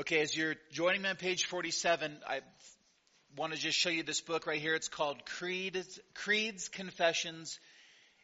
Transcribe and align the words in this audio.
Okay, 0.00 0.22
as 0.22 0.34
you're 0.34 0.54
joining 0.72 1.02
me 1.02 1.10
on 1.10 1.16
page 1.16 1.44
47, 1.44 2.20
I 2.26 2.40
want 3.36 3.52
to 3.52 3.58
just 3.58 3.76
show 3.76 3.90
you 3.90 4.02
this 4.02 4.22
book 4.22 4.46
right 4.46 4.58
here. 4.58 4.74
It's 4.74 4.88
called 4.88 5.26
Creeds, 5.26 6.00
Creeds 6.14 6.70
Confessions, 6.70 7.60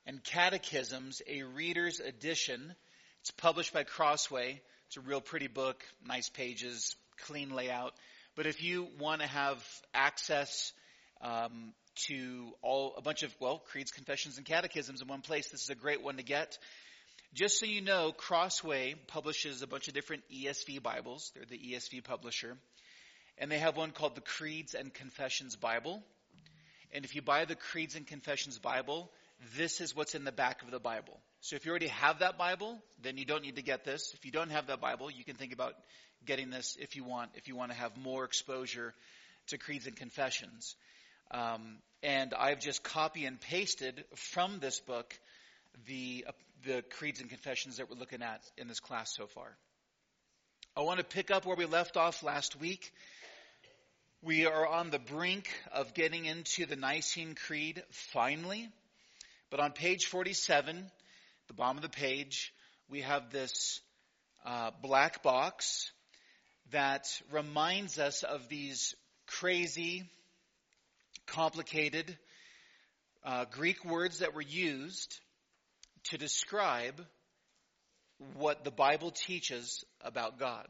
and 0.06 0.24
Catechisms, 0.24 1.20
a 1.28 1.42
Reader's 1.42 2.00
Edition. 2.00 2.74
It's 3.20 3.30
published 3.30 3.74
by 3.74 3.84
Crossway. 3.84 4.62
It's 4.86 4.96
a 4.96 5.02
real 5.02 5.20
pretty 5.20 5.48
book, 5.48 5.84
nice 6.02 6.30
pages, 6.30 6.96
clean 7.26 7.54
layout. 7.54 7.92
But 8.36 8.46
if 8.46 8.62
you 8.62 8.88
want 8.98 9.20
to 9.20 9.26
have 9.26 9.62
access 9.92 10.72
um, 11.20 11.74
to 12.06 12.52
all 12.62 12.94
a 12.96 13.02
bunch 13.02 13.22
of 13.22 13.36
well 13.38 13.58
creeds, 13.58 13.90
confessions, 13.90 14.38
and 14.38 14.46
catechisms 14.46 15.02
in 15.02 15.08
one 15.08 15.20
place, 15.20 15.50
this 15.50 15.60
is 15.60 15.68
a 15.68 15.74
great 15.74 16.02
one 16.02 16.16
to 16.16 16.22
get. 16.22 16.56
Just 17.36 17.60
so 17.60 17.66
you 17.66 17.82
know, 17.82 18.14
Crossway 18.16 18.94
publishes 19.08 19.60
a 19.60 19.66
bunch 19.66 19.88
of 19.88 19.94
different 19.94 20.22
ESV 20.32 20.82
Bibles. 20.82 21.32
They're 21.34 21.44
the 21.44 21.58
ESV 21.58 22.02
publisher. 22.02 22.56
And 23.36 23.52
they 23.52 23.58
have 23.58 23.76
one 23.76 23.90
called 23.90 24.14
the 24.14 24.22
Creeds 24.22 24.72
and 24.72 24.92
Confessions 24.94 25.54
Bible. 25.54 26.02
And 26.94 27.04
if 27.04 27.14
you 27.14 27.20
buy 27.20 27.44
the 27.44 27.54
Creeds 27.54 27.94
and 27.94 28.06
Confessions 28.06 28.58
Bible, 28.58 29.10
this 29.54 29.82
is 29.82 29.94
what's 29.94 30.14
in 30.14 30.24
the 30.24 30.32
back 30.32 30.62
of 30.62 30.70
the 30.70 30.78
Bible. 30.78 31.20
So 31.42 31.56
if 31.56 31.66
you 31.66 31.72
already 31.72 31.88
have 31.88 32.20
that 32.20 32.38
Bible, 32.38 32.78
then 33.02 33.18
you 33.18 33.26
don't 33.26 33.42
need 33.42 33.56
to 33.56 33.62
get 33.62 33.84
this. 33.84 34.14
If 34.14 34.24
you 34.24 34.32
don't 34.32 34.50
have 34.50 34.68
that 34.68 34.80
Bible, 34.80 35.10
you 35.10 35.22
can 35.22 35.36
think 35.36 35.52
about 35.52 35.74
getting 36.24 36.48
this 36.48 36.78
if 36.80 36.96
you 36.96 37.04
want, 37.04 37.32
if 37.34 37.48
you 37.48 37.54
want 37.54 37.70
to 37.70 37.76
have 37.76 37.98
more 37.98 38.24
exposure 38.24 38.94
to 39.48 39.58
creeds 39.58 39.86
and 39.86 39.94
confessions. 39.94 40.74
Um, 41.32 41.80
and 42.02 42.32
I've 42.32 42.60
just 42.60 42.82
copy 42.82 43.26
and 43.26 43.38
pasted 43.38 44.04
from 44.14 44.58
this 44.58 44.80
book 44.80 45.14
the 45.86 46.24
the 46.64 46.82
creeds 46.98 47.20
and 47.20 47.28
confessions 47.28 47.76
that 47.76 47.90
we're 47.90 47.98
looking 47.98 48.22
at 48.22 48.42
in 48.56 48.68
this 48.68 48.80
class 48.80 49.14
so 49.14 49.26
far. 49.26 49.56
I 50.76 50.82
want 50.82 50.98
to 50.98 51.04
pick 51.04 51.30
up 51.30 51.46
where 51.46 51.56
we 51.56 51.64
left 51.64 51.96
off 51.96 52.22
last 52.22 52.58
week. 52.60 52.92
We 54.22 54.46
are 54.46 54.66
on 54.66 54.90
the 54.90 54.98
brink 54.98 55.48
of 55.72 55.94
getting 55.94 56.26
into 56.26 56.66
the 56.66 56.76
Nicene 56.76 57.34
Creed 57.34 57.82
finally. 57.90 58.68
But 59.50 59.60
on 59.60 59.72
page 59.72 60.06
47, 60.06 60.90
the 61.48 61.54
bottom 61.54 61.76
of 61.76 61.82
the 61.82 61.88
page, 61.88 62.52
we 62.90 63.02
have 63.02 63.30
this 63.30 63.80
uh, 64.44 64.70
black 64.82 65.22
box 65.22 65.90
that 66.72 67.06
reminds 67.30 67.98
us 67.98 68.22
of 68.22 68.48
these 68.48 68.94
crazy, 69.26 70.04
complicated 71.26 72.16
uh, 73.24 73.44
Greek 73.50 73.84
words 73.84 74.18
that 74.18 74.34
were 74.34 74.42
used 74.42 75.20
to 76.10 76.18
describe 76.18 77.04
what 78.34 78.64
the 78.64 78.70
Bible 78.70 79.10
teaches 79.10 79.84
about 80.00 80.38
God. 80.38 80.66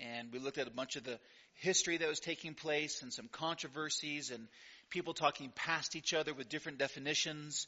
And 0.00 0.32
we 0.32 0.38
looked 0.38 0.58
at 0.58 0.66
a 0.66 0.72
bunch 0.72 0.96
of 0.96 1.04
the 1.04 1.18
history 1.54 1.96
that 1.98 2.08
was 2.08 2.20
taking 2.20 2.54
place 2.54 3.02
and 3.02 3.12
some 3.12 3.28
controversies 3.30 4.30
and 4.30 4.48
people 4.90 5.14
talking 5.14 5.52
past 5.54 5.96
each 5.96 6.14
other 6.14 6.34
with 6.34 6.48
different 6.48 6.78
definitions. 6.78 7.66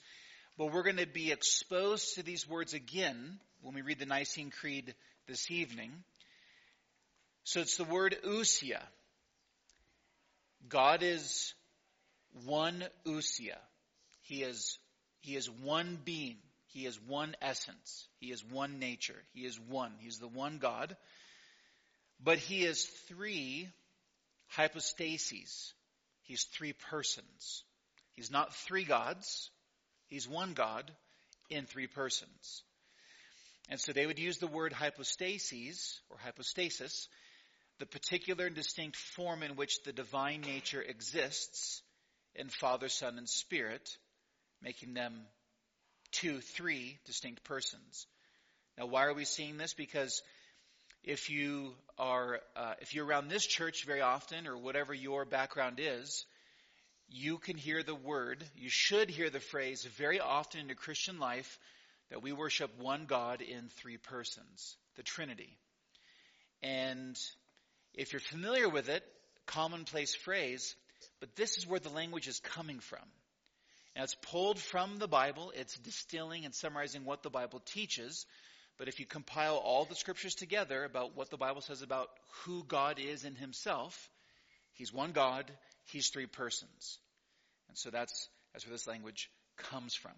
But 0.59 0.73
we're 0.73 0.83
going 0.83 0.97
to 0.97 1.07
be 1.07 1.33
exposed 1.33 2.15
to 2.15 2.23
these 2.23 2.49
words 2.49 2.75
again 2.75 3.39
when 3.63 3.75
we 3.75 3.83
read 3.83 3.99
the 3.99 4.07
Nicene 4.07 4.51
Creed 4.51 4.95
this 5.29 5.51
evening. 5.51 5.93
So 7.45 7.61
it's 7.61 7.77
the 7.77 7.85
word 7.85 8.17
ousia. 8.27 8.81
God 10.69 11.03
is 11.03 11.55
one 12.45 12.85
ousia. 13.07 13.57
He 14.23 14.43
is, 14.43 14.79
he 15.21 15.37
is 15.37 15.49
one 15.49 15.99
being. 16.05 16.39
He 16.67 16.87
is 16.87 17.01
one 17.01 17.35
essence. 17.41 18.07
He 18.19 18.31
is 18.31 18.45
one 18.45 18.79
nature. 18.79 19.23
He 19.33 19.45
is 19.45 19.59
one. 19.59 19.93
He's 19.99 20.19
the 20.19 20.29
one 20.29 20.59
God. 20.59 20.97
But 22.23 22.39
he 22.39 22.65
is 22.65 22.85
three 23.09 23.69
hypostases. 24.49 25.73
He's 26.23 26.45
three 26.45 26.73
persons. 26.91 27.63
He's 28.15 28.31
not 28.31 28.55
three 28.55 28.85
gods. 28.85 29.51
He's 30.09 30.29
one 30.29 30.55
God 30.55 30.91
in 31.51 31.67
three 31.67 31.87
persons. 31.87 32.63
And 33.69 33.81
so 33.81 33.93
they 33.93 34.07
would 34.07 34.19
use 34.19 34.39
the 34.39 34.47
word 34.47 34.73
hypostases 34.73 36.01
or 36.09 36.19
hypostasis, 36.19 37.09
the 37.79 37.87
particular 37.87 38.47
and 38.47 38.55
distinct 38.55 38.97
form 38.97 39.43
in 39.43 39.57
which 39.57 39.83
the 39.83 39.93
divine 39.93 40.41
nature 40.41 40.81
exists 40.81 41.83
in 42.35 42.49
Father, 42.49 42.89
Son, 42.89 43.19
and 43.19 43.29
Spirit, 43.29 43.89
making 44.63 44.95
them 44.95 45.27
two, 46.21 46.41
three 46.41 46.99
distinct 47.05 47.45
persons. 47.45 48.07
Now, 48.79 48.87
why 48.87 49.05
are 49.05 49.15
we 49.15 49.25
seeing 49.25 49.57
this? 49.57 49.75
Because 49.75 50.23
if 51.05 51.31
you 51.31 51.73
are, 51.99 52.41
uh, 52.57 52.75
if 52.81 52.95
you're 52.95 53.07
around 53.07 53.29
this 53.29 53.47
church 53.47 53.85
very 53.87 54.01
often, 54.01 54.47
or 54.47 54.57
whatever 54.57 54.93
your 54.93 55.25
background 55.25 55.79
is, 55.79 56.25
you 57.09 57.39
can 57.39 57.57
hear 57.57 57.83
the 57.83 57.95
word, 57.95 58.45
you 58.57 58.69
should 58.69 59.11
hear 59.11 59.31
the 59.31 59.41
phrase 59.41 59.85
very 59.97 60.21
often 60.21 60.61
in 60.61 60.67
your 60.67 60.77
Christian 60.77 61.19
life 61.19 61.59
that 62.11 62.23
we 62.23 62.33
worship 62.33 62.71
one 62.79 63.07
God 63.07 63.41
in 63.41 63.69
three 63.77 63.97
persons, 63.97 64.77
the 64.97 65.03
Trinity. 65.03 65.57
And 66.63 67.17
if 67.95 68.13
you're 68.13 68.21
familiar 68.21 68.69
with 68.69 68.89
it, 68.89 69.05
commonplace 69.47 70.15
phrase, 70.15 70.75
but 71.21 71.35
this 71.37 71.59
is 71.59 71.67
where 71.67 71.81
the 71.81 71.91
language 71.91 72.27
is 72.27 72.41
coming 72.41 72.81
from. 72.81 73.05
Now, 73.97 74.03
it's 74.03 74.15
pulled 74.15 74.59
from 74.59 74.99
the 74.99 75.09
Bible. 75.09 75.53
It's 75.57 75.79
distilling 75.79 76.45
and 76.45 76.55
summarizing 76.55 77.07
what 77.07 77.23
the 77.23 77.31
Bible 77.31 77.63
teaches. 77.65 78.27
But 78.77 78.89
if 78.89 79.01
you 79.01 79.07
compile 79.07 79.57
all 79.57 79.87
the 79.87 79.95
scriptures 79.95 80.35
together 80.35 80.85
about 80.85 81.17
what 81.17 81.31
the 81.31 81.39
Bible 81.39 81.63
says 81.63 81.81
about 81.81 82.11
who 82.45 82.63
God 82.63 82.99
is 82.99 83.25
in 83.25 83.35
himself, 83.35 84.11
he's 84.75 84.93
one 84.93 85.13
God, 85.13 85.51
he's 85.87 86.11
three 86.11 86.27
persons. 86.27 86.99
And 87.69 87.79
so 87.79 87.89
that's, 87.89 88.29
that's 88.53 88.67
where 88.67 88.73
this 88.73 88.87
language 88.87 89.31
comes 89.57 89.95
from. 89.95 90.13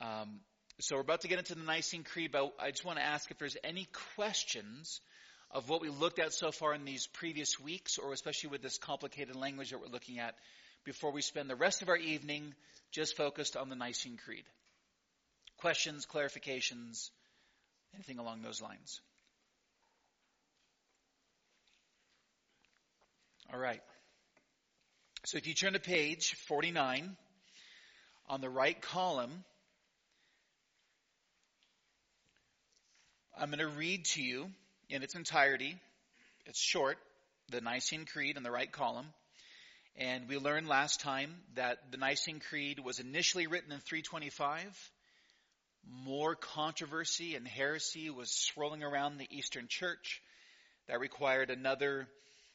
Um, 0.00 0.40
so 0.80 0.96
we're 0.96 1.02
about 1.02 1.20
to 1.20 1.28
get 1.28 1.38
into 1.38 1.54
the 1.54 1.64
Nicene 1.64 2.02
Creed, 2.02 2.32
but 2.32 2.54
I 2.58 2.70
just 2.70 2.86
want 2.86 2.98
to 2.98 3.04
ask 3.04 3.30
if 3.30 3.36
there's 3.36 3.58
any 3.62 3.88
questions 4.14 5.02
of 5.50 5.68
what 5.68 5.82
we 5.82 5.90
looked 5.90 6.18
at 6.18 6.32
so 6.32 6.50
far 6.50 6.72
in 6.72 6.86
these 6.86 7.06
previous 7.06 7.60
weeks, 7.60 7.98
or 7.98 8.14
especially 8.14 8.50
with 8.50 8.62
this 8.62 8.78
complicated 8.78 9.36
language 9.36 9.70
that 9.70 9.80
we're 9.80 9.92
looking 9.92 10.18
at, 10.18 10.34
before 10.86 11.10
we 11.10 11.20
spend 11.20 11.50
the 11.50 11.56
rest 11.56 11.82
of 11.82 11.88
our 11.90 11.96
evening 11.96 12.54
just 12.92 13.16
focused 13.16 13.56
on 13.56 13.68
the 13.68 13.76
Nicene 13.76 14.16
Creed. 14.24 14.44
Questions, 15.58 16.06
clarifications, 16.06 17.10
anything 17.94 18.18
along 18.18 18.40
those 18.42 18.62
lines? 18.62 19.00
All 23.52 23.58
right. 23.58 23.82
So 25.24 25.38
if 25.38 25.48
you 25.48 25.54
turn 25.54 25.72
to 25.72 25.80
page 25.80 26.34
49, 26.46 27.16
on 28.28 28.40
the 28.40 28.48
right 28.48 28.80
column, 28.80 29.44
I'm 33.38 33.50
going 33.50 33.58
to 33.58 33.66
read 33.66 34.04
to 34.06 34.22
you 34.22 34.50
in 34.88 35.02
its 35.02 35.16
entirety. 35.16 35.76
It's 36.46 36.60
short, 36.60 36.96
the 37.50 37.60
Nicene 37.60 38.06
Creed 38.06 38.36
in 38.36 38.44
the 38.44 38.52
right 38.52 38.70
column. 38.70 39.06
And 39.98 40.28
we 40.28 40.36
learned 40.36 40.68
last 40.68 41.00
time 41.00 41.34
that 41.54 41.90
the 41.90 41.96
Nicene 41.96 42.40
Creed 42.40 42.80
was 42.80 42.98
initially 42.98 43.46
written 43.46 43.72
in 43.72 43.78
325. 43.78 44.90
More 46.04 46.34
controversy 46.34 47.34
and 47.34 47.48
heresy 47.48 48.10
was 48.10 48.30
swirling 48.30 48.82
around 48.82 49.16
the 49.16 49.28
Eastern 49.30 49.68
Church. 49.68 50.20
That 50.88 51.00
required 51.00 51.50
another 51.50 52.08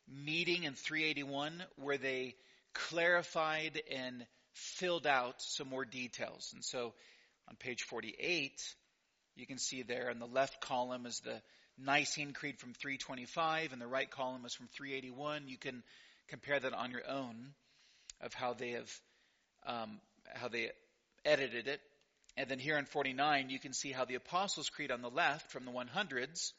meeting 0.08 0.66
in 0.66 0.76
381 0.76 1.64
where 1.78 1.98
they 1.98 2.36
clarified 2.74 3.82
and 3.92 4.26
filled 4.54 5.08
out 5.08 5.36
some 5.40 5.68
more 5.68 5.86
details. 5.86 6.52
And 6.54 6.64
so 6.64 6.94
on 7.50 7.56
page 7.56 7.82
48, 7.84 8.62
you 9.36 9.48
can 9.48 9.58
see 9.58 9.82
there 9.82 10.10
in 10.12 10.20
the 10.20 10.28
left 10.28 10.62
column 10.62 11.08
is 11.08 11.20
the 11.22 11.42
Nicene 11.80 12.34
Creed 12.34 12.60
from 12.60 12.74
325 12.74 13.74
and 13.74 13.82
the 13.82 13.88
right 13.88 14.10
column 14.12 14.46
is 14.46 14.54
from 14.54 14.68
381. 14.68 15.48
You 15.48 15.58
can 15.58 15.82
compare 16.32 16.60
that 16.60 16.74
on 16.74 16.92
your 16.92 17.08
own 17.10 17.36
of 18.22 18.34
how 18.34 18.54
they 18.54 18.72
have 18.72 18.92
um, 19.68 20.00
how 20.34 20.48
they 20.48 20.72
edited 21.26 21.68
it. 21.68 21.82
And 22.38 22.50
then 22.50 22.58
here 22.58 22.78
in 22.78 22.86
49, 22.86 23.50
you 23.50 23.60
can 23.60 23.74
see 23.74 23.92
how 23.92 24.06
the 24.06 24.16
Apostles' 24.16 24.70
Creed 24.70 24.92
on 24.92 25.02
the 25.02 25.10
left 25.10 25.52
from 25.52 25.66
the 25.66 25.72
100s, 25.72 26.54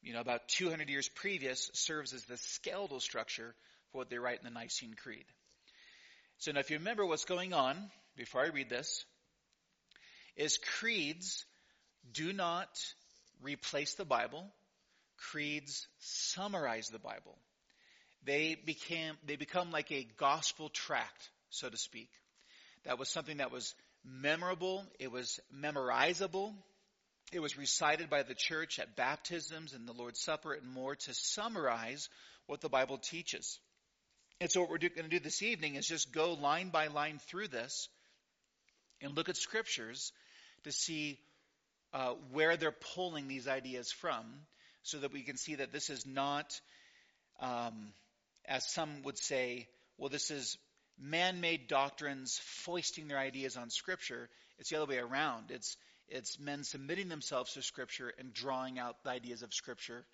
you 0.00 0.12
know, 0.12 0.20
about 0.20 0.46
200 0.48 0.88
years 0.88 1.08
previous, 1.08 1.68
serves 1.74 2.12
as 2.14 2.24
the 2.24 2.36
skeletal 2.36 3.00
structure 3.00 3.54
for 3.90 3.98
what 3.98 4.08
they 4.08 4.18
write 4.18 4.38
in 4.38 4.44
the 4.44 4.58
Nicene 4.58 4.94
Creed. 4.94 5.24
So 6.38 6.52
now 6.52 6.60
if 6.60 6.70
you 6.70 6.78
remember 6.78 7.04
what's 7.04 7.24
going 7.24 7.52
on, 7.52 7.76
before 8.16 8.42
I 8.42 8.48
read 8.48 8.70
this, 8.70 9.04
is 10.36 10.58
creeds 10.78 11.44
do 12.12 12.32
not 12.32 12.68
replace 13.42 13.94
the 13.94 14.04
Bible. 14.04 14.46
Creeds 15.16 15.88
summarize 15.98 16.88
the 16.88 17.00
Bible 17.00 17.36
they 18.24 18.54
became 18.54 19.14
they 19.26 19.36
become 19.36 19.70
like 19.70 19.90
a 19.92 20.06
gospel 20.16 20.68
tract, 20.68 21.30
so 21.50 21.68
to 21.68 21.76
speak. 21.76 22.10
That 22.84 22.98
was 22.98 23.08
something 23.08 23.38
that 23.38 23.52
was 23.52 23.74
memorable, 24.04 24.84
it 24.98 25.10
was 25.10 25.40
memorizable, 25.54 26.52
It 27.32 27.40
was 27.40 27.56
recited 27.56 28.10
by 28.10 28.22
the 28.24 28.34
church 28.34 28.78
at 28.78 28.96
baptisms 28.96 29.72
and 29.72 29.88
the 29.88 29.92
Lord's 29.92 30.20
Supper 30.20 30.52
and 30.52 30.68
more 30.68 30.96
to 30.96 31.14
summarize 31.14 32.08
what 32.46 32.60
the 32.60 32.68
Bible 32.68 32.98
teaches. 32.98 33.58
And 34.40 34.50
so, 34.50 34.60
what 34.60 34.70
we're 34.70 34.78
going 34.78 35.08
to 35.08 35.08
do 35.08 35.20
this 35.20 35.42
evening 35.42 35.76
is 35.76 35.86
just 35.86 36.12
go 36.12 36.34
line 36.34 36.70
by 36.70 36.88
line 36.88 37.20
through 37.28 37.48
this 37.48 37.88
and 39.00 39.16
look 39.16 39.28
at 39.28 39.36
scriptures 39.36 40.12
to 40.64 40.72
see 40.72 41.18
uh, 41.92 42.14
where 42.32 42.56
they're 42.56 42.74
pulling 42.94 43.28
these 43.28 43.46
ideas 43.46 43.92
from 43.92 44.24
so 44.82 44.98
that 44.98 45.12
we 45.12 45.22
can 45.22 45.36
see 45.36 45.56
that 45.56 45.72
this 45.72 45.90
is 45.90 46.04
not, 46.06 46.60
um, 47.40 47.92
as 48.46 48.68
some 48.70 49.02
would 49.02 49.18
say, 49.18 49.68
well, 49.98 50.08
this 50.08 50.30
is 50.30 50.56
man 50.98 51.40
made 51.40 51.68
doctrines 51.68 52.38
foisting 52.42 53.08
their 53.08 53.18
ideas 53.18 53.56
on 53.56 53.70
Scripture. 53.70 54.28
It's 54.58 54.70
the 54.70 54.76
other 54.76 54.86
way 54.86 54.98
around. 54.98 55.50
It's, 55.50 55.76
it's 56.08 56.38
men 56.38 56.64
submitting 56.64 57.08
themselves 57.08 57.54
to 57.54 57.62
Scripture 57.62 58.12
and 58.18 58.32
drawing 58.32 58.78
out 58.78 59.02
the 59.02 59.10
ideas 59.10 59.42
of 59.42 59.54
Scripture 59.54 60.04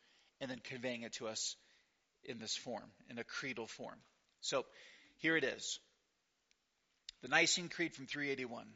and 0.40 0.50
then 0.50 0.60
conveying 0.62 1.02
it 1.02 1.14
to 1.14 1.28
us 1.28 1.56
in 2.24 2.38
this 2.38 2.56
form, 2.56 2.90
in 3.10 3.18
a 3.18 3.24
creedal 3.24 3.66
form. 3.66 3.98
So 4.40 4.64
here 5.18 5.36
it 5.36 5.44
is 5.44 5.80
the 7.22 7.28
Nicene 7.28 7.68
Creed 7.68 7.94
from 7.94 8.06
381. 8.06 8.66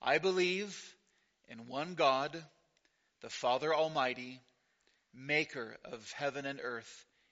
I 0.00 0.18
believe 0.18 0.94
in 1.48 1.66
one 1.66 1.94
God, 1.94 2.42
the 3.20 3.28
Father 3.28 3.74
Almighty, 3.74 4.40
maker 5.14 5.76
of 5.84 6.10
heaven 6.12 6.46
and 6.46 6.60
earth, 6.62 7.05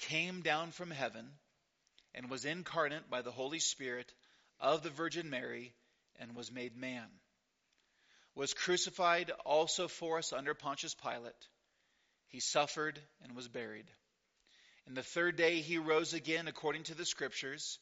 came 0.00 0.42
down 0.42 0.72
from 0.72 0.90
heaven, 0.90 1.26
and 2.14 2.30
was 2.30 2.44
incarnate 2.44 3.08
by 3.08 3.22
the 3.22 3.30
Holy 3.30 3.58
Spirit 3.58 4.12
of 4.58 4.82
the 4.82 4.90
Virgin 4.90 5.30
Mary, 5.30 5.72
and 6.18 6.34
was 6.34 6.52
made 6.52 6.76
man, 6.76 7.08
was 8.34 8.54
crucified 8.54 9.30
also 9.44 9.88
for 9.88 10.18
us 10.18 10.32
under 10.32 10.54
Pontius 10.54 10.94
Pilate. 10.94 11.48
He 12.28 12.40
suffered 12.40 13.00
and 13.22 13.34
was 13.34 13.48
buried. 13.48 13.90
And 14.86 14.96
the 14.96 15.02
third 15.02 15.36
day 15.36 15.60
he 15.60 15.78
rose 15.78 16.14
again 16.14 16.48
according 16.48 16.84
to 16.84 16.94
the 16.94 17.04
Scriptures, 17.04 17.78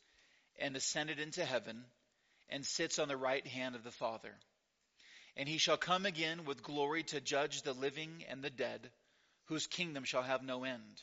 and 0.59 0.75
ascended 0.76 1.20
into 1.20 1.44
heaven, 1.44 1.85
and 2.49 2.65
sits 2.65 2.99
on 2.99 3.09
the 3.09 3.17
right 3.17 3.47
hand 3.47 3.76
of 3.76 3.85
the 3.85 3.91
Father. 3.91 4.35
And 5.37 5.49
he 5.49 5.59
shall 5.59 5.76
come 5.76 6.06
again 6.06 6.44
with 6.44 6.62
glory 6.62 7.05
to 7.05 7.20
judge 7.20 7.62
the 7.62 7.73
living 7.73 8.25
and 8.29 8.43
the 8.43 8.50
dead, 8.50 8.91
whose 9.44 9.67
kingdom 9.67 10.05
shall 10.05 10.23
have 10.23 10.43
no 10.43 10.65
end. 10.65 11.03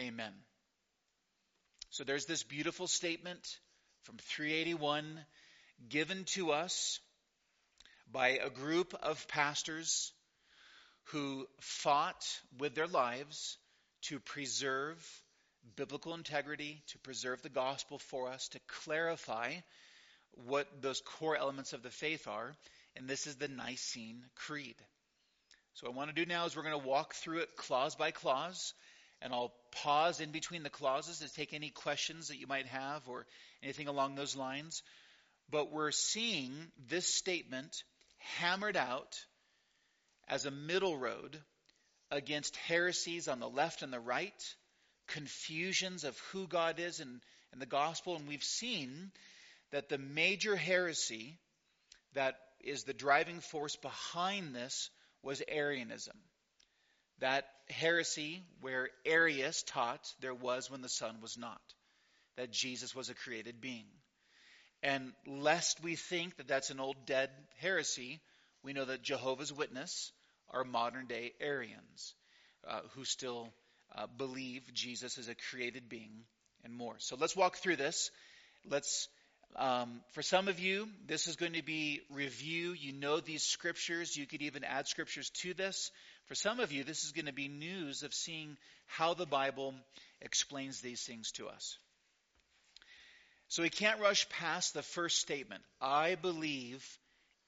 Amen. 0.00 0.32
So 1.90 2.04
there's 2.04 2.24
this 2.24 2.42
beautiful 2.42 2.86
statement 2.86 3.58
from 4.04 4.16
381 4.16 5.20
given 5.90 6.24
to 6.24 6.52
us 6.52 7.00
by 8.10 8.28
a 8.28 8.48
group 8.48 8.94
of 9.02 9.28
pastors 9.28 10.12
who 11.12 11.46
fought 11.60 12.24
with 12.58 12.74
their 12.74 12.86
lives 12.86 13.58
to 14.02 14.18
preserve 14.20 14.96
biblical 15.76 16.14
integrity, 16.14 16.82
to 16.88 16.98
preserve 17.00 17.42
the 17.42 17.50
gospel 17.50 17.98
for 17.98 18.28
us, 18.28 18.48
to 18.48 18.60
clarify 18.68 19.52
what 20.46 20.66
those 20.80 21.02
core 21.02 21.36
elements 21.36 21.74
of 21.74 21.82
the 21.82 21.90
faith 21.90 22.26
are. 22.26 22.54
And 22.96 23.06
this 23.06 23.26
is 23.26 23.36
the 23.36 23.48
Nicene 23.48 24.22
Creed. 24.34 24.76
So, 25.74 25.86
what 25.86 25.92
I 25.92 25.96
want 25.96 26.16
to 26.16 26.24
do 26.24 26.26
now 26.26 26.46
is 26.46 26.56
we're 26.56 26.62
going 26.62 26.80
to 26.80 26.88
walk 26.88 27.14
through 27.14 27.40
it 27.40 27.56
clause 27.56 27.96
by 27.96 28.12
clause. 28.12 28.72
And 29.22 29.32
I'll 29.32 29.52
pause 29.82 30.20
in 30.20 30.30
between 30.30 30.62
the 30.62 30.70
clauses 30.70 31.18
to 31.18 31.32
take 31.32 31.52
any 31.52 31.70
questions 31.70 32.28
that 32.28 32.38
you 32.38 32.46
might 32.46 32.66
have 32.66 33.06
or 33.08 33.26
anything 33.62 33.88
along 33.88 34.14
those 34.14 34.36
lines. 34.36 34.82
But 35.50 35.72
we're 35.72 35.90
seeing 35.90 36.52
this 36.88 37.06
statement 37.06 37.82
hammered 38.38 38.76
out 38.76 39.18
as 40.28 40.46
a 40.46 40.50
middle 40.50 40.96
road 40.96 41.38
against 42.10 42.56
heresies 42.56 43.28
on 43.28 43.40
the 43.40 43.48
left 43.48 43.82
and 43.82 43.92
the 43.92 44.00
right, 44.00 44.54
confusions 45.06 46.04
of 46.04 46.18
who 46.32 46.46
God 46.46 46.78
is 46.78 47.00
in, 47.00 47.20
in 47.52 47.58
the 47.58 47.66
gospel. 47.66 48.16
And 48.16 48.28
we've 48.28 48.42
seen 48.42 49.10
that 49.70 49.88
the 49.88 49.98
major 49.98 50.56
heresy 50.56 51.38
that 52.14 52.36
is 52.60 52.84
the 52.84 52.94
driving 52.94 53.40
force 53.40 53.76
behind 53.76 54.54
this 54.54 54.90
was 55.22 55.42
Arianism. 55.48 56.16
That 57.18 57.46
heresy 57.70 58.42
where 58.60 58.88
Arius 59.04 59.62
taught 59.62 60.12
there 60.20 60.34
was 60.34 60.70
when 60.70 60.82
the 60.82 60.88
Son 60.88 61.20
was 61.20 61.38
not, 61.38 61.60
that 62.36 62.52
Jesus 62.52 62.94
was 62.94 63.10
a 63.10 63.14
created 63.14 63.60
being. 63.60 63.86
And 64.82 65.12
lest 65.26 65.82
we 65.82 65.96
think 65.96 66.36
that 66.36 66.48
that's 66.48 66.70
an 66.70 66.80
old 66.80 66.96
dead 67.06 67.30
heresy, 67.58 68.20
we 68.62 68.72
know 68.72 68.84
that 68.84 69.02
Jehovah's 69.02 69.52
Witness 69.52 70.12
are 70.50 70.64
modern 70.64 71.06
day 71.06 71.32
Arians 71.40 72.14
uh, 72.68 72.80
who 72.94 73.04
still 73.04 73.52
uh, 73.94 74.06
believe 74.06 74.62
Jesus 74.72 75.18
is 75.18 75.28
a 75.28 75.34
created 75.34 75.88
being 75.88 76.24
and 76.64 76.74
more. 76.74 76.94
So 76.98 77.16
let's 77.18 77.36
walk 77.36 77.56
through 77.56 77.76
this. 77.76 78.10
Let's 78.68 79.08
um, 79.56 80.00
for 80.12 80.22
some 80.22 80.48
of 80.48 80.60
you, 80.60 80.88
this 81.06 81.26
is 81.26 81.36
going 81.36 81.54
to 81.54 81.62
be 81.62 82.00
review. 82.10 82.72
You 82.72 82.92
know 82.92 83.20
these 83.20 83.42
scriptures. 83.42 84.16
You 84.16 84.26
could 84.26 84.42
even 84.42 84.64
add 84.64 84.86
scriptures 84.86 85.30
to 85.42 85.54
this. 85.54 85.90
For 86.30 86.36
some 86.36 86.60
of 86.60 86.70
you, 86.70 86.84
this 86.84 87.02
is 87.02 87.10
going 87.10 87.26
to 87.26 87.32
be 87.32 87.48
news 87.48 88.04
of 88.04 88.14
seeing 88.14 88.56
how 88.86 89.14
the 89.14 89.26
Bible 89.26 89.74
explains 90.20 90.80
these 90.80 91.02
things 91.02 91.32
to 91.32 91.48
us. 91.48 91.76
So 93.48 93.64
we 93.64 93.68
can't 93.68 94.00
rush 94.00 94.28
past 94.28 94.72
the 94.72 94.82
first 94.82 95.18
statement 95.18 95.60
I 95.80 96.14
believe 96.14 96.86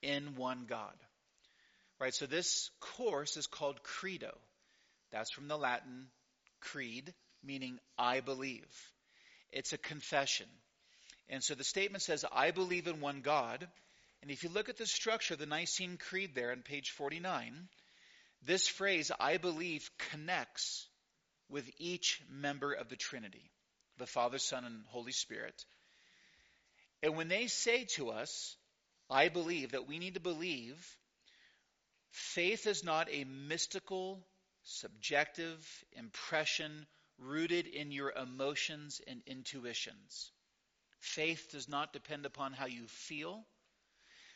in 0.01 0.35
one 0.35 0.65
God. 0.67 0.97
Right? 1.97 2.13
So 2.13 2.25
this 2.25 2.71
course 2.81 3.37
is 3.37 3.47
called 3.47 3.81
Credo. 3.83 4.37
That's 5.13 5.31
from 5.31 5.47
the 5.47 5.57
Latin 5.57 6.07
creed, 6.59 7.13
meaning 7.41 7.79
I 7.97 8.19
believe. 8.19 8.67
It's 9.53 9.71
a 9.71 9.77
confession. 9.77 10.47
And 11.29 11.41
so 11.41 11.55
the 11.55 11.63
statement 11.63 12.01
says, 12.01 12.25
I 12.33 12.51
believe 12.51 12.87
in 12.87 12.99
one 12.99 13.21
God. 13.21 13.65
And 14.21 14.29
if 14.29 14.43
you 14.43 14.49
look 14.49 14.67
at 14.67 14.75
the 14.75 14.85
structure 14.85 15.35
of 15.35 15.39
the 15.39 15.45
Nicene 15.45 15.95
Creed 15.95 16.31
there 16.35 16.51
on 16.51 16.63
page 16.63 16.91
49, 16.91 17.69
this 18.45 18.67
phrase, 18.67 19.11
I 19.19 19.37
believe, 19.37 19.89
connects 20.11 20.87
with 21.49 21.69
each 21.77 22.21
member 22.29 22.73
of 22.73 22.89
the 22.89 22.95
Trinity 22.95 23.49
the 23.99 24.07
Father, 24.07 24.39
Son, 24.39 24.65
and 24.65 24.83
Holy 24.87 25.11
Spirit. 25.11 25.65
And 27.03 27.15
when 27.15 27.27
they 27.27 27.47
say 27.47 27.85
to 27.95 28.09
us, 28.09 28.55
I 29.09 29.29
believe, 29.29 29.71
that 29.73 29.87
we 29.87 29.99
need 29.99 30.15
to 30.15 30.19
believe, 30.19 30.97
faith 32.11 32.65
is 32.65 32.83
not 32.83 33.07
a 33.11 33.23
mystical, 33.25 34.25
subjective 34.63 35.85
impression 35.91 36.87
rooted 37.19 37.67
in 37.67 37.91
your 37.91 38.11
emotions 38.11 38.99
and 39.05 39.21
intuitions. 39.27 40.31
Faith 40.99 41.49
does 41.51 41.69
not 41.69 41.93
depend 41.93 42.25
upon 42.25 42.53
how 42.53 42.65
you 42.65 42.87
feel. 42.87 43.45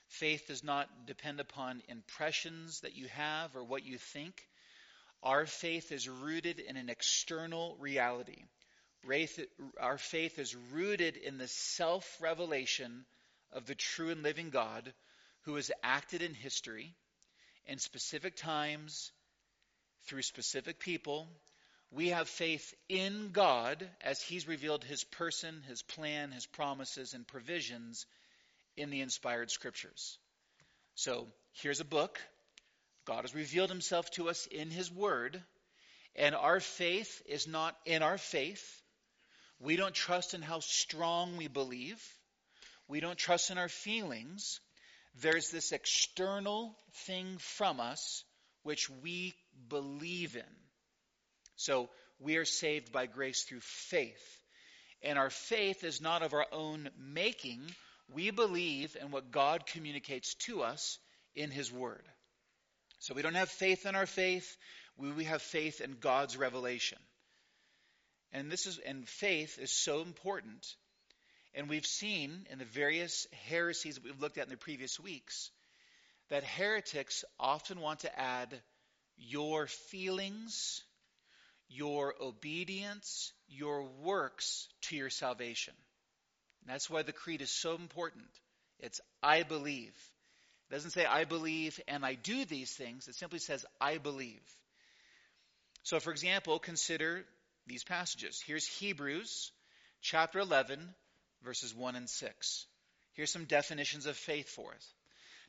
Faith 0.08 0.48
does 0.48 0.64
not 0.64 1.06
depend 1.06 1.40
upon 1.40 1.84
impressions 1.90 2.82
that 2.82 2.96
you 2.96 3.08
have 3.10 3.56
or 3.56 3.64
what 3.64 3.84
you 3.84 3.98
think. 3.98 4.48
Our 5.22 5.46
faith 5.46 5.92
is 5.92 6.08
rooted 6.08 6.60
in 6.60 6.78
an 6.78 6.90
external 6.90 7.76
reality. 7.80 8.44
Our 9.80 9.98
faith 9.98 10.40
is 10.40 10.56
rooted 10.72 11.18
in 11.18 11.38
the 11.38 11.48
self 11.48 12.18
revelation 12.22 13.06
of 13.52 13.66
the 13.66 13.76
true 13.76 14.10
and 14.10 14.24
living 14.24 14.50
God 14.50 14.94
who 15.42 15.56
has 15.56 15.72
acted 15.84 16.22
in 16.22 16.34
history 16.34 16.94
in 17.66 17.80
specific 17.80 18.36
times, 18.36 19.12
through 20.06 20.22
specific 20.22 20.80
people. 20.80 21.28
We 21.92 22.10
have 22.10 22.28
faith 22.28 22.74
in 22.90 23.32
God 23.32 23.90
as 24.02 24.22
He's 24.22 24.48
revealed 24.48 24.84
His 24.84 25.04
person, 25.04 25.64
His 25.68 25.82
plan, 25.82 26.32
His 26.32 26.46
promises, 26.46 27.14
and 27.14 27.26
provisions 27.28 28.06
in 28.78 28.90
the 28.90 29.02
inspired 29.02 29.52
scriptures. 29.52 30.18
So 30.96 31.28
here's 31.62 31.80
a 31.80 31.86
book. 31.86 32.20
God 33.06 33.22
has 33.22 33.36
revealed 33.36 33.70
Himself 33.70 34.10
to 34.12 34.30
us 34.30 34.48
in 34.48 34.70
His 34.70 34.92
Word, 34.92 35.42
and 36.16 36.36
our 36.36 36.60
faith 36.60 37.22
is 37.26 37.48
not 37.48 37.76
in 37.86 38.04
our 38.04 38.18
faith. 38.18 38.82
We 39.60 39.76
don't 39.76 39.94
trust 39.94 40.34
in 40.34 40.42
how 40.42 40.60
strong 40.60 41.38
we 41.38 41.48
believe. 41.48 42.02
We 42.88 43.00
don't 43.00 43.18
trust 43.18 43.52
in 43.52 43.58
our 43.58 43.70
feelings. 43.70 44.60
There's 45.22 45.50
this 45.50 45.72
external 45.72 46.76
thing 47.06 47.38
from 47.40 47.80
us 47.80 48.24
which 48.64 48.90
we 49.02 49.34
believe 49.70 50.36
in. 50.36 50.56
So 51.56 51.90
we 52.20 52.38
are 52.38 52.46
saved 52.46 52.92
by 52.92 53.08
grace 53.08 53.44
through 53.44 53.62
faith. 53.62 54.40
And 55.02 55.18
our 55.18 55.30
faith 55.30 55.84
is 55.84 56.02
not 56.02 56.24
of 56.24 56.34
our 56.34 56.46
own 56.52 56.90
making. 57.00 57.62
We 58.14 58.32
believe 58.32 58.96
in 59.00 59.12
what 59.12 59.32
God 59.32 59.66
communicates 59.66 60.36
to 60.46 60.64
us 60.64 61.00
in 61.36 61.52
His 61.52 61.72
Word. 61.72 62.04
So 63.00 63.14
we 63.14 63.22
don't 63.22 63.36
have 63.36 63.50
faith 63.50 63.86
in 63.86 63.96
our 63.96 64.06
faith, 64.06 64.58
we 64.98 65.26
have 65.26 65.42
faith 65.42 65.82
in 65.82 65.98
God's 66.00 66.38
revelation. 66.38 66.98
And 68.32 68.52
this 68.52 68.66
is 68.66 68.80
and 68.80 69.08
faith 69.08 69.60
is 69.60 69.72
so 69.72 70.02
important. 70.02 70.76
And 71.54 71.70
we've 71.70 71.86
seen 71.86 72.46
in 72.52 72.60
the 72.60 72.66
various 72.66 73.28
heresies 73.48 73.96
that 73.96 74.04
we've 74.04 74.20
looked 74.20 74.38
at 74.38 74.46
in 74.46 74.52
the 74.52 74.58
previous 74.58 75.00
weeks 75.00 75.50
that 76.30 76.44
heretics 76.44 77.24
often 77.40 77.80
want 77.80 78.02
to 78.02 78.20
add 78.20 78.62
your 79.18 79.68
feelings, 79.68 80.84
your 81.70 82.14
obedience, 82.22 83.32
your 83.48 83.84
works 84.04 84.68
to 84.82 84.96
your 84.96 85.10
salvation. 85.10 85.74
And 86.68 86.74
that's 86.74 86.90
why 86.90 87.02
the 87.02 87.14
creed 87.14 87.42
is 87.42 87.50
so 87.50 87.76
important. 87.76 88.28
It's 88.80 89.00
I 89.24 89.44
believe. 89.44 89.94
It 90.70 90.74
doesn't 90.74 90.92
say 90.92 91.06
I 91.06 91.24
believe 91.24 91.80
and 91.88 92.06
I 92.06 92.16
do 92.16 92.44
these 92.44 92.74
things. 92.74 93.08
It 93.08 93.16
simply 93.16 93.40
says 93.40 93.66
I 93.80 94.00
believe. 94.00 94.42
So, 95.84 96.02
for 96.02 96.12
example, 96.12 96.60
consider 96.60 97.24
these 97.68 97.86
passages. 97.86 98.44
Here's 98.46 98.68
Hebrews 98.68 99.54
chapter 100.02 100.40
11, 100.40 100.94
verses 101.42 101.74
1 101.74 101.96
and 101.96 102.10
6. 102.10 102.66
Here's 103.14 103.32
some 103.32 103.46
definitions 103.46 104.06
of 104.06 104.18
faith 104.18 104.50
for 104.50 104.74
us. 104.74 104.94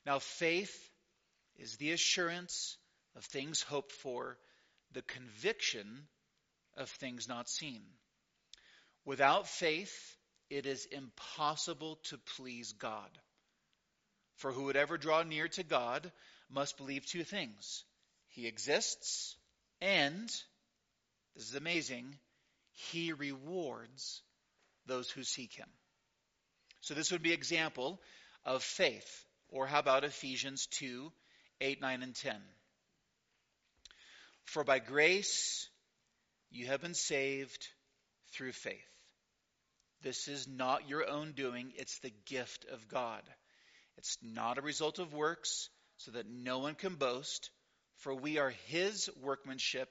Now, 0.06 0.20
faith 0.20 0.90
is 1.56 1.78
the 1.78 1.90
assurance 1.90 2.76
of 3.16 3.24
things 3.24 3.60
hoped 3.60 3.90
for, 3.90 4.38
the 4.92 5.02
conviction 5.02 6.06
of 6.76 6.88
things 6.88 7.26
not 7.26 7.48
seen. 7.48 7.82
Without 9.04 9.48
faith, 9.48 10.16
it 10.50 10.66
is 10.66 10.86
impossible 10.86 11.96
to 12.04 12.18
please 12.36 12.72
God. 12.72 13.10
For 14.36 14.52
who 14.52 14.64
would 14.64 14.76
ever 14.76 14.96
draw 14.96 15.22
near 15.22 15.48
to 15.48 15.62
God 15.62 16.10
must 16.50 16.76
believe 16.76 17.04
two 17.04 17.24
things 17.24 17.84
He 18.28 18.46
exists, 18.46 19.36
and, 19.80 20.28
this 21.34 21.48
is 21.48 21.54
amazing, 21.54 22.16
He 22.72 23.12
rewards 23.12 24.22
those 24.86 25.10
who 25.10 25.22
seek 25.24 25.52
Him. 25.54 25.68
So, 26.80 26.94
this 26.94 27.10
would 27.10 27.22
be 27.22 27.32
example 27.32 28.00
of 28.44 28.62
faith. 28.62 29.24
Or 29.50 29.66
how 29.66 29.78
about 29.78 30.04
Ephesians 30.04 30.66
2 30.66 31.10
8, 31.60 31.80
9, 31.80 32.02
and 32.02 32.14
10? 32.14 32.36
For 34.44 34.64
by 34.64 34.78
grace 34.78 35.68
you 36.50 36.66
have 36.66 36.80
been 36.80 36.94
saved 36.94 37.68
through 38.32 38.52
faith. 38.52 38.97
This 40.02 40.28
is 40.28 40.46
not 40.46 40.88
your 40.88 41.08
own 41.08 41.32
doing, 41.32 41.72
it's 41.76 41.98
the 41.98 42.12
gift 42.26 42.64
of 42.70 42.88
God. 42.88 43.22
It's 43.96 44.16
not 44.22 44.58
a 44.58 44.62
result 44.62 45.00
of 45.00 45.12
works, 45.12 45.70
so 45.96 46.12
that 46.12 46.28
no 46.28 46.60
one 46.60 46.76
can 46.76 46.94
boast, 46.94 47.50
for 47.96 48.14
we 48.14 48.38
are 48.38 48.50
His 48.66 49.10
workmanship, 49.20 49.88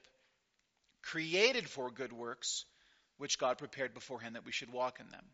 created 1.01 1.69
for 1.69 1.91
good 1.91 2.13
works, 2.13 2.65
which 3.17 3.37
God 3.37 3.57
prepared 3.57 3.93
beforehand 3.93 4.35
that 4.35 4.45
we 4.45 4.51
should 4.53 4.71
walk 4.71 4.99
in 4.99 5.09
them. 5.09 5.25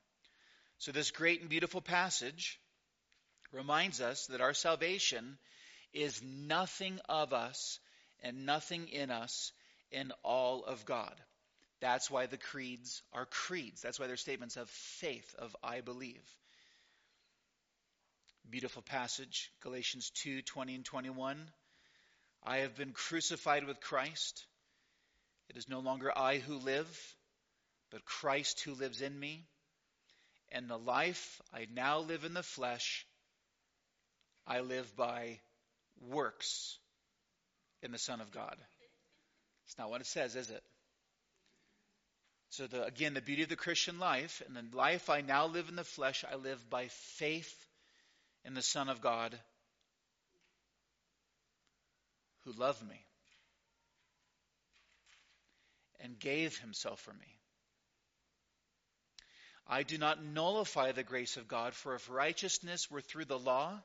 So, 0.80 0.92
this 0.92 1.12
great 1.12 1.42
and 1.42 1.50
beautiful 1.50 1.82
passage 1.82 2.60
reminds 3.52 4.02
us 4.02 4.26
that 4.28 4.42
our 4.42 4.54
salvation 4.54 5.38
is 5.94 6.22
nothing 6.24 7.00
of 7.08 7.32
us 7.32 7.80
and 8.24 8.46
nothing 8.46 8.88
in 8.88 9.12
us 9.12 9.52
in 9.92 10.12
all 10.24 10.64
of 10.66 10.86
God. 10.86 11.14
That's 11.84 12.10
why 12.10 12.28
the 12.28 12.38
creeds 12.38 13.04
are 13.12 13.26
creeds. 13.26 13.82
That's 13.82 14.00
why 14.00 14.08
they're 14.08 14.16
statements 14.16 14.56
of 14.56 14.70
faith, 14.70 15.36
of 15.38 15.54
I 15.62 15.82
believe. 15.82 16.24
Beautiful 18.50 18.82
passage, 18.82 19.52
Galatians 19.62 20.10
2 20.12 20.44
20 20.44 20.76
and 20.76 20.86
21. 20.86 21.38
I 22.42 22.60
have 22.60 22.78
been 22.78 22.94
crucified 22.94 23.66
with 23.66 23.82
Christ. 23.82 24.46
It 25.50 25.58
is 25.58 25.68
no 25.68 25.80
longer 25.80 26.10
I 26.18 26.38
who 26.38 26.56
live, 26.56 27.16
but 27.92 28.06
Christ 28.06 28.62
who 28.62 28.76
lives 28.76 29.02
in 29.02 29.20
me. 29.20 29.44
And 30.54 30.70
the 30.70 30.80
life 30.80 31.42
I 31.54 31.68
now 31.76 32.00
live 32.00 32.24
in 32.24 32.34
the 32.34 32.44
flesh, 32.44 33.06
I 34.48 34.62
live 34.62 34.96
by 34.96 35.42
works 36.00 36.78
in 37.82 37.92
the 37.92 38.00
Son 38.00 38.22
of 38.22 38.32
God. 38.32 38.56
It's 39.66 39.78
not 39.78 39.90
what 39.90 40.00
it 40.00 40.08
says, 40.08 40.38
is 40.38 40.50
it? 40.50 40.64
So, 42.54 42.68
the, 42.68 42.86
again, 42.86 43.16
the 43.16 43.22
beauty 43.22 43.42
of 43.42 43.50
the 43.50 43.56
Christian 43.56 43.98
life, 43.98 44.44
and 44.46 44.56
the 44.56 44.78
life 44.78 45.10
I 45.10 45.22
now 45.22 45.48
live 45.48 45.70
in 45.70 45.76
the 45.76 45.84
flesh, 45.84 46.24
I 46.24 46.36
live 46.36 46.70
by 46.70 46.88
faith 46.90 47.52
in 48.46 48.54
the 48.54 48.62
Son 48.62 48.90
of 48.90 49.02
God 49.02 49.36
who 52.42 52.52
loved 52.52 52.88
me 52.88 53.04
and 56.00 56.20
gave 56.20 56.56
himself 56.60 57.00
for 57.00 57.14
me. 57.14 57.40
I 59.66 59.82
do 59.82 59.98
not 59.98 60.24
nullify 60.24 60.92
the 60.92 61.02
grace 61.02 61.38
of 61.38 61.48
God, 61.48 61.74
for 61.74 61.96
if 61.96 62.08
righteousness 62.08 62.92
were 62.92 63.02
through 63.02 63.26
the 63.26 63.40
law, 63.40 63.82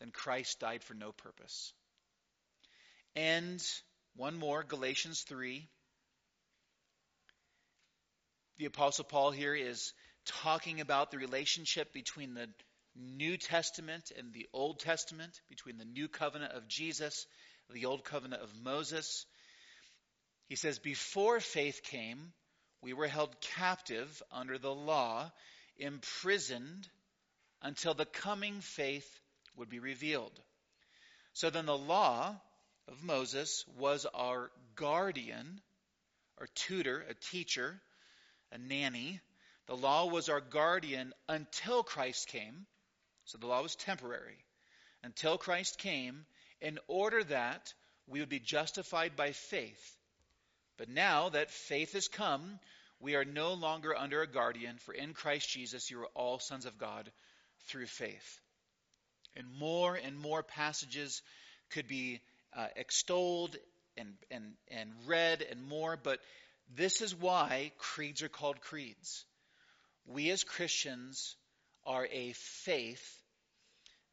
then 0.00 0.10
Christ 0.10 0.58
died 0.58 0.82
for 0.82 0.94
no 0.94 1.12
purpose. 1.12 1.72
And 3.14 3.64
one 4.16 4.34
more, 4.34 4.64
Galatians 4.64 5.20
3. 5.28 5.68
The 8.56 8.66
Apostle 8.66 9.04
Paul 9.04 9.32
here 9.32 9.54
is 9.54 9.92
talking 10.26 10.80
about 10.80 11.10
the 11.10 11.18
relationship 11.18 11.92
between 11.92 12.34
the 12.34 12.48
New 12.94 13.36
Testament 13.36 14.12
and 14.16 14.32
the 14.32 14.46
Old 14.52 14.78
Testament, 14.78 15.40
between 15.48 15.76
the 15.76 15.84
New 15.84 16.06
Covenant 16.06 16.52
of 16.52 16.68
Jesus, 16.68 17.26
the 17.70 17.86
Old 17.86 18.04
Covenant 18.04 18.42
of 18.42 18.54
Moses. 18.62 19.26
He 20.46 20.54
says, 20.54 20.78
Before 20.78 21.40
faith 21.40 21.82
came, 21.82 22.32
we 22.80 22.92
were 22.92 23.08
held 23.08 23.40
captive 23.40 24.22
under 24.30 24.56
the 24.56 24.74
law, 24.74 25.32
imprisoned 25.76 26.88
until 27.60 27.94
the 27.94 28.06
coming 28.06 28.60
faith 28.60 29.08
would 29.56 29.68
be 29.68 29.80
revealed. 29.80 30.40
So 31.32 31.50
then 31.50 31.66
the 31.66 31.76
law 31.76 32.36
of 32.86 33.02
Moses 33.02 33.64
was 33.76 34.06
our 34.14 34.52
guardian, 34.76 35.60
our 36.38 36.46
tutor, 36.54 37.04
a 37.08 37.14
teacher, 37.14 37.80
a 38.54 38.58
nanny. 38.58 39.20
The 39.66 39.76
law 39.76 40.06
was 40.06 40.28
our 40.28 40.40
guardian 40.40 41.12
until 41.28 41.82
Christ 41.82 42.28
came. 42.28 42.66
So 43.26 43.38
the 43.38 43.46
law 43.46 43.62
was 43.62 43.76
temporary. 43.76 44.38
Until 45.02 45.36
Christ 45.36 45.78
came, 45.78 46.24
in 46.60 46.78
order 46.86 47.22
that 47.24 47.74
we 48.06 48.20
would 48.20 48.28
be 48.28 48.38
justified 48.38 49.16
by 49.16 49.32
faith. 49.32 49.96
But 50.78 50.88
now 50.88 51.28
that 51.30 51.50
faith 51.50 51.92
has 51.92 52.08
come, 52.08 52.58
we 53.00 53.16
are 53.16 53.24
no 53.24 53.54
longer 53.54 53.94
under 53.94 54.22
a 54.22 54.26
guardian, 54.26 54.78
for 54.78 54.94
in 54.94 55.12
Christ 55.12 55.50
Jesus 55.50 55.90
you 55.90 56.00
are 56.00 56.08
all 56.14 56.38
sons 56.38 56.64
of 56.64 56.78
God 56.78 57.10
through 57.66 57.86
faith. 57.86 58.40
And 59.36 59.46
more 59.58 59.94
and 59.94 60.16
more 60.16 60.42
passages 60.42 61.22
could 61.70 61.88
be 61.88 62.20
uh, 62.56 62.68
extolled 62.76 63.56
and, 63.96 64.14
and, 64.30 64.52
and 64.68 64.90
read 65.06 65.42
and 65.42 65.62
more, 65.62 65.98
but 66.02 66.20
this 66.74 67.00
is 67.00 67.14
why 67.14 67.72
creeds 67.78 68.22
are 68.22 68.28
called 68.28 68.60
creeds. 68.60 69.24
We 70.06 70.30
as 70.30 70.44
Christians 70.44 71.36
are 71.86 72.06
a 72.10 72.32
faith 72.32 73.22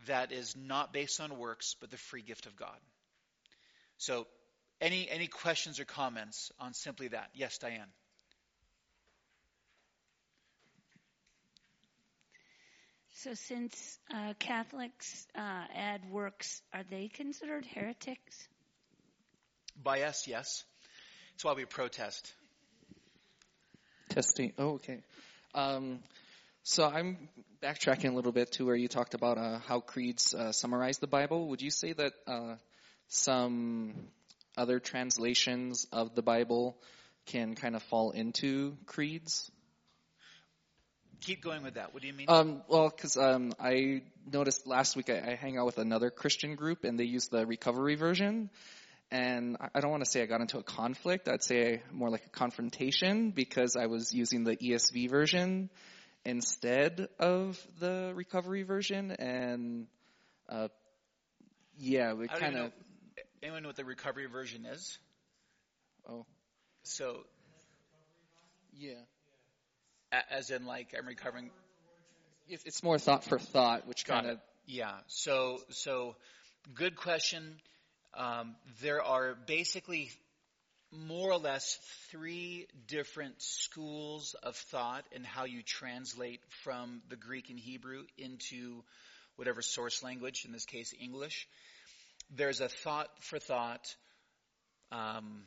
that 0.07 0.31
is 0.31 0.55
not 0.55 0.93
based 0.93 1.19
on 1.19 1.37
works, 1.37 1.75
but 1.79 1.91
the 1.91 1.97
free 1.97 2.21
gift 2.21 2.45
of 2.45 2.55
God. 2.55 2.77
So, 3.97 4.27
any, 4.79 5.07
any 5.09 5.27
questions 5.27 5.79
or 5.79 5.85
comments 5.85 6.51
on 6.59 6.73
simply 6.73 7.09
that? 7.09 7.29
Yes, 7.35 7.57
Diane. 7.59 7.87
So, 13.13 13.35
since 13.35 13.99
uh, 14.11 14.33
Catholics 14.39 15.27
uh, 15.35 15.65
add 15.75 16.09
works, 16.09 16.63
are 16.73 16.83
they 16.89 17.07
considered 17.07 17.67
heretics? 17.67 18.47
By 19.83 20.01
us, 20.01 20.27
yes. 20.27 20.63
That's 21.33 21.45
why 21.45 21.53
we 21.53 21.65
protest. 21.65 22.33
Testing. 24.11 24.51
Oh, 24.57 24.71
okay. 24.71 24.99
Um, 25.55 25.99
so 26.63 26.83
I'm 26.83 27.29
backtracking 27.63 28.11
a 28.11 28.13
little 28.13 28.33
bit 28.33 28.51
to 28.53 28.65
where 28.65 28.75
you 28.75 28.89
talked 28.89 29.13
about 29.13 29.37
uh, 29.37 29.59
how 29.59 29.79
creeds 29.79 30.33
uh, 30.33 30.51
summarize 30.51 30.97
the 30.97 31.07
Bible. 31.07 31.47
Would 31.47 31.61
you 31.61 31.71
say 31.71 31.93
that 31.93 32.11
uh, 32.27 32.55
some 33.07 33.93
other 34.57 34.81
translations 34.81 35.87
of 35.93 36.13
the 36.13 36.21
Bible 36.21 36.75
can 37.25 37.55
kind 37.55 37.73
of 37.73 37.83
fall 37.83 38.11
into 38.11 38.75
creeds? 38.85 39.49
Keep 41.21 41.41
going 41.41 41.63
with 41.63 41.75
that. 41.75 41.93
What 41.93 42.01
do 42.01 42.09
you 42.09 42.13
mean? 42.13 42.25
Um, 42.27 42.63
well, 42.67 42.89
because 42.89 43.15
um, 43.15 43.53
I 43.61 44.01
noticed 44.29 44.67
last 44.67 44.97
week 44.97 45.09
I, 45.09 45.19
I 45.31 45.35
hang 45.35 45.57
out 45.57 45.67
with 45.67 45.77
another 45.77 46.09
Christian 46.09 46.55
group 46.55 46.83
and 46.83 46.99
they 46.99 47.05
use 47.05 47.29
the 47.29 47.45
recovery 47.45 47.95
version. 47.95 48.49
And 49.11 49.57
I- 49.75 49.81
don't 49.81 49.91
want 49.91 50.05
to 50.05 50.09
say 50.09 50.21
I 50.21 50.25
got 50.25 50.39
into 50.39 50.57
a 50.57 50.63
conflict. 50.63 51.27
I'd 51.27 51.43
say 51.43 51.81
more 51.91 52.09
like 52.09 52.25
a 52.25 52.29
confrontation 52.29 53.31
because 53.31 53.75
I 53.75 53.87
was 53.87 54.13
using 54.13 54.45
the 54.45 54.55
ESV 54.55 55.09
version 55.09 55.69
instead 56.23 57.09
of 57.19 57.61
the 57.79 58.13
recovery 58.15 58.63
version. 58.63 59.11
And 59.11 59.87
uh, 60.47 60.69
yeah, 61.77 62.13
we 62.13 62.27
kind 62.27 62.55
of. 62.55 62.71
Anyone 63.43 63.63
know 63.63 63.69
what 63.69 63.75
the 63.75 63.83
recovery 63.83 64.27
version 64.27 64.65
is? 64.65 64.97
Oh, 66.07 66.25
So, 66.83 67.25
yeah. 68.77 68.93
as 70.29 70.51
in, 70.51 70.65
like, 70.65 70.93
I'm 70.97 71.07
recovering. 71.07 71.49
It's 72.47 72.83
more 72.83 72.97
thought 72.99 73.23
for 73.23 73.39
thought, 73.39 73.87
which 73.87 74.05
kind 74.05 74.27
of. 74.27 74.39
Yeah. 74.67 74.93
So, 75.07 75.59
so 75.69 76.15
good 76.75 76.95
question. 76.95 77.55
Um, 78.13 78.55
there 78.81 79.01
are 79.01 79.35
basically 79.47 80.11
more 80.91 81.31
or 81.31 81.37
less 81.37 81.77
three 82.09 82.67
different 82.87 83.41
schools 83.41 84.35
of 84.43 84.55
thought 84.55 85.05
in 85.13 85.23
how 85.23 85.45
you 85.45 85.61
translate 85.63 86.41
from 86.63 87.01
the 87.09 87.15
Greek 87.15 87.49
and 87.49 87.57
Hebrew 87.57 88.03
into 88.17 88.83
whatever 89.37 89.61
source 89.61 90.03
language, 90.03 90.43
in 90.45 90.51
this 90.51 90.65
case 90.65 90.93
English. 91.01 91.47
There's 92.35 92.59
a 92.59 92.67
thought 92.67 93.07
for 93.21 93.39
thought, 93.39 93.95
um, 94.91 95.43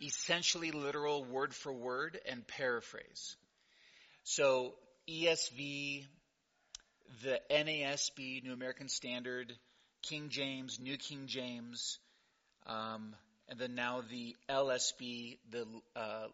essentially 0.00 0.70
literal 0.70 1.24
word 1.24 1.52
for 1.54 1.72
word 1.72 2.18
and 2.28 2.46
paraphrase. 2.46 3.36
So 4.22 4.74
ESV, 5.08 6.06
the 7.22 7.40
NASB, 7.50 8.44
New 8.44 8.52
American 8.52 8.88
Standard, 8.88 9.52
King 10.08 10.28
James, 10.28 10.78
New 10.78 10.98
King 10.98 11.26
James, 11.26 11.98
um, 12.66 13.14
and 13.48 13.58
then 13.58 13.74
now 13.74 14.02
the 14.10 14.36
LSB, 14.50 15.38
the 15.50 15.66
uh, 15.96 16.26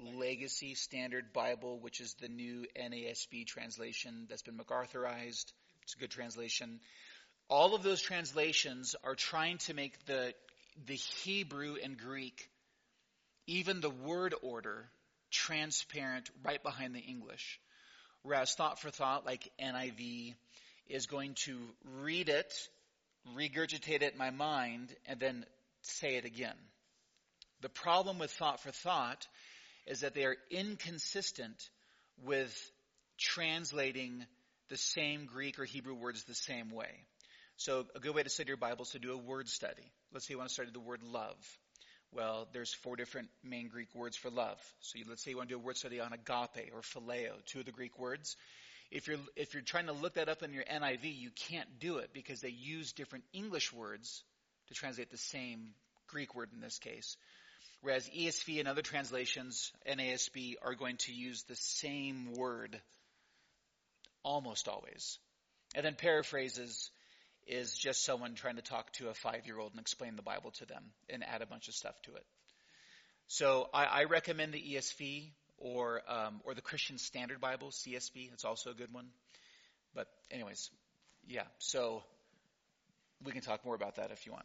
Legacy 0.00 0.74
Standard 0.74 1.32
Bible, 1.32 1.78
which 1.78 2.00
is 2.00 2.14
the 2.14 2.28
new 2.28 2.66
NASB 2.76 3.46
translation 3.46 4.26
that's 4.28 4.42
been 4.42 4.58
MacArthurized. 4.58 5.52
It's 5.82 5.94
a 5.96 6.00
good 6.00 6.10
translation. 6.10 6.80
All 7.48 7.76
of 7.76 7.84
those 7.84 8.02
translations 8.02 8.96
are 9.04 9.14
trying 9.14 9.58
to 9.58 9.74
make 9.74 10.04
the 10.06 10.34
the 10.86 10.94
Hebrew 10.94 11.76
and 11.82 11.96
Greek, 11.96 12.48
even 13.46 13.80
the 13.80 13.90
word 13.90 14.34
order, 14.42 14.88
transparent 15.30 16.28
right 16.44 16.62
behind 16.62 16.94
the 16.94 17.00
English. 17.00 17.60
Whereas 18.22 18.54
thought 18.54 18.80
for 18.80 18.90
thought, 18.90 19.26
like 19.26 19.48
NIV, 19.60 20.34
is 20.88 21.06
going 21.06 21.34
to 21.34 21.58
read 22.00 22.28
it, 22.28 22.52
regurgitate 23.36 24.02
it 24.02 24.12
in 24.12 24.18
my 24.18 24.30
mind, 24.30 24.94
and 25.06 25.20
then 25.20 25.44
say 25.82 26.16
it 26.16 26.24
again. 26.24 26.56
The 27.60 27.68
problem 27.68 28.18
with 28.18 28.30
thought 28.30 28.60
for 28.60 28.70
thought 28.70 29.26
is 29.86 30.00
that 30.00 30.14
they 30.14 30.24
are 30.24 30.36
inconsistent 30.50 31.70
with 32.24 32.70
translating 33.18 34.24
the 34.68 34.76
same 34.76 35.26
Greek 35.26 35.58
or 35.58 35.64
Hebrew 35.64 35.94
words 35.94 36.24
the 36.24 36.34
same 36.34 36.70
way. 36.70 36.90
So 37.56 37.86
a 37.94 38.00
good 38.00 38.14
way 38.14 38.22
to 38.22 38.28
study 38.28 38.48
your 38.48 38.56
Bible 38.56 38.82
is 38.82 38.90
to 38.90 38.98
do 38.98 39.12
a 39.12 39.16
word 39.16 39.48
study. 39.48 39.92
Let's 40.12 40.26
say 40.26 40.34
you 40.34 40.38
want 40.38 40.48
to 40.48 40.54
study 40.54 40.70
the 40.72 40.80
word 40.80 41.02
love. 41.02 41.36
Well, 42.10 42.48
there's 42.52 42.74
four 42.74 42.96
different 42.96 43.28
main 43.42 43.68
Greek 43.68 43.94
words 43.94 44.16
for 44.16 44.30
love. 44.30 44.58
So 44.80 44.98
you, 44.98 45.04
let's 45.08 45.22
say 45.22 45.30
you 45.30 45.36
want 45.36 45.48
to 45.48 45.54
do 45.54 45.60
a 45.60 45.62
word 45.62 45.76
study 45.76 46.00
on 46.00 46.12
agape 46.12 46.72
or 46.74 46.80
phileo, 46.80 47.32
two 47.46 47.60
of 47.60 47.66
the 47.66 47.72
Greek 47.72 47.98
words. 47.98 48.36
If 48.92 49.08
you're 49.08 49.18
if 49.36 49.54
you're 49.54 49.62
trying 49.62 49.86
to 49.86 49.92
look 49.92 50.14
that 50.14 50.28
up 50.28 50.42
in 50.42 50.52
your 50.52 50.64
NIV, 50.64 51.18
you 51.18 51.30
can't 51.48 51.80
do 51.80 51.96
it 51.96 52.10
because 52.12 52.42
they 52.42 52.50
use 52.50 52.92
different 52.92 53.24
English 53.32 53.72
words 53.72 54.22
to 54.68 54.74
translate 54.74 55.10
the 55.10 55.16
same 55.16 55.70
Greek 56.08 56.34
word 56.34 56.50
in 56.54 56.60
this 56.60 56.78
case. 56.78 57.16
Whereas 57.80 58.08
ESV 58.10 58.60
and 58.60 58.68
other 58.68 58.82
translations, 58.82 59.72
NASB, 59.88 60.56
are 60.62 60.74
going 60.74 60.98
to 60.98 61.12
use 61.12 61.42
the 61.44 61.56
same 61.56 62.34
word 62.34 62.78
almost 64.22 64.68
always. 64.68 65.18
And 65.74 65.86
then 65.86 65.94
paraphrases 65.94 66.90
is 67.46 67.76
just 67.76 68.04
someone 68.04 68.34
trying 68.34 68.56
to 68.56 68.62
talk 68.62 68.92
to 68.92 69.08
a 69.08 69.14
five 69.14 69.46
year 69.46 69.58
old 69.58 69.72
and 69.72 69.80
explain 69.80 70.16
the 70.16 70.22
Bible 70.22 70.50
to 70.58 70.66
them 70.66 70.84
and 71.08 71.24
add 71.24 71.40
a 71.40 71.46
bunch 71.46 71.68
of 71.68 71.74
stuff 71.74 71.94
to 72.02 72.14
it. 72.14 72.26
So 73.26 73.70
I, 73.72 73.84
I 73.84 74.04
recommend 74.04 74.52
the 74.52 74.62
ESV 74.62 75.30
or 75.62 76.02
um, 76.08 76.40
or 76.44 76.54
the 76.54 76.60
Christian 76.60 76.98
Standard 76.98 77.40
Bible, 77.40 77.70
CSB. 77.70 78.32
It's 78.32 78.44
also 78.44 78.70
a 78.70 78.74
good 78.74 78.92
one. 78.92 79.06
But 79.94 80.08
anyways, 80.30 80.70
yeah. 81.28 81.44
So 81.58 82.02
we 83.24 83.32
can 83.32 83.40
talk 83.40 83.64
more 83.64 83.74
about 83.74 83.96
that 83.96 84.10
if 84.10 84.26
you 84.26 84.32
want. 84.32 84.44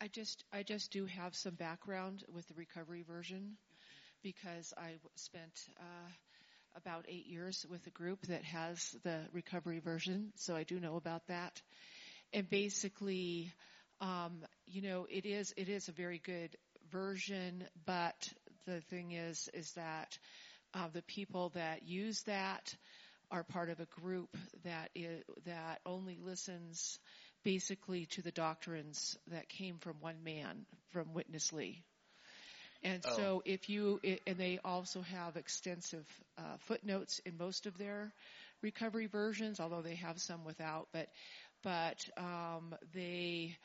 I 0.00 0.08
just 0.08 0.44
I 0.52 0.62
just 0.62 0.92
do 0.92 1.06
have 1.06 1.34
some 1.34 1.54
background 1.54 2.22
with 2.32 2.46
the 2.48 2.54
recovery 2.54 3.02
version 3.02 3.56
because 4.22 4.74
I 4.76 4.94
spent 5.14 5.68
uh, 5.80 6.10
about 6.76 7.06
eight 7.08 7.26
years 7.26 7.64
with 7.70 7.86
a 7.86 7.90
group 7.90 8.20
that 8.26 8.44
has 8.44 8.94
the 9.04 9.20
recovery 9.32 9.78
version, 9.78 10.32
so 10.36 10.54
I 10.54 10.64
do 10.64 10.78
know 10.78 10.96
about 10.96 11.26
that. 11.28 11.62
And 12.32 12.48
basically, 12.50 13.52
um, 14.00 14.40
you 14.66 14.82
know, 14.82 15.06
it 15.08 15.24
is 15.24 15.54
it 15.56 15.70
is 15.70 15.88
a 15.88 15.92
very 15.92 16.20
good 16.22 16.56
version, 16.90 17.64
but 17.86 18.28
the 18.66 18.80
thing 18.82 19.12
is 19.12 19.48
is 19.54 19.72
that 19.72 20.18
uh, 20.74 20.88
the 20.92 21.02
people 21.02 21.50
that 21.50 21.82
use 21.86 22.22
that 22.24 22.74
are 23.30 23.44
part 23.44 23.70
of 23.70 23.80
a 23.80 23.86
group 24.00 24.36
that 24.64 24.90
is, 24.94 25.22
that 25.46 25.80
only 25.86 26.18
listens 26.22 26.98
basically 27.44 28.06
to 28.06 28.22
the 28.22 28.32
doctrines 28.32 29.16
that 29.28 29.48
came 29.48 29.78
from 29.78 29.96
one 30.00 30.22
man, 30.24 30.66
from 30.90 31.14
Witness 31.14 31.52
Lee. 31.52 31.82
And 32.82 33.04
Oh. 33.04 33.16
so 33.16 33.42
if 33.44 33.68
you, 33.68 34.00
and 34.26 34.38
they 34.38 34.58
also 34.64 35.02
have 35.02 35.36
extensive 35.36 36.06
uh, 36.38 36.56
footnotes 36.60 37.20
in 37.26 37.36
most 37.38 37.66
of 37.66 37.78
their 37.78 38.12
recovery 38.62 39.06
versions, 39.06 39.60
although 39.60 39.82
they 39.82 39.96
have 39.96 40.20
some 40.20 40.44
without, 40.44 40.88
but, 40.92 41.08
but, 41.62 42.08
um, 42.16 42.74
they, 42.94 43.56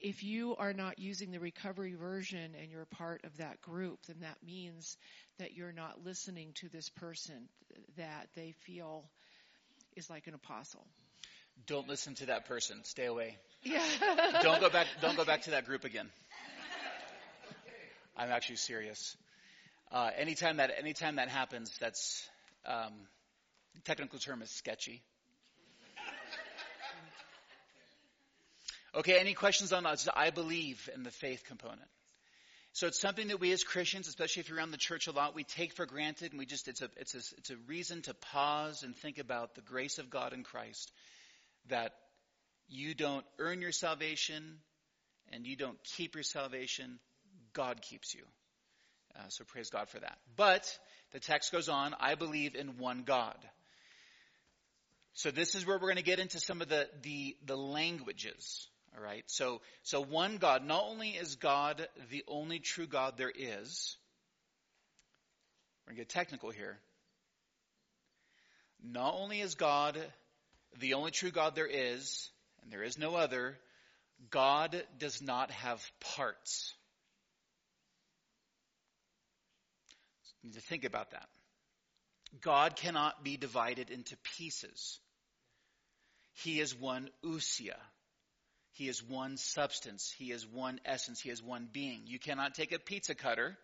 if 0.00 0.22
you 0.22 0.56
are 0.56 0.72
not 0.72 0.98
using 0.98 1.30
the 1.30 1.40
recovery 1.40 1.94
version 1.94 2.54
and 2.60 2.70
you're 2.70 2.86
part 2.86 3.22
of 3.24 3.36
that 3.38 3.60
group, 3.60 3.98
then 4.06 4.20
that 4.20 4.38
means 4.44 4.96
that 5.38 5.54
you're 5.54 5.72
not 5.72 6.04
listening 6.04 6.52
to 6.54 6.68
this 6.68 6.88
person 6.88 7.48
that 7.96 8.28
they 8.34 8.54
feel 8.64 9.04
is 9.96 10.08
like 10.08 10.26
an 10.26 10.34
apostle. 10.34 10.86
Don't 11.66 11.88
listen 11.88 12.14
to 12.16 12.26
that 12.26 12.46
person. 12.46 12.80
Stay 12.84 13.06
away. 13.06 13.36
Yeah. 13.62 13.84
Don't 14.42 14.60
go 14.60 14.70
back. 14.70 14.86
Don't 15.00 15.16
go 15.16 15.24
back 15.24 15.42
to 15.42 15.50
that 15.50 15.66
group 15.66 15.84
again. 15.84 16.08
I'm 18.16 18.30
actually 18.30 18.56
serious. 18.56 19.16
Uh, 19.92 20.10
anytime 20.16 20.58
that 20.58 20.70
anytime 20.78 21.16
that 21.16 21.28
happens, 21.28 21.76
that's 21.80 22.28
um, 22.66 22.92
the 23.74 23.80
technical 23.82 24.18
term 24.18 24.42
is 24.42 24.50
sketchy. 24.50 25.02
Okay, 28.94 29.18
any 29.18 29.34
questions 29.34 29.72
on 29.72 29.84
that? 29.84 30.06
I 30.16 30.30
believe 30.30 30.88
in 30.94 31.04
the 31.04 31.10
faith 31.10 31.44
component. 31.46 31.88
So 32.72 32.86
it's 32.86 33.00
something 33.00 33.28
that 33.28 33.40
we 33.40 33.52
as 33.52 33.64
Christians, 33.64 34.06
especially 34.06 34.40
if 34.40 34.48
you're 34.48 34.58
around 34.58 34.70
the 34.70 34.76
church 34.78 35.08
a 35.08 35.12
lot, 35.12 35.34
we 35.34 35.42
take 35.42 35.72
for 35.74 35.86
granted, 35.86 36.32
and 36.32 36.38
we 36.38 36.46
just 36.46 36.68
it's 36.68 36.82
a 36.82 36.90
it's 36.96 37.14
a 37.14 37.22
it's 37.38 37.50
a 37.50 37.56
reason 37.66 38.02
to 38.02 38.14
pause 38.14 38.82
and 38.84 38.94
think 38.96 39.18
about 39.18 39.54
the 39.54 39.60
grace 39.60 39.98
of 39.98 40.08
God 40.08 40.32
in 40.32 40.44
Christ. 40.44 40.92
That 41.68 41.92
you 42.68 42.94
don't 42.94 43.24
earn 43.38 43.60
your 43.60 43.72
salvation, 43.72 44.58
and 45.32 45.46
you 45.46 45.56
don't 45.56 45.78
keep 45.96 46.14
your 46.14 46.22
salvation. 46.22 46.98
God 47.52 47.82
keeps 47.82 48.14
you. 48.14 48.22
Uh, 49.16 49.28
so 49.28 49.44
praise 49.44 49.70
God 49.70 49.88
for 49.88 49.98
that. 49.98 50.18
But 50.36 50.78
the 51.12 51.18
text 51.18 51.50
goes 51.50 51.68
on. 51.68 51.94
I 51.98 52.14
believe 52.14 52.54
in 52.54 52.78
one 52.78 53.02
God. 53.02 53.36
So 55.14 55.32
this 55.32 55.56
is 55.56 55.66
where 55.66 55.76
we're 55.76 55.88
going 55.88 55.96
to 55.96 56.02
get 56.02 56.20
into 56.20 56.38
some 56.38 56.62
of 56.62 56.68
the 56.68 56.88
the, 57.02 57.36
the 57.46 57.56
languages. 57.56 58.68
All 58.96 59.02
right. 59.02 59.24
So 59.26 59.60
so 59.82 60.02
one 60.02 60.38
God. 60.38 60.64
Not 60.64 60.84
only 60.84 61.10
is 61.10 61.36
God 61.36 61.86
the 62.10 62.24
only 62.26 62.58
true 62.58 62.86
God 62.86 63.16
there 63.16 63.32
is. 63.34 63.96
We're 65.86 65.92
going 65.92 65.96
to 65.96 66.00
get 66.02 66.08
technical 66.08 66.50
here. 66.50 66.78
Not 68.82 69.14
only 69.14 69.40
is 69.40 69.54
God 69.54 69.98
the 70.78 70.94
only 70.94 71.10
true 71.10 71.30
God 71.30 71.54
there 71.54 71.66
is, 71.66 72.30
and 72.62 72.72
there 72.72 72.82
is 72.82 72.96
no 72.96 73.16
other, 73.16 73.58
God 74.30 74.80
does 74.98 75.20
not 75.20 75.50
have 75.50 75.82
parts. 76.16 76.72
You 80.42 80.50
need 80.50 80.54
to 80.54 80.60
think 80.60 80.84
about 80.84 81.10
that. 81.10 81.26
God 82.40 82.76
cannot 82.76 83.24
be 83.24 83.36
divided 83.36 83.90
into 83.90 84.16
pieces. 84.38 85.00
He 86.34 86.60
is 86.60 86.74
one 86.74 87.10
ousia. 87.24 87.76
He 88.80 88.88
is 88.88 89.06
one 89.06 89.36
substance. 89.36 90.10
He 90.16 90.32
is 90.32 90.46
one 90.46 90.80
essence. 90.86 91.20
He 91.20 91.28
is 91.28 91.42
one 91.42 91.68
being. 91.70 92.04
You 92.06 92.18
cannot 92.18 92.54
take 92.54 92.72
a 92.72 92.78
pizza 92.78 93.14
cutter 93.14 93.58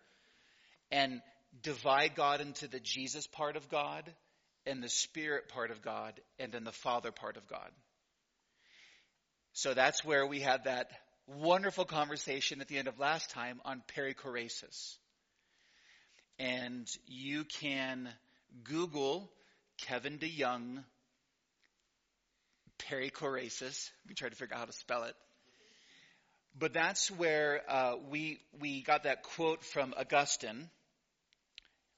and 0.91 1.23
divide 1.63 2.13
God 2.13 2.39
into 2.39 2.67
the 2.67 2.79
Jesus 2.79 3.25
part 3.25 3.55
of 3.55 3.67
God 3.67 4.03
and 4.67 4.83
the 4.83 4.89
Spirit 4.89 5.49
part 5.49 5.71
of 5.71 5.81
God 5.81 6.13
and 6.37 6.51
then 6.51 6.63
the 6.63 6.71
Father 6.71 7.11
part 7.11 7.35
of 7.35 7.47
God. 7.47 7.71
So 9.53 9.73
that's 9.73 10.05
where 10.05 10.27
we 10.27 10.39
had 10.39 10.65
that 10.65 10.91
wonderful 11.25 11.85
conversation 11.85 12.61
at 12.61 12.67
the 12.67 12.77
end 12.77 12.87
of 12.87 12.99
last 12.99 13.31
time 13.31 13.59
on 13.65 13.81
perichoresis. 13.97 14.97
And 16.37 16.87
you 17.07 17.43
can 17.43 18.07
Google 18.63 19.31
Kevin 19.79 20.19
DeYoung 20.19 20.83
perichoresis. 22.79 23.89
We 24.07 24.13
tried 24.13 24.29
to 24.29 24.35
figure 24.35 24.55
out 24.55 24.59
how 24.59 24.65
to 24.65 24.73
spell 24.73 25.03
it. 25.03 25.15
But 26.59 26.73
that's 26.73 27.11
where 27.11 27.61
uh, 27.67 27.95
we 28.09 28.39
we 28.59 28.81
got 28.81 29.03
that 29.03 29.23
quote 29.23 29.63
from 29.63 29.93
Augustine, 29.95 30.69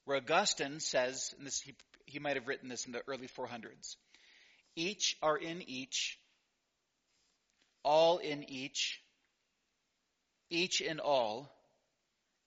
where 0.04 0.18
Augustine 0.18 0.80
says, 0.80 1.34
and 1.38 1.46
this 1.46 1.60
he, 1.60 1.74
he 2.04 2.18
might 2.18 2.36
have 2.36 2.46
written 2.46 2.68
this 2.68 2.84
in 2.84 2.92
the 2.92 3.02
early 3.08 3.28
400s. 3.28 3.96
Each 4.76 5.16
are 5.22 5.36
in 5.36 5.62
each, 5.66 6.18
all 7.82 8.18
in 8.18 8.44
each, 8.50 9.00
each 10.50 10.80
in 10.82 11.00
all, 11.00 11.50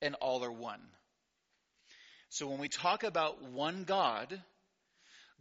and 0.01 0.15
all 0.15 0.43
are 0.43 0.51
one. 0.51 0.81
So 2.29 2.47
when 2.47 2.59
we 2.59 2.67
talk 2.67 3.03
about 3.03 3.43
one 3.43 3.83
God, 3.85 4.41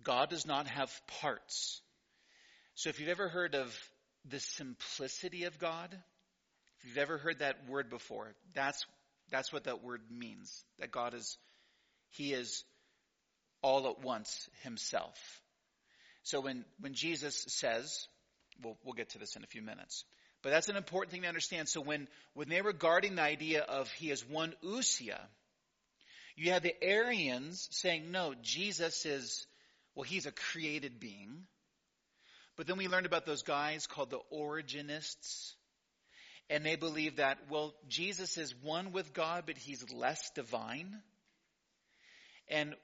God 0.03 0.31
does 0.31 0.47
not 0.47 0.67
have 0.67 0.91
parts. 1.21 1.81
So 2.75 2.89
if 2.89 2.99
you've 3.01 3.09
ever 3.09 3.29
heard 3.29 3.55
of 3.55 3.77
the 4.29 4.41
simplicity 4.41 5.45
of 5.45 5.59
God, 5.59 5.97
if 6.81 6.89
you've 6.89 6.99
ever 6.99 7.19
heard 7.19 7.41
that 7.41 7.69
word 7.69 7.91
before, 7.91 8.35
that's, 8.55 8.85
that's 9.31 9.53
what 9.53 9.65
that 9.65 9.85
word 9.85 10.01
means. 10.11 10.65
That 10.79 10.91
God 10.91 11.15
is, 11.15 11.39
He 12.11 12.33
is 12.33 12.65
all 13.63 13.89
at 13.89 14.03
once 14.03 14.49
Himself. 14.63 15.15
So 16.23 16.41
when, 16.41 16.65
when 16.81 16.95
Jesus 16.95 17.45
says, 17.49 18.07
we'll, 18.63 18.77
we'll 18.85 18.95
get 18.95 19.11
to 19.11 19.19
this 19.19 19.37
in 19.37 19.45
a 19.45 19.49
few 19.49 19.63
minutes, 19.63 20.05
but 20.43 20.51
that's 20.51 20.69
an 20.69 20.77
important 20.77 21.13
thing 21.13 21.23
to 21.23 21.29
understand. 21.29 21.69
So 21.69 21.81
when, 21.81 22.09
when 22.35 22.49
they 22.49 22.63
were 22.63 22.73
guarding 22.73 23.17
the 23.17 23.23
idea 23.23 23.63
of 23.63 23.91
He 23.93 24.11
is 24.11 24.29
one 24.29 24.55
ousia, 24.65 25.19
you 26.37 26.53
have 26.53 26.63
the 26.63 26.75
Arians 26.83 27.69
saying, 27.71 28.11
no, 28.11 28.35
Jesus 28.43 29.05
is, 29.05 29.47
well, 29.95 30.05
He's 30.05 30.27
a 30.27 30.33
created 30.33 30.99
being. 30.99 31.45
But 32.63 32.69
then 32.69 32.79
we 32.79 32.87
learned 32.87 33.07
about 33.07 33.27
those 33.27 33.43
guys 33.43 33.89
called 33.89 34.11
the 34.11 34.21
Origenists. 34.33 35.55
And 36.49 36.65
they 36.65 36.77
believe 36.77 37.17
that, 37.17 37.39
well, 37.51 37.75
Jesus 37.89 38.39
is 38.39 38.55
one 38.63 38.93
with 38.93 39.13
God, 39.13 39.47
but 39.47 39.59
he's 39.59 39.93
less 39.93 40.31
divine. 40.37 41.03
And 42.47 42.77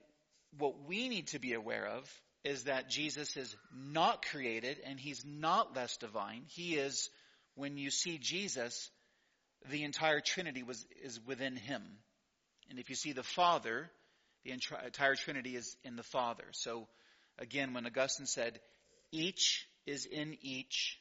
what 0.58 0.88
we 0.88 1.08
need 1.08 1.28
to 1.28 1.38
be 1.38 1.52
aware 1.52 1.86
of 1.86 2.12
is 2.42 2.64
that 2.64 2.90
Jesus 2.90 3.36
is 3.36 3.54
not 3.72 4.26
created 4.26 4.78
and 4.84 4.98
he's 4.98 5.24
not 5.24 5.76
less 5.76 5.96
divine. 5.96 6.42
He 6.48 6.74
is, 6.74 7.08
when 7.54 7.76
you 7.76 7.92
see 7.92 8.18
Jesus, 8.18 8.90
the 9.70 9.84
entire 9.84 10.18
Trinity 10.18 10.64
was, 10.64 10.84
is 11.04 11.20
within 11.24 11.54
him. 11.54 11.84
And 12.68 12.80
if 12.80 12.90
you 12.90 12.96
see 12.96 13.12
the 13.12 13.22
Father, 13.22 13.88
the 14.44 14.50
entire 14.50 15.14
Trinity 15.14 15.54
is 15.54 15.76
in 15.84 15.94
the 15.94 16.02
Father. 16.02 16.46
So 16.50 16.88
again, 17.38 17.74
when 17.74 17.86
Augustine 17.86 18.26
said, 18.26 18.58
each 19.10 19.66
is 19.88 20.04
in 20.04 20.36
each. 20.42 21.00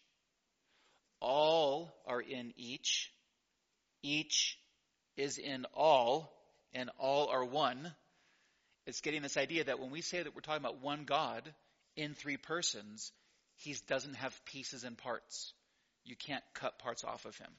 All 1.19 1.93
are 2.06 2.21
in 2.21 2.54
each. 2.56 3.12
Each 4.02 4.58
is 5.17 5.38
in 5.38 5.65
all, 5.73 6.32
and 6.73 6.89
all 6.97 7.28
are 7.28 7.43
one. 7.43 7.91
It's 8.86 9.02
getting 9.02 9.21
this 9.21 9.36
idea 9.36 9.65
that 9.65 9.80
when 9.80 9.91
we 9.91 10.02
say 10.02 10.23
that 10.23 10.34
we're 10.34 10.41
talking 10.41 10.63
about 10.63 10.82
one 10.82 11.04
God 11.04 11.43
in 11.97 12.13
three 12.13 12.38
persons, 12.38 13.12
he 13.56 13.76
doesn't 13.88 14.15
have 14.15 14.39
pieces 14.45 14.84
and 14.86 14.97
parts. 14.97 15.54
You 16.06 16.15
can't 16.15 16.43
cut 16.54 16.80
parts 16.80 17.04
off 17.04 17.26
of 17.26 17.38
him. 17.38 17.52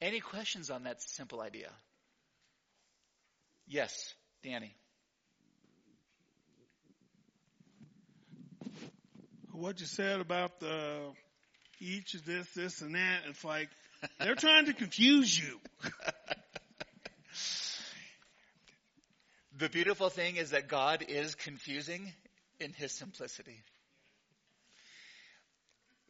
Any 0.00 0.20
questions 0.20 0.70
on 0.70 0.84
that 0.84 1.02
simple 1.02 1.40
idea? 1.40 1.70
Yes, 3.66 4.14
Danny. 4.42 4.74
What 9.58 9.80
you 9.80 9.86
said 9.86 10.20
about 10.20 10.60
the 10.60 11.00
each 11.80 12.14
of 12.14 12.24
this, 12.24 12.48
this, 12.54 12.80
and 12.80 12.94
that. 12.94 13.22
It's 13.28 13.44
like 13.44 13.68
they're 14.20 14.34
trying 14.34 14.66
to 14.66 14.72
confuse 14.72 15.38
you. 15.38 15.58
the 19.58 19.68
beautiful 19.68 20.10
thing 20.10 20.36
is 20.36 20.50
that 20.50 20.68
God 20.68 21.04
is 21.08 21.34
confusing 21.34 22.12
in 22.60 22.72
His 22.72 22.92
simplicity. 22.92 23.60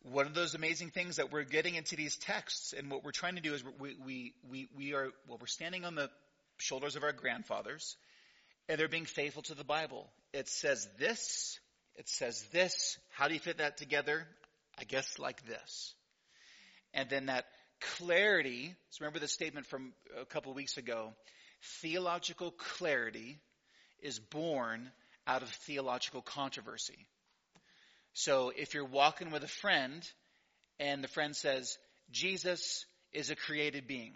One 0.03 0.27
of 0.27 0.35
those 0.35 0.55
amazing 0.55 0.91
things 0.91 1.17
that 1.17 1.33
we're 1.33 1.45
getting 1.45 1.75
into 1.75 1.97
these 1.97 2.17
texts, 2.17 2.73
and 2.77 2.91
what 2.91 3.05
we're 3.05 3.11
trying 3.13 3.35
to 3.37 3.43
do 3.43 3.53
is 3.55 3.63
we, 3.79 3.97
we, 4.05 4.35
we, 4.51 4.69
we 4.77 4.95
are, 4.95 5.09
well, 5.27 5.39
we're 5.41 5.47
standing 5.47 5.85
on 5.85 5.95
the 5.95 6.09
shoulders 6.59 6.97
of 6.97 7.03
our 7.03 7.13
grandfathers, 7.13 7.97
and 8.69 8.79
they're 8.79 8.89
being 8.89 9.05
faithful 9.05 9.43
to 9.43 9.55
the 9.55 9.65
Bible. 9.65 10.09
It 10.33 10.49
says 10.49 10.89
this, 10.99 11.59
it 11.99 12.09
says 12.09 12.43
this. 12.53 12.97
How 13.11 13.29
do 13.29 13.35
you 13.35 13.41
fit 13.41 13.59
that 13.59 13.77
together? 13.77 14.27
I 14.79 14.85
guess 14.85 15.19
like 15.19 15.45
this. 15.47 15.95
And 16.95 17.11
then 17.11 17.27
that 17.27 17.45
clarity, 17.99 18.75
so 18.91 19.03
remember 19.03 19.19
the 19.19 19.29
statement 19.29 19.67
from 19.67 19.93
a 20.19 20.25
couple 20.25 20.55
weeks 20.55 20.77
ago, 20.77 21.13
theological 21.83 22.53
clarity 22.53 23.39
is 24.01 24.19
born 24.19 24.91
out 25.27 25.43
of 25.43 25.49
theological 25.67 26.23
controversy. 26.23 27.07
So 28.15 28.53
if 28.57 28.75
you're 28.75 28.85
walking 28.85 29.31
with 29.31 29.43
a 29.43 29.49
friend 29.49 30.09
and 30.79 31.03
the 31.03 31.09
friend 31.09 31.35
says, 31.35 31.79
Jesus 32.11 32.87
is 33.13 33.31
a 33.31 33.37
created 33.37 33.87
being, 33.87 34.15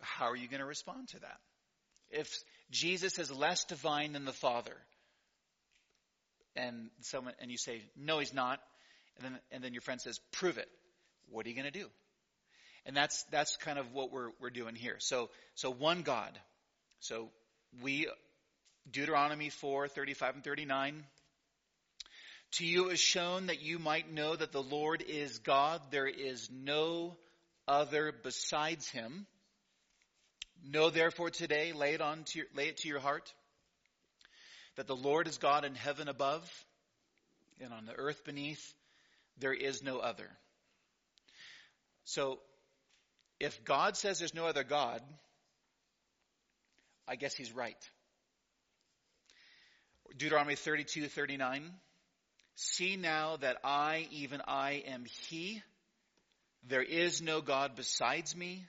how 0.00 0.26
are 0.26 0.36
you 0.36 0.48
going 0.48 0.60
to 0.60 0.66
respond 0.66 1.08
to 1.08 1.20
that? 1.20 1.38
If 2.10 2.30
Jesus 2.70 3.18
is 3.18 3.30
less 3.30 3.64
divine 3.64 4.12
than 4.12 4.24
the 4.24 4.32
Father, 4.32 4.76
and 6.56 6.90
someone 7.00 7.34
and 7.40 7.50
you 7.50 7.58
say 7.58 7.82
no 7.96 8.18
he's 8.18 8.34
not 8.34 8.60
and 9.16 9.24
then 9.34 9.40
and 9.52 9.64
then 9.64 9.72
your 9.72 9.82
friend 9.82 10.00
says 10.00 10.18
prove 10.32 10.58
it. 10.58 10.68
What 11.30 11.46
are 11.46 11.48
you 11.48 11.54
going 11.54 11.70
to 11.70 11.78
do? 11.78 11.86
And 12.86 12.96
that's 12.96 13.22
that's 13.30 13.56
kind 13.56 13.78
of 13.78 13.92
what 13.92 14.12
we're 14.12 14.30
we're 14.40 14.50
doing 14.50 14.74
here. 14.74 14.96
So 14.98 15.30
so 15.54 15.70
one 15.70 16.02
god. 16.02 16.38
So 17.00 17.28
we 17.82 18.08
deuteronomy 18.90 19.50
4 19.50 19.88
35 19.88 20.34
and 20.36 20.44
39 20.44 21.04
to 22.52 22.66
you 22.66 22.88
is 22.88 22.98
shown 22.98 23.46
that 23.46 23.62
you 23.62 23.78
might 23.78 24.12
know 24.12 24.34
that 24.34 24.52
the 24.52 24.62
lord 24.62 25.04
is 25.06 25.38
god. 25.40 25.80
There 25.90 26.08
is 26.08 26.48
no 26.50 27.16
other 27.68 28.12
besides 28.22 28.88
him. 28.88 29.26
Know 30.68 30.90
therefore 30.90 31.30
today 31.30 31.72
lay 31.72 31.94
it 31.94 32.00
on 32.00 32.24
to 32.24 32.38
your, 32.38 32.48
lay 32.54 32.68
it 32.68 32.78
to 32.78 32.88
your 32.88 33.00
heart 33.00 33.32
that 34.76 34.86
the 34.86 34.96
Lord 34.96 35.28
is 35.28 35.38
God 35.38 35.64
in 35.64 35.74
heaven 35.74 36.08
above 36.08 36.48
and 37.60 37.72
on 37.72 37.86
the 37.86 37.94
earth 37.94 38.24
beneath. 38.24 38.74
There 39.38 39.52
is 39.54 39.82
no 39.82 39.98
other. 39.98 40.28
So, 42.04 42.38
if 43.38 43.64
God 43.64 43.96
says 43.96 44.18
there's 44.18 44.34
no 44.34 44.46
other 44.46 44.64
God, 44.64 45.00
I 47.08 47.16
guess 47.16 47.34
he's 47.34 47.52
right. 47.52 47.76
Deuteronomy 50.16 50.56
32, 50.56 51.06
39. 51.06 51.72
See 52.56 52.96
now 52.96 53.36
that 53.38 53.58
I, 53.64 54.06
even 54.10 54.42
I, 54.46 54.82
am 54.86 55.04
He. 55.04 55.62
There 56.68 56.82
is 56.82 57.22
no 57.22 57.40
God 57.40 57.72
besides 57.74 58.36
me. 58.36 58.66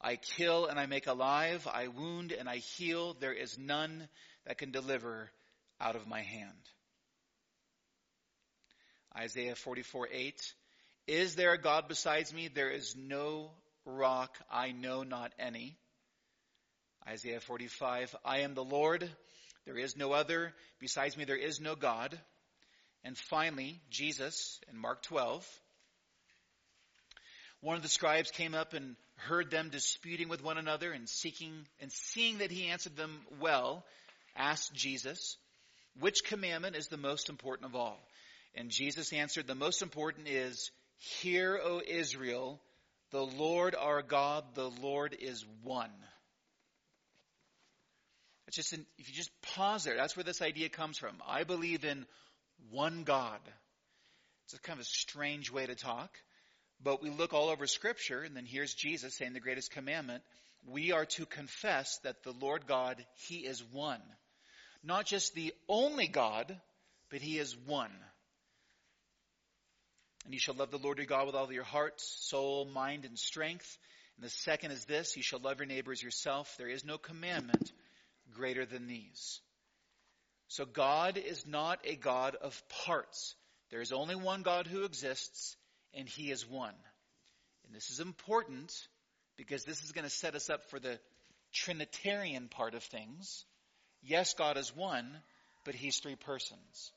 I 0.00 0.16
kill 0.16 0.66
and 0.66 0.78
I 0.78 0.86
make 0.86 1.08
alive. 1.08 1.66
I 1.72 1.88
wound 1.88 2.32
and 2.32 2.48
I 2.48 2.58
heal. 2.58 3.16
There 3.18 3.32
is 3.32 3.58
none 3.58 4.08
that 4.48 4.56
can 4.56 4.70
deliver 4.70 5.30
out 5.78 5.94
of 5.94 6.08
my 6.08 6.22
hand. 6.22 6.48
Isaiah 9.16 9.54
44 9.54 10.08
8. 10.10 10.54
Is 11.06 11.34
there 11.34 11.52
a 11.52 11.60
God 11.60 11.84
besides 11.86 12.32
me? 12.32 12.48
There 12.48 12.70
is 12.70 12.96
no 12.96 13.50
rock, 13.84 14.36
I 14.50 14.72
know 14.72 15.02
not 15.02 15.32
any. 15.38 15.76
Isaiah 17.06 17.40
45, 17.40 18.16
I 18.24 18.40
am 18.40 18.54
the 18.54 18.64
Lord, 18.64 19.08
there 19.66 19.78
is 19.78 19.96
no 19.96 20.12
other. 20.12 20.52
Besides 20.80 21.16
me, 21.16 21.24
there 21.24 21.36
is 21.36 21.60
no 21.60 21.74
God. 21.74 22.18
And 23.04 23.16
finally, 23.16 23.80
Jesus 23.90 24.60
in 24.70 24.78
Mark 24.78 25.02
12, 25.02 25.46
One 27.60 27.76
of 27.76 27.82
the 27.82 27.88
scribes 27.88 28.30
came 28.30 28.54
up 28.54 28.72
and 28.72 28.96
heard 29.16 29.50
them 29.50 29.68
disputing 29.70 30.28
with 30.28 30.42
one 30.42 30.58
another 30.58 30.92
and 30.92 31.08
seeking 31.08 31.66
and 31.80 31.90
seeing 31.92 32.38
that 32.38 32.50
he 32.50 32.68
answered 32.68 32.96
them 32.96 33.20
well, 33.40 33.84
asked 34.38 34.72
Jesus, 34.72 35.36
which 36.00 36.24
commandment 36.24 36.76
is 36.76 36.88
the 36.88 36.96
most 36.96 37.28
important 37.28 37.68
of 37.68 37.76
all? 37.76 37.98
And 38.54 38.70
Jesus 38.70 39.12
answered, 39.12 39.46
the 39.46 39.54
most 39.54 39.82
important 39.82 40.28
is, 40.28 40.70
hear, 40.96 41.60
O 41.62 41.82
Israel, 41.86 42.60
the 43.10 43.24
Lord 43.24 43.74
our 43.74 44.02
God, 44.02 44.44
the 44.54 44.70
Lord 44.70 45.16
is 45.20 45.44
one. 45.62 45.90
It's 48.46 48.56
just, 48.56 48.72
an, 48.72 48.86
if 48.96 49.08
you 49.08 49.14
just 49.14 49.30
pause 49.54 49.84
there, 49.84 49.96
that's 49.96 50.16
where 50.16 50.24
this 50.24 50.40
idea 50.40 50.70
comes 50.70 50.96
from. 50.96 51.14
I 51.26 51.44
believe 51.44 51.84
in 51.84 52.06
one 52.70 53.02
God. 53.04 53.40
It's 54.46 54.54
a 54.54 54.60
kind 54.60 54.78
of 54.78 54.82
a 54.82 54.88
strange 54.88 55.52
way 55.52 55.66
to 55.66 55.74
talk. 55.74 56.10
But 56.82 57.02
we 57.02 57.10
look 57.10 57.34
all 57.34 57.48
over 57.48 57.66
Scripture, 57.66 58.22
and 58.22 58.34
then 58.36 58.46
here's 58.46 58.72
Jesus 58.72 59.16
saying 59.16 59.34
the 59.34 59.40
greatest 59.40 59.72
commandment. 59.72 60.22
We 60.66 60.92
are 60.92 61.04
to 61.04 61.26
confess 61.26 61.98
that 62.04 62.22
the 62.22 62.32
Lord 62.40 62.66
God, 62.66 63.04
He 63.28 63.38
is 63.38 63.62
one. 63.72 64.00
Not 64.82 65.06
just 65.06 65.34
the 65.34 65.52
only 65.68 66.06
God, 66.06 66.56
but 67.10 67.20
He 67.20 67.38
is 67.38 67.56
one. 67.66 67.92
And 70.24 70.34
you 70.34 70.40
shall 70.40 70.54
love 70.54 70.70
the 70.70 70.78
Lord 70.78 70.98
your 70.98 71.06
God 71.06 71.26
with 71.26 71.34
all 71.34 71.50
your 71.52 71.64
heart, 71.64 72.00
soul, 72.00 72.66
mind, 72.66 73.04
and 73.04 73.18
strength. 73.18 73.78
And 74.16 74.24
the 74.24 74.30
second 74.30 74.72
is 74.72 74.84
this, 74.84 75.16
you 75.16 75.22
shall 75.22 75.38
love 75.38 75.58
your 75.58 75.66
neighbor 75.66 75.92
as 75.92 76.02
yourself. 76.02 76.54
There 76.58 76.68
is 76.68 76.84
no 76.84 76.98
commandment 76.98 77.72
greater 78.34 78.66
than 78.66 78.86
these. 78.86 79.40
So 80.48 80.64
God 80.64 81.16
is 81.16 81.46
not 81.46 81.78
a 81.84 81.96
God 81.96 82.34
of 82.34 82.62
parts. 82.84 83.34
There 83.70 83.80
is 83.80 83.92
only 83.92 84.16
one 84.16 84.42
God 84.42 84.66
who 84.66 84.84
exists, 84.84 85.56
and 85.94 86.08
he 86.08 86.30
is 86.30 86.48
one. 86.48 86.74
And 87.66 87.74
this 87.74 87.90
is 87.90 88.00
important 88.00 88.72
because 89.36 89.64
this 89.64 89.84
is 89.84 89.92
going 89.92 90.04
to 90.04 90.10
set 90.10 90.34
us 90.34 90.50
up 90.50 90.68
for 90.70 90.80
the 90.80 90.98
Trinitarian 91.52 92.48
part 92.48 92.74
of 92.74 92.82
things. 92.82 93.44
Yes, 94.02 94.34
God 94.34 94.56
is 94.56 94.74
one, 94.74 95.08
but 95.64 95.74
he's 95.74 95.98
three 95.98 96.16
persons. 96.16 96.92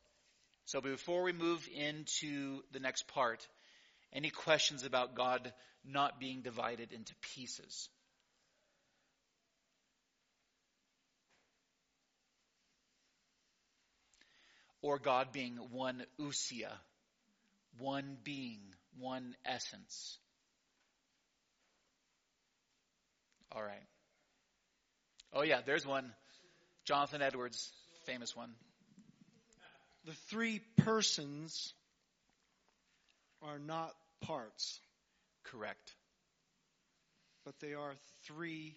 So 0.65 0.79
before 0.79 1.23
we 1.23 1.33
move 1.33 1.67
into 1.75 2.61
the 2.71 2.79
next 2.79 3.07
part, 3.07 3.45
any 4.13 4.29
questions 4.29 4.85
about 4.85 5.15
God 5.15 5.51
not 5.83 6.19
being 6.19 6.41
divided 6.41 6.91
into 6.93 7.13
pieces? 7.35 7.89
Or 14.81 14.97
God 14.97 15.31
being 15.31 15.57
one 15.71 16.03
ousia, 16.19 16.71
one 17.77 18.17
being, 18.23 18.61
one 18.99 19.35
essence. 19.45 20.17
All 23.51 23.61
right. 23.61 23.83
Oh, 25.33 25.43
yeah, 25.43 25.61
there's 25.65 25.85
one. 25.85 26.11
Jonathan 26.91 27.21
Edwards, 27.21 27.71
famous 28.05 28.35
one. 28.35 28.49
The 30.03 30.11
three 30.29 30.59
persons 30.79 31.73
are 33.41 33.59
not 33.59 33.93
parts, 34.19 34.77
Correct. 35.45 35.93
but 37.45 37.57
they 37.61 37.75
are 37.75 37.93
three 38.25 38.75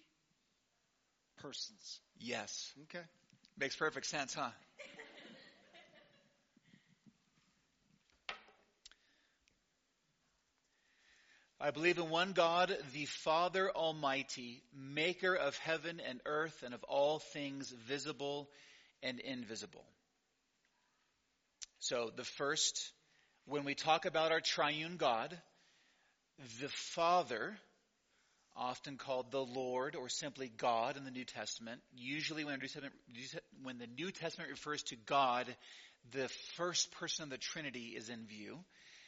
persons. 1.41 1.99
Yes. 2.17 2.71
Okay. 2.83 3.03
Makes 3.59 3.75
perfect 3.75 4.05
sense, 4.05 4.33
huh? 4.33 4.47
I 11.59 11.71
believe 11.71 11.97
in 11.97 12.09
one 12.09 12.33
God, 12.33 12.77
the 12.93 13.05
Father 13.05 13.71
Almighty, 13.71 14.61
maker 14.75 15.33
of 15.33 15.57
heaven 15.57 16.01
and 16.05 16.19
earth 16.25 16.63
and 16.65 16.73
of 16.73 16.83
all 16.83 17.19
things 17.19 17.73
visible 17.87 18.49
and 19.01 19.19
invisible. 19.21 19.85
So 21.79 22.11
the 22.13 22.25
first, 22.25 22.91
when 23.45 23.63
we 23.63 23.73
talk 23.73 24.05
about 24.05 24.33
our 24.33 24.41
triune 24.41 24.97
God, 24.97 25.39
the 26.59 26.67
Father, 26.67 27.55
often 28.57 28.97
called 28.97 29.31
the 29.31 29.45
Lord 29.45 29.95
or 29.95 30.09
simply 30.09 30.51
God 30.57 30.97
in 30.97 31.05
the 31.05 31.11
New 31.11 31.25
Testament, 31.25 31.79
usually 31.95 32.43
when, 32.43 32.59
the 33.77 33.87
New 33.97 34.11
Testament 34.11 34.49
refers 34.49 34.83
to 34.83 34.97
God, 34.97 35.55
the 36.11 36.27
first 36.57 36.91
person 36.91 37.23
of 37.23 37.29
the 37.29 37.37
Trinity 37.37 37.93
is 37.95 38.09
in 38.09 38.25
view. 38.25 38.59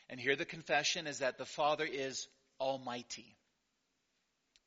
And 0.10 0.18
here 0.18 0.38
the 0.38 0.46
confession 0.46 1.08
is 1.08 1.20
that 1.20 1.38
the 1.38 1.46
Father 1.46 1.86
is 1.86 2.28
Almighty. 2.60 3.36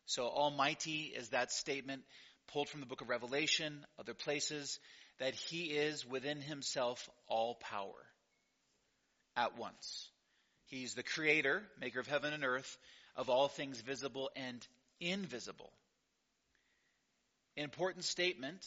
So 0.06 0.24
Almighty 0.24 1.12
is 1.16 1.28
that 1.28 1.52
statement 1.52 2.02
pulled 2.52 2.68
from 2.68 2.80
the 2.80 2.86
book 2.86 3.00
of 3.00 3.08
Revelation, 3.08 3.84
other 3.98 4.14
places, 4.14 4.78
that 5.18 5.34
He 5.34 5.66
is 5.66 6.06
within 6.06 6.40
Himself 6.40 7.08
all 7.28 7.54
power 7.54 8.06
at 9.36 9.56
once. 9.56 10.08
He's 10.66 10.94
the 10.94 11.02
creator, 11.02 11.62
maker 11.80 12.00
of 12.00 12.06
heaven 12.06 12.32
and 12.32 12.44
earth, 12.44 12.78
of 13.16 13.28
all 13.28 13.48
things 13.48 13.80
visible 13.80 14.30
and 14.36 14.66
invisible. 15.00 15.72
Important 17.56 18.04
statement. 18.04 18.64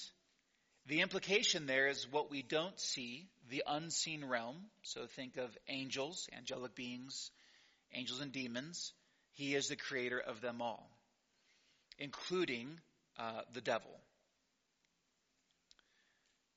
The 0.88 1.01
implication 1.01 1.65
there 1.65 1.88
is 1.88 2.12
what 2.12 2.29
we 2.29 2.41
don't 2.41 2.77
see, 2.79 3.27
the 3.49 3.63
unseen 3.65 4.25
realm. 4.25 4.57
So 4.81 5.07
think 5.07 5.38
of 5.38 5.57
angels, 5.69 6.27
angelic 6.36 6.75
beings, 6.75 7.31
angels 7.93 8.19
and 8.19 8.31
demons. 8.31 8.91
He 9.33 9.55
is 9.55 9.67
the 9.67 9.75
creator 9.75 10.19
of 10.19 10.41
them 10.41 10.61
all, 10.61 10.89
including 11.97 12.79
uh, 13.17 13.41
the 13.53 13.61
devil. 13.61 13.91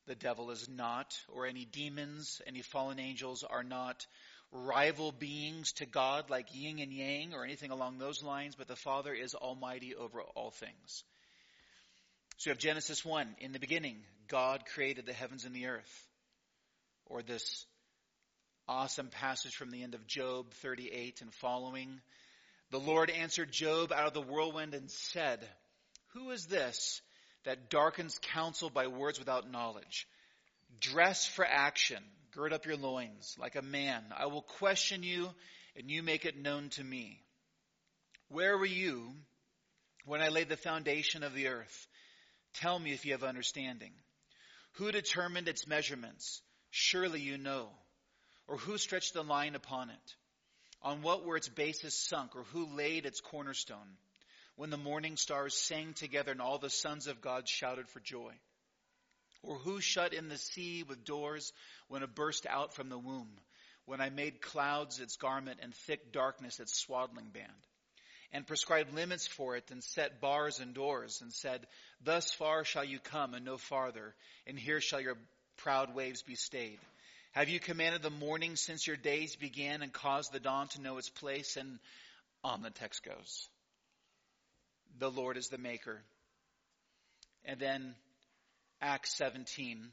The 0.06 0.14
devil 0.14 0.50
is 0.50 0.68
not, 0.68 1.18
or 1.32 1.46
any 1.46 1.64
demons, 1.64 2.40
any 2.46 2.62
fallen 2.62 3.00
angels 3.00 3.42
are 3.42 3.64
not 3.64 4.06
rival 4.52 5.10
beings 5.10 5.72
to 5.72 5.86
God 5.86 6.30
like 6.30 6.54
yin 6.54 6.78
and 6.78 6.92
yang 6.92 7.34
or 7.34 7.44
anything 7.44 7.70
along 7.70 7.98
those 7.98 8.22
lines, 8.22 8.54
but 8.54 8.68
the 8.68 8.76
Father 8.76 9.12
is 9.12 9.34
almighty 9.34 9.94
over 9.94 10.22
all 10.22 10.50
things. 10.50 11.04
So 12.38 12.50
you 12.50 12.52
have 12.52 12.58
Genesis 12.58 13.04
1. 13.04 13.36
In 13.40 13.52
the 13.52 13.58
beginning, 13.58 13.96
God 14.28 14.64
created 14.66 15.06
the 15.06 15.12
heavens 15.12 15.44
and 15.44 15.54
the 15.54 15.66
earth. 15.66 16.06
Or 17.06 17.22
this 17.22 17.64
awesome 18.68 19.08
passage 19.08 19.54
from 19.54 19.70
the 19.70 19.82
end 19.82 19.94
of 19.94 20.06
Job 20.06 20.52
38 20.62 21.22
and 21.22 21.32
following. 21.34 22.00
The 22.70 22.81
Lord 22.81 23.11
answered 23.11 23.52
Job 23.52 23.92
out 23.92 24.09
of 24.09 24.14
the 24.14 24.20
whirlwind 24.20 24.74
and 24.74 24.90
said, 24.90 25.46
Who 26.14 26.31
is 26.31 26.46
this 26.46 27.00
that 27.44 27.70
darkens 27.70 28.18
counsel 28.20 28.70
by 28.70 28.88
words 28.88 29.18
without 29.18 29.50
knowledge? 29.50 30.09
Dress 30.81 31.26
for 31.26 31.44
action. 31.44 32.02
Gird 32.33 32.52
up 32.52 32.66
your 32.66 32.76
loins 32.76 33.37
like 33.38 33.55
a 33.55 33.62
man. 33.62 34.02
I 34.14 34.26
will 34.26 34.42
question 34.42 35.02
you 35.02 35.31
and 35.76 35.90
you 35.90 36.02
make 36.02 36.24
it 36.24 36.37
known 36.37 36.70
to 36.70 36.85
me. 36.85 37.22
Where 38.29 38.59
were 38.59 38.66
you 38.66 39.14
when 40.05 40.20
I 40.20 40.29
laid 40.29 40.48
the 40.48 40.57
foundation 40.57 41.22
of 41.22 41.35
the 41.35 41.48
earth? 41.48 41.87
Tell 42.55 42.79
me 42.79 42.92
if 42.92 43.07
you 43.07 43.12
have 43.12 43.22
understanding. 43.22 43.92
Who 44.72 44.90
determined 44.90 45.48
its 45.48 45.66
measurements? 45.66 46.42
Surely 46.70 47.20
you 47.20 47.38
know. 47.38 47.68
Or 48.48 48.57
who 48.57 48.76
stretched 48.76 49.14
the 49.14 49.22
line 49.22 49.55
upon 49.55 49.90
it? 49.90 50.14
On 50.87 51.03
what 51.03 51.25
were 51.25 51.37
its 51.37 51.49
bases 51.49 51.94
sunk, 51.94 52.37
or 52.37 52.44
who 52.44 52.77
laid 52.77 53.07
its 53.07 53.20
cornerstone? 53.20 53.96
When 54.55 54.70
the 54.70 54.77
morning 54.77 55.16
stars 55.16 55.53
sang 55.53 55.94
together 55.94 56.31
and 56.31 56.40
all 56.40 56.59
the 56.59 56.70
sons 56.70 57.09
of 57.09 57.20
God 57.20 57.49
shouted 57.49 57.88
for 57.88 57.99
joy. 57.99 58.33
Or 59.42 59.57
who 59.57 59.81
shut 59.81 60.14
in 60.14 60.29
the 60.29 60.38
sea 60.38 60.85
with 60.85 61.05
doors 61.05 61.53
when 61.88 62.05
it 62.05 62.14
burst 62.14 62.46
out 62.46 62.72
from 62.72 62.88
the 62.88 63.01
womb? 63.01 63.33
When 63.87 64.01
I 64.01 64.11
made 64.11 64.40
clouds 64.40 65.01
its 65.01 65.16
garment 65.16 65.59
and 65.61 65.75
thick 65.75 66.12
darkness 66.12 66.61
its 66.61 66.79
swaddling 66.79 67.31
band? 67.31 67.66
And 68.33 68.46
prescribed 68.46 68.94
limits 68.94 69.27
for 69.27 69.57
it 69.57 69.72
and 69.72 69.83
set 69.83 70.20
bars 70.20 70.61
and 70.61 70.72
doors 70.72 71.20
and 71.20 71.33
said, 71.33 71.66
Thus 72.01 72.33
far 72.33 72.64
shall 72.64 72.85
you 72.85 73.01
come 73.01 73.35
and 73.35 73.44
no 73.44 73.59
farther, 73.59 74.14
and 74.46 74.57
here 74.57 74.81
shall 74.81 75.01
your 75.01 75.18
proud 75.57 75.96
waves 75.96 76.22
be 76.22 76.37
stayed. 76.37 76.79
Have 77.37 77.51
you 77.51 77.61
commanded 77.61 78.01
the 78.01 78.09
morning 78.09 78.57
since 78.57 78.87
your 78.87 78.96
days 78.96 79.37
began 79.37 79.83
and 79.83 79.92
caused 79.92 80.33
the 80.33 80.40
dawn 80.40 80.68
to 80.68 80.81
know 80.81 80.96
its 80.96 81.11
place? 81.11 81.59
And 81.59 81.79
on 82.42 82.62
the 82.62 82.70
text 82.70 83.05
goes. 83.05 83.49
The 84.99 85.11
Lord 85.11 85.37
is 85.37 85.49
the 85.49 85.59
maker. 85.59 86.01
And 87.44 87.61
then 87.61 87.94
Acts 88.81 89.14
17. 89.18 89.87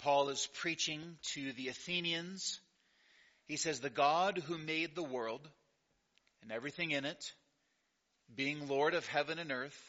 Paul 0.00 0.30
is 0.30 0.48
preaching 0.54 1.00
to 1.34 1.52
the 1.52 1.68
Athenians. 1.68 2.58
He 3.46 3.56
says, 3.56 3.78
The 3.78 3.88
God 3.88 4.42
who 4.48 4.58
made 4.58 4.96
the 4.96 5.04
world 5.04 5.48
and 6.42 6.50
everything 6.50 6.90
in 6.90 7.04
it, 7.04 7.24
being 8.34 8.66
Lord 8.66 8.94
of 8.94 9.06
heaven 9.06 9.38
and 9.38 9.52
earth, 9.52 9.80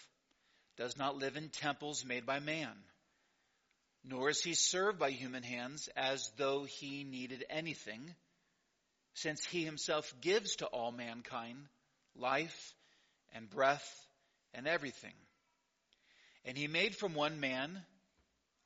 does 0.77 0.97
not 0.97 1.17
live 1.17 1.35
in 1.35 1.49
temples 1.49 2.05
made 2.05 2.27
by 2.27 2.39
man, 2.39 2.69
nor 4.03 4.29
is 4.29 4.41
he 4.41 4.53
served 4.53 4.99
by 4.99 5.11
human 5.11 5.43
hands 5.43 5.89
as 5.95 6.31
though 6.37 6.63
he 6.63 7.03
needed 7.03 7.45
anything, 7.49 8.15
since 9.13 9.43
he 9.45 9.63
himself 9.63 10.13
gives 10.21 10.57
to 10.57 10.65
all 10.65 10.91
mankind 10.91 11.67
life 12.15 12.73
and 13.33 13.49
breath 13.49 14.07
and 14.53 14.67
everything. 14.67 15.13
And 16.45 16.57
he 16.57 16.67
made 16.67 16.95
from 16.95 17.13
one 17.13 17.39
man 17.39 17.83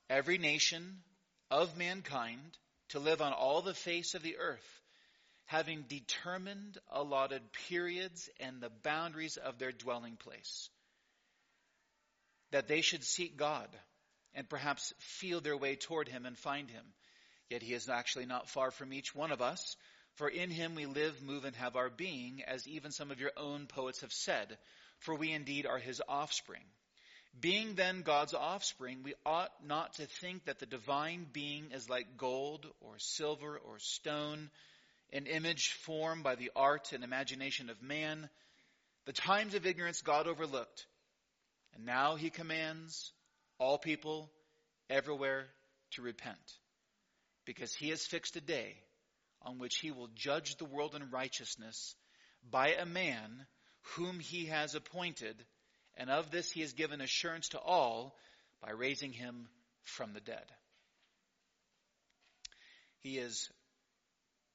every 0.09 0.37
nation 0.37 1.01
of 1.49 1.77
mankind 1.77 2.57
to 2.89 2.99
live 2.99 3.21
on 3.21 3.33
all 3.33 3.61
the 3.61 3.73
face 3.73 4.13
of 4.13 4.21
the 4.21 4.37
earth, 4.37 4.81
having 5.45 5.83
determined 5.87 6.77
allotted 6.91 7.41
periods 7.67 8.29
and 8.39 8.61
the 8.61 8.71
boundaries 8.83 9.37
of 9.37 9.57
their 9.57 9.71
dwelling 9.71 10.15
place, 10.15 10.69
that 12.51 12.67
they 12.67 12.81
should 12.81 13.03
seek 13.03 13.35
God 13.35 13.67
and 14.35 14.49
perhaps 14.49 14.93
feel 14.99 15.41
their 15.41 15.57
way 15.57 15.75
toward 15.75 16.07
him 16.07 16.25
and 16.25 16.37
find 16.37 16.69
him. 16.69 16.85
Yet 17.49 17.61
he 17.61 17.73
is 17.73 17.89
actually 17.89 18.25
not 18.25 18.49
far 18.49 18.71
from 18.71 18.93
each 18.93 19.13
one 19.13 19.31
of 19.31 19.41
us, 19.41 19.75
for 20.15 20.29
in 20.29 20.49
him 20.49 20.75
we 20.75 20.85
live, 20.85 21.21
move, 21.21 21.45
and 21.45 21.55
have 21.55 21.75
our 21.75 21.89
being, 21.89 22.43
as 22.47 22.67
even 22.67 22.91
some 22.91 23.11
of 23.11 23.19
your 23.19 23.31
own 23.37 23.67
poets 23.67 24.01
have 24.01 24.13
said, 24.13 24.57
for 24.99 25.15
we 25.15 25.31
indeed 25.31 25.65
are 25.65 25.79
his 25.79 26.01
offspring. 26.07 26.63
Being 27.39 27.73
then 27.73 28.03
God's 28.03 28.35
offspring, 28.35 29.01
we 29.03 29.15
ought 29.25 29.51
not 29.65 29.93
to 29.95 30.05
think 30.05 30.45
that 30.45 30.59
the 30.59 30.67
divine 30.67 31.25
being 31.31 31.71
is 31.71 31.89
like 31.89 32.17
gold 32.17 32.67
or 32.79 32.99
silver 32.99 33.57
or 33.57 33.79
stone, 33.79 34.51
an 35.11 35.25
image 35.25 35.71
formed 35.71 36.23
by 36.23 36.35
the 36.35 36.51
art 36.55 36.93
and 36.93 37.03
imagination 37.03 37.69
of 37.69 37.81
man. 37.81 38.29
The 39.05 39.13
times 39.13 39.55
of 39.55 39.65
ignorance 39.65 40.01
God 40.01 40.27
overlooked, 40.27 40.85
and 41.75 41.85
now 41.85 42.15
he 42.15 42.29
commands 42.29 43.11
all 43.59 43.77
people 43.77 44.29
everywhere 44.89 45.45
to 45.91 46.01
repent, 46.01 46.37
because 47.45 47.73
he 47.73 47.89
has 47.89 48.05
fixed 48.05 48.35
a 48.35 48.41
day 48.41 48.75
on 49.41 49.59
which 49.59 49.77
he 49.77 49.91
will 49.91 50.09
judge 50.15 50.55
the 50.55 50.65
world 50.65 50.95
in 50.95 51.09
righteousness 51.11 51.95
by 52.49 52.69
a 52.69 52.85
man 52.85 53.45
whom 53.95 54.19
he 54.19 54.45
has 54.45 54.75
appointed, 54.75 55.35
and 55.95 56.09
of 56.09 56.31
this 56.31 56.51
he 56.51 56.61
has 56.61 56.73
given 56.73 57.01
assurance 57.01 57.49
to 57.49 57.59
all 57.59 58.15
by 58.61 58.71
raising 58.71 59.11
him 59.11 59.47
from 59.83 60.13
the 60.13 60.21
dead. 60.21 60.45
He 62.99 63.17
is 63.17 63.49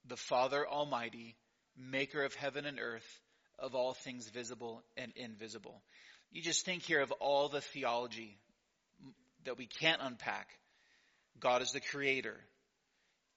the 0.06 0.16
Father 0.16 0.66
Almighty, 0.66 1.36
maker 1.76 2.24
of 2.24 2.34
heaven 2.34 2.64
and 2.64 2.80
earth, 2.80 3.20
of 3.58 3.74
all 3.74 3.92
things 3.92 4.28
visible 4.30 4.82
and 4.96 5.12
invisible. 5.16 5.82
You 6.30 6.42
just 6.42 6.64
think 6.64 6.82
here 6.82 7.00
of 7.00 7.12
all 7.12 7.48
the 7.48 7.60
theology 7.60 8.38
that 9.44 9.58
we 9.58 9.66
can't 9.66 10.02
unpack. 10.02 10.48
God 11.40 11.62
is 11.62 11.72
the 11.72 11.80
creator. 11.80 12.36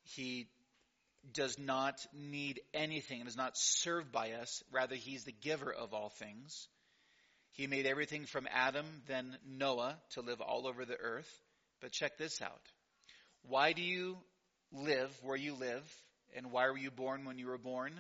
He 0.04 0.48
does 1.34 1.60
not 1.60 2.06
need 2.14 2.62
anything 2.74 3.20
and 3.20 3.30
is 3.30 3.38
not 3.38 3.58
served 3.58 4.12
by 4.12 4.32
us. 4.32 4.64
Rather, 4.72 4.96
he's 4.96 5.24
the 5.24 5.32
giver 5.32 5.72
of 5.72 5.94
all 5.94 6.10
things. 6.10 6.68
He 7.52 7.68
made 7.68 7.86
everything 7.86 8.26
from 8.26 8.48
Adam, 8.52 8.86
then 9.08 9.38
Noah, 9.46 9.98
to 10.12 10.22
live 10.22 10.42
all 10.42 10.68
over 10.68 10.86
the 10.86 10.98
earth. 10.98 11.30
But 11.82 11.92
check 11.92 12.18
this 12.18 12.42
out. 12.42 12.62
Why 13.44 13.74
do 13.74 13.82
you 13.82 14.18
live 14.72 15.12
where 15.22 15.38
you 15.38 15.54
live? 15.56 15.84
And 16.36 16.52
why 16.52 16.70
were 16.70 16.78
you 16.78 16.92
born 16.92 17.26
when 17.26 17.38
you 17.38 17.48
were 17.48 17.58
born? 17.58 17.94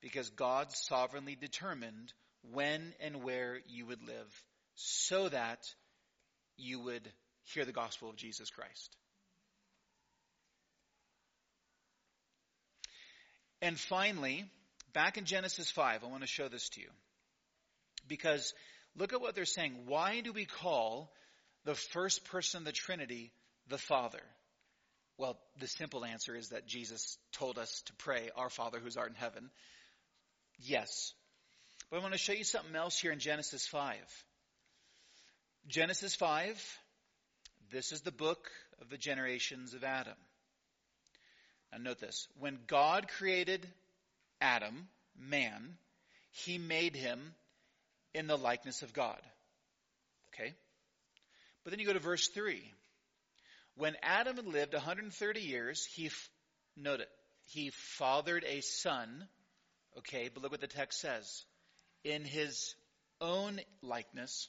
Because 0.00 0.30
God 0.30 0.68
sovereignly 0.72 1.34
determined 1.34 2.12
when 2.52 2.94
and 3.00 3.24
where 3.24 3.58
you 3.66 3.86
would 3.86 4.02
live 4.02 4.44
so 4.74 5.28
that 5.28 5.60
you 6.56 6.80
would 6.80 7.08
hear 7.52 7.64
the 7.64 7.72
gospel 7.72 8.10
of 8.10 8.16
Jesus 8.16 8.50
Christ. 8.50 8.96
And 13.60 13.78
finally, 13.78 14.44
back 14.92 15.16
in 15.16 15.24
Genesis 15.24 15.70
5, 15.70 16.04
I 16.04 16.06
want 16.06 16.22
to 16.22 16.26
show 16.26 16.48
this 16.48 16.68
to 16.70 16.80
you. 16.80 16.88
Because 18.06 18.52
look 18.96 19.12
at 19.12 19.20
what 19.20 19.34
they're 19.34 19.44
saying. 19.44 19.84
Why 19.86 20.20
do 20.20 20.32
we 20.32 20.44
call 20.44 21.10
the 21.64 21.74
first 21.74 22.24
person 22.26 22.58
of 22.58 22.64
the 22.66 22.72
Trinity 22.72 23.32
the 23.68 23.78
Father? 23.78 24.20
Well, 25.16 25.38
the 25.60 25.68
simple 25.68 26.04
answer 26.04 26.34
is 26.34 26.50
that 26.50 26.66
Jesus 26.66 27.16
told 27.32 27.58
us 27.58 27.82
to 27.86 27.92
pray, 27.94 28.30
Our 28.36 28.50
Father 28.50 28.78
who's 28.80 28.96
art 28.96 29.10
in 29.10 29.14
heaven. 29.14 29.50
Yes. 30.58 31.12
But 31.90 31.98
I 31.98 32.02
want 32.02 32.12
to 32.12 32.18
show 32.18 32.32
you 32.32 32.44
something 32.44 32.74
else 32.74 32.98
here 32.98 33.12
in 33.12 33.18
Genesis 33.18 33.66
5. 33.66 33.94
Genesis 35.68 36.14
5, 36.14 36.78
this 37.74 37.90
is 37.90 38.02
the 38.02 38.12
book 38.12 38.52
of 38.80 38.88
the 38.88 38.96
generations 38.96 39.74
of 39.74 39.82
Adam. 39.82 40.14
Now 41.72 41.78
note 41.78 41.98
this. 41.98 42.28
When 42.38 42.60
God 42.68 43.08
created 43.08 43.66
Adam, 44.40 44.86
man, 45.18 45.76
he 46.30 46.56
made 46.56 46.94
him 46.94 47.34
in 48.14 48.28
the 48.28 48.38
likeness 48.38 48.82
of 48.82 48.92
God. 48.92 49.20
Okay? 50.32 50.54
But 51.64 51.70
then 51.72 51.80
you 51.80 51.86
go 51.86 51.92
to 51.92 51.98
verse 51.98 52.28
3. 52.28 52.62
When 53.76 53.96
Adam 54.04 54.36
had 54.36 54.46
lived 54.46 54.72
130 54.72 55.40
years, 55.40 55.84
he, 55.84 56.12
note 56.76 57.00
it, 57.00 57.08
he 57.46 57.70
fathered 57.98 58.44
a 58.44 58.60
son. 58.60 59.26
Okay, 59.98 60.30
but 60.32 60.44
look 60.44 60.52
what 60.52 60.60
the 60.60 60.68
text 60.68 61.00
says. 61.00 61.44
In 62.04 62.24
his 62.24 62.76
own 63.20 63.60
likeness, 63.82 64.48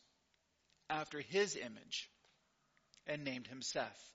after 0.91 1.21
his 1.21 1.55
image, 1.55 2.07
and 3.07 3.23
named 3.23 3.47
him 3.47 3.61
Seth. 3.61 4.13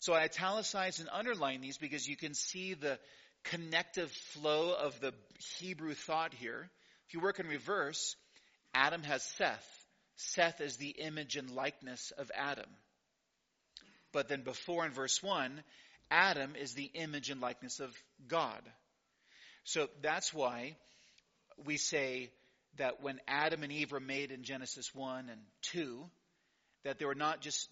So 0.00 0.12
I 0.12 0.24
italicize 0.24 1.00
and 1.00 1.08
underline 1.12 1.60
these 1.60 1.78
because 1.78 2.06
you 2.06 2.16
can 2.16 2.34
see 2.34 2.74
the 2.74 2.98
connective 3.44 4.10
flow 4.32 4.74
of 4.74 5.00
the 5.00 5.12
Hebrew 5.58 5.94
thought 5.94 6.34
here. 6.34 6.68
If 7.08 7.14
you 7.14 7.20
work 7.20 7.40
in 7.40 7.46
reverse, 7.46 8.16
Adam 8.74 9.02
has 9.02 9.22
Seth. 9.22 9.86
Seth 10.16 10.60
is 10.60 10.76
the 10.76 10.90
image 10.90 11.36
and 11.36 11.50
likeness 11.50 12.12
of 12.18 12.30
Adam. 12.34 12.68
But 14.12 14.28
then 14.28 14.42
before 14.42 14.84
in 14.86 14.92
verse 14.92 15.22
1, 15.22 15.62
Adam 16.10 16.54
is 16.56 16.74
the 16.74 16.90
image 16.94 17.30
and 17.30 17.40
likeness 17.40 17.80
of 17.80 17.94
God. 18.28 18.62
So 19.64 19.88
that's 20.02 20.32
why 20.32 20.76
we 21.64 21.76
say 21.76 22.30
that 22.76 23.02
when 23.02 23.20
Adam 23.26 23.62
and 23.62 23.72
Eve 23.72 23.92
were 23.92 24.00
made 24.00 24.30
in 24.30 24.44
Genesis 24.44 24.94
1 24.94 25.28
and 25.30 25.40
2, 25.72 26.04
that 26.84 26.98
they 26.98 27.04
were 27.04 27.14
not 27.14 27.40
just 27.40 27.68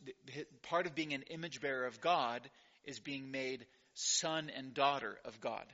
part 0.62 0.86
of 0.86 0.94
being 0.94 1.12
an 1.12 1.22
image 1.30 1.60
bearer 1.60 1.86
of 1.86 2.00
God 2.00 2.48
is 2.84 2.98
being 2.98 3.30
made 3.30 3.64
son 3.94 4.50
and 4.56 4.74
daughter 4.74 5.18
of 5.24 5.40
God. 5.40 5.64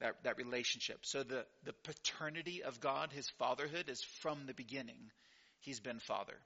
That, 0.00 0.16
that 0.24 0.38
relationship. 0.38 1.00
So 1.02 1.22
the, 1.22 1.44
the 1.64 1.74
paternity 1.84 2.62
of 2.62 2.80
God, 2.80 3.12
his 3.12 3.28
fatherhood, 3.38 3.90
is 3.90 4.02
from 4.22 4.46
the 4.46 4.54
beginning. 4.54 5.10
He's 5.58 5.78
been 5.78 5.98
father. 5.98 6.36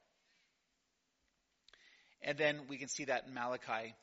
And 2.21 2.37
then 2.37 2.63
we 2.69 2.79
can 2.79 2.89
see 2.89 3.05
that 3.05 3.27
in 3.29 3.35
Malachi. 3.35 3.95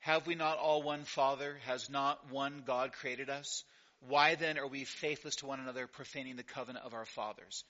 Have 0.00 0.26
we 0.26 0.34
not 0.34 0.58
all 0.58 0.82
one 0.82 1.04
Father? 1.04 1.56
Has 1.66 1.88
not 1.88 2.30
one 2.30 2.62
God 2.66 2.92
created 2.92 3.30
us? 3.30 3.64
Why 4.06 4.34
then 4.34 4.58
are 4.58 4.66
we 4.66 4.84
faithless 4.84 5.36
to 5.36 5.46
one 5.46 5.60
another, 5.60 5.86
profaning 5.86 6.36
the 6.36 6.42
covenant 6.42 6.84
of 6.84 6.92
our 6.92 7.06
fathers? 7.06 7.64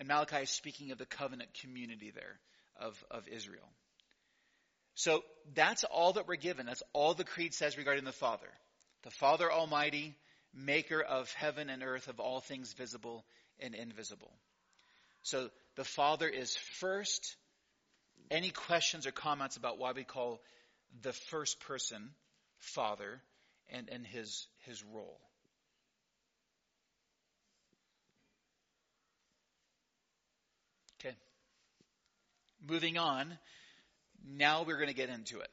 And 0.00 0.08
Malachi 0.08 0.42
is 0.42 0.50
speaking 0.50 0.90
of 0.90 0.98
the 0.98 1.06
covenant 1.06 1.50
community 1.60 2.10
there 2.10 2.40
of, 2.80 3.04
of 3.10 3.28
Israel. 3.28 3.68
So 4.94 5.22
that's 5.54 5.84
all 5.84 6.14
that 6.14 6.26
we're 6.26 6.36
given. 6.36 6.66
That's 6.66 6.82
all 6.92 7.14
the 7.14 7.24
creed 7.24 7.52
says 7.54 7.76
regarding 7.76 8.04
the 8.04 8.12
Father. 8.12 8.48
The 9.02 9.10
Father 9.10 9.52
Almighty, 9.52 10.16
maker 10.54 11.00
of 11.02 11.30
heaven 11.34 11.68
and 11.68 11.82
earth, 11.82 12.08
of 12.08 12.18
all 12.18 12.40
things 12.40 12.72
visible 12.72 13.24
and 13.60 13.74
invisible. 13.74 14.32
So 15.22 15.50
the 15.76 15.84
Father 15.84 16.28
is 16.28 16.56
first. 16.80 17.36
Any 18.30 18.50
questions 18.50 19.06
or 19.06 19.12
comments 19.12 19.56
about 19.56 19.78
why 19.78 19.92
we 19.92 20.02
call 20.02 20.40
the 21.02 21.12
first 21.12 21.60
person 21.60 22.10
Father 22.58 23.20
and, 23.70 23.88
and 23.90 24.06
his, 24.06 24.46
his 24.64 24.82
role? 24.82 25.20
Moving 32.68 32.98
on, 32.98 33.38
now 34.26 34.64
we're 34.64 34.76
going 34.76 34.88
to 34.88 34.94
get 34.94 35.08
into 35.08 35.40
it. 35.40 35.50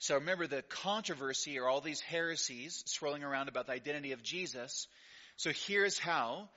So 0.00 0.14
remember 0.14 0.46
the 0.46 0.62
controversy 0.62 1.58
or 1.58 1.66
all 1.66 1.80
these 1.80 2.00
heresies 2.00 2.84
swirling 2.86 3.24
around 3.24 3.48
about 3.48 3.66
the 3.66 3.72
identity 3.72 4.12
of 4.12 4.22
Jesus. 4.22 4.86
So 5.36 5.50
here's 5.66 5.98
how 5.98 6.48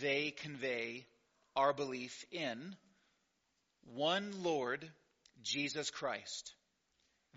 they 0.00 0.30
convey 0.30 1.06
our 1.56 1.72
belief 1.72 2.24
in 2.30 2.76
one 3.94 4.42
Lord, 4.42 4.88
Jesus 5.42 5.90
Christ, 5.90 6.52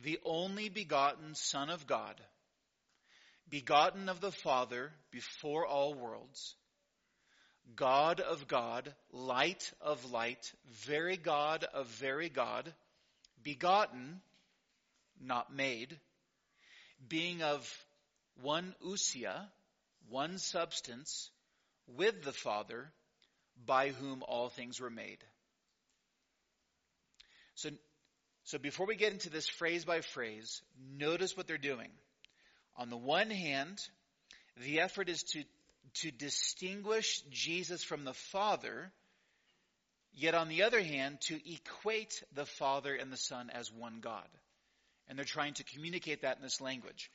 the 0.04 0.20
only 0.26 0.70
begotten 0.70 1.34
Son 1.36 1.70
of 1.70 1.88
God, 1.88 2.16
begotten 3.50 4.10
of 4.10 4.22
the 4.22 4.32
Father 4.32 4.92
before 5.12 5.66
all 5.66 5.94
worlds, 5.94 6.56
God 7.76 8.20
of 8.20 8.48
God, 8.48 8.94
light 9.12 9.72
of 9.82 10.12
light, 10.12 10.52
very 10.86 11.18
God 11.18 11.66
of 11.74 11.88
very 11.88 12.30
God, 12.30 12.72
begotten, 13.44 14.22
not 15.20 15.54
made, 15.54 15.98
being 17.08 17.42
of 17.42 17.68
one 18.42 18.76
ousia, 18.86 19.48
one 20.10 20.38
substance, 20.38 21.30
with 21.88 22.24
the 22.24 22.34
Father, 22.34 22.92
by 23.66 23.90
whom 23.90 24.24
all 24.28 24.50
things 24.50 24.80
were 24.80 24.90
made. 24.90 25.20
So, 27.56 27.70
so 28.44 28.58
before 28.58 28.88
we 28.88 28.96
get 28.96 29.14
into 29.14 29.30
this 29.30 29.48
phrase 29.48 29.86
by 29.86 30.02
phrase, 30.02 30.62
notice 30.98 31.38
what 31.38 31.48
they're 31.48 31.58
doing. 31.58 31.90
On 32.78 32.90
the 32.90 32.98
one 32.98 33.30
hand, 33.30 33.80
the 34.64 34.80
effort 34.80 35.10
is 35.10 35.24
to, 35.34 35.44
to 35.96 36.12
distinguish 36.12 37.22
Jesus 37.30 37.84
from 37.84 38.04
the 38.04 38.14
Father, 38.14 38.92
yet 40.14 40.36
on 40.36 40.48
the 40.48 40.64
other 40.64 40.82
hand, 40.82 41.20
to 41.22 41.40
equate 41.52 42.24
the 42.34 42.46
Father 42.46 42.96
and 42.96 43.12
the 43.12 43.18
Son 43.18 43.50
as 43.54 43.72
one 43.72 44.00
God. 44.02 44.28
And 45.08 45.18
they're 45.18 45.26
trying 45.26 45.56
to 45.56 45.64
communicate 45.64 46.22
that 46.22 46.38
in 46.38 46.44
this 46.44 46.62
language. 46.62 47.12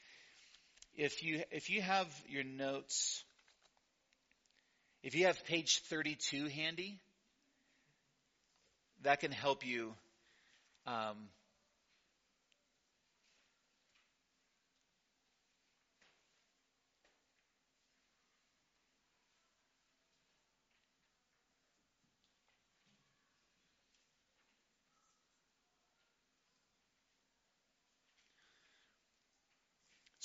If 0.95 1.23
you, 1.23 1.43
if 1.51 1.71
you 1.71 1.83
have 1.83 2.09
your 2.29 2.45
notes, 2.45 3.25
if 5.03 5.15
you 5.15 5.27
have 5.27 5.45
page 5.45 5.83
32 5.89 6.47
handy, 6.49 6.99
that 9.03 9.21
can 9.21 9.31
help 9.31 9.65
you 9.65 9.95
um, 10.87 11.29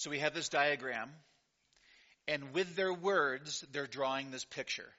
So 0.02 0.10
we 0.10 0.18
have 0.18 0.34
this 0.34 0.50
diagram, 0.50 1.12
and 2.28 2.54
with 2.56 2.76
their 2.76 2.92
words, 2.92 3.64
they're 3.72 3.86
drawing 3.86 4.32
this 4.32 4.44
picture. 4.44 4.90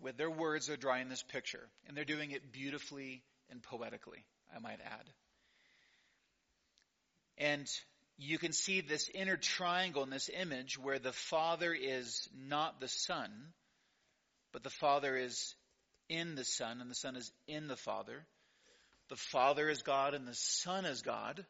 With 0.00 0.16
their 0.16 0.30
words, 0.30 0.68
they're 0.68 0.78
drawing 0.78 1.10
this 1.10 1.22
picture, 1.22 1.68
and 1.86 1.94
they're 1.94 2.06
doing 2.06 2.30
it 2.30 2.50
beautifully 2.50 3.22
and 3.50 3.62
poetically, 3.62 4.24
I 4.56 4.58
might 4.58 4.78
add. 4.82 5.10
And 7.36 7.70
you 8.16 8.38
can 8.38 8.52
see 8.52 8.80
this 8.80 9.10
inner 9.12 9.36
triangle 9.36 10.02
in 10.02 10.08
this 10.08 10.30
image 10.40 10.78
where 10.78 10.98
the 10.98 11.12
Father 11.12 11.74
is 11.74 12.26
not 12.34 12.80
the 12.80 12.88
Son, 12.88 13.30
but 14.50 14.62
the 14.62 14.70
Father 14.70 15.14
is 15.14 15.54
in 16.08 16.36
the 16.36 16.44
Son, 16.44 16.80
and 16.80 16.90
the 16.90 16.94
Son 16.94 17.16
is 17.16 17.30
in 17.46 17.68
the 17.68 17.76
Father. 17.76 18.24
The 19.10 19.16
Father 19.16 19.68
is 19.68 19.82
God, 19.82 20.14
and 20.14 20.26
the 20.26 20.32
Son 20.32 20.86
is 20.86 21.02
God. 21.02 21.44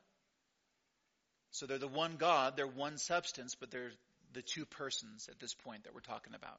So 1.52 1.66
they're 1.66 1.78
the 1.78 1.88
one 1.88 2.16
God, 2.16 2.56
they're 2.56 2.66
one 2.66 2.96
substance, 2.98 3.56
but 3.58 3.70
they're 3.70 3.92
the 4.32 4.42
two 4.42 4.64
persons 4.64 5.28
at 5.28 5.40
this 5.40 5.54
point 5.54 5.84
that 5.84 5.94
we're 5.94 6.00
talking 6.00 6.34
about. 6.34 6.58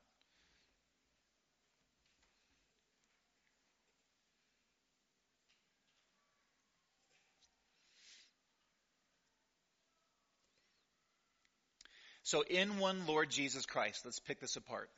So 12.24 12.44
in 12.50 12.78
one 12.78 13.08
Lord 13.08 13.30
Jesus 13.30 13.66
Christ, 13.66 14.06
let's 14.06 14.20
pick 14.20 14.40
this 14.40 14.56
apart. 14.56 14.90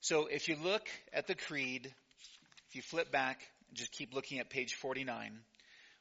So 0.00 0.26
if 0.26 0.48
you 0.48 0.56
look 0.62 0.86
at 1.12 1.26
the 1.26 1.34
creed, 1.34 1.92
if 2.68 2.76
you 2.76 2.82
flip 2.82 3.10
back, 3.10 3.40
just 3.72 3.90
keep 3.92 4.14
looking 4.14 4.38
at 4.38 4.50
page 4.50 4.74
49, 4.74 5.40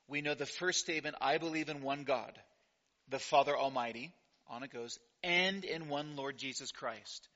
we 0.07 0.21
know 0.21 0.35
the 0.35 0.45
first 0.45 0.79
statement, 0.79 1.15
I 1.21 1.39
believe 1.39 1.69
in 1.69 1.81
one 1.81 2.03
God 2.03 2.37
the 3.09 3.19
Father 3.19 3.55
Almighty, 3.55 4.11
on 4.47 4.63
it 4.63 4.71
goes, 4.71 4.97
and 5.23 5.63
in 5.63 5.89
one 5.89 6.15
Lord 6.15 6.37
Jesus 6.37 6.71
Christ. 6.71 7.27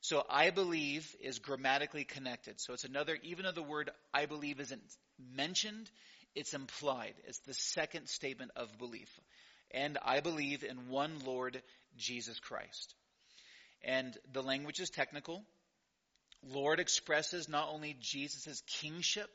So 0.00 0.24
I 0.28 0.50
believe 0.50 1.08
is 1.20 1.38
grammatically 1.38 2.04
connected. 2.04 2.60
So 2.60 2.74
it's 2.74 2.84
another, 2.84 3.18
even 3.22 3.44
though 3.44 3.52
the 3.52 3.62
word 3.62 3.90
I 4.12 4.26
believe 4.26 4.60
isn't 4.60 4.82
mentioned, 5.34 5.90
it's 6.34 6.54
implied. 6.54 7.14
It's 7.26 7.40
the 7.40 7.54
second 7.54 8.08
statement 8.08 8.52
of 8.56 8.78
belief. 8.78 9.08
And 9.72 9.98
I 10.04 10.20
believe 10.20 10.62
in 10.62 10.88
one 10.88 11.18
Lord 11.24 11.60
Jesus 11.96 12.38
Christ. 12.38 12.94
And 13.82 14.16
the 14.32 14.42
language 14.42 14.80
is 14.80 14.90
technical. 14.90 15.44
Lord 16.42 16.78
expresses 16.78 17.48
not 17.48 17.68
only 17.72 17.96
Jesus' 18.00 18.62
kingship, 18.80 19.30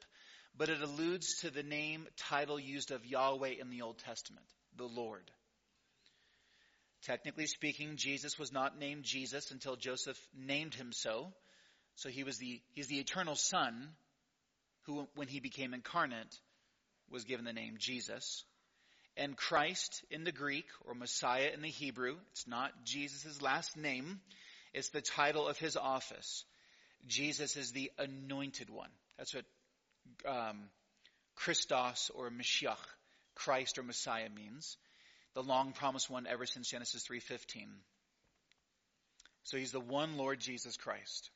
but 0.58 0.70
it 0.70 0.82
alludes 0.82 1.42
to 1.42 1.50
the 1.50 1.64
name, 1.64 2.08
title 2.18 2.60
used 2.60 2.92
of 2.92 3.06
Yahweh 3.06 3.56
in 3.60 3.70
the 3.70 3.82
Old 3.82 3.98
Testament, 4.00 4.46
the 4.78 4.86
Lord. 4.86 5.30
Technically 7.04 7.48
speaking, 7.48 7.96
Jesus 7.96 8.38
was 8.38 8.52
not 8.52 8.78
named 8.78 9.04
Jesus 9.04 9.52
until 9.52 9.76
Joseph 9.76 10.20
named 10.38 10.76
him 10.76 10.92
so. 10.92 11.34
So 11.96 12.10
he 12.10 12.24
was 12.24 12.38
the, 12.38 12.62
he's 12.74 12.88
the 12.88 13.00
eternal 13.00 13.36
son 13.36 13.90
who, 14.86 15.08
when 15.16 15.28
he 15.28 15.40
became 15.40 15.74
incarnate, 15.74 16.40
was 17.10 17.24
given 17.24 17.46
the 17.46 17.54
name 17.54 17.76
Jesus. 17.80 18.44
And 19.18 19.36
Christ 19.36 20.04
in 20.10 20.24
the 20.24 20.32
Greek, 20.32 20.66
or 20.86 20.94
Messiah 20.94 21.50
in 21.54 21.62
the 21.62 21.70
Hebrew, 21.70 22.18
it's 22.32 22.48
not 22.48 22.72
Jesus' 22.86 23.42
last 23.42 23.76
name, 23.76 24.22
it's 24.74 24.90
the 24.90 25.02
title 25.02 25.48
of 25.48 25.58
his 25.58 25.76
office. 25.76 26.46
Jesus 27.08 27.58
is 27.58 27.72
the 27.72 27.92
anointed 27.98 28.70
one. 28.70 28.90
That's 29.18 29.34
what 29.34 29.46
um, 30.26 30.70
Christos 31.36 32.12
or 32.14 32.30
Mashiach, 32.30 32.78
Christ 33.36 33.78
or 33.78 33.84
Messiah 33.84 34.30
means 34.34 34.78
the 35.34 35.44
long 35.44 35.74
promised 35.74 36.10
one 36.10 36.28
ever 36.28 36.46
since 36.46 36.70
Genesis 36.70 37.04
3:15. 37.04 37.70
So 39.44 39.58
he's 39.58 39.72
the 39.72 39.80
one 39.80 40.18
Lord 40.18 40.40
Jesus 40.40 40.78
Christ. 40.78 41.30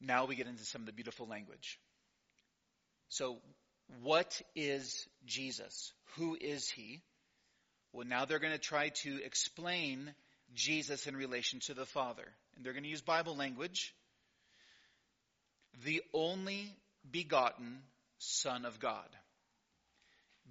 Now 0.00 0.24
we 0.24 0.36
get 0.36 0.46
into 0.46 0.64
some 0.64 0.82
of 0.82 0.86
the 0.86 0.92
beautiful 0.92 1.26
language. 1.26 1.78
So 3.08 3.40
what 4.02 4.40
is 4.54 5.06
Jesus? 5.24 5.92
Who 6.16 6.36
is 6.40 6.68
he? 6.68 7.02
Well, 7.92 8.06
now 8.06 8.24
they're 8.24 8.38
going 8.38 8.52
to 8.52 8.58
try 8.58 8.88
to 8.88 9.22
explain 9.22 10.14
Jesus 10.54 11.06
in 11.06 11.16
relation 11.16 11.60
to 11.60 11.74
the 11.74 11.86
Father. 11.86 12.26
And 12.56 12.64
they're 12.64 12.72
going 12.72 12.84
to 12.84 12.88
use 12.88 13.02
Bible 13.02 13.36
language. 13.36 13.94
The 15.84 16.02
only 16.12 16.74
begotten 17.10 17.82
Son 18.18 18.64
of 18.64 18.78
God 18.78 19.08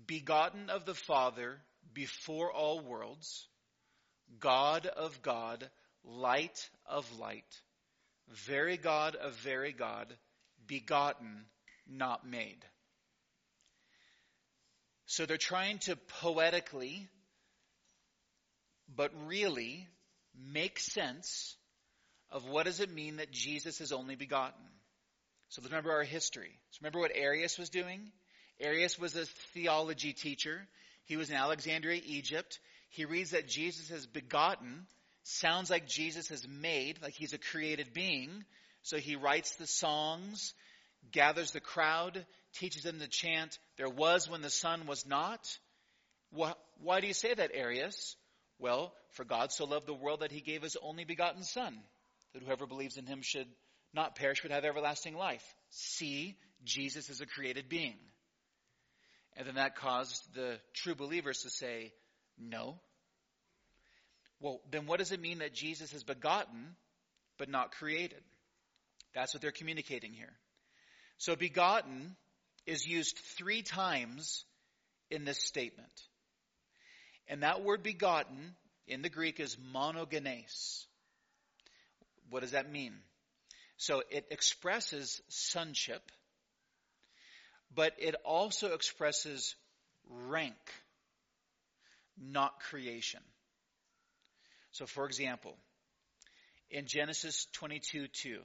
begotten 0.07 0.69
of 0.69 0.85
the 0.85 0.93
Father 0.93 1.57
before 1.93 2.51
all 2.51 2.79
worlds, 2.79 3.47
God 4.39 4.85
of 4.85 5.21
God, 5.21 5.69
light 6.03 6.69
of 6.85 7.05
light, 7.19 7.61
very 8.29 8.77
God 8.77 9.15
of 9.15 9.35
very 9.37 9.73
God, 9.73 10.07
begotten, 10.67 11.45
not 11.87 12.25
made. 12.25 12.63
So 15.05 15.25
they're 15.25 15.37
trying 15.37 15.79
to 15.79 15.97
poetically, 16.21 17.07
but 18.95 19.11
really, 19.25 19.87
make 20.53 20.79
sense 20.79 21.55
of 22.29 22.47
what 22.47 22.65
does 22.65 22.79
it 22.79 22.89
mean 22.89 23.17
that 23.17 23.31
Jesus 23.31 23.81
is 23.81 23.91
only 23.91 24.15
begotten. 24.15 24.63
So 25.49 25.61
remember 25.63 25.91
our 25.91 26.03
history. 26.03 26.57
So 26.71 26.79
remember 26.81 26.99
what 26.99 27.11
Arius 27.13 27.57
was 27.57 27.69
doing? 27.69 28.11
Arius 28.61 28.97
was 28.99 29.15
a 29.15 29.25
theology 29.53 30.13
teacher. 30.13 30.61
He 31.05 31.17
was 31.17 31.29
in 31.29 31.35
Alexandria, 31.35 32.01
Egypt. 32.05 32.59
He 32.89 33.05
reads 33.05 33.31
that 33.31 33.47
Jesus 33.47 33.89
is 33.91 34.05
begotten. 34.05 34.85
Sounds 35.23 35.69
like 35.69 35.87
Jesus 35.87 36.31
is 36.31 36.47
made, 36.47 37.01
like 37.01 37.13
he's 37.13 37.33
a 37.33 37.37
created 37.37 37.93
being. 37.93 38.43
So 38.83 38.97
he 38.97 39.15
writes 39.15 39.55
the 39.55 39.67
songs, 39.67 40.53
gathers 41.11 41.51
the 41.51 41.59
crowd, 41.59 42.25
teaches 42.53 42.83
them 42.83 42.99
to 42.99 43.07
chant, 43.07 43.57
There 43.77 43.89
was 43.89 44.29
when 44.29 44.41
the 44.41 44.49
Son 44.49 44.87
was 44.87 45.05
not. 45.05 45.57
Why 46.31 47.01
do 47.01 47.07
you 47.07 47.13
say 47.13 47.33
that, 47.33 47.51
Arius? 47.53 48.15
Well, 48.59 48.93
for 49.11 49.25
God 49.25 49.51
so 49.51 49.65
loved 49.65 49.87
the 49.87 49.93
world 49.93 50.21
that 50.21 50.31
he 50.31 50.41
gave 50.41 50.61
his 50.61 50.77
only 50.81 51.03
begotten 51.03 51.43
Son, 51.43 51.77
that 52.33 52.43
whoever 52.43 52.67
believes 52.67 52.97
in 52.97 53.05
him 53.05 53.21
should 53.21 53.47
not 53.93 54.15
perish 54.15 54.41
but 54.41 54.51
have 54.51 54.65
everlasting 54.65 55.15
life. 55.15 55.43
See, 55.69 56.37
Jesus 56.63 57.09
is 57.09 57.21
a 57.21 57.25
created 57.25 57.67
being. 57.69 57.97
And 59.37 59.47
then 59.47 59.55
that 59.55 59.75
caused 59.75 60.33
the 60.33 60.59
true 60.73 60.95
believers 60.95 61.43
to 61.43 61.49
say, 61.49 61.93
no. 62.37 62.79
Well, 64.39 64.61
then 64.71 64.87
what 64.87 64.99
does 64.99 65.11
it 65.11 65.21
mean 65.21 65.39
that 65.39 65.53
Jesus 65.53 65.93
is 65.93 66.03
begotten 66.03 66.75
but 67.37 67.49
not 67.49 67.71
created? 67.71 68.21
That's 69.13 69.33
what 69.33 69.41
they're 69.41 69.51
communicating 69.51 70.13
here. 70.13 70.33
So 71.17 71.35
begotten 71.35 72.15
is 72.65 72.85
used 72.85 73.17
three 73.37 73.61
times 73.61 74.43
in 75.09 75.25
this 75.25 75.43
statement. 75.43 75.91
And 77.27 77.43
that 77.43 77.63
word 77.63 77.83
begotten 77.83 78.55
in 78.87 79.01
the 79.01 79.09
Greek 79.09 79.39
is 79.39 79.55
monogenes. 79.73 80.85
What 82.29 82.41
does 82.41 82.51
that 82.51 82.71
mean? 82.71 82.93
So 83.77 84.03
it 84.09 84.25
expresses 84.31 85.21
sonship 85.27 86.01
but 87.75 87.93
it 87.97 88.15
also 88.25 88.73
expresses 88.73 89.55
rank. 90.09 90.55
not 92.17 92.59
creation. 92.59 93.21
So, 94.73 94.85
for 94.85 95.05
example, 95.05 95.55
in 96.69 96.85
Genesis 96.85 97.47
22 97.53 98.07
2, 98.07 98.39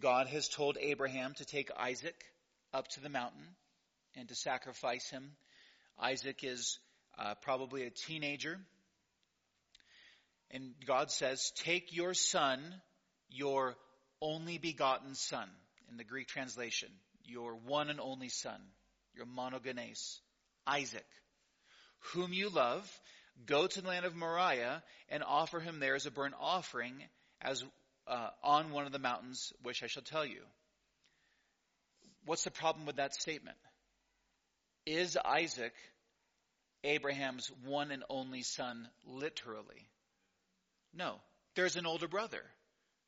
God 0.00 0.26
has 0.28 0.48
told 0.48 0.78
Abraham 0.80 1.34
to 1.34 1.44
take 1.44 1.70
Isaac 1.76 2.14
up 2.72 2.88
to 2.88 3.00
the 3.00 3.08
mountain 3.08 3.46
and 4.16 4.28
to 4.28 4.34
sacrifice 4.34 5.10
him. 5.10 5.32
Isaac 5.98 6.44
is 6.44 6.78
uh, 7.18 7.34
probably 7.42 7.84
a 7.84 7.90
teenager. 7.90 8.58
And 10.50 10.74
God 10.86 11.10
says, 11.10 11.52
Take 11.56 11.94
your 11.94 12.14
son, 12.14 12.60
your 13.28 13.76
only 14.20 14.58
begotten 14.58 15.14
son, 15.14 15.48
in 15.90 15.96
the 15.96 16.04
Greek 16.04 16.28
translation, 16.28 16.88
your 17.24 17.54
one 17.54 17.90
and 17.90 18.00
only 18.00 18.28
son, 18.28 18.60
your 19.14 19.26
monogenes, 19.26 20.20
Isaac, 20.66 21.06
whom 22.14 22.32
you 22.32 22.48
love, 22.48 22.90
go 23.46 23.66
to 23.66 23.80
the 23.80 23.88
land 23.88 24.04
of 24.04 24.14
Moriah 24.14 24.82
and 25.08 25.22
offer 25.22 25.60
him 25.60 25.80
there 25.80 25.94
as 25.94 26.06
a 26.06 26.10
burnt 26.10 26.34
offering 26.40 26.94
as 27.40 27.64
uh, 28.06 28.28
on 28.42 28.72
one 28.72 28.86
of 28.86 28.92
the 28.92 28.98
mountains 28.98 29.52
which 29.62 29.82
I 29.82 29.86
shall 29.86 30.02
tell 30.02 30.26
you. 30.26 30.42
What's 32.24 32.44
the 32.44 32.50
problem 32.50 32.86
with 32.86 32.96
that 32.96 33.14
statement? 33.14 33.56
Is 34.86 35.16
Isaac 35.24 35.72
Abraham's 36.84 37.50
one 37.64 37.90
and 37.90 38.02
only 38.08 38.42
son 38.42 38.88
literally? 39.06 39.88
No. 40.92 41.20
There's 41.54 41.76
an 41.76 41.86
older 41.86 42.08
brother, 42.08 42.42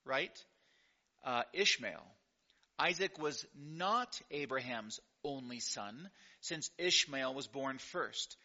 right? 0.05 0.37
Uh, 1.25 1.43
Ishmael. 1.53 2.05
Isaac 2.79 3.19
was 3.19 3.45
not 3.57 4.21
Abraham's 4.31 5.01
only 5.23 5.61
son, 5.61 6.09
since 6.41 6.71
Ishmael 6.79 7.35
was 7.35 7.47
born 7.47 7.79
first. 7.79 8.37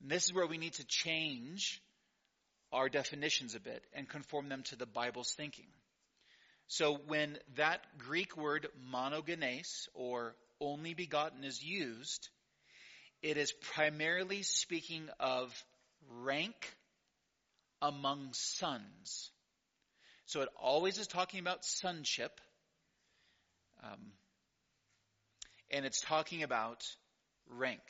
And 0.00 0.10
this 0.10 0.24
is 0.24 0.32
where 0.32 0.46
we 0.46 0.58
need 0.58 0.74
to 0.74 0.86
change 0.86 1.82
our 2.72 2.88
definitions 2.88 3.54
a 3.54 3.60
bit 3.60 3.84
and 3.92 4.08
conform 4.08 4.48
them 4.48 4.62
to 4.64 4.76
the 4.76 4.86
Bible's 4.86 5.32
thinking. 5.32 5.66
So 6.68 6.96
when 7.06 7.38
that 7.56 7.80
Greek 7.98 8.36
word 8.36 8.68
monogenes 8.92 9.88
or 9.94 10.34
only 10.60 10.94
begotten 10.94 11.44
is 11.44 11.62
used, 11.62 12.28
it 13.20 13.36
is 13.36 13.52
primarily 13.74 14.42
speaking 14.42 15.08
of 15.20 15.52
rank 16.22 16.74
among 17.82 18.30
sons. 18.32 19.30
So 20.26 20.40
it 20.40 20.48
always 20.60 20.98
is 20.98 21.06
talking 21.06 21.40
about 21.40 21.64
sonship. 21.64 22.40
Um, 23.82 24.12
and 25.70 25.84
it's 25.84 26.00
talking 26.00 26.42
about 26.42 26.84
rank. 27.48 27.80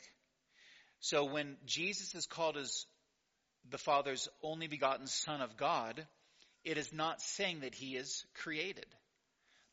So 0.99 1.25
when 1.25 1.57
Jesus 1.65 2.15
is 2.15 2.25
called 2.25 2.57
as 2.57 2.85
the 3.69 3.77
Father's 3.77 4.29
only 4.41 4.67
begotten 4.67 5.07
Son 5.07 5.41
of 5.41 5.57
God, 5.57 6.05
it 6.63 6.77
is 6.77 6.93
not 6.93 7.21
saying 7.21 7.61
that 7.61 7.75
he 7.75 7.95
is 7.95 8.25
created. 8.41 8.85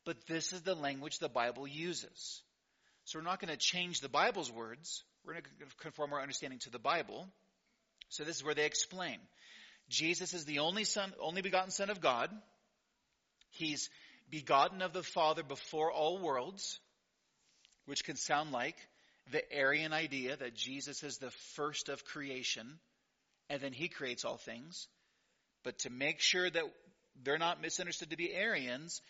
But 0.04 0.26
this 0.26 0.52
is 0.52 0.62
the 0.62 0.74
language 0.74 1.18
the 1.18 1.28
Bible 1.28 1.66
uses. 1.66 2.42
So 3.04 3.18
we're 3.18 3.24
not 3.24 3.40
going 3.40 3.52
to 3.52 3.56
change 3.56 4.00
the 4.00 4.08
Bible's 4.08 4.50
words. 4.50 5.04
We're 5.24 5.34
going 5.34 5.44
to 5.44 5.76
conform 5.80 6.12
our 6.12 6.20
understanding 6.20 6.58
to 6.60 6.70
the 6.70 6.78
Bible. 6.78 7.28
So 8.08 8.24
this 8.24 8.36
is 8.36 8.44
where 8.44 8.54
they 8.54 8.66
explain. 8.66 9.18
Jesus 9.88 10.34
is 10.34 10.44
the 10.44 10.60
only 10.60 10.84
son, 10.84 11.12
only 11.20 11.42
begotten 11.42 11.70
son 11.70 11.90
of 11.90 12.00
God. 12.00 12.30
He's 13.50 13.90
begotten 14.31 14.83
of 14.83 14.93
the 14.93 15.03
Father 15.03 15.43
before 15.43 15.91
all 15.93 16.18
worlds, 16.18 16.78
which 17.87 18.05
can 18.05 18.16
sound 18.16 18.53
like 18.53 18.76
the 19.33 19.53
Arian 19.53 19.93
idea 19.93 20.37
that 20.37 20.55
Jesus 20.55 21.03
is 21.03 21.18
the 21.18 21.31
first 21.55 21.89
of 21.89 22.05
creation 22.05 22.78
and 23.49 23.61
then 23.61 23.72
he 23.72 23.89
creates 23.89 24.24
all 24.24 24.37
things. 24.37 24.87
But 25.64 25.78
to 25.81 25.91
make 25.91 26.20
sure 26.20 26.49
that 26.49 26.62
they're 27.22 27.39
not 27.39 27.61
misunderstood 27.61 28.11
to 28.11 28.16
be 28.16 28.33
Arians, 28.33 29.03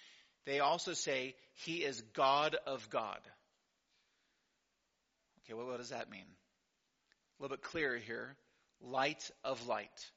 they 0.47 0.61
also 0.61 0.95
say 0.95 1.35
he 1.64 1.77
is 1.77 2.01
God 2.14 2.57
of 2.66 2.89
God. 2.91 3.21
Okay, 5.45 5.55
well, 5.55 5.66
what 5.66 5.79
does 5.79 5.91
that 5.91 6.11
mean? 6.11 6.25
A 7.39 7.43
little 7.43 7.57
bit 7.57 7.62
clearer 7.62 7.99
here. 7.99 8.35
Light 8.81 9.31
of 9.45 9.66
light. 9.66 10.11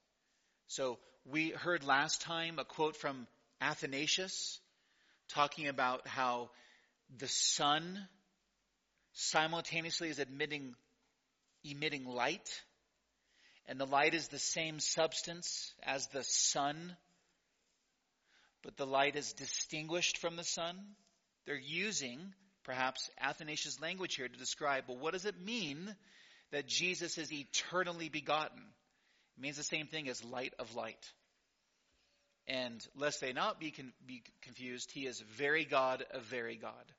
So 0.68 0.98
we 1.26 1.50
heard 1.50 1.84
last 1.84 2.22
time 2.22 2.60
a 2.60 2.66
quote 2.66 2.96
from 2.96 3.28
Athanasius 3.62 4.60
talking 5.34 5.68
about 5.68 6.08
how 6.08 6.50
the 7.18 7.28
sun 7.28 8.08
simultaneously 9.14 10.10
is 10.10 10.20
emitting, 10.20 10.74
emitting 11.64 12.06
light, 12.06 12.50
and 13.66 13.80
the 13.80 13.86
light 13.86 14.14
is 14.14 14.28
the 14.28 14.40
same 14.40 14.80
substance 14.80 15.74
as 15.84 16.08
the 16.08 16.24
sun, 16.24 16.96
but 18.64 18.78
the 18.78 18.86
light 18.86 19.16
is 19.16 19.34
distinguished 19.34 20.18
from 20.18 20.36
the 20.36 20.44
sun. 20.44 20.78
They're 21.46 21.56
using 21.58 22.34
perhaps 22.64 23.10
Athanasius' 23.20 23.82
language 23.82 24.16
here 24.16 24.28
to 24.28 24.38
describe, 24.38 24.86
well, 24.88 24.98
what 24.98 25.14
does 25.14 25.26
it 25.26 25.40
mean 25.42 25.96
that 26.52 26.68
Jesus 26.68 27.18
is 27.18 27.32
eternally 27.32 28.10
begotten? 28.10 28.62
It 29.38 29.42
means 29.42 29.58
the 29.58 29.64
same 29.64 29.88
thing 29.88 30.08
as 30.10 30.24
light 30.24 30.54
of 30.60 30.76
light. 30.76 31.12
And 32.48 32.86
lest 32.96 33.22
they 33.22 33.34
not 33.34 33.60
be, 33.60 33.72
con- 33.72 33.94
be 34.06 34.24
confused, 34.42 34.92
he 34.92 35.06
is 35.06 35.20
very 35.38 35.64
God 35.64 36.04
of 36.12 36.24
very 36.24 36.58
God. 36.58 36.92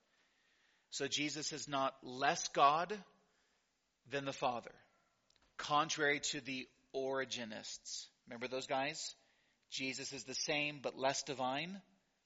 So 0.90 1.06
Jesus 1.06 1.52
is 1.52 1.68
not 1.68 1.94
less 2.02 2.48
God 2.48 2.96
than 4.10 4.24
the 4.24 4.32
Father, 4.32 4.70
contrary 5.58 6.20
to 6.30 6.40
the 6.40 6.66
Origenists. 6.94 8.06
Remember 8.28 8.48
those 8.48 8.66
guys? 8.66 9.14
Jesus 9.70 10.12
is 10.12 10.24
the 10.24 10.34
same 10.34 10.78
but 10.82 10.96
less 10.96 11.22
divine. 11.24 11.80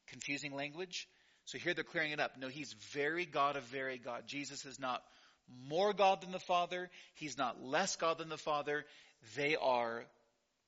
Confusing 0.09 0.55
language. 0.55 1.09
So 1.45 1.59
here 1.59 1.73
they're 1.73 1.85
clearing 1.85 2.13
it 2.13 2.21
up. 2.21 2.33
No, 2.39 2.49
he's 2.49 2.75
very 2.93 3.25
God 3.25 3.57
of 3.57 3.65
very 3.65 3.99
God. 3.99 4.25
Jesus 4.27 4.67
is 4.67 4.79
not 4.79 5.03
more 5.67 5.95
God 5.95 6.21
than 6.21 6.33
the 6.33 6.39
Father. 6.39 6.91
He's 7.15 7.39
not 7.39 7.63
less 7.63 7.97
God 7.97 8.19
than 8.19 8.29
the 8.29 8.37
Father. 8.37 8.85
They 9.35 9.57
are 9.57 10.05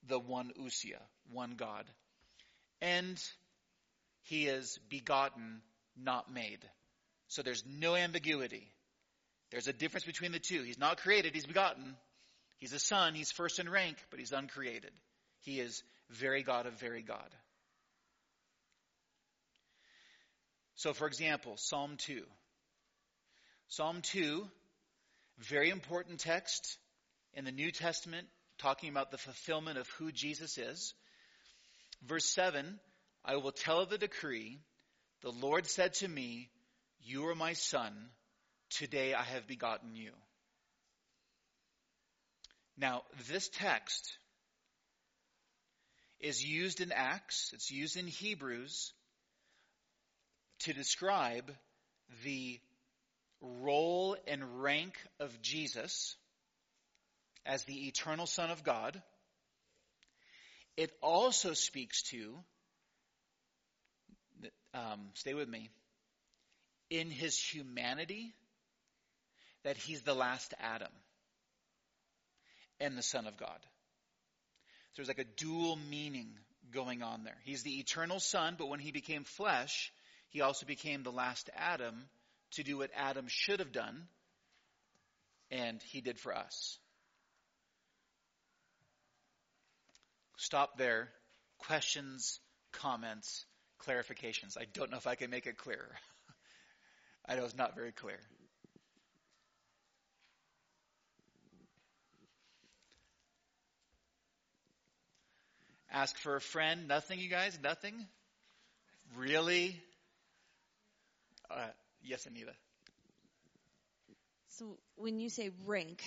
the 0.09 0.19
one 0.19 0.53
ousia, 0.59 1.01
one 1.31 1.55
God. 1.57 1.85
And 2.81 3.23
he 4.23 4.47
is 4.47 4.79
begotten, 4.89 5.61
not 5.97 6.33
made. 6.33 6.61
So 7.29 7.43
there's 7.43 7.65
no 7.67 7.95
ambiguity. 7.95 8.67
There's 9.51 9.69
a 9.69 9.73
difference 9.73 10.05
between 10.05 10.33
the 10.33 10.39
two. 10.39 10.63
He's 10.63 10.79
not 10.79 10.99
created, 10.99 11.35
he's 11.35 11.47
begotten. 11.47 11.97
He's 12.59 12.73
a 12.73 12.79
son, 12.79 13.15
he's 13.15 13.33
first 13.33 13.59
in 13.59 13.69
rank, 13.69 13.97
but 14.11 14.21
he's 14.21 14.33
uncreated. 14.33 14.93
He 15.41 15.61
is 15.61 15.83
very 16.11 16.43
God 16.43 16.67
of 16.67 16.79
very 16.79 17.03
God. 17.03 17.35
So, 20.77 20.93
for 20.93 21.07
example, 21.07 21.55
Psalm 21.57 21.97
2. 21.99 22.23
Psalm 23.69 24.01
2, 24.03 24.47
very 25.39 25.71
important 25.71 26.21
text 26.21 26.79
in 27.35 27.45
the 27.45 27.53
New 27.53 27.71
Testament, 27.71 28.27
talking 28.59 28.89
about 28.89 29.11
the 29.11 29.19
fulfillment 29.19 29.79
of 29.79 29.89
who 29.99 30.11
Jesus 30.11 30.59
is. 30.59 30.95
Verse 32.03 32.27
7 32.27 32.79
I 33.25 33.37
will 33.37 33.53
tell 33.53 33.87
the 33.87 33.99
decree. 33.99 34.59
The 35.23 35.31
Lord 35.31 35.67
said 35.67 35.95
to 35.95 36.09
me, 36.09 36.49
You 37.03 37.27
are 37.29 37.35
my 37.35 37.53
son. 37.53 37.93
Today 38.71 39.15
I 39.15 39.23
have 39.23 39.47
begotten 39.47 39.95
you. 39.95 40.13
Now, 42.79 43.03
this 43.29 43.51
text 43.51 44.17
is 46.19 46.43
used 46.43 46.81
in 46.81 46.93
Acts, 46.93 47.51
it's 47.53 47.71
used 47.71 47.97
in 47.97 48.07
Hebrews 48.07 48.93
to 50.61 50.73
describe 50.73 51.51
the 52.25 52.61
role 53.41 54.17
and 54.27 54.63
rank 54.63 54.95
of 55.19 55.41
Jesus 55.43 56.17
as 57.47 57.65
the 57.65 57.89
eternal 57.89 58.27
Son 58.27 58.51
of 58.51 58.63
God. 58.63 59.03
It 60.81 60.93
also 61.03 61.53
speaks 61.53 62.01
to, 62.05 62.39
um, 64.73 65.11
stay 65.13 65.35
with 65.35 65.47
me, 65.47 65.69
in 66.89 67.11
his 67.11 67.37
humanity, 67.37 68.33
that 69.63 69.77
he's 69.77 70.01
the 70.01 70.15
last 70.15 70.55
Adam 70.59 70.93
and 72.81 72.97
the 72.97 73.03
Son 73.03 73.27
of 73.27 73.37
God. 73.37 73.59
So 74.93 75.03
there's 75.03 75.09
like 75.09 75.19
a 75.19 75.37
dual 75.37 75.77
meaning 75.91 76.31
going 76.73 77.03
on 77.03 77.25
there. 77.25 77.37
He's 77.45 77.63
the 77.63 77.79
eternal 77.79 78.19
Son, 78.19 78.55
but 78.59 78.71
when 78.71 78.81
he 78.81 78.91
became 78.91 79.25
flesh, 79.25 79.93
he 80.31 80.41
also 80.41 80.65
became 80.65 81.03
the 81.03 81.13
last 81.13 81.51
Adam 81.55 82.09
to 82.53 82.63
do 82.63 82.79
what 82.79 82.91
Adam 82.97 83.27
should 83.29 83.59
have 83.59 83.73
done, 83.73 84.09
and 85.51 85.83
he 85.83 86.01
did 86.01 86.19
for 86.19 86.35
us. 86.35 86.79
Stop 90.41 90.79
there. 90.79 91.11
Questions, 91.59 92.41
comments, 92.73 93.45
clarifications. 93.87 94.57
I 94.59 94.65
don't 94.73 94.91
know 94.91 94.97
if 94.97 95.07
I 95.07 95.15
can 95.15 95.31
make 95.31 95.47
it 95.47 95.59
clearer. 95.59 95.95
I 97.29 97.35
know 97.37 97.45
it's 97.45 97.55
not 97.55 97.75
very 97.75 97.93
clear. 97.93 98.19
Ask 105.93 106.17
for 106.17 106.37
a 106.37 106.41
friend. 106.41 106.89
Nothing, 106.89 107.19
you 107.21 107.29
guys? 107.29 107.59
Nothing? 107.63 108.07
Really? 109.19 109.79
Uh, 111.51 111.67
yes, 112.03 112.25
Anita. 112.25 112.53
So 114.49 114.79
when 114.97 115.21
you 115.21 115.29
say 115.29 115.51
rank, 115.67 116.03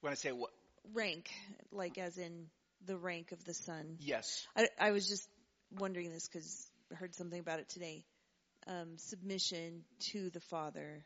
When 0.00 0.12
I 0.12 0.14
say 0.14 0.32
what? 0.32 0.50
rank, 0.94 1.30
like 1.70 1.98
as 1.98 2.16
in 2.16 2.46
the 2.86 2.96
rank 2.96 3.32
of 3.32 3.44
the 3.44 3.54
son. 3.54 3.96
Yes. 4.00 4.46
I, 4.56 4.68
I 4.78 4.90
was 4.90 5.08
just 5.08 5.28
wondering 5.78 6.12
this 6.12 6.28
because 6.28 6.70
I 6.90 6.96
heard 6.96 7.14
something 7.14 7.38
about 7.38 7.60
it 7.60 7.68
today. 7.68 8.04
Um, 8.66 8.96
submission 8.96 9.82
to 10.12 10.30
the 10.30 10.40
father. 10.40 11.04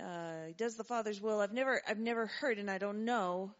Uh, 0.00 0.52
does 0.56 0.76
the 0.76 0.84
father's 0.84 1.20
will? 1.20 1.40
I've 1.40 1.52
never, 1.52 1.80
I've 1.86 1.98
never 1.98 2.26
heard, 2.26 2.58
and 2.58 2.70
I 2.70 2.78
don't 2.78 3.04
know. 3.04 3.52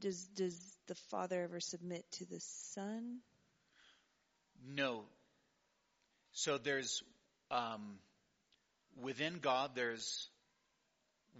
Does 0.00 0.24
does 0.34 0.58
the 0.88 0.94
father 1.10 1.42
ever 1.42 1.60
submit 1.60 2.04
to 2.12 2.26
the 2.26 2.40
son? 2.40 3.20
No. 4.66 5.04
So 6.32 6.58
there's, 6.58 7.02
um, 7.50 7.98
within 9.00 9.38
God, 9.38 9.70
there's 9.74 10.28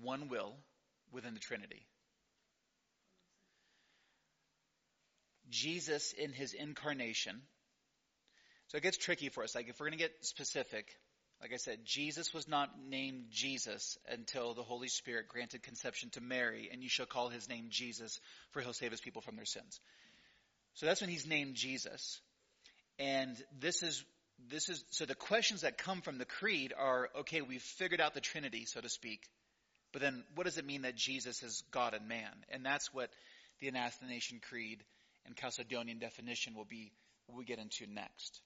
one 0.01 0.29
will 0.29 0.55
within 1.13 1.35
the 1.35 1.41
Trinity. 1.41 1.87
Jesus 5.53 6.13
in 6.13 6.33
his 6.33 6.55
incarnation. 6.55 7.41
So 8.69 8.79
it 8.79 8.83
gets 8.83 8.97
tricky 8.97 9.29
for 9.29 9.45
us. 9.45 9.55
Like 9.55 9.69
if 9.69 9.79
we're 9.79 9.87
going 9.87 9.99
to 9.99 10.05
get 10.05 10.13
specific, 10.23 10.87
like 11.41 11.53
I 11.53 11.57
said, 11.57 11.81
Jesus 11.85 12.33
was 12.33 12.49
not 12.49 12.71
named 12.89 13.27
Jesus 13.31 13.99
until 14.09 14.55
the 14.55 14.63
Holy 14.63 14.89
Spirit 14.89 15.29
granted 15.29 15.63
conception 15.63 16.11
to 16.11 16.21
Mary, 16.21 16.71
and 16.73 16.83
you 16.83 16.89
shall 16.89 17.07
call 17.07 17.29
his 17.29 17.49
name 17.49 17.67
Jesus, 17.69 18.19
for 18.51 18.61
he'll 18.61 18.73
save 18.73 18.93
his 18.93 19.01
people 19.01 19.23
from 19.23 19.37
their 19.37 19.45
sins. 19.45 19.81
So 20.75 20.87
that's 20.87 21.01
when 21.01 21.11
he's 21.11 21.27
named 21.27 21.55
Jesus. 21.55 22.21
And 22.99 23.37
this 23.61 23.83
is 23.83 24.05
this 24.49 24.69
is 24.69 24.85
so 24.91 25.05
the 25.05 25.15
questions 25.15 25.61
that 25.61 25.79
come 25.79 26.01
from 26.01 26.19
the 26.19 26.25
creed 26.25 26.73
are 26.77 27.11
okay, 27.21 27.43
we've 27.43 27.63
figured 27.63 28.01
out 28.01 28.15
the 28.15 28.21
Trinity, 28.21 28.65
so 28.65 28.81
to 28.81 28.89
speak. 28.89 29.29
But 29.93 30.01
then 30.01 30.25
what 30.35 30.45
does 30.45 30.59
it 30.59 30.65
mean 30.65 30.83
that 30.83 30.97
Jesus 30.97 31.43
is 31.43 31.63
God 31.71 31.95
and 31.95 32.09
man? 32.09 32.33
And 32.51 32.65
that's 32.65 32.93
what 32.95 33.11
the 33.61 33.69
Athanasian 33.69 34.41
Creed 34.41 34.83
and 35.27 35.37
Chalcedonian 35.37 36.01
definition 36.01 36.55
will 36.55 36.65
be 36.65 36.93
what 37.27 37.39
we 37.39 37.45
get 37.45 37.59
into 37.59 37.87
next. 37.87 38.41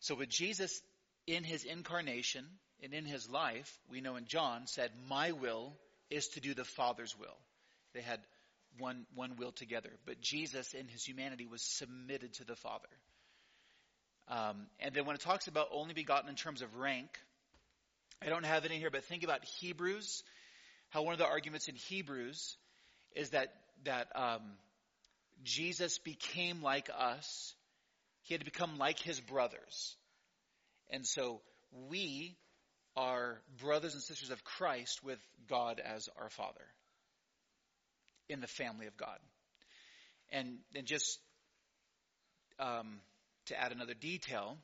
So 0.00 0.14
with 0.14 0.28
Jesus 0.28 0.80
in 1.26 1.44
his 1.44 1.64
incarnation 1.64 2.44
and 2.82 2.94
in 2.94 3.04
his 3.04 3.28
life, 3.28 3.78
we 3.90 4.00
know 4.00 4.16
in 4.16 4.26
John 4.26 4.66
said, 4.66 4.90
My 5.08 5.32
will 5.32 5.74
is 6.10 6.28
to 6.28 6.40
do 6.40 6.54
the 6.54 6.64
Father's 6.64 7.16
will. 7.18 7.36
They 7.94 8.00
had 8.00 8.20
one 8.78 9.06
one 9.14 9.36
will 9.36 9.52
together. 9.52 9.90
But 10.06 10.20
Jesus 10.20 10.74
in 10.74 10.88
his 10.88 11.04
humanity 11.04 11.46
was 11.46 11.62
submitted 11.62 12.34
to 12.34 12.44
the 12.44 12.56
Father. 12.56 12.88
Um, 14.28 14.66
and 14.78 14.94
then 14.94 15.06
when 15.06 15.16
it 15.16 15.22
talks 15.22 15.48
about 15.48 15.68
only 15.72 15.94
begotten 15.94 16.28
in 16.28 16.34
terms 16.34 16.62
of 16.62 16.76
rank, 16.76 17.08
I 18.22 18.28
don't 18.28 18.44
have 18.44 18.64
it 18.64 18.70
in 18.70 18.78
here, 18.78 18.90
but 18.90 19.04
think 19.04 19.24
about 19.24 19.44
Hebrews. 19.60 20.22
How 20.90 21.02
one 21.02 21.12
of 21.12 21.18
the 21.18 21.26
arguments 21.26 21.68
in 21.68 21.76
Hebrews 21.76 22.56
is 23.14 23.30
that 23.30 23.52
that 23.84 24.08
um, 24.14 24.42
Jesus 25.42 25.98
became 25.98 26.62
like 26.62 26.90
us. 26.96 27.54
He 28.22 28.34
had 28.34 28.40
to 28.40 28.44
become 28.44 28.78
like 28.78 28.98
his 28.98 29.20
brothers, 29.20 29.96
and 30.90 31.06
so 31.06 31.40
we 31.88 32.36
are 32.96 33.40
brothers 33.60 33.94
and 33.94 34.02
sisters 34.02 34.30
of 34.30 34.44
Christ 34.44 35.04
with 35.04 35.18
God 35.48 35.80
as 35.80 36.08
our 36.20 36.28
Father 36.30 36.64
in 38.28 38.40
the 38.40 38.46
family 38.46 38.86
of 38.86 38.96
God. 38.96 39.18
And 40.30 40.58
and 40.74 40.86
just 40.86 41.18
um, 42.58 43.00
to 43.46 43.58
add 43.58 43.72
another 43.72 43.94
detail, 43.94 44.58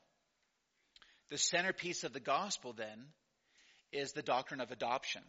the 1.30 1.38
centerpiece 1.38 2.04
of 2.04 2.12
the 2.12 2.20
gospel 2.20 2.72
then 2.72 3.06
is 3.92 4.12
the 4.12 4.22
doctrine 4.22 4.60
of 4.60 4.70
adoption. 4.70 5.22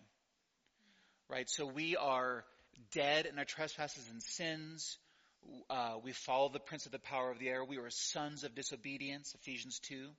Right? 1.30 1.50
So 1.50 1.66
we 1.66 1.96
are 1.96 2.44
dead 2.92 3.26
in 3.26 3.40
our 3.40 3.46
trespasses 3.46 4.08
and 4.12 4.22
sins. 4.22 4.98
Uh, 5.70 5.96
we 6.04 6.12
follow 6.12 6.50
the 6.50 6.60
prince 6.60 6.86
of 6.86 6.92
the 6.92 7.00
power 7.00 7.32
of 7.32 7.40
the 7.40 7.50
air. 7.50 7.64
We 7.64 7.78
were 7.78 7.90
sons 7.90 8.44
of 8.44 8.56
disobedience, 8.56 9.34
Ephesians 9.42 9.80
2. 9.80 10.10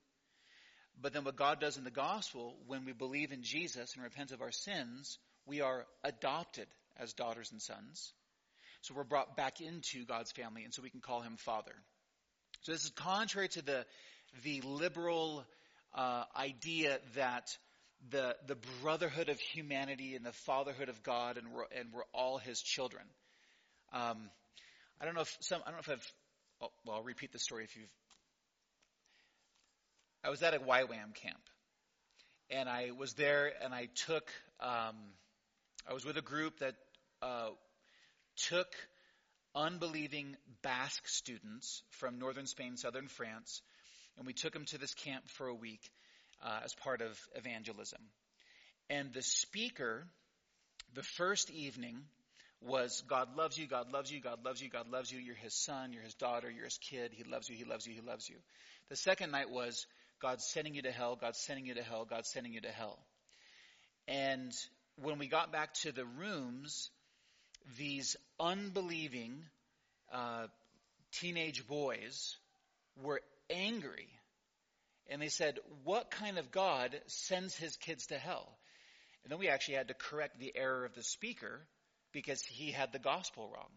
But 1.01 1.13
then 1.13 1.25
what 1.25 1.37
God 1.37 1.61
does 1.61 1.77
in 1.77 1.85
the 1.85 1.91
gospel, 1.91 2.57
when 2.67 2.85
we 2.85 2.93
believe 2.93 3.33
in 3.33 3.43
Jesus 3.43 3.95
and 3.95 4.03
repent 4.03 4.33
of 4.33 4.41
our 4.41 4.53
sins, 4.53 5.19
we 5.45 5.61
are 5.61 5.87
adopted 6.03 6.67
as 6.97 7.13
daughters 7.13 7.53
and 7.53 7.61
sons. 7.61 8.13
So 8.83 8.95
we're 8.95 9.05
brought 9.05 9.37
back 9.37 9.61
into 9.61 10.05
God's 10.05 10.33
family, 10.33 10.65
and 10.65 10.73
so 10.73 10.83
we 10.83 10.91
can 10.91 11.01
call 11.01 11.21
him 11.21 11.37
Father. 11.37 11.75
So 12.63 12.73
this 12.73 12.85
is 12.85 12.91
contrary 12.91 13.49
to 13.49 13.63
the 13.63 13.87
the 14.43 14.61
liberal 14.63 15.45
uh, 15.95 16.25
idea 16.37 16.99
that 17.15 17.57
the 18.11 18.37
the 18.47 18.57
brotherhood 18.83 19.29
of 19.29 19.39
humanity 19.39 20.15
and 20.15 20.25
the 20.25 20.33
fatherhood 20.33 20.89
of 20.89 21.03
God 21.03 21.39
and 21.39 21.53
we're, 21.53 21.67
and 21.77 21.93
we're 21.93 22.05
all 22.13 22.39
His 22.39 22.61
children. 22.61 23.05
Um, 23.93 24.31
I 25.01 25.05
don't 25.05 25.15
know 25.15 25.23
if 25.23 25.37
some 25.41 25.61
I 25.67 25.71
don't 25.71 25.77
know 25.77 25.93
if 25.93 25.99
I've 25.99 26.13
oh, 26.63 26.71
well 26.85 26.97
I'll 26.97 27.03
repeat 27.03 27.33
the 27.33 27.39
story 27.39 27.65
if 27.65 27.77
you've. 27.77 27.89
I 30.25 30.31
was 30.31 30.43
at 30.43 30.55
a 30.55 30.59
YWAM 30.59 31.15
camp, 31.15 31.41
and 32.51 32.69
I 32.69 32.91
was 32.99 33.13
there 33.15 33.53
and 33.63 33.75
I 33.75 33.89
took 34.07 34.29
um, 34.61 34.97
I 35.89 35.93
was 35.93 36.05
with 36.05 36.17
a 36.17 36.23
group 36.23 36.59
that 36.61 36.75
uh, 37.23 37.51
took 38.49 38.69
unbelieving 39.55 40.37
Basque 40.63 41.09
students 41.09 41.83
from 41.91 42.19
northern 42.19 42.47
Spain, 42.47 42.77
southern 42.77 43.09
France, 43.09 43.63
and 44.17 44.27
we 44.27 44.33
took 44.33 44.53
them 44.53 44.65
to 44.67 44.79
this 44.79 44.95
camp 44.95 45.29
for 45.29 45.47
a 45.47 45.55
week 45.55 45.91
uh, 46.45 46.61
as 46.65 46.75
part 46.75 47.03
of 47.03 47.19
evangelism. 47.35 48.01
And 48.91 49.13
the 49.13 49.23
speaker, 49.23 50.07
the 50.95 51.03
first 51.03 51.51
evening, 51.51 52.03
was 52.67 53.03
God 53.09 53.37
loves 53.37 53.57
you, 53.57 53.67
God 53.67 53.93
loves 53.93 54.11
you, 54.11 54.21
God 54.21 54.45
loves 54.45 54.61
you, 54.61 54.69
God 54.69 54.89
loves 54.91 55.11
you, 55.11 55.19
you're 55.19 55.35
his 55.37 55.55
son, 55.55 55.93
you're 55.93 56.03
his 56.03 56.15
daughter, 56.15 56.51
you're 56.51 56.65
his 56.65 56.79
kid, 56.79 57.13
he 57.13 57.25
loves 57.25 57.49
you, 57.49 57.57
he 57.57 57.65
loves 57.65 57.87
you, 57.87 57.95
he 57.95 58.01
loves 58.01 58.29
you. 58.29 58.37
The 58.89 58.97
second 58.97 59.31
night 59.31 59.51
was 59.51 59.87
God's 60.21 60.45
sending 60.45 60.75
you 60.75 60.83
to 60.83 60.91
hell, 60.91 61.17
God's 61.17 61.39
sending 61.39 61.67
you 61.67 61.75
to 61.75 61.83
hell, 61.83 62.05
God's 62.05 62.31
sending 62.31 62.53
you 62.53 62.61
to 62.61 62.71
hell. 62.71 62.99
And 64.09 64.53
when 64.97 65.19
we 65.19 65.29
got 65.29 65.53
back 65.53 65.75
to 65.83 65.93
the 65.93 66.05
rooms, 66.05 66.91
these 67.77 68.17
unbelieving 68.39 69.43
uh, 70.13 70.47
teenage 71.13 71.67
boys 71.67 72.37
were 73.03 73.21
angry. 73.51 74.09
And 75.09 75.21
they 75.21 75.29
said, 75.29 75.59
What 75.85 76.11
kind 76.11 76.39
of 76.39 76.51
God 76.51 76.99
sends 77.07 77.55
his 77.57 77.77
kids 77.77 78.07
to 78.07 78.19
hell? 78.19 78.57
And 79.25 79.33
then 79.33 79.39
we 79.39 79.49
actually 79.49 79.75
had 79.75 79.89
to 79.89 79.95
correct 79.95 80.39
the 80.39 80.53
error 80.57 80.85
of 80.85 80.95
the 80.95 81.03
speaker 81.03 81.61
because 82.17 82.41
he 82.41 82.71
had 82.71 82.93
the 82.93 82.99
gospel 82.99 83.47
wrong. 83.53 83.69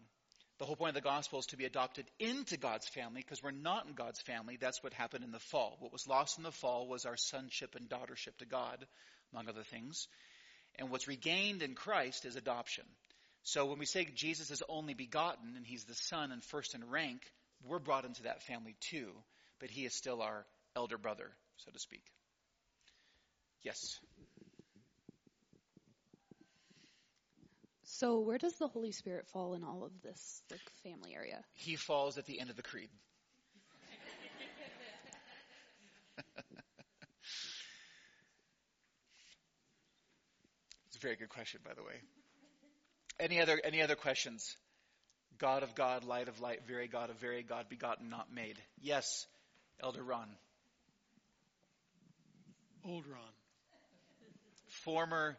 The 0.58 0.64
whole 0.64 0.74
point 0.74 0.96
of 0.96 1.02
the 1.02 1.06
gospel 1.06 1.40
is 1.40 1.46
to 1.46 1.58
be 1.58 1.66
adopted 1.66 2.06
into 2.18 2.56
God's 2.56 2.88
family 2.88 3.20
because 3.20 3.42
we're 3.42 3.50
not 3.50 3.86
in 3.86 3.92
God's 3.92 4.22
family. 4.22 4.56
That's 4.58 4.82
what 4.82 4.94
happened 4.94 5.24
in 5.24 5.30
the 5.30 5.38
fall. 5.38 5.76
What 5.78 5.92
was 5.92 6.08
lost 6.08 6.38
in 6.38 6.44
the 6.44 6.50
fall 6.50 6.88
was 6.88 7.04
our 7.04 7.18
sonship 7.18 7.74
and 7.74 7.86
daughtership 7.86 8.38
to 8.38 8.46
God, 8.46 8.86
among 9.30 9.50
other 9.50 9.62
things. 9.62 10.08
And 10.78 10.88
what's 10.88 11.06
regained 11.06 11.60
in 11.60 11.74
Christ 11.74 12.24
is 12.24 12.34
adoption. 12.34 12.84
So 13.42 13.66
when 13.66 13.78
we 13.78 13.84
say 13.84 14.08
Jesus 14.14 14.50
is 14.50 14.62
only 14.70 14.94
begotten 14.94 15.52
and 15.54 15.66
he's 15.66 15.84
the 15.84 15.94
son 15.94 16.32
and 16.32 16.42
first 16.42 16.74
in 16.74 16.88
rank, 16.88 17.20
we're 17.68 17.78
brought 17.78 18.06
into 18.06 18.22
that 18.22 18.42
family 18.44 18.74
too, 18.80 19.10
but 19.58 19.68
he 19.68 19.84
is 19.84 19.94
still 19.94 20.22
our 20.22 20.46
elder 20.74 20.96
brother, 20.96 21.28
so 21.58 21.70
to 21.70 21.78
speak. 21.78 22.04
Yes. 23.62 24.00
So 28.00 28.20
where 28.20 28.38
does 28.38 28.54
the 28.54 28.66
Holy 28.66 28.92
Spirit 28.92 29.26
fall 29.28 29.52
in 29.52 29.62
all 29.62 29.84
of 29.84 29.92
this 30.02 30.42
like 30.50 30.62
family 30.82 31.14
area? 31.14 31.44
He 31.52 31.76
falls 31.76 32.16
at 32.16 32.24
the 32.24 32.40
end 32.40 32.48
of 32.48 32.56
the 32.56 32.62
creed. 32.62 32.88
it's 40.86 40.96
a 40.96 41.00
very 41.00 41.16
good 41.16 41.28
question, 41.28 41.60
by 41.62 41.74
the 41.74 41.82
way. 41.82 42.00
Any 43.18 43.38
other 43.38 43.60
any 43.62 43.82
other 43.82 43.96
questions? 43.96 44.56
God 45.36 45.62
of 45.62 45.74
God, 45.74 46.04
light 46.04 46.28
of 46.28 46.40
light, 46.40 46.60
very 46.66 46.88
God 46.88 47.10
of 47.10 47.16
very 47.16 47.42
God, 47.42 47.68
begotten, 47.68 48.08
not 48.08 48.32
made. 48.32 48.56
Yes, 48.80 49.26
Elder 49.82 50.02
Ron. 50.02 50.28
Old 52.82 53.04
Ron. 53.06 53.20
Former. 54.84 55.36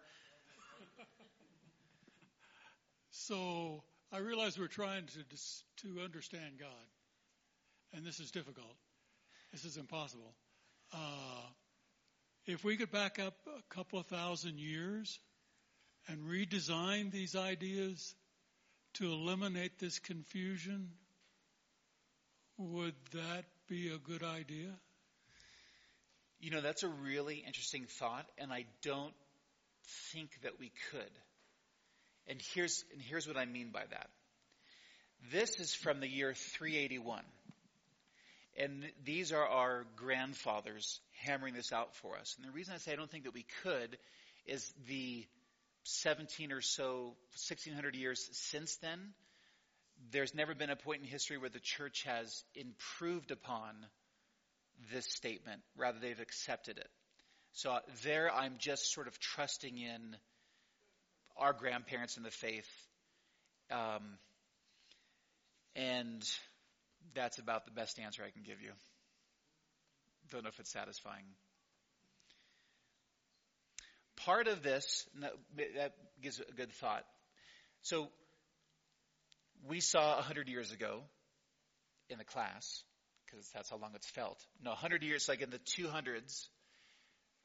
So 3.27 3.83
I 4.11 4.17
realize 4.17 4.57
we're 4.57 4.67
trying 4.67 5.05
to 5.05 5.87
to 5.87 6.01
understand 6.01 6.57
God, 6.59 6.87
and 7.93 8.03
this 8.03 8.19
is 8.19 8.31
difficult. 8.31 8.75
This 9.51 9.63
is 9.63 9.77
impossible. 9.77 10.33
Uh, 10.91 11.45
if 12.47 12.63
we 12.63 12.77
could 12.77 12.91
back 12.91 13.19
up 13.19 13.35
a 13.45 13.73
couple 13.75 13.99
of 13.99 14.07
thousand 14.07 14.59
years 14.59 15.19
and 16.07 16.19
redesign 16.21 17.11
these 17.11 17.35
ideas 17.35 18.15
to 18.95 19.11
eliminate 19.11 19.77
this 19.77 19.99
confusion, 19.99 20.89
would 22.57 22.95
that 23.13 23.45
be 23.67 23.89
a 23.89 23.99
good 23.99 24.23
idea? 24.23 24.71
You 26.39 26.49
know, 26.49 26.61
that's 26.61 26.81
a 26.81 26.89
really 26.89 27.43
interesting 27.45 27.85
thought, 27.85 28.25
and 28.39 28.51
I 28.51 28.65
don't 28.81 29.13
think 30.11 30.31
that 30.41 30.59
we 30.59 30.71
could. 30.89 31.11
And 32.27 32.41
here's, 32.53 32.83
and 32.93 33.01
here's 33.01 33.27
what 33.27 33.37
I 33.37 33.45
mean 33.45 33.69
by 33.71 33.83
that. 33.89 34.09
This 35.31 35.59
is 35.59 35.73
from 35.73 35.99
the 35.99 36.07
year 36.07 36.33
381. 36.33 37.23
And 38.57 38.83
these 39.05 39.31
are 39.31 39.47
our 39.47 39.85
grandfathers 39.95 40.99
hammering 41.23 41.53
this 41.53 41.71
out 41.71 41.95
for 41.95 42.17
us. 42.17 42.35
And 42.37 42.47
the 42.47 42.51
reason 42.51 42.73
I 42.73 42.77
say 42.77 42.93
I 42.93 42.95
don't 42.95 43.09
think 43.09 43.23
that 43.23 43.33
we 43.33 43.45
could 43.63 43.97
is 44.45 44.73
the 44.87 45.25
17 45.83 46.51
or 46.51 46.61
so, 46.61 47.15
1600 47.33 47.95
years 47.95 48.27
since 48.33 48.75
then, 48.77 49.13
there's 50.11 50.33
never 50.33 50.55
been 50.55 50.69
a 50.69 50.75
point 50.75 51.01
in 51.01 51.07
history 51.07 51.37
where 51.37 51.49
the 51.49 51.59
church 51.59 52.03
has 52.03 52.43
improved 52.55 53.31
upon 53.31 53.75
this 54.91 55.05
statement. 55.05 55.61
Rather, 55.77 55.99
they've 55.99 56.19
accepted 56.19 56.77
it. 56.77 56.89
So 57.53 57.71
uh, 57.71 57.79
there, 58.03 58.33
I'm 58.33 58.55
just 58.57 58.93
sort 58.93 59.07
of 59.07 59.19
trusting 59.19 59.77
in 59.77 60.15
our 61.41 61.53
grandparents 61.53 62.17
in 62.17 62.23
the 62.23 62.31
faith. 62.31 62.69
Um, 63.71 64.17
and 65.75 66.23
that's 67.15 67.39
about 67.39 67.65
the 67.65 67.71
best 67.71 67.99
answer 67.99 68.23
I 68.23 68.29
can 68.29 68.43
give 68.43 68.61
you. 68.61 68.71
Don't 70.29 70.43
know 70.43 70.49
if 70.49 70.59
it's 70.59 70.71
satisfying. 70.71 71.23
Part 74.17 74.47
of 74.47 74.61
this, 74.61 75.05
that 75.57 75.93
gives 76.21 76.39
a 76.39 76.53
good 76.53 76.71
thought. 76.73 77.03
So, 77.81 78.09
we 79.67 79.79
saw 79.79 80.15
100 80.15 80.47
years 80.47 80.71
ago 80.71 81.01
in 82.09 82.19
the 82.19 82.23
class, 82.23 82.83
because 83.25 83.49
that's 83.53 83.69
how 83.69 83.77
long 83.77 83.91
it's 83.95 84.09
felt. 84.09 84.37
No, 84.63 84.71
100 84.71 85.01
years, 85.01 85.27
like 85.27 85.41
in 85.41 85.49
the 85.49 85.59
200s, 85.59 86.45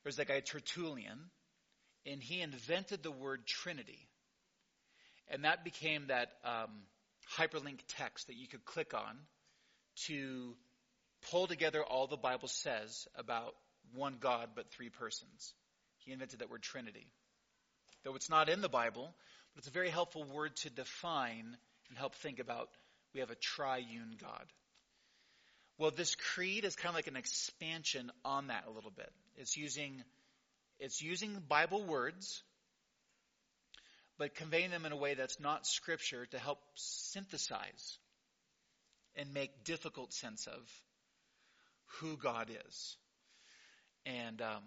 there's 0.03 0.17
that 0.17 0.29
guy 0.29 0.41
Tertullian, 0.41 1.19
and 2.07 2.23
he 2.23 2.41
invented 2.41 3.03
the 3.03 3.11
word 3.11 3.47
Trinity. 3.47 3.99
And 5.29 5.45
that 5.45 5.65
became 5.65 6.07
that 6.07 6.31
um, 6.45 6.71
hyperlink 7.37 7.81
text 7.89 8.29
that 8.29 8.37
you 8.37 8.47
could 8.47 8.65
click 8.65 8.95
on 8.95 9.19
to 10.07 10.55
pull 11.31 11.47
together 11.47 11.83
all 11.83 12.07
the 12.07 12.17
Bible 12.17 12.49
says 12.49 13.09
about 13.17 13.55
one 13.95 14.17
God 14.21 14.51
but 14.55 14.71
three 14.71 14.91
persons. 14.91 15.55
He 15.99 16.13
invented 16.13 16.39
that 16.39 16.51
word 16.51 16.63
Trinity. 16.63 17.07
Though 18.05 18.15
it's 18.15 18.31
not 18.31 18.49
in 18.49 18.61
the 18.61 18.69
Bible, 18.69 19.13
but 19.55 19.59
it's 19.59 19.69
a 19.69 19.73
very 19.73 19.91
helpful 19.91 20.25
word 20.25 20.55
to 20.57 20.71
define 20.71 21.57
and 21.89 21.99
help 21.99 22.15
think 22.17 22.39
about 22.39 22.69
we 23.15 23.21
have 23.21 23.31
a 23.31 23.37
triune 23.37 24.17
God. 24.21 24.45
Well, 25.79 25.91
this 25.91 26.15
creed 26.15 26.65
is 26.65 26.77
kind 26.77 26.91
of 26.91 26.95
like 26.95 27.07
an 27.07 27.17
expansion 27.17 28.11
on 28.25 28.47
that 28.49 28.65
a 28.67 28.71
little 28.71 28.91
bit. 28.91 29.11
It's 29.37 29.57
using 29.57 30.03
it's 30.79 31.01
using 31.01 31.43
Bible 31.49 31.85
words, 31.85 32.43
but 34.19 34.35
conveying 34.35 34.71
them 34.71 34.85
in 34.87 34.93
a 34.93 34.97
way 34.97 35.15
that's 35.15 35.41
not 35.41 35.67
scripture 35.67 36.27
to 36.27 36.39
help 36.39 36.59
synthesize 36.75 37.99
and 39.15 39.33
make 39.33 39.65
difficult 39.65 40.13
sense 40.13 40.47
of 40.47 40.83
who 42.01 42.17
God 42.17 42.51
is. 42.67 42.97
And 44.05 44.41
um, 44.43 44.63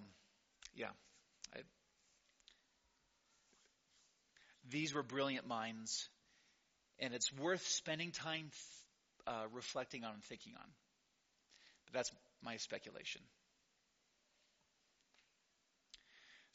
yeah, 0.75 0.89
I, 1.55 1.59
these 4.69 4.93
were 4.93 5.03
brilliant 5.03 5.47
minds, 5.47 6.09
and 6.99 7.13
it's 7.13 7.31
worth 7.33 7.65
spending 7.67 8.11
time 8.11 8.49
uh, 9.27 9.45
reflecting 9.53 10.03
on 10.03 10.13
and 10.13 10.23
thinking 10.23 10.53
on. 10.55 10.69
But 11.85 11.93
that's 11.93 12.11
my 12.43 12.57
speculation. 12.57 13.21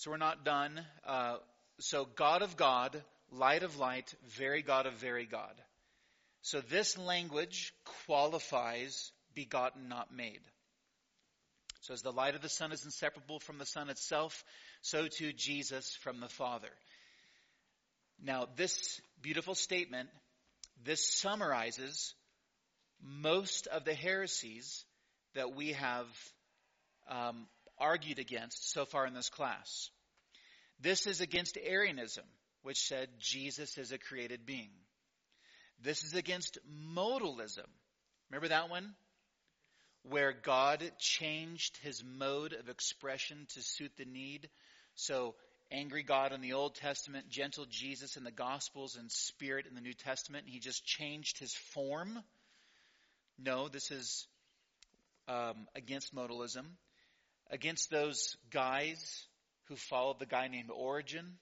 So 0.04 0.10
we're 0.10 0.18
not 0.18 0.44
done. 0.44 0.78
Uh, 1.06 1.36
so 1.80 2.04
God 2.04 2.42
of 2.42 2.58
God, 2.58 3.02
light 3.32 3.62
of 3.62 3.78
light, 3.78 4.14
very 4.36 4.60
God 4.60 4.84
of 4.84 4.92
very 4.92 5.24
God. 5.24 5.54
So 6.42 6.60
this 6.60 6.98
language 6.98 7.72
qualifies 8.04 9.12
begotten, 9.34 9.88
not 9.88 10.14
made. 10.14 10.42
So 11.80 11.94
as 11.94 12.02
the 12.02 12.12
light 12.12 12.34
of 12.34 12.42
the 12.42 12.50
sun 12.50 12.70
is 12.70 12.84
inseparable 12.84 13.40
from 13.40 13.56
the 13.56 13.64
sun 13.64 13.88
itself, 13.88 14.44
so 14.82 15.08
too 15.08 15.32
Jesus 15.32 15.96
from 16.02 16.20
the 16.20 16.28
Father. 16.28 16.68
Now 18.22 18.46
this 18.56 19.00
beautiful 19.22 19.54
statement, 19.54 20.10
this 20.84 21.02
summarizes 21.18 22.12
most 23.00 23.68
of 23.68 23.86
the 23.86 23.94
heresies 23.94 24.84
that 25.34 25.56
we 25.56 25.72
have 25.72 26.06
um, 27.08 27.46
argued 27.78 28.18
against 28.18 28.70
so 28.70 28.84
far 28.84 29.06
in 29.06 29.14
this 29.14 29.30
class. 29.30 29.90
This 30.80 31.06
is 31.06 31.20
against 31.20 31.58
Arianism, 31.62 32.24
which 32.62 32.78
said 32.78 33.08
Jesus 33.18 33.78
is 33.78 33.92
a 33.92 33.98
created 33.98 34.44
being. 34.46 34.70
This 35.82 36.02
is 36.02 36.14
against 36.14 36.58
modalism. 36.94 37.68
Remember 38.30 38.48
that 38.48 38.70
one? 38.70 38.94
Where 40.02 40.32
God 40.32 40.82
changed 40.98 41.78
his 41.78 42.02
mode 42.04 42.52
of 42.52 42.68
expression 42.68 43.46
to 43.54 43.62
suit 43.62 43.92
the 43.96 44.04
need. 44.04 44.48
So, 44.94 45.34
angry 45.70 46.02
God 46.02 46.32
in 46.32 46.40
the 46.40 46.52
Old 46.52 46.74
Testament, 46.74 47.28
gentle 47.28 47.66
Jesus 47.68 48.16
in 48.16 48.24
the 48.24 48.30
Gospels, 48.30 48.96
and 48.96 49.10
Spirit 49.10 49.66
in 49.66 49.74
the 49.74 49.80
New 49.80 49.94
Testament. 49.94 50.44
He 50.46 50.58
just 50.58 50.84
changed 50.84 51.38
his 51.38 51.54
form. 51.72 52.22
No, 53.38 53.68
this 53.68 53.90
is 53.90 54.26
um, 55.28 55.66
against 55.74 56.14
modalism. 56.14 56.64
Against 57.50 57.90
those 57.90 58.36
guys 58.50 59.26
who 59.68 59.76
followed 59.76 60.18
the 60.18 60.26
guy 60.26 60.48
named 60.48 60.70
Origen. 60.70 61.38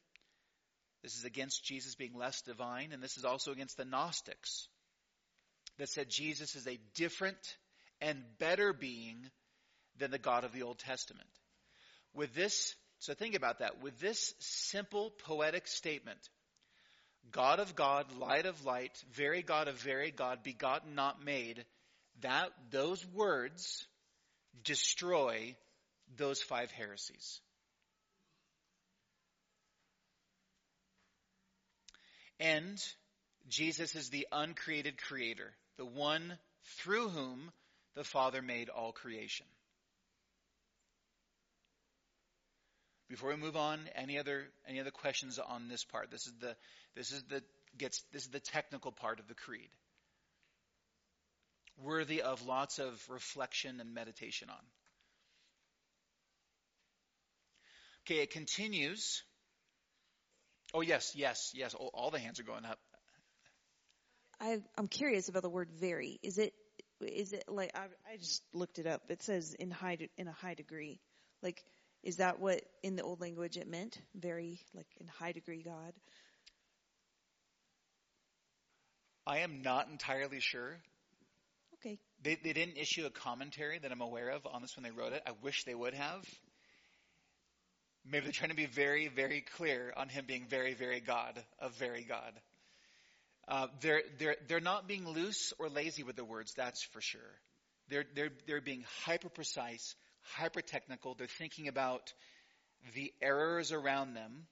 This 1.03 1.17
is 1.17 1.25
against 1.25 1.65
Jesus 1.65 1.95
being 1.95 2.17
less 2.17 2.43
divine, 2.43 2.93
and 2.93 3.03
this 3.03 3.17
is 3.17 3.25
also 3.25 3.53
against 3.53 3.77
the 3.77 3.85
Gnostics 3.85 4.69
that 5.79 5.89
said 5.89 6.09
Jesus 6.09 6.55
is 6.55 6.67
a 6.67 6.79
different 6.95 7.57
and 8.01 8.23
better 8.39 8.73
being 8.73 9.31
than 9.99 10.11
the 10.11 10.19
God 10.19 10.45
of 10.45 10.53
the 10.53 10.63
Old 10.63 10.79
Testament. 10.79 11.29
With 12.15 12.35
this, 12.35 12.75
so 12.99 13.15
think 13.15 13.35
about 13.35 13.61
that. 13.61 13.83
With 13.83 13.99
this 13.99 14.35
simple 14.39 15.11
poetic 15.25 15.67
statement, 15.67 16.19
God 17.31 17.61
of 17.61 17.75
God, 17.75 18.07
light 18.19 18.47
of 18.47 18.65
light, 18.65 18.93
very 19.13 19.43
God 19.43 19.69
of 19.69 19.77
very 19.77 20.11
God, 20.11 20.43
begotten, 20.43 20.95
not 20.95 21.25
made, 21.25 21.65
that, 22.21 22.51
those 22.71 23.05
words 23.07 23.87
destroy 24.65 25.57
those 26.17 26.43
five 26.43 26.71
heresies. 26.71 27.41
And 32.43 32.85
Jesus 33.49 33.95
is 33.95 34.11
the 34.11 34.27
uncreated 34.33 35.01
creator, 35.01 35.53
the 35.77 35.85
one 35.85 36.37
through 36.79 37.09
whom 37.09 37.53
the 37.95 38.03
Father 38.03 38.43
made 38.43 38.69
all 38.69 38.91
creation. 38.91 39.47
Before 43.09 43.29
we 43.29 43.37
move 43.37 43.57
on, 43.57 43.79
any 43.95 44.19
other 44.19 44.49
any 44.67 44.81
other 44.81 44.91
questions 44.91 45.39
on 45.39 45.69
this 45.69 45.85
part? 45.85 46.11
This 46.11 46.27
is 46.27 46.33
the 46.41 46.57
this 46.97 47.13
is 47.13 47.23
the 47.25 47.45
gets 47.79 48.03
this 48.13 48.25
is 48.25 48.31
the 48.31 48.41
technical 48.41 48.91
part 48.91 49.21
of 49.21 49.29
the 49.29 49.35
creed. 49.35 49.71
Worthy 51.77 52.23
of 52.23 52.45
lots 52.45 52.81
of 52.81 53.01
reflection 53.09 53.79
and 53.81 53.95
meditation 53.95 54.51
on. 54.51 54.65
Okay, 58.05 58.21
it 58.21 58.31
continues 58.31 59.23
Oh, 60.75 60.81
yes, 60.81 61.13
yes, 61.15 61.53
yes. 61.55 61.75
All, 61.75 61.91
all 61.93 62.11
the 62.11 62.19
hands 62.19 62.41
are 62.41 62.45
going 62.45 62.65
up. 62.65 62.79
I, 64.41 64.59
I'm 64.77 64.89
curious 64.89 65.29
about 65.29 65.43
the 65.43 65.51
word 65.51 65.69
"very." 65.79 66.19
Is 66.23 66.39
it 66.39 66.53
is 67.01 67.33
it 67.33 67.45
like 67.49 67.71
I, 67.75 67.87
I 68.13 68.17
just 68.17 68.43
looked 68.53 68.79
it 68.79 68.87
up? 68.87 69.03
It 69.09 69.23
says 69.23 69.55
in 69.55 69.71
high 69.71 69.97
de, 69.97 70.09
in 70.17 70.29
a 70.29 70.33
high 70.33 70.55
degree. 70.55 71.01
Like, 71.43 71.63
is 72.03 72.17
that 72.17 72.41
what 72.41 72.63
in 72.83 72.97
the 72.97 73.03
old 73.03 73.21
language 73.21 73.57
it 73.57 73.69
meant? 73.69 73.99
Very 74.15 74.61
like 74.75 74.89
in 75.01 75.07
high 75.07 75.33
degree 75.33 75.63
God. 75.63 75.93
I 79.27 79.39
am 79.39 79.63
not 79.63 79.89
entirely 79.89 80.41
sure. 80.41 80.79
Okay. 81.75 81.99
They 82.23 82.37
they 82.37 82.53
didn't 82.53 82.79
issue 82.79 83.07
a 83.07 83.11
commentary 83.11 83.79
that 83.79 83.93
I'm 83.93 84.01
aware 84.01 84.31
of 84.31 84.47
on 84.47 84.63
this 84.63 84.77
when 84.77 84.83
they 84.83 84.91
wrote 84.91 85.13
it. 85.13 85.23
I 85.27 85.33
wish 85.43 85.65
they 85.65 85.75
would 85.75 85.95
have. 85.95 86.25
Maybe 88.05 88.25
they're 88.25 88.33
trying 88.33 88.51
to 88.51 88.57
be 88.57 88.67
very, 88.67 89.09
very 89.09 89.45
clear 89.57 89.93
on 89.97 90.09
him 90.09 90.25
being 90.27 90.47
very, 90.49 90.75
very 90.75 91.01
God, 91.01 91.43
a 91.61 91.69
very 91.69 92.03
God. 92.03 92.33
Uh, 93.49 93.67
they're, 93.81 94.03
they're, 94.19 94.37
they're 94.49 94.61
not 94.61 94.89
being 94.89 95.09
loose 95.09 95.53
or 95.59 95.69
lazy 95.69 96.03
with 96.03 96.17
the 96.17 96.25
words, 96.25 96.53
that's 96.55 96.83
for 96.83 97.01
sure. 97.01 97.21
They're, 97.89 98.05
they're, 98.15 98.31
they're 98.47 98.61
being 98.61 98.85
hyper 99.05 99.29
precise, 99.29 99.95
hyper 100.23 100.63
technical. 100.63 101.15
They're 101.15 101.27
thinking 101.27 101.69
about 101.69 102.13
the 102.95 103.13
errors 103.21 103.73
around 103.73 104.15
them 104.15 104.47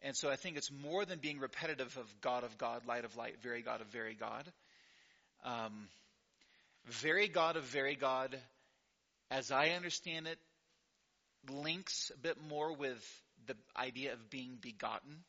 And 0.00 0.16
so 0.16 0.30
I 0.30 0.36
think 0.36 0.56
it's 0.56 0.70
more 0.70 1.04
than 1.04 1.18
being 1.18 1.40
repetitive 1.40 1.96
of 1.96 2.20
God 2.20 2.44
of 2.44 2.56
God, 2.56 2.86
light 2.86 3.04
of 3.04 3.16
light, 3.16 3.36
very 3.42 3.62
God 3.62 3.80
of 3.80 3.88
very 3.88 4.14
God. 4.14 4.44
Um, 5.44 5.88
very 6.86 7.28
God 7.28 7.56
of 7.56 7.64
very 7.64 7.96
God, 7.96 8.36
as 9.30 9.50
I 9.50 9.70
understand 9.70 10.26
it, 10.26 10.38
links 11.50 12.10
a 12.14 12.18
bit 12.18 12.36
more 12.48 12.72
with 12.74 13.02
the 13.46 13.54
idea 13.76 14.12
of 14.12 14.30
being 14.30 14.58
begotten. 14.60 15.24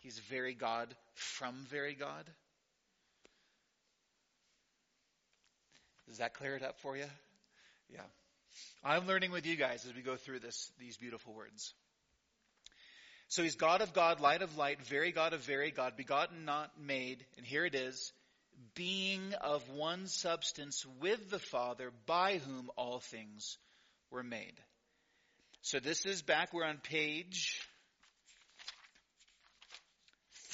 He's 0.00 0.18
very 0.30 0.54
God 0.54 0.94
from 1.14 1.54
very 1.70 1.94
God. 1.94 2.24
Does 6.08 6.18
that 6.18 6.34
clear 6.34 6.56
it 6.56 6.62
up 6.62 6.78
for 6.80 6.96
you? 6.96 7.04
Yeah. 7.92 8.00
I'm 8.82 9.06
learning 9.06 9.30
with 9.30 9.46
you 9.46 9.56
guys 9.56 9.84
as 9.86 9.94
we 9.94 10.02
go 10.02 10.16
through 10.16 10.40
this, 10.40 10.70
these 10.78 10.96
beautiful 10.96 11.34
words. 11.34 11.74
So 13.28 13.42
he's 13.42 13.56
God 13.56 13.82
of 13.82 13.92
God, 13.92 14.20
light 14.20 14.40
of 14.40 14.56
light, 14.56 14.80
very 14.86 15.12
God 15.12 15.34
of 15.34 15.40
very 15.40 15.70
God, 15.70 15.96
begotten, 15.96 16.46
not 16.46 16.70
made. 16.80 17.24
And 17.36 17.44
here 17.44 17.66
it 17.66 17.74
is, 17.74 18.12
being 18.74 19.34
of 19.42 19.68
one 19.70 20.06
substance 20.06 20.86
with 21.00 21.28
the 21.30 21.38
Father, 21.38 21.90
by 22.06 22.38
whom 22.38 22.70
all 22.76 23.00
things 23.00 23.58
were 24.10 24.22
made. 24.22 24.54
So 25.68 25.78
this 25.78 26.06
is 26.06 26.22
back, 26.22 26.54
we're 26.54 26.64
on 26.64 26.78
page 26.78 27.60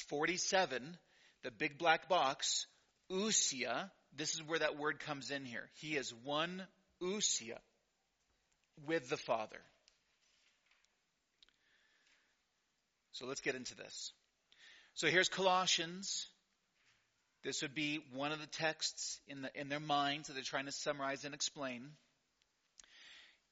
47, 0.09 0.97
the 1.41 1.51
big 1.51 1.77
black 1.77 2.09
box, 2.09 2.67
ousia. 3.09 3.89
This 4.13 4.33
is 4.33 4.43
where 4.43 4.59
that 4.59 4.77
word 4.77 4.99
comes 4.99 5.31
in 5.31 5.45
here. 5.45 5.69
He 5.75 5.95
is 5.95 6.13
one 6.25 6.63
ousia 7.01 7.59
with 8.85 9.07
the 9.07 9.15
Father. 9.15 9.61
So 13.13 13.25
let's 13.25 13.39
get 13.39 13.55
into 13.55 13.73
this. 13.73 14.11
So 14.95 15.07
here's 15.07 15.29
Colossians. 15.29 16.25
This 17.41 17.61
would 17.61 17.73
be 17.73 18.01
one 18.11 18.33
of 18.33 18.41
the 18.41 18.47
texts 18.47 19.21
in, 19.29 19.43
the, 19.43 19.49
in 19.55 19.69
their 19.69 19.79
minds 19.79 20.27
that 20.27 20.33
they're 20.33 20.43
trying 20.43 20.65
to 20.65 20.73
summarize 20.73 21.23
and 21.23 21.33
explain. 21.33 21.91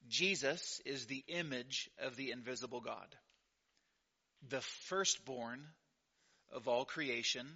Jesus 0.08 0.80
is 0.84 1.06
the 1.06 1.24
image 1.28 1.90
of 1.98 2.16
the 2.16 2.30
invisible 2.30 2.80
God, 2.80 3.16
the 4.48 4.60
firstborn 4.60 5.60
of 6.52 6.68
all 6.68 6.84
creation. 6.84 7.46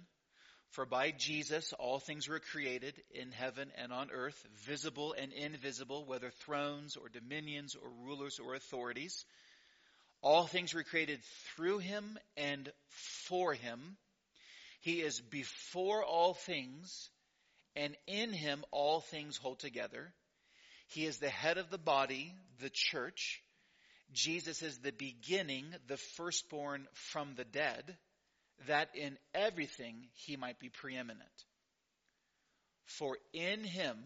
For 0.71 0.85
by 0.85 1.11
Jesus 1.11 1.73
all 1.79 1.99
things 1.99 2.27
were 2.27 2.39
created 2.39 3.01
in 3.11 3.31
heaven 3.31 3.71
and 3.75 3.91
on 3.91 4.09
earth, 4.11 4.39
visible 4.65 5.13
and 5.13 5.33
invisible, 5.33 6.05
whether 6.05 6.29
thrones 6.29 6.95
or 6.95 7.09
dominions 7.09 7.75
or 7.75 7.89
rulers 8.05 8.39
or 8.39 8.53
authorities. 8.53 9.25
All 10.21 10.45
things 10.45 10.73
were 10.73 10.83
created 10.83 11.21
through 11.55 11.79
him 11.79 12.19
and 12.37 12.71
for 12.89 13.53
him. 13.53 13.97
He 14.81 15.01
is 15.01 15.19
before 15.19 16.03
all 16.03 16.33
things, 16.33 17.09
and 17.75 17.95
in 18.05 18.31
him 18.31 18.63
all 18.71 19.01
things 19.01 19.37
hold 19.37 19.59
together. 19.59 20.13
He 20.89 21.05
is 21.05 21.17
the 21.17 21.29
head 21.29 21.57
of 21.57 21.69
the 21.69 21.77
body, 21.77 22.33
the 22.59 22.71
church. 22.71 23.41
Jesus 24.11 24.61
is 24.61 24.77
the 24.79 24.91
beginning, 24.91 25.65
the 25.87 25.97
firstborn 25.97 26.87
from 26.93 27.35
the 27.35 27.45
dead, 27.45 27.97
that 28.67 28.89
in 28.95 29.17
everything 29.33 30.07
he 30.13 30.35
might 30.35 30.59
be 30.59 30.69
preeminent. 30.69 31.45
For 32.85 33.17
in 33.33 33.63
him 33.63 33.97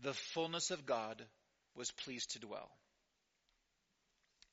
the 0.00 0.14
fullness 0.14 0.70
of 0.70 0.86
God 0.86 1.22
was 1.74 1.90
pleased 1.90 2.30
to 2.32 2.38
dwell 2.38 2.70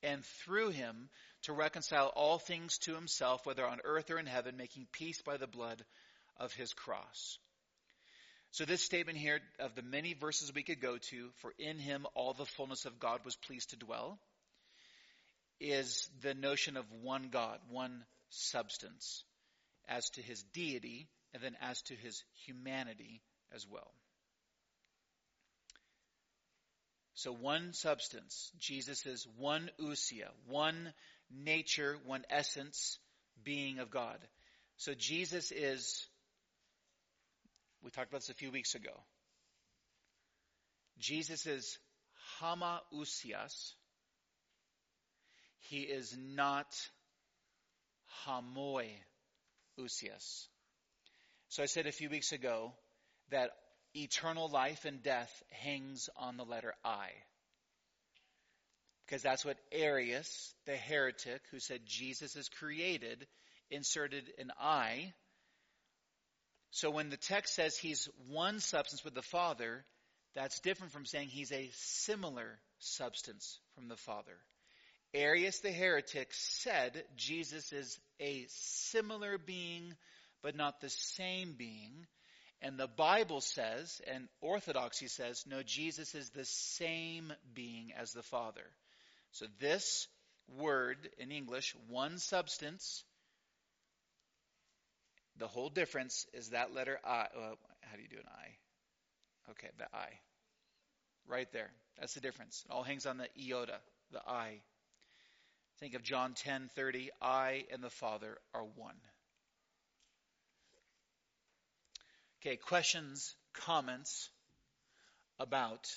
and 0.05 0.23
through 0.23 0.69
him 0.69 1.09
to 1.43 1.53
reconcile 1.53 2.07
all 2.15 2.37
things 2.37 2.77
to 2.79 2.93
himself, 2.93 3.45
whether 3.45 3.65
on 3.65 3.79
earth 3.83 4.11
or 4.11 4.19
in 4.19 4.27
heaven, 4.27 4.55
making 4.55 4.87
peace 4.91 5.21
by 5.21 5.37
the 5.37 5.47
blood 5.47 5.83
of 6.37 6.53
his 6.53 6.73
cross. 6.73 7.39
So 8.55 8.63
this 8.63 8.81
statement 8.81 9.17
here 9.17 9.41
of 9.59 9.75
the 9.75 9.81
many 9.81 10.13
verses 10.13 10.53
we 10.55 10.63
could 10.63 10.79
go 10.79 10.97
to, 10.97 11.29
for 11.41 11.51
in 11.59 11.77
him 11.77 12.07
all 12.15 12.33
the 12.33 12.45
fullness 12.45 12.85
of 12.85 13.01
God 13.01 13.19
was 13.25 13.35
pleased 13.35 13.71
to 13.71 13.75
dwell, 13.75 14.17
is 15.59 16.09
the 16.21 16.33
notion 16.33 16.77
of 16.77 16.85
one 17.01 17.27
God, 17.29 17.59
one 17.69 18.05
substance, 18.29 19.25
as 19.89 20.09
to 20.11 20.21
his 20.21 20.41
deity, 20.53 21.09
and 21.33 21.43
then 21.43 21.57
as 21.61 21.81
to 21.81 21.95
his 21.95 22.23
humanity 22.45 23.21
as 23.53 23.67
well. 23.69 23.91
So 27.13 27.33
one 27.33 27.73
substance. 27.73 28.53
Jesus 28.57 29.05
is 29.05 29.27
one 29.37 29.69
ousia, 29.81 30.29
one 30.47 30.93
nature, 31.29 31.97
one 32.05 32.23
essence, 32.29 32.99
being 33.43 33.79
of 33.79 33.91
God. 33.91 34.17
So 34.77 34.93
Jesus 34.93 35.51
is, 35.51 36.07
we 37.85 37.91
talked 37.91 38.09
about 38.09 38.21
this 38.21 38.29
a 38.29 38.33
few 38.33 38.49
weeks 38.49 38.73
ago. 38.73 38.89
Jesus 40.97 41.45
is 41.45 41.77
homoousios. 42.41 43.73
He 45.59 45.81
is 45.81 46.17
not 46.17 46.65
homoiousios. 48.25 50.47
So 51.49 51.61
I 51.61 51.67
said 51.67 51.85
a 51.85 51.91
few 51.91 52.09
weeks 52.09 52.31
ago 52.31 52.73
that 53.29 53.51
eternal 53.93 54.49
life 54.49 54.85
and 54.85 55.03
death 55.03 55.43
hangs 55.51 56.09
on 56.17 56.37
the 56.37 56.43
letter 56.43 56.73
I. 56.83 57.09
Because 59.05 59.21
that's 59.21 59.45
what 59.45 59.57
Arius, 59.71 60.55
the 60.65 60.75
heretic, 60.75 61.43
who 61.51 61.59
said 61.59 61.81
Jesus 61.85 62.35
is 62.35 62.49
created, 62.49 63.27
inserted 63.69 64.23
an 64.39 64.51
I. 64.59 65.13
So 66.75 66.91
when 66.91 67.09
the 67.09 67.15
text 67.15 67.55
says 67.55 67.77
he's 67.77 68.09
one 68.27 68.59
substance 68.59 69.05
with 69.05 69.13
the 69.15 69.21
Father, 69.21 69.85
that's 70.35 70.59
different 70.59 70.91
from 70.91 71.05
saying 71.05 71.29
he's 71.29 71.53
a 71.53 71.69
similar 71.71 72.59
substance 72.79 73.61
from 73.75 73.87
the 73.87 73.95
Father. 73.95 74.35
Arius 75.13 75.59
the 75.59 75.71
heretic 75.71 76.33
said 76.33 77.01
Jesus 77.15 77.71
is 77.71 77.97
a 78.19 78.45
similar 78.49 79.37
being, 79.37 79.93
but 80.43 80.57
not 80.57 80.81
the 80.81 80.89
same 80.89 81.55
being. 81.57 82.07
And 82.61 82.77
the 82.77 82.89
Bible 82.89 83.39
says, 83.39 84.01
and 84.13 84.27
Orthodoxy 84.41 85.07
says, 85.07 85.45
no, 85.47 85.63
Jesus 85.63 86.13
is 86.13 86.31
the 86.31 86.43
same 86.43 87.31
being 87.53 87.93
as 87.97 88.11
the 88.11 88.21
Father. 88.21 88.65
So 89.31 89.45
this 89.61 90.09
word 90.57 90.97
in 91.19 91.31
English, 91.31 91.73
one 91.87 92.17
substance, 92.17 93.05
the 95.37 95.47
whole 95.47 95.69
difference 95.69 96.25
is 96.33 96.49
that 96.49 96.73
letter 96.73 96.99
I. 97.03 97.27
Uh, 97.35 97.55
how 97.81 97.95
do 97.95 98.01
you 98.01 98.07
do 98.09 98.17
an 98.17 98.27
I? 98.27 99.51
Okay, 99.51 99.69
the 99.77 99.85
I. 99.93 100.07
Right 101.27 101.51
there. 101.51 101.71
That's 101.99 102.13
the 102.13 102.21
difference. 102.21 102.63
It 102.65 102.71
all 102.71 102.83
hangs 102.83 103.05
on 103.05 103.17
the 103.17 103.27
iota, 103.39 103.79
the 104.11 104.21
I. 104.27 104.61
Think 105.79 105.93
of 105.93 106.03
John 106.03 106.33
10:30. 106.33 107.09
I 107.21 107.65
and 107.71 107.83
the 107.83 107.89
Father 107.89 108.37
are 108.53 108.63
one. 108.63 108.95
Okay, 112.41 112.57
questions, 112.57 113.35
comments 113.53 114.29
about 115.39 115.87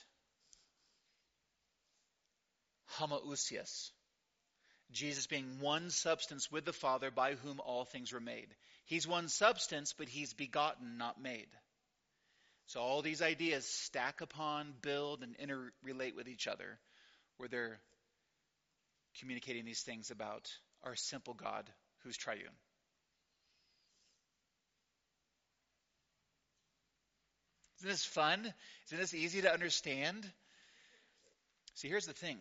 homoousios. 2.97 3.91
Jesus 4.91 5.27
being 5.27 5.61
one 5.61 5.91
substance 5.91 6.51
with 6.51 6.65
the 6.65 6.73
Father 6.73 7.11
by 7.11 7.35
whom 7.35 7.61
all 7.61 7.85
things 7.85 8.13
were 8.13 8.21
made. 8.21 8.49
He's 8.89 9.07
one 9.07 9.29
substance, 9.29 9.95
but 9.97 10.09
he's 10.09 10.33
begotten, 10.33 10.97
not 10.97 11.21
made. 11.21 11.49
So 12.69 12.81
all 12.81 13.03
these 13.03 13.21
ideas 13.21 13.67
stack 13.67 14.23
upon, 14.23 14.73
build, 14.81 15.23
and 15.23 15.37
interrelate 15.37 16.17
with 16.17 16.27
each 16.27 16.49
other, 16.49 16.79
where 17.37 17.51
they're 17.51 17.79
communicating 19.21 19.67
these 19.67 19.83
things 19.83 20.11
about 20.11 20.51
our 20.85 20.97
simple 20.97 21.35
God 21.35 21.69
who's 22.03 22.17
triune. 22.17 22.41
Isn't 27.81 27.91
this 27.91 28.07
fun? 28.07 28.41
Isn't 28.87 28.99
this 28.99 29.13
easy 29.13 29.43
to 29.43 29.53
understand? 29.53 30.27
See, 31.75 31.89
here's 31.89 32.07
the 32.07 32.15
thing. 32.15 32.39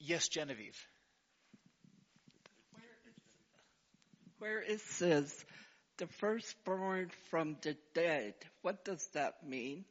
Yes, 0.00 0.28
Genevieve. 0.28 0.78
Where 4.38 4.60
it 4.60 4.80
says 4.80 5.44
the 5.98 6.06
firstborn 6.06 7.10
from 7.30 7.56
the 7.62 7.76
dead, 7.94 8.34
what 8.62 8.84
does 8.84 9.06
that 9.14 9.46
mean? 9.46 9.84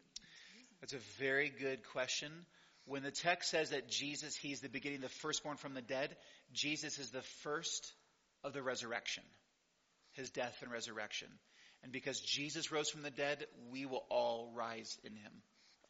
That's 0.81 0.93
a 0.93 1.19
very 1.19 1.49
good 1.49 1.79
question. 1.91 2.31
When 2.85 3.01
the 3.01 3.11
text 3.11 3.49
says 3.49 3.71
that 3.71 3.89
Jesus, 3.89 4.35
he's 4.35 4.59
the 4.59 4.69
beginning, 4.69 5.01
the 5.01 5.09
firstborn 5.09 5.57
from 5.57 5.73
the 5.73 5.81
dead, 5.81 6.15
Jesus 6.53 6.99
is 6.99 7.09
the 7.09 7.23
first 7.41 7.91
of 8.43 8.53
the 8.53 8.61
resurrection, 8.61 9.23
his 10.13 10.29
death 10.29 10.55
and 10.61 10.71
resurrection. 10.71 11.27
And 11.81 11.91
because 11.91 12.19
Jesus 12.19 12.71
rose 12.71 12.89
from 12.89 13.01
the 13.01 13.09
dead, 13.09 13.45
we 13.71 13.87
will 13.87 14.05
all 14.09 14.51
rise 14.55 14.97
in 15.03 15.15
him. 15.15 15.31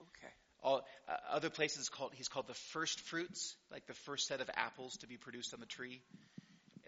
Okay. 0.02 0.34
All, 0.64 0.86
uh, 1.10 1.16
other 1.32 1.50
places 1.50 1.90
called, 1.90 2.14
he's 2.16 2.30
called 2.30 2.48
the 2.48 2.54
first 2.72 3.02
fruits, 3.02 3.58
like 3.70 3.86
the 3.88 3.94
first 3.94 4.28
set 4.28 4.40
of 4.40 4.50
apples 4.56 4.96
to 4.98 5.08
be 5.08 5.18
produced 5.18 5.54
on 5.54 5.60
the 5.60 5.66
tree. 5.66 6.02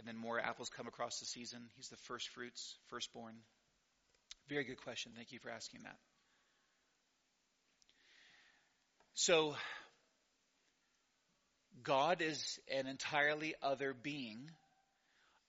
And 0.07 0.15
then 0.15 0.21
more 0.21 0.39
apples 0.39 0.69
come 0.69 0.87
across 0.87 1.19
the 1.19 1.25
season. 1.25 1.59
He's 1.75 1.89
the 1.89 1.97
first 2.07 2.29
fruits, 2.29 2.77
firstborn. 2.87 3.33
Very 4.47 4.63
good 4.63 4.81
question. 4.81 5.11
Thank 5.13 5.33
you 5.33 5.39
for 5.39 5.49
asking 5.49 5.81
that. 5.83 5.97
So, 9.15 9.53
God 11.83 12.21
is 12.21 12.57
an 12.73 12.87
entirely 12.87 13.53
other 13.61 13.93
being. 13.93 14.49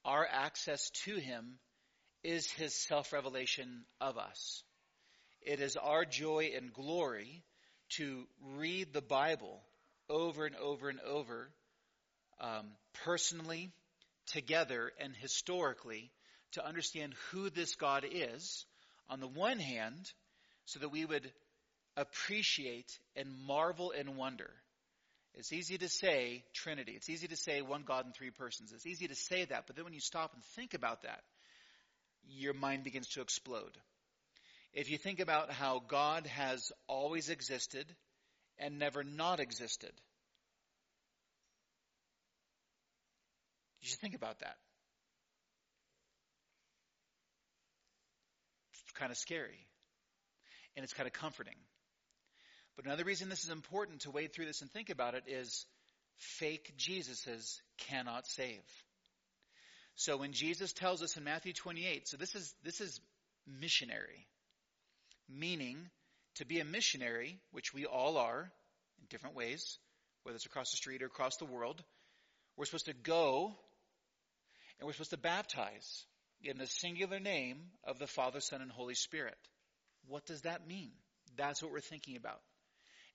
Our 0.04 0.26
access 0.28 0.90
to 1.04 1.14
Him 1.14 1.60
is 2.24 2.50
His 2.50 2.74
self 2.74 3.12
revelation 3.12 3.84
of 4.00 4.18
us. 4.18 4.64
It 5.40 5.60
is 5.60 5.76
our 5.76 6.04
joy 6.04 6.50
and 6.56 6.72
glory 6.72 7.44
to 7.90 8.24
read 8.56 8.92
the 8.92 9.02
Bible 9.02 9.60
over 10.10 10.46
and 10.46 10.56
over 10.56 10.88
and 10.88 10.98
over, 11.06 11.48
um, 12.40 12.66
personally, 13.04 13.70
together, 14.32 14.92
and 15.00 15.14
historically, 15.16 16.10
to 16.52 16.66
understand 16.66 17.14
who 17.30 17.50
this 17.50 17.74
God 17.74 18.04
is, 18.10 18.64
on 19.08 19.20
the 19.20 19.28
one 19.28 19.58
hand, 19.58 20.10
so 20.64 20.80
that 20.80 20.90
we 20.90 21.04
would 21.04 21.30
appreciate 21.96 22.98
and 23.16 23.28
marvel 23.46 23.92
and 23.96 24.16
wonder. 24.16 24.50
It's 25.34 25.52
easy 25.52 25.78
to 25.78 25.88
say 25.88 26.44
Trinity. 26.52 26.92
It's 26.92 27.08
easy 27.08 27.28
to 27.28 27.36
say 27.36 27.62
one 27.62 27.82
God 27.86 28.06
in 28.06 28.12
three 28.12 28.30
persons. 28.30 28.72
It's 28.72 28.86
easy 28.86 29.08
to 29.08 29.14
say 29.14 29.44
that, 29.44 29.64
but 29.66 29.76
then 29.76 29.84
when 29.84 29.94
you 29.94 30.00
stop 30.00 30.32
and 30.34 30.42
think 30.56 30.74
about 30.74 31.02
that, 31.02 31.22
your 32.28 32.54
mind 32.54 32.84
begins 32.84 33.08
to 33.10 33.20
explode. 33.20 33.76
If 34.72 34.90
you 34.90 34.98
think 34.98 35.20
about 35.20 35.50
how 35.50 35.82
God 35.86 36.26
has 36.26 36.72
always 36.86 37.30
existed 37.30 37.86
and 38.58 38.78
never 38.78 39.02
not 39.02 39.40
existed, 39.40 39.92
you 43.80 43.88
should 43.88 44.00
think 44.00 44.14
about 44.14 44.40
that. 44.40 44.56
It's 48.72 48.92
kind 48.92 49.10
of 49.10 49.18
scary. 49.18 49.66
And 50.76 50.84
it's 50.84 50.94
kind 50.94 51.06
of 51.06 51.12
comforting. 51.12 51.56
But 52.76 52.84
another 52.84 53.04
reason 53.04 53.28
this 53.28 53.44
is 53.44 53.50
important 53.50 54.02
to 54.02 54.10
wade 54.10 54.32
through 54.32 54.46
this 54.46 54.60
and 54.60 54.70
think 54.70 54.90
about 54.90 55.14
it 55.14 55.24
is 55.26 55.66
fake 56.16 56.74
Jesuses 56.78 57.60
cannot 57.78 58.26
save. 58.26 58.62
So 59.96 60.16
when 60.16 60.32
Jesus 60.32 60.72
tells 60.72 61.02
us 61.02 61.16
in 61.16 61.24
Matthew 61.24 61.52
28, 61.52 62.06
so 62.06 62.16
this 62.16 62.36
is, 62.36 62.54
this 62.62 62.80
is 62.80 63.00
missionary 63.46 64.26
meaning 65.28 65.90
to 66.36 66.46
be 66.46 66.60
a 66.60 66.64
missionary, 66.64 67.38
which 67.52 67.74
we 67.74 67.84
all 67.84 68.16
are 68.16 68.50
in 69.00 69.06
different 69.10 69.36
ways, 69.36 69.78
whether 70.22 70.36
it's 70.36 70.46
across 70.46 70.70
the 70.70 70.76
street 70.76 71.02
or 71.02 71.06
across 71.06 71.36
the 71.36 71.44
world, 71.44 71.82
we're 72.56 72.64
supposed 72.64 72.86
to 72.86 72.94
go 72.94 73.54
and 74.78 74.86
we're 74.86 74.92
supposed 74.92 75.10
to 75.10 75.18
baptize 75.18 76.04
in 76.42 76.58
the 76.58 76.66
singular 76.66 77.18
name 77.18 77.58
of 77.84 77.98
the 77.98 78.06
Father, 78.06 78.40
Son, 78.40 78.60
and 78.62 78.70
Holy 78.70 78.94
Spirit. 78.94 79.38
What 80.06 80.26
does 80.26 80.42
that 80.42 80.66
mean? 80.66 80.90
That's 81.36 81.62
what 81.62 81.72
we're 81.72 81.80
thinking 81.80 82.16
about. 82.16 82.40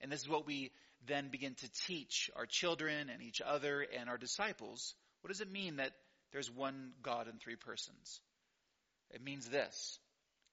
And 0.02 0.12
this 0.12 0.22
is 0.22 0.30
what 0.30 0.46
we 0.46 0.72
then 1.08 1.30
begin 1.30 1.56
to 1.56 1.72
teach 1.88 2.30
our 2.36 2.46
children 2.46 3.10
and 3.10 3.22
each 3.22 3.42
other 3.42 3.86
and 3.98 4.10
our 4.10 4.18
disciples. 4.18 4.94
What 5.22 5.30
does 5.30 5.42
it 5.42 5.52
mean 5.52 5.78
that 5.78 5.92
there's 6.32 6.52
one 6.52 6.92
God 7.02 7.28
in 7.28 7.38
three 7.38 7.56
persons? 7.56 8.20
It 9.12 9.24
means 9.24 9.48
this 9.48 10.00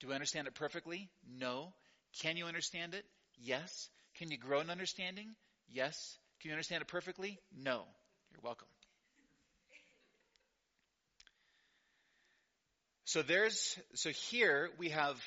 do 0.01 0.09
we 0.09 0.15
understand 0.15 0.47
it 0.47 0.55
perfectly? 0.55 1.11
No. 1.39 1.73
Can 2.23 2.37
you 2.37 2.47
understand 2.47 2.95
it? 2.95 3.05
Yes. 3.39 3.89
Can 4.17 4.31
you 4.31 4.39
grow 4.39 4.61
in 4.61 4.71
understanding? 4.71 5.35
Yes. 5.69 6.17
Can 6.41 6.49
you 6.49 6.55
understand 6.55 6.83
it 6.83 6.89
perfectly? 6.89 7.39
No. 7.55 7.85
You're 8.33 8.43
welcome. 8.43 8.69
So 13.11 13.23
there's 13.23 13.77
so 13.95 14.11
here 14.11 14.71
we 14.79 14.91
have 14.91 15.21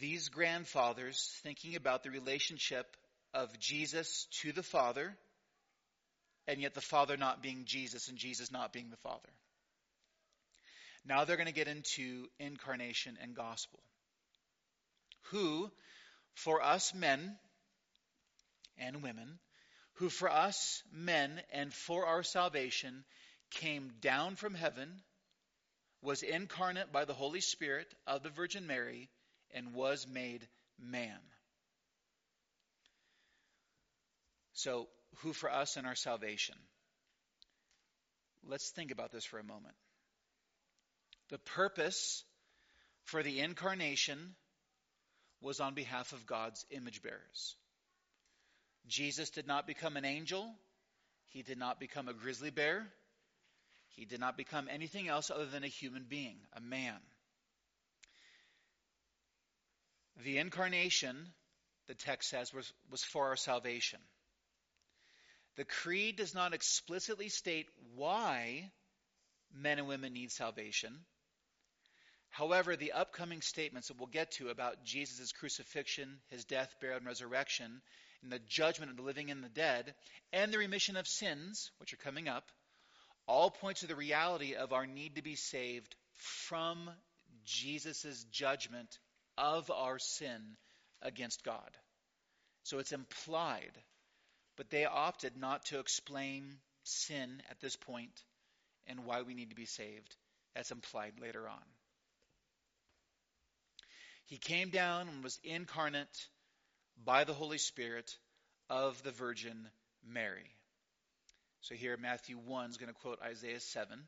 these 0.00 0.30
grandfathers 0.30 1.30
thinking 1.44 1.76
about 1.76 2.02
the 2.02 2.10
relationship 2.10 2.88
of 3.32 3.56
Jesus 3.60 4.26
to 4.42 4.50
the 4.50 4.64
Father, 4.64 5.16
and 6.48 6.60
yet 6.60 6.74
the 6.74 6.80
Father 6.80 7.16
not 7.16 7.40
being 7.40 7.66
Jesus 7.66 8.08
and 8.08 8.18
Jesus 8.18 8.50
not 8.50 8.72
being 8.72 8.90
the 8.90 8.96
Father. 8.96 9.28
Now 11.06 11.24
they're 11.24 11.36
going 11.36 11.46
to 11.46 11.52
get 11.52 11.68
into 11.68 12.26
incarnation 12.40 13.16
and 13.22 13.32
gospel. 13.32 13.78
Who, 15.30 15.70
for 16.34 16.60
us 16.60 16.92
men 16.96 17.36
and 18.76 19.04
women, 19.04 19.38
who 19.98 20.08
for 20.08 20.28
us 20.28 20.82
men 20.92 21.40
and 21.52 21.72
for 21.72 22.06
our 22.06 22.24
salvation 22.24 23.04
came 23.52 23.92
down 24.00 24.34
from 24.34 24.54
heaven, 24.54 25.00
was 26.02 26.22
incarnate 26.22 26.92
by 26.92 27.04
the 27.04 27.14
Holy 27.14 27.40
Spirit 27.40 27.92
of 28.06 28.22
the 28.22 28.30
Virgin 28.30 28.66
Mary, 28.66 29.08
and 29.52 29.72
was 29.72 30.06
made 30.06 30.46
man. 30.78 31.18
So, 34.52 34.88
who 35.18 35.32
for 35.32 35.50
us 35.50 35.76
and 35.76 35.86
our 35.86 35.94
salvation? 35.94 36.56
Let's 38.46 38.70
think 38.70 38.90
about 38.90 39.12
this 39.12 39.24
for 39.24 39.38
a 39.38 39.44
moment. 39.44 39.74
The 41.30 41.38
purpose 41.38 42.24
for 43.04 43.22
the 43.22 43.40
incarnation 43.40 44.34
was 45.40 45.60
on 45.60 45.74
behalf 45.74 46.12
of 46.12 46.26
God's 46.26 46.64
image 46.70 47.02
bearers. 47.02 47.56
Jesus 48.86 49.30
did 49.30 49.46
not 49.46 49.66
become 49.66 49.96
an 49.96 50.04
angel. 50.04 50.50
He 51.26 51.42
did 51.42 51.58
not 51.58 51.78
become 51.78 52.08
a 52.08 52.14
grizzly 52.14 52.50
bear. 52.50 52.86
He 53.98 54.04
did 54.04 54.20
not 54.20 54.36
become 54.36 54.68
anything 54.70 55.08
else 55.08 55.28
other 55.28 55.46
than 55.46 55.64
a 55.64 55.68
human 55.68 56.04
being, 56.04 56.36
a 56.52 56.60
man. 56.60 57.00
The 60.22 60.38
incarnation, 60.38 61.16
the 61.88 61.96
text 61.96 62.30
says, 62.30 62.54
was, 62.54 62.72
was 62.92 63.02
for 63.02 63.26
our 63.26 63.36
salvation. 63.36 63.98
The 65.56 65.64
creed 65.64 66.14
does 66.14 66.32
not 66.32 66.54
explicitly 66.54 67.28
state 67.28 67.66
why 67.96 68.70
men 69.52 69.80
and 69.80 69.88
women 69.88 70.12
need 70.12 70.30
salvation. 70.30 70.94
However, 72.28 72.76
the 72.76 72.92
upcoming 72.92 73.42
statements 73.42 73.88
that 73.88 73.98
we'll 73.98 74.06
get 74.06 74.30
to 74.32 74.50
about 74.50 74.84
Jesus' 74.84 75.32
crucifixion, 75.32 76.20
his 76.28 76.44
death, 76.44 76.72
burial, 76.80 76.98
and 76.98 77.06
resurrection, 77.06 77.82
and 78.22 78.30
the 78.30 78.38
judgment 78.38 78.92
of 78.92 78.96
the 78.96 79.02
living 79.02 79.32
and 79.32 79.42
the 79.42 79.48
dead, 79.48 79.92
and 80.32 80.52
the 80.52 80.58
remission 80.58 80.96
of 80.96 81.08
sins, 81.08 81.72
which 81.78 81.92
are 81.92 81.96
coming 81.96 82.28
up, 82.28 82.44
all 83.28 83.50
point 83.50 83.78
to 83.78 83.86
the 83.86 83.94
reality 83.94 84.54
of 84.54 84.72
our 84.72 84.86
need 84.86 85.16
to 85.16 85.22
be 85.22 85.36
saved 85.36 85.94
from 86.16 86.90
Jesus' 87.44 88.24
judgment 88.32 88.98
of 89.36 89.70
our 89.70 89.98
sin 89.98 90.56
against 91.02 91.44
God. 91.44 91.70
So 92.64 92.78
it's 92.78 92.92
implied, 92.92 93.72
but 94.56 94.70
they 94.70 94.84
opted 94.84 95.36
not 95.36 95.66
to 95.66 95.78
explain 95.78 96.56
sin 96.82 97.42
at 97.50 97.60
this 97.60 97.76
point 97.76 98.22
and 98.86 99.04
why 99.04 99.22
we 99.22 99.34
need 99.34 99.50
to 99.50 99.56
be 99.56 99.66
saved. 99.66 100.16
That's 100.54 100.70
implied 100.70 101.12
later 101.20 101.48
on. 101.48 101.62
He 104.26 104.38
came 104.38 104.70
down 104.70 105.08
and 105.08 105.22
was 105.22 105.38
incarnate 105.44 106.26
by 107.04 107.24
the 107.24 107.32
Holy 107.32 107.58
Spirit 107.58 108.10
of 108.68 109.02
the 109.02 109.12
Virgin 109.12 109.68
Mary. 110.06 110.50
So 111.60 111.74
here 111.74 111.96
Matthew 111.96 112.36
1 112.36 112.70
is 112.70 112.76
going 112.76 112.92
to 112.92 113.00
quote 113.00 113.20
Isaiah 113.22 113.60
7. 113.60 113.98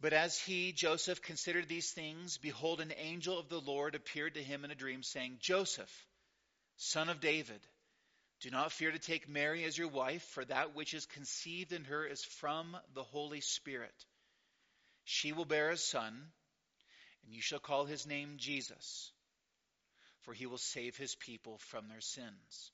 But 0.00 0.12
as 0.12 0.38
he, 0.38 0.72
Joseph, 0.72 1.22
considered 1.22 1.68
these 1.68 1.90
things, 1.90 2.38
behold, 2.38 2.80
an 2.80 2.92
angel 2.96 3.38
of 3.38 3.48
the 3.48 3.60
Lord 3.60 3.94
appeared 3.94 4.34
to 4.34 4.42
him 4.42 4.64
in 4.64 4.70
a 4.70 4.74
dream, 4.74 5.02
saying, 5.02 5.38
Joseph, 5.40 6.06
son 6.76 7.08
of 7.08 7.20
David, 7.20 7.60
do 8.40 8.50
not 8.50 8.72
fear 8.72 8.90
to 8.90 8.98
take 8.98 9.28
Mary 9.28 9.64
as 9.64 9.78
your 9.78 9.88
wife, 9.88 10.22
for 10.22 10.44
that 10.44 10.74
which 10.74 10.92
is 10.92 11.06
conceived 11.06 11.72
in 11.72 11.84
her 11.84 12.04
is 12.04 12.22
from 12.22 12.76
the 12.94 13.02
Holy 13.02 13.40
Spirit. 13.40 13.94
She 15.04 15.32
will 15.32 15.46
bear 15.46 15.70
a 15.70 15.76
son 15.76 16.30
and 17.26 17.34
you 17.34 17.42
shall 17.42 17.58
call 17.58 17.84
his 17.84 18.06
name 18.06 18.36
Jesus, 18.38 19.10
for 20.22 20.32
he 20.32 20.46
will 20.46 20.58
save 20.58 20.96
his 20.96 21.14
people 21.16 21.58
from 21.58 21.88
their 21.88 22.00
sins. 22.00 22.70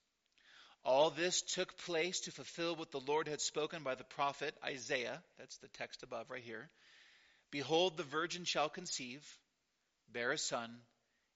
All 0.85 1.11
this 1.11 1.43
took 1.43 1.76
place 1.78 2.20
to 2.20 2.33
fulfill 2.33 2.74
what 2.74 2.91
the 2.91 3.01
Lord 3.01 3.28
had 3.28 3.41
spoken 3.41 3.83
by 3.83 3.95
the 3.95 4.05
prophet 4.05 4.55
Isaiah. 4.64 5.22
That's 5.39 5.57
the 5.59 5.68
text 5.68 6.03
above 6.03 6.30
right 6.30 6.43
here. 6.43 6.68
Behold, 7.51 7.97
the 7.97 8.03
virgin 8.03 8.45
shall 8.45 8.68
conceive, 8.68 9.24
bear 10.12 10.33
a 10.33 10.39
son, 10.39 10.70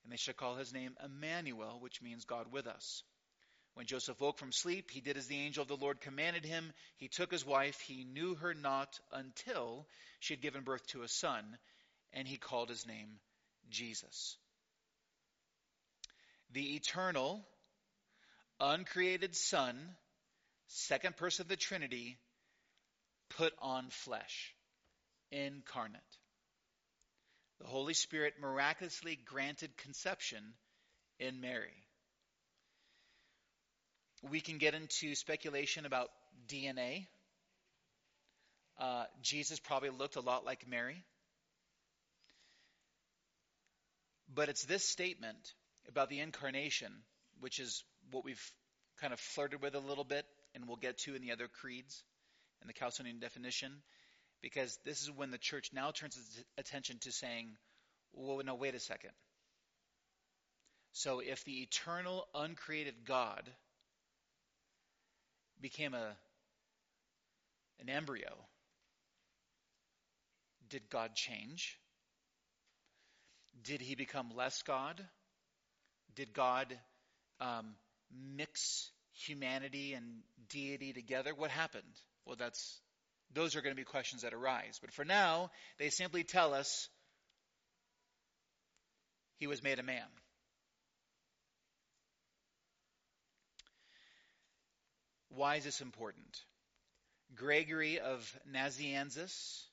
and 0.02 0.12
they 0.12 0.16
shall 0.16 0.34
call 0.34 0.56
his 0.56 0.72
name 0.72 0.96
Emmanuel, 1.04 1.78
which 1.80 2.02
means 2.02 2.24
God 2.24 2.50
with 2.50 2.66
us. 2.66 3.02
When 3.74 3.86
Joseph 3.86 4.20
woke 4.20 4.38
from 4.38 4.52
sleep, 4.52 4.90
he 4.90 5.00
did 5.00 5.18
as 5.18 5.26
the 5.26 5.38
angel 5.38 5.62
of 5.62 5.68
the 5.68 5.76
Lord 5.76 6.00
commanded 6.00 6.44
him. 6.44 6.72
He 6.96 7.08
took 7.08 7.30
his 7.30 7.44
wife. 7.44 7.78
He 7.80 8.04
knew 8.04 8.34
her 8.36 8.54
not 8.54 8.98
until 9.12 9.86
she 10.18 10.32
had 10.32 10.40
given 10.40 10.62
birth 10.64 10.86
to 10.88 11.02
a 11.02 11.08
son 11.08 11.58
and 12.16 12.26
he 12.26 12.38
called 12.38 12.70
his 12.70 12.86
name 12.86 13.20
Jesus. 13.70 14.36
The 16.52 16.76
eternal, 16.76 17.44
uncreated 18.60 19.34
Son, 19.34 19.76
second 20.68 21.16
person 21.16 21.44
of 21.44 21.48
the 21.48 21.56
Trinity, 21.56 22.18
put 23.36 23.52
on 23.60 23.88
flesh, 23.90 24.54
incarnate. 25.30 26.00
The 27.60 27.66
Holy 27.66 27.94
Spirit 27.94 28.34
miraculously 28.40 29.18
granted 29.24 29.76
conception 29.78 30.42
in 31.18 31.40
Mary. 31.40 31.72
We 34.22 34.40
can 34.40 34.58
get 34.58 34.74
into 34.74 35.14
speculation 35.14 35.86
about 35.86 36.10
DNA. 36.48 37.06
Uh, 38.78 39.04
Jesus 39.22 39.58
probably 39.58 39.90
looked 39.90 40.16
a 40.16 40.20
lot 40.20 40.44
like 40.44 40.68
Mary. 40.68 41.02
But 44.34 44.48
it's 44.48 44.64
this 44.64 44.84
statement 44.84 45.54
about 45.88 46.10
the 46.10 46.20
incarnation, 46.20 46.92
which 47.40 47.58
is 47.58 47.84
what 48.10 48.24
we've 48.24 48.52
kind 49.00 49.12
of 49.12 49.20
flirted 49.20 49.62
with 49.62 49.74
a 49.74 49.80
little 49.80 50.04
bit, 50.04 50.24
and 50.54 50.66
we'll 50.66 50.76
get 50.76 50.98
to 50.98 51.14
in 51.14 51.22
the 51.22 51.32
other 51.32 51.48
creeds 51.48 52.02
and 52.60 52.68
the 52.70 52.74
Chalcedonian 52.74 53.20
definition, 53.20 53.72
because 54.42 54.78
this 54.84 55.02
is 55.02 55.10
when 55.10 55.30
the 55.30 55.38
church 55.38 55.70
now 55.72 55.90
turns 55.90 56.16
its 56.16 56.44
attention 56.56 56.98
to 57.02 57.12
saying, 57.12 57.48
well, 58.12 58.40
no, 58.44 58.54
wait 58.54 58.74
a 58.74 58.80
second. 58.80 59.10
So 60.92 61.20
if 61.20 61.44
the 61.44 61.60
eternal, 61.60 62.26
uncreated 62.34 62.94
God 63.04 63.42
became 65.60 65.94
a 65.94 66.16
an 67.78 67.90
embryo, 67.90 68.32
did 70.70 70.88
God 70.88 71.14
change? 71.14 71.78
Did 73.62 73.82
he 73.82 73.94
become 73.94 74.30
less 74.34 74.62
God? 74.62 75.04
Did 76.14 76.32
God 76.32 76.74
um, 77.40 77.74
mix 78.12 78.90
humanity 79.12 79.94
and 79.94 80.22
deity 80.48 80.92
together? 80.92 81.34
What 81.34 81.50
happened? 81.50 81.84
Well, 82.24 82.36
that's 82.36 82.80
those 83.32 83.56
are 83.56 83.60
going 83.60 83.74
to 83.74 83.80
be 83.80 83.84
questions 83.84 84.22
that 84.22 84.34
arise. 84.34 84.78
But 84.80 84.92
for 84.92 85.04
now, 85.04 85.50
they 85.78 85.90
simply 85.90 86.22
tell 86.22 86.54
us 86.54 86.88
he 89.38 89.46
was 89.46 89.62
made 89.62 89.78
a 89.78 89.82
man. 89.82 90.06
Why 95.28 95.56
is 95.56 95.64
this 95.64 95.80
important? 95.80 96.40
Gregory 97.34 97.98
of 97.98 98.38
Nazianzus, 98.50 99.64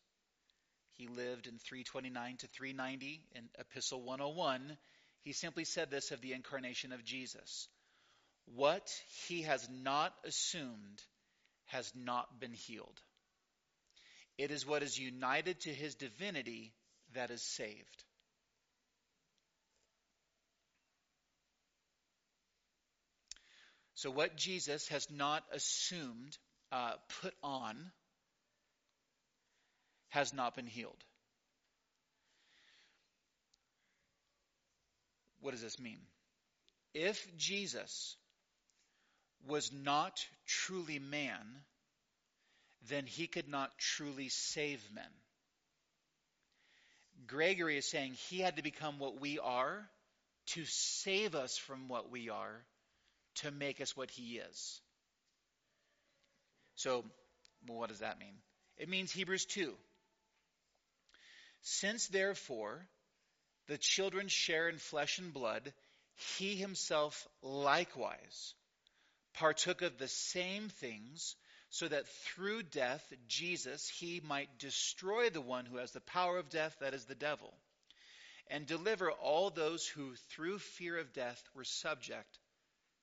he 0.94 1.08
lived 1.08 1.48
in 1.48 1.58
329 1.58 2.38
to 2.38 2.48
390 2.48 3.22
in 3.36 3.44
Epistle 3.58 4.02
101. 4.02 4.78
He 5.22 5.32
simply 5.32 5.64
said 5.64 5.90
this 5.90 6.12
of 6.12 6.20
the 6.20 6.34
incarnation 6.34 6.92
of 6.92 7.06
Jesus 7.06 7.70
What 8.46 8.90
he 9.28 9.44
has 9.44 9.68
not 9.70 10.14
assumed 10.26 11.02
has 11.66 11.92
not 11.96 12.40
been 12.40 12.54
healed. 12.54 13.00
It 14.38 14.52
is 14.52 14.66
what 14.66 14.84
is 14.84 14.98
united 14.98 15.62
to 15.62 15.74
his 15.74 15.96
divinity 15.96 16.74
that 17.14 17.32
is 17.32 17.42
saved. 17.42 18.04
So, 23.96 24.12
what 24.12 24.36
Jesus 24.36 24.88
has 24.90 25.08
not 25.10 25.44
assumed, 25.54 26.38
uh, 26.72 26.94
put 27.22 27.34
on, 27.42 27.92
has 30.10 30.34
not 30.34 30.56
been 30.56 30.68
healed. 30.68 31.04
What 35.40 35.52
does 35.52 35.62
this 35.62 35.80
mean? 35.80 36.00
If 36.94 37.26
Jesus 37.38 38.16
was 39.48 39.72
not 39.72 40.26
truly 40.48 41.00
man, 41.00 41.46
then 42.90 43.06
he 43.06 43.28
could 43.28 43.48
not 43.48 43.78
truly 43.78 44.30
save 44.30 44.84
men. 44.94 45.04
Gregory 47.28 47.78
is 47.78 47.86
saying 47.86 48.14
he 48.14 48.40
had 48.40 48.58
to 48.58 48.64
become 48.64 49.00
what 49.00 49.20
we 49.20 49.40
are 49.40 49.88
to 50.48 50.66
save 50.66 51.36
us 51.36 51.58
from 51.58 51.88
what 51.88 52.12
we 52.12 52.30
are 52.30 52.66
to 53.36 53.52
make 53.52 53.80
us 53.80 53.96
what 53.96 54.12
he 54.12 54.38
is. 54.38 54.82
So, 56.76 57.06
well, 57.68 57.80
what 57.80 57.90
does 57.90 58.00
that 58.00 58.20
mean? 58.20 58.36
It 58.78 58.90
means 58.90 59.12
Hebrews 59.12 59.46
2. 59.46 59.74
Since 61.62 62.08
therefore 62.08 62.86
the 63.68 63.78
children 63.78 64.28
share 64.28 64.68
in 64.68 64.78
flesh 64.78 65.18
and 65.20 65.34
blood, 65.34 65.72
he 66.38 66.56
himself 66.56 67.28
likewise 67.42 68.54
partook 69.34 69.82
of 69.82 69.98
the 69.98 70.08
same 70.08 70.70
things, 70.70 71.36
so 71.70 71.88
that 71.88 72.08
through 72.08 72.64
death, 72.64 73.04
Jesus, 73.28 73.90
he 73.90 74.22
might 74.24 74.60
destroy 74.60 75.30
the 75.30 75.42
one 75.42 75.66
who 75.66 75.78
has 75.78 75.92
the 75.92 76.02
power 76.02 76.38
of 76.38 76.50
death, 76.50 76.76
that 76.80 76.94
is 76.94 77.06
the 77.06 77.16
devil, 77.16 77.54
and 78.48 78.66
deliver 78.66 79.12
all 79.12 79.50
those 79.50 79.88
who 79.88 80.14
through 80.30 80.60
fear 80.60 80.98
of 81.00 81.14
death 81.14 81.42
were 81.56 81.64
subject 81.64 82.40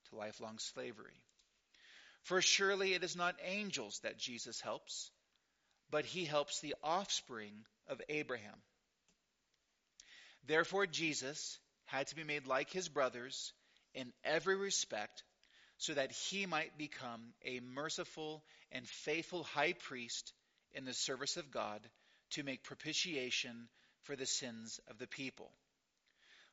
to 0.08 0.16
lifelong 0.16 0.58
slavery. 0.58 1.20
For 2.22 2.40
surely 2.42 2.94
it 2.94 3.02
is 3.02 3.16
not 3.16 3.36
angels 3.44 3.98
that 4.02 4.18
Jesus 4.18 4.60
helps, 4.60 5.10
but 5.90 6.04
he 6.04 6.24
helps 6.24 6.60
the 6.60 6.76
offspring 6.82 7.52
of 7.88 8.00
Abraham. 8.08 8.62
Therefore, 10.46 10.86
Jesus 10.86 11.58
had 11.86 12.06
to 12.08 12.14
be 12.14 12.24
made 12.24 12.46
like 12.46 12.70
his 12.70 12.88
brothers 12.88 13.52
in 13.94 14.12
every 14.24 14.56
respect, 14.56 15.24
so 15.80 15.94
that 15.94 16.12
he 16.12 16.44
might 16.44 16.76
become 16.76 17.32
a 17.42 17.58
merciful 17.60 18.44
and 18.70 18.86
faithful 18.86 19.44
high 19.44 19.72
priest 19.72 20.34
in 20.74 20.84
the 20.84 20.92
service 20.92 21.38
of 21.38 21.50
God 21.50 21.80
to 22.32 22.42
make 22.42 22.62
propitiation 22.62 23.66
for 24.02 24.14
the 24.14 24.26
sins 24.26 24.78
of 24.90 24.98
the 24.98 25.06
people. 25.06 25.50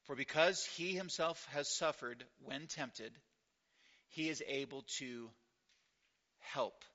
For 0.05 0.15
because 0.15 0.63
he 0.77 0.93
himself 0.93 1.45
has 1.51 1.67
suffered 1.67 2.23
when 2.45 2.67
tempted, 2.67 3.11
he 4.07 4.29
is 4.29 4.41
able 4.47 4.85
to 4.99 5.29
help 6.39 6.85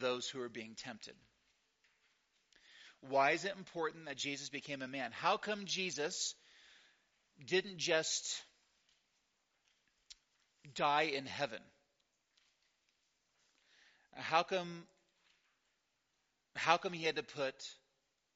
those 0.00 0.28
who 0.28 0.42
are 0.42 0.48
being 0.48 0.74
tempted. 0.74 1.14
Why 3.08 3.30
is 3.30 3.44
it 3.44 3.54
important 3.56 4.06
that 4.06 4.16
Jesus 4.16 4.48
became 4.48 4.82
a 4.82 4.88
man? 4.88 5.12
How 5.12 5.36
come 5.36 5.66
Jesus 5.66 6.34
didn't 7.46 7.78
just 7.78 8.42
die 10.74 11.02
in 11.14 11.26
heaven? 11.26 11.60
How 14.14 14.42
come 14.42 14.86
how 16.56 16.76
come 16.76 16.92
he 16.92 17.04
had 17.04 17.16
to 17.16 17.22
put 17.22 17.54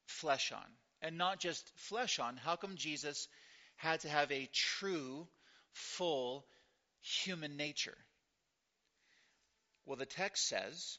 flesh 0.06 0.52
on? 0.52 0.64
And 1.02 1.18
not 1.18 1.40
just 1.40 1.70
flesh 1.76 2.18
on, 2.18 2.36
how 2.36 2.56
come 2.56 2.76
Jesus 2.76 3.28
had 3.76 4.00
to 4.00 4.08
have 4.08 4.30
a 4.32 4.48
true, 4.52 5.26
full 5.72 6.46
human 7.02 7.56
nature? 7.56 7.96
Well, 9.84 9.96
the 9.96 10.06
text 10.06 10.48
says 10.48 10.98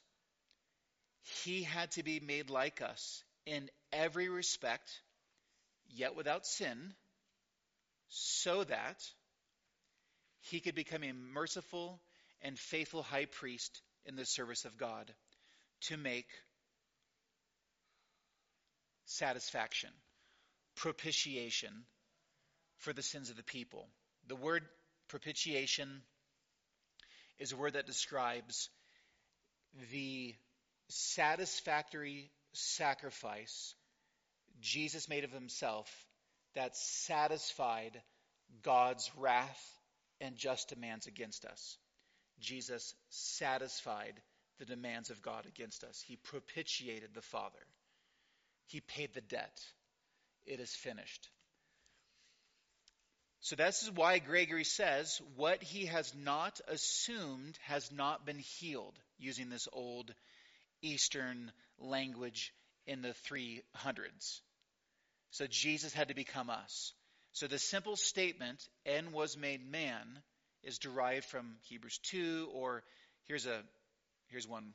he 1.44 1.64
had 1.64 1.92
to 1.92 2.04
be 2.04 2.20
made 2.20 2.50
like 2.50 2.82
us 2.82 3.24
in 3.46 3.70
every 3.92 4.30
respect, 4.30 5.02
yet 5.90 6.16
without 6.16 6.46
sin, 6.46 6.94
so 8.10 8.64
that 8.64 9.04
he 10.50 10.60
could 10.60 10.76
become 10.76 11.04
a 11.04 11.14
merciful 11.14 12.00
and 12.42 12.58
faithful 12.58 13.02
high 13.02 13.26
priest 13.26 13.82
in 14.06 14.16
the 14.16 14.26
service 14.26 14.66
of 14.66 14.78
God 14.78 15.12
to 15.82 15.98
make 15.98 16.28
satisfaction, 19.06 19.90
propitiation 20.76 21.86
for 22.78 22.94
the 22.94 23.02
sins 23.02 23.30
of 23.30 23.38
the 23.38 23.44
people. 23.44 23.88
The 24.28 24.36
word 24.36 24.64
propitiation 25.08 26.02
is 27.40 27.52
a 27.52 27.58
word 27.58 27.74
that 27.74 27.88
describes 27.88 28.70
the 29.92 30.36
satisfactory 30.90 32.30
sacrifice 32.54 33.74
Jesus 34.62 35.10
made 35.10 35.24
of 35.24 35.32
himself 35.32 35.92
that 36.54 36.78
satisfied 36.78 38.02
God's 38.62 39.12
wrath 39.18 39.76
and 40.22 40.36
just 40.36 40.70
demands 40.70 41.08
against 41.08 41.46
us. 41.46 41.78
Jesus 42.40 42.96
satisfied 43.10 44.14
the 44.60 44.66
demands 44.66 45.10
of 45.10 45.22
God 45.22 45.46
against 45.46 45.84
us. 45.84 46.04
He 46.08 46.16
propitiated 46.16 47.10
the 47.14 47.22
Father. 47.22 47.60
He 48.68 48.82
paid 48.82 49.14
the 49.14 49.22
debt. 49.22 49.60
It 50.46 50.60
is 50.60 50.74
finished. 50.74 51.30
So 53.42 53.56
this 53.56 53.84
is 53.84 53.92
why 53.92 54.20
Gregory 54.20 54.64
says 54.64 55.22
what 55.36 55.62
he 55.62 55.86
has 55.86 56.14
not 56.16 56.60
assumed 56.68 57.58
has 57.64 57.92
not 57.92 58.26
been 58.26 58.40
healed, 58.40 58.98
using 59.20 59.50
this 59.50 59.68
old 59.72 60.14
Eastern 60.82 61.52
language 61.78 62.54
in 62.88 63.02
the 63.02 63.14
300s. 63.30 64.42
So 65.32 65.46
Jesus 65.48 65.94
had 65.94 66.08
to 66.08 66.16
become 66.16 66.50
us. 66.50 66.94
So 67.36 67.48
the 67.48 67.60
simple 67.60 67.98
statement, 67.98 68.66
N 68.86 69.12
was 69.12 69.36
made 69.36 69.70
man, 69.70 70.22
is 70.64 70.78
derived 70.78 71.26
from 71.26 71.58
Hebrews 71.64 71.98
2, 72.04 72.48
or 72.54 72.82
here's 73.28 73.46
a 73.46 73.62
here's 74.30 74.48
one. 74.48 74.74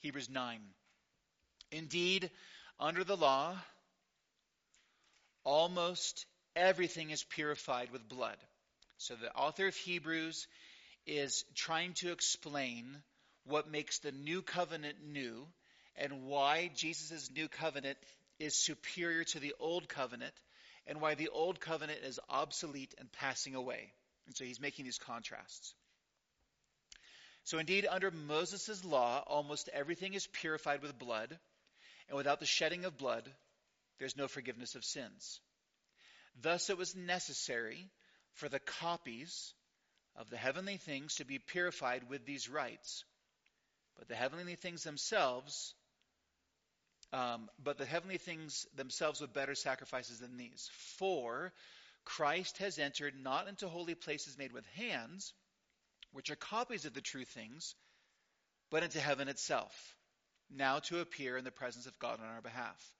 Hebrews 0.00 0.30
9. 0.30 0.60
Indeed, 1.72 2.30
under 2.80 3.04
the 3.04 3.18
law, 3.18 3.54
almost 5.44 6.24
everything 6.56 7.10
is 7.10 7.22
purified 7.22 7.90
with 7.92 8.08
blood. 8.08 8.38
So 8.96 9.14
the 9.14 9.34
author 9.34 9.66
of 9.66 9.76
Hebrews 9.76 10.46
is 11.06 11.44
trying 11.54 11.92
to 11.96 12.12
explain 12.12 12.96
what 13.44 13.70
makes 13.70 13.98
the 13.98 14.12
new 14.12 14.40
covenant 14.40 14.96
new 15.06 15.46
and 15.96 16.22
why 16.22 16.70
Jesus' 16.74 17.30
new 17.30 17.46
covenant 17.46 17.98
is 18.38 18.56
superior 18.56 19.24
to 19.24 19.38
the 19.38 19.52
old 19.60 19.86
covenant 19.86 20.32
and 20.86 21.00
why 21.00 21.14
the 21.14 21.28
old 21.28 21.60
covenant 21.60 22.00
is 22.04 22.20
obsolete 22.28 22.94
and 22.98 23.10
passing 23.12 23.54
away. 23.54 23.92
And 24.26 24.36
so 24.36 24.44
he's 24.44 24.60
making 24.60 24.84
these 24.84 24.98
contrasts. 24.98 25.74
So 27.44 27.58
indeed, 27.58 27.86
under 27.88 28.10
Moses' 28.10 28.84
law, 28.84 29.22
almost 29.26 29.68
everything 29.72 30.14
is 30.14 30.26
purified 30.26 30.80
with 30.80 30.98
blood, 30.98 31.38
and 32.08 32.16
without 32.16 32.40
the 32.40 32.46
shedding 32.46 32.84
of 32.84 32.96
blood, 32.96 33.30
there's 33.98 34.16
no 34.16 34.28
forgiveness 34.28 34.74
of 34.74 34.84
sins. 34.84 35.40
Thus 36.40 36.70
it 36.70 36.78
was 36.78 36.96
necessary 36.96 37.90
for 38.32 38.48
the 38.48 38.58
copies 38.58 39.52
of 40.16 40.30
the 40.30 40.36
heavenly 40.36 40.78
things 40.78 41.16
to 41.16 41.24
be 41.24 41.38
purified 41.38 42.08
with 42.08 42.24
these 42.24 42.48
rites. 42.48 43.04
But 43.98 44.08
the 44.08 44.16
heavenly 44.16 44.56
things 44.56 44.82
themselves, 44.82 45.74
um, 47.14 47.48
but 47.62 47.78
the 47.78 47.86
heavenly 47.86 48.18
things 48.18 48.66
themselves 48.74 49.20
with 49.20 49.32
better 49.32 49.54
sacrifices 49.54 50.18
than 50.18 50.36
these. 50.36 50.68
For 50.98 51.52
Christ 52.04 52.58
has 52.58 52.78
entered 52.78 53.14
not 53.22 53.46
into 53.46 53.68
holy 53.68 53.94
places 53.94 54.36
made 54.36 54.52
with 54.52 54.66
hands, 54.74 55.32
which 56.12 56.30
are 56.30 56.36
copies 56.36 56.86
of 56.86 56.92
the 56.92 57.00
true 57.00 57.24
things, 57.24 57.76
but 58.68 58.82
into 58.82 58.98
heaven 58.98 59.28
itself, 59.28 59.72
now 60.50 60.80
to 60.80 60.98
appear 60.98 61.36
in 61.36 61.44
the 61.44 61.52
presence 61.52 61.86
of 61.86 61.98
God 62.00 62.18
on 62.20 62.26
our 62.26 62.42
behalf. 62.42 62.92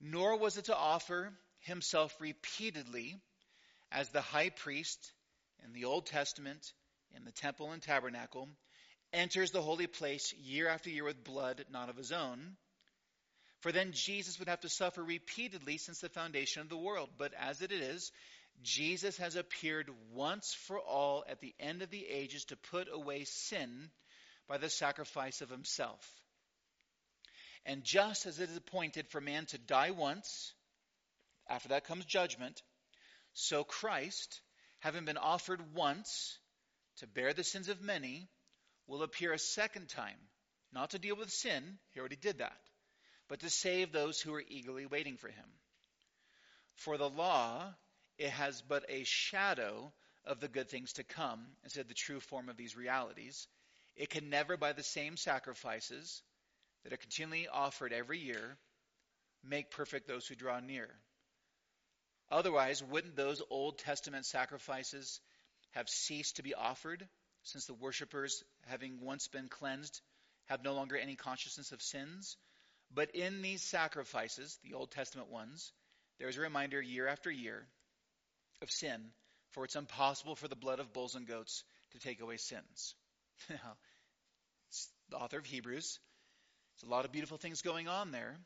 Nor 0.00 0.36
was 0.36 0.58
it 0.58 0.64
to 0.64 0.76
offer 0.76 1.32
himself 1.60 2.12
repeatedly 2.20 3.20
as 3.92 4.08
the 4.08 4.20
high 4.20 4.50
priest 4.50 5.12
in 5.64 5.72
the 5.72 5.84
Old 5.84 6.06
Testament, 6.06 6.72
in 7.14 7.24
the 7.24 7.30
temple 7.30 7.70
and 7.70 7.80
tabernacle, 7.80 8.48
enters 9.12 9.52
the 9.52 9.62
holy 9.62 9.86
place 9.86 10.34
year 10.42 10.66
after 10.68 10.90
year 10.90 11.04
with 11.04 11.22
blood 11.22 11.64
not 11.70 11.88
of 11.88 11.96
his 11.96 12.10
own. 12.10 12.56
For 13.62 13.70
then 13.70 13.92
Jesus 13.92 14.38
would 14.38 14.48
have 14.48 14.60
to 14.60 14.68
suffer 14.68 15.02
repeatedly 15.02 15.78
since 15.78 16.00
the 16.00 16.08
foundation 16.08 16.62
of 16.62 16.68
the 16.68 16.76
world. 16.76 17.10
But 17.16 17.32
as 17.34 17.62
it 17.62 17.70
is, 17.70 18.10
Jesus 18.62 19.16
has 19.18 19.36
appeared 19.36 19.88
once 20.12 20.52
for 20.52 20.80
all 20.80 21.24
at 21.28 21.40
the 21.40 21.54
end 21.60 21.80
of 21.80 21.90
the 21.90 22.06
ages 22.06 22.44
to 22.46 22.56
put 22.56 22.88
away 22.92 23.24
sin 23.24 23.90
by 24.48 24.58
the 24.58 24.68
sacrifice 24.68 25.40
of 25.40 25.48
himself. 25.48 26.04
And 27.64 27.84
just 27.84 28.26
as 28.26 28.40
it 28.40 28.50
is 28.50 28.56
appointed 28.56 29.06
for 29.08 29.20
man 29.20 29.46
to 29.46 29.58
die 29.58 29.92
once, 29.92 30.52
after 31.48 31.68
that 31.68 31.86
comes 31.86 32.04
judgment, 32.04 32.60
so 33.32 33.62
Christ, 33.62 34.40
having 34.80 35.04
been 35.04 35.16
offered 35.16 35.74
once 35.74 36.36
to 36.96 37.06
bear 37.06 37.32
the 37.32 37.44
sins 37.44 37.68
of 37.68 37.80
many, 37.80 38.28
will 38.88 39.04
appear 39.04 39.32
a 39.32 39.38
second 39.38 39.88
time, 39.88 40.18
not 40.72 40.90
to 40.90 40.98
deal 40.98 41.14
with 41.14 41.30
sin, 41.30 41.78
he 41.92 42.00
already 42.00 42.16
did 42.16 42.38
that, 42.38 42.58
but 43.32 43.40
to 43.40 43.48
save 43.48 43.92
those 43.92 44.20
who 44.20 44.34
are 44.34 44.44
eagerly 44.46 44.84
waiting 44.84 45.16
for 45.16 45.28
him. 45.28 45.46
For 46.74 46.98
the 46.98 47.08
law, 47.08 47.72
it 48.18 48.28
has 48.28 48.60
but 48.60 48.84
a 48.90 49.04
shadow 49.04 49.90
of 50.26 50.38
the 50.38 50.48
good 50.48 50.68
things 50.68 50.92
to 50.92 51.02
come, 51.02 51.40
instead 51.64 51.80
of 51.80 51.88
the 51.88 51.94
true 51.94 52.20
form 52.20 52.50
of 52.50 52.58
these 52.58 52.76
realities. 52.76 53.48
It 53.96 54.10
can 54.10 54.28
never, 54.28 54.58
by 54.58 54.74
the 54.74 54.82
same 54.82 55.16
sacrifices 55.16 56.20
that 56.84 56.92
are 56.92 56.98
continually 56.98 57.48
offered 57.48 57.94
every 57.94 58.18
year, 58.18 58.58
make 59.42 59.70
perfect 59.70 60.06
those 60.06 60.26
who 60.26 60.34
draw 60.34 60.60
near. 60.60 60.90
Otherwise, 62.30 62.82
wouldn't 62.82 63.16
those 63.16 63.40
Old 63.48 63.78
Testament 63.78 64.26
sacrifices 64.26 65.22
have 65.70 65.88
ceased 65.88 66.36
to 66.36 66.42
be 66.42 66.52
offered, 66.52 67.08
since 67.44 67.64
the 67.64 67.72
worshippers, 67.72 68.44
having 68.66 69.00
once 69.00 69.28
been 69.28 69.48
cleansed, 69.48 70.02
have 70.48 70.62
no 70.62 70.74
longer 70.74 70.98
any 70.98 71.16
consciousness 71.16 71.72
of 71.72 71.80
sins? 71.80 72.36
But 72.94 73.14
in 73.14 73.42
these 73.42 73.62
sacrifices, 73.62 74.58
the 74.64 74.74
Old 74.74 74.90
Testament 74.90 75.30
ones, 75.30 75.72
there 76.18 76.28
is 76.28 76.36
a 76.36 76.42
reminder 76.42 76.80
year 76.80 77.08
after 77.08 77.30
year 77.30 77.66
of 78.60 78.70
sin, 78.70 79.00
for 79.50 79.64
it's 79.64 79.76
impossible 79.76 80.36
for 80.36 80.48
the 80.48 80.56
blood 80.56 80.78
of 80.78 80.92
bulls 80.92 81.14
and 81.14 81.26
goats 81.26 81.64
to 81.92 81.98
take 81.98 82.20
away 82.20 82.36
sins. 82.36 82.94
Now, 83.50 83.76
the 85.10 85.16
author 85.16 85.38
of 85.38 85.46
Hebrews, 85.46 85.98
there's 86.76 86.88
a 86.88 86.92
lot 86.92 87.04
of 87.04 87.12
beautiful 87.12 87.38
things 87.38 87.60
going 87.60 87.88
on 87.88 88.12
there, 88.12 88.36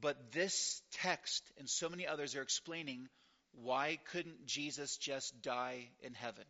but 0.00 0.32
this 0.32 0.82
text 0.92 1.42
and 1.58 1.68
so 1.68 1.88
many 1.88 2.06
others 2.06 2.36
are 2.36 2.42
explaining 2.42 3.08
why 3.52 3.98
couldn't 4.12 4.46
Jesus 4.46 4.96
just 4.98 5.40
die 5.42 5.88
in 6.00 6.14
heaven? 6.14 6.44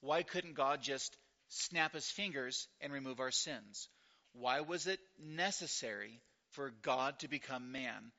Why 0.00 0.22
couldn't 0.22 0.54
God 0.54 0.82
just 0.82 1.16
snap 1.48 1.94
his 1.94 2.08
fingers 2.08 2.68
and 2.80 2.92
remove 2.92 3.20
our 3.20 3.30
sins? 3.30 3.88
Why 4.32 4.60
was 4.60 4.86
it 4.86 5.00
necessary 5.18 6.20
for 6.52 6.72
God 6.82 7.18
to 7.20 7.28
become 7.28 7.72
man? 7.72 8.12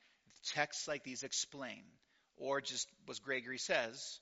Texts 0.53 0.87
like 0.87 1.03
these 1.03 1.23
explain. 1.23 1.83
Or 2.37 2.61
just 2.61 2.87
as 3.09 3.19
Gregory 3.19 3.57
says, 3.57 4.19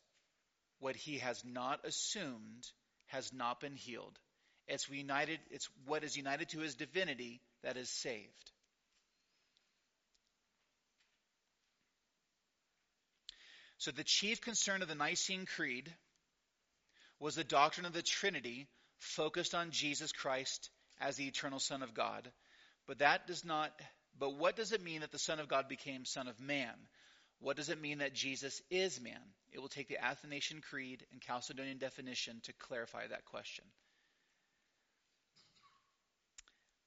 what 0.79 0.95
he 0.95 1.19
has 1.19 1.43
not 1.45 1.85
assumed 1.85 2.67
has 3.07 3.31
not 3.33 3.59
been 3.59 3.75
healed. 3.75 4.17
It's 4.67 4.89
united, 4.89 5.39
it's 5.49 5.69
what 5.85 6.03
is 6.03 6.15
united 6.15 6.49
to 6.49 6.59
his 6.59 6.75
divinity 6.75 7.41
that 7.63 7.77
is 7.77 7.89
saved. 7.89 8.51
So 13.77 13.91
the 13.91 14.03
chief 14.03 14.41
concern 14.41 14.83
of 14.83 14.87
the 14.87 14.95
Nicene 14.95 15.45
Creed 15.45 15.91
was 17.19 17.35
the 17.35 17.43
doctrine 17.43 17.85
of 17.85 17.93
the 17.93 18.03
Trinity 18.03 18.67
focused 18.99 19.55
on 19.55 19.71
Jesus 19.71 20.11
Christ 20.11 20.69
as 20.99 21.15
the 21.15 21.27
eternal 21.27 21.59
Son 21.59 21.81
of 21.81 21.93
God. 21.93 22.31
But 22.87 22.99
that 22.99 23.25
does 23.25 23.43
not 23.43 23.71
but 24.19 24.35
what 24.35 24.55
does 24.55 24.71
it 24.71 24.83
mean 24.83 25.01
that 25.01 25.11
the 25.11 25.19
Son 25.19 25.39
of 25.39 25.47
God 25.47 25.67
became 25.67 26.05
Son 26.05 26.27
of 26.27 26.39
Man? 26.39 26.73
What 27.39 27.55
does 27.55 27.69
it 27.69 27.81
mean 27.81 27.99
that 27.99 28.13
Jesus 28.13 28.61
is 28.69 29.01
man? 29.01 29.19
It 29.51 29.59
will 29.59 29.67
take 29.67 29.87
the 29.87 29.97
Athanasian 29.97 30.61
Creed 30.61 31.03
and 31.11 31.19
Chalcedonian 31.21 31.79
definition 31.79 32.39
to 32.43 32.53
clarify 32.53 33.07
that 33.07 33.25
question. 33.25 33.65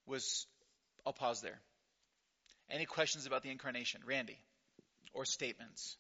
Was 0.07 0.47
I'll 1.05 1.13
pause 1.13 1.41
there. 1.41 1.59
Any 2.71 2.85
questions 2.87 3.27
about 3.27 3.43
the 3.43 3.51
incarnation? 3.51 4.01
Randy? 4.07 4.39
Or 5.13 5.25
statements? 5.25 5.97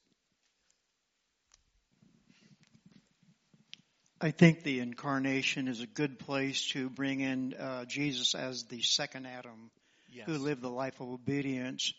I 4.21 4.31
think 4.31 4.63
the 4.63 4.81
incarnation 4.81 5.69
is 5.69 5.81
a 5.81 5.87
good 5.87 6.19
place 6.19 6.69
to 6.69 6.89
bring 6.89 7.21
in 7.21 7.55
uh, 7.55 7.85
Jesus 7.85 8.35
as 8.35 8.65
the 8.65 8.81
second 8.81 9.27
Adam 9.27 9.71
Yes. 10.15 10.27
who 10.27 10.39
lived 10.39 10.63
the 10.63 10.71
life 10.71 11.01
of 11.01 11.09
obedience, 11.09 11.93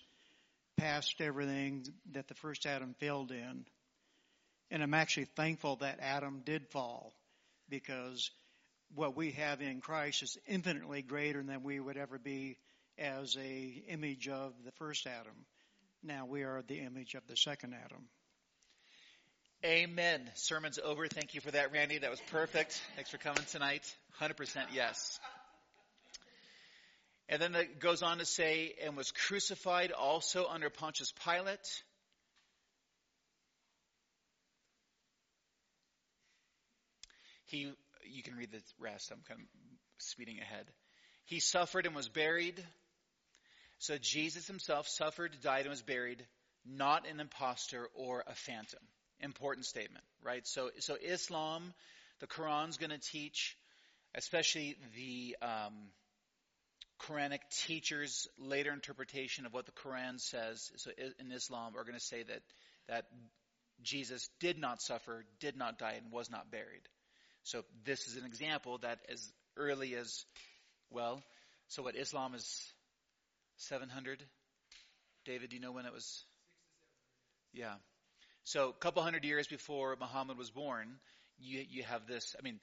past 0.77 1.15
everything 1.19 1.85
that 2.11 2.27
the 2.27 2.33
first 2.33 2.65
Adam 2.65 2.95
failed 2.99 3.31
in. 3.31 3.65
And 4.71 4.81
I'm 4.81 4.93
actually 4.93 5.25
thankful 5.35 5.77
that 5.77 5.99
Adam 6.01 6.41
did 6.45 6.67
fall 6.69 7.13
because 7.69 8.31
what 8.93 9.15
we 9.15 9.31
have 9.31 9.61
in 9.61 9.81
Christ 9.81 10.23
is 10.23 10.37
infinitely 10.47 11.01
greater 11.01 11.43
than 11.43 11.63
we 11.63 11.79
would 11.79 11.97
ever 11.97 12.17
be 12.17 12.57
as 12.97 13.35
a 13.37 13.83
image 13.89 14.27
of 14.29 14.53
the 14.63 14.71
first 14.71 15.05
Adam. 15.07 15.45
Now 16.03 16.25
we 16.25 16.43
are 16.43 16.63
the 16.67 16.79
image 16.79 17.15
of 17.15 17.27
the 17.27 17.35
second 17.35 17.73
Adam. 17.73 18.07
Amen. 19.63 20.21
Sermon's 20.35 20.79
over. 20.83 21.07
Thank 21.07 21.33
you 21.33 21.41
for 21.41 21.51
that, 21.51 21.71
Randy. 21.71 21.97
That 21.97 22.11
was 22.11 22.21
perfect. 22.31 22.79
Thanks 22.95 23.09
for 23.09 23.17
coming 23.17 23.43
tonight. 23.51 23.83
100% 24.21 24.35
yes. 24.73 25.19
And 27.27 27.41
then 27.41 27.55
it 27.55 27.79
goes 27.79 28.03
on 28.03 28.19
to 28.19 28.25
say, 28.25 28.75
and 28.83 28.95
was 28.95 29.11
crucified 29.11 29.91
also 29.91 30.45
under 30.47 30.69
Pontius 30.69 31.11
Pilate. 31.25 31.83
He, 37.45 37.71
you 38.03 38.23
can 38.23 38.35
read 38.35 38.51
the 38.51 38.61
rest. 38.79 39.11
I'm 39.11 39.21
kind 39.27 39.39
of 39.39 39.47
speeding 39.97 40.39
ahead. 40.39 40.65
He 41.25 41.39
suffered 41.39 41.87
and 41.87 41.95
was 41.95 42.09
buried. 42.09 42.63
So 43.79 43.97
Jesus 43.99 44.47
himself 44.47 44.87
suffered, 44.87 45.35
died, 45.41 45.61
and 45.61 45.69
was 45.69 45.81
buried, 45.81 46.23
not 46.65 47.07
an 47.07 47.19
impostor 47.19 47.89
or 47.95 48.23
a 48.27 48.35
phantom. 48.35 48.79
Important 49.19 49.65
statement, 49.65 50.03
right? 50.23 50.45
So, 50.45 50.69
so 50.79 50.95
Islam, 51.01 51.73
the 52.19 52.27
Quran's 52.27 52.77
going 52.77 52.91
to 52.91 52.99
teach, 52.99 53.57
especially 54.13 54.75
the 54.95 55.35
um, 55.41 55.73
Quranic 57.01 57.39
teachers' 57.65 58.27
later 58.39 58.71
interpretation 58.71 59.45
of 59.45 59.53
what 59.53 59.65
the 59.65 59.71
Quran 59.71 60.19
says. 60.19 60.71
So 60.77 60.91
in 61.19 61.31
Islam, 61.31 61.73
are 61.75 61.83
going 61.83 61.95
to 61.95 61.99
say 61.99 62.23
that 62.23 62.41
that 62.87 63.05
Jesus 63.81 64.29
did 64.39 64.59
not 64.59 64.81
suffer, 64.81 65.25
did 65.39 65.57
not 65.57 65.77
die, 65.77 65.95
and 66.01 66.11
was 66.11 66.29
not 66.29 66.51
buried. 66.51 66.81
So 67.43 67.63
this 67.83 68.07
is 68.07 68.17
an 68.17 68.25
example 68.25 68.79
that 68.79 68.99
as 69.09 69.31
early 69.57 69.95
as, 69.95 70.25
well, 70.89 71.21
so 71.67 71.83
what, 71.83 71.95
Islam 71.95 72.35
is 72.35 72.73
700? 73.57 74.23
David, 75.25 75.49
do 75.49 75.55
you 75.55 75.61
know 75.61 75.71
when 75.71 75.85
it 75.85 75.93
was? 75.93 76.23
Yeah. 77.53 77.73
So 78.43 78.69
a 78.69 78.73
couple 78.73 79.01
hundred 79.03 79.25
years 79.25 79.47
before 79.47 79.95
Muhammad 79.99 80.37
was 80.37 80.51
born, 80.51 80.87
you, 81.39 81.63
you 81.69 81.83
have 81.83 82.07
this, 82.07 82.35
I 82.39 82.43
mean, 82.43 82.59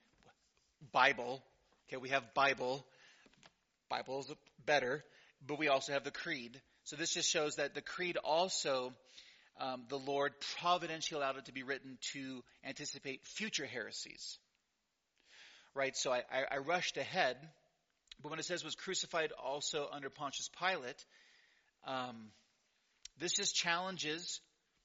Bible. 0.93 1.43
Okay, 1.89 1.97
we 1.99 2.11
have 2.11 2.35
Bible. 2.35 2.85
Bible's 3.93 4.33
better, 4.65 5.05
but 5.47 5.59
we 5.59 5.69
also 5.69 5.93
have 5.93 6.03
the 6.03 6.11
creed. 6.11 6.59
So 6.85 6.97
this 6.97 7.13
just 7.13 7.31
shows 7.31 7.57
that 7.57 7.75
the 7.75 7.83
creed 7.83 8.17
also, 8.17 8.95
um, 9.61 9.83
the 9.91 9.99
Lord 9.99 10.33
providentially 10.59 11.21
allowed 11.21 11.37
it 11.37 11.45
to 11.45 11.53
be 11.53 11.63
written 11.63 11.99
to 12.15 12.43
anticipate 12.65 13.27
future 13.27 13.67
heresies. 13.67 14.39
Right, 15.75 15.95
so 15.95 16.11
I, 16.11 16.23
I, 16.33 16.45
I 16.53 16.59
rushed 16.59 16.97
ahead, 16.97 17.37
but 18.23 18.31
when 18.31 18.39
it 18.39 18.47
says 18.47 18.65
was 18.65 18.75
crucified 18.75 19.31
also 19.33 19.89
under 19.93 20.09
Pontius 20.09 20.49
Pilate, 20.59 21.05
um, 21.87 22.31
this 23.19 23.33
just 23.33 23.55
challenges 23.55 24.41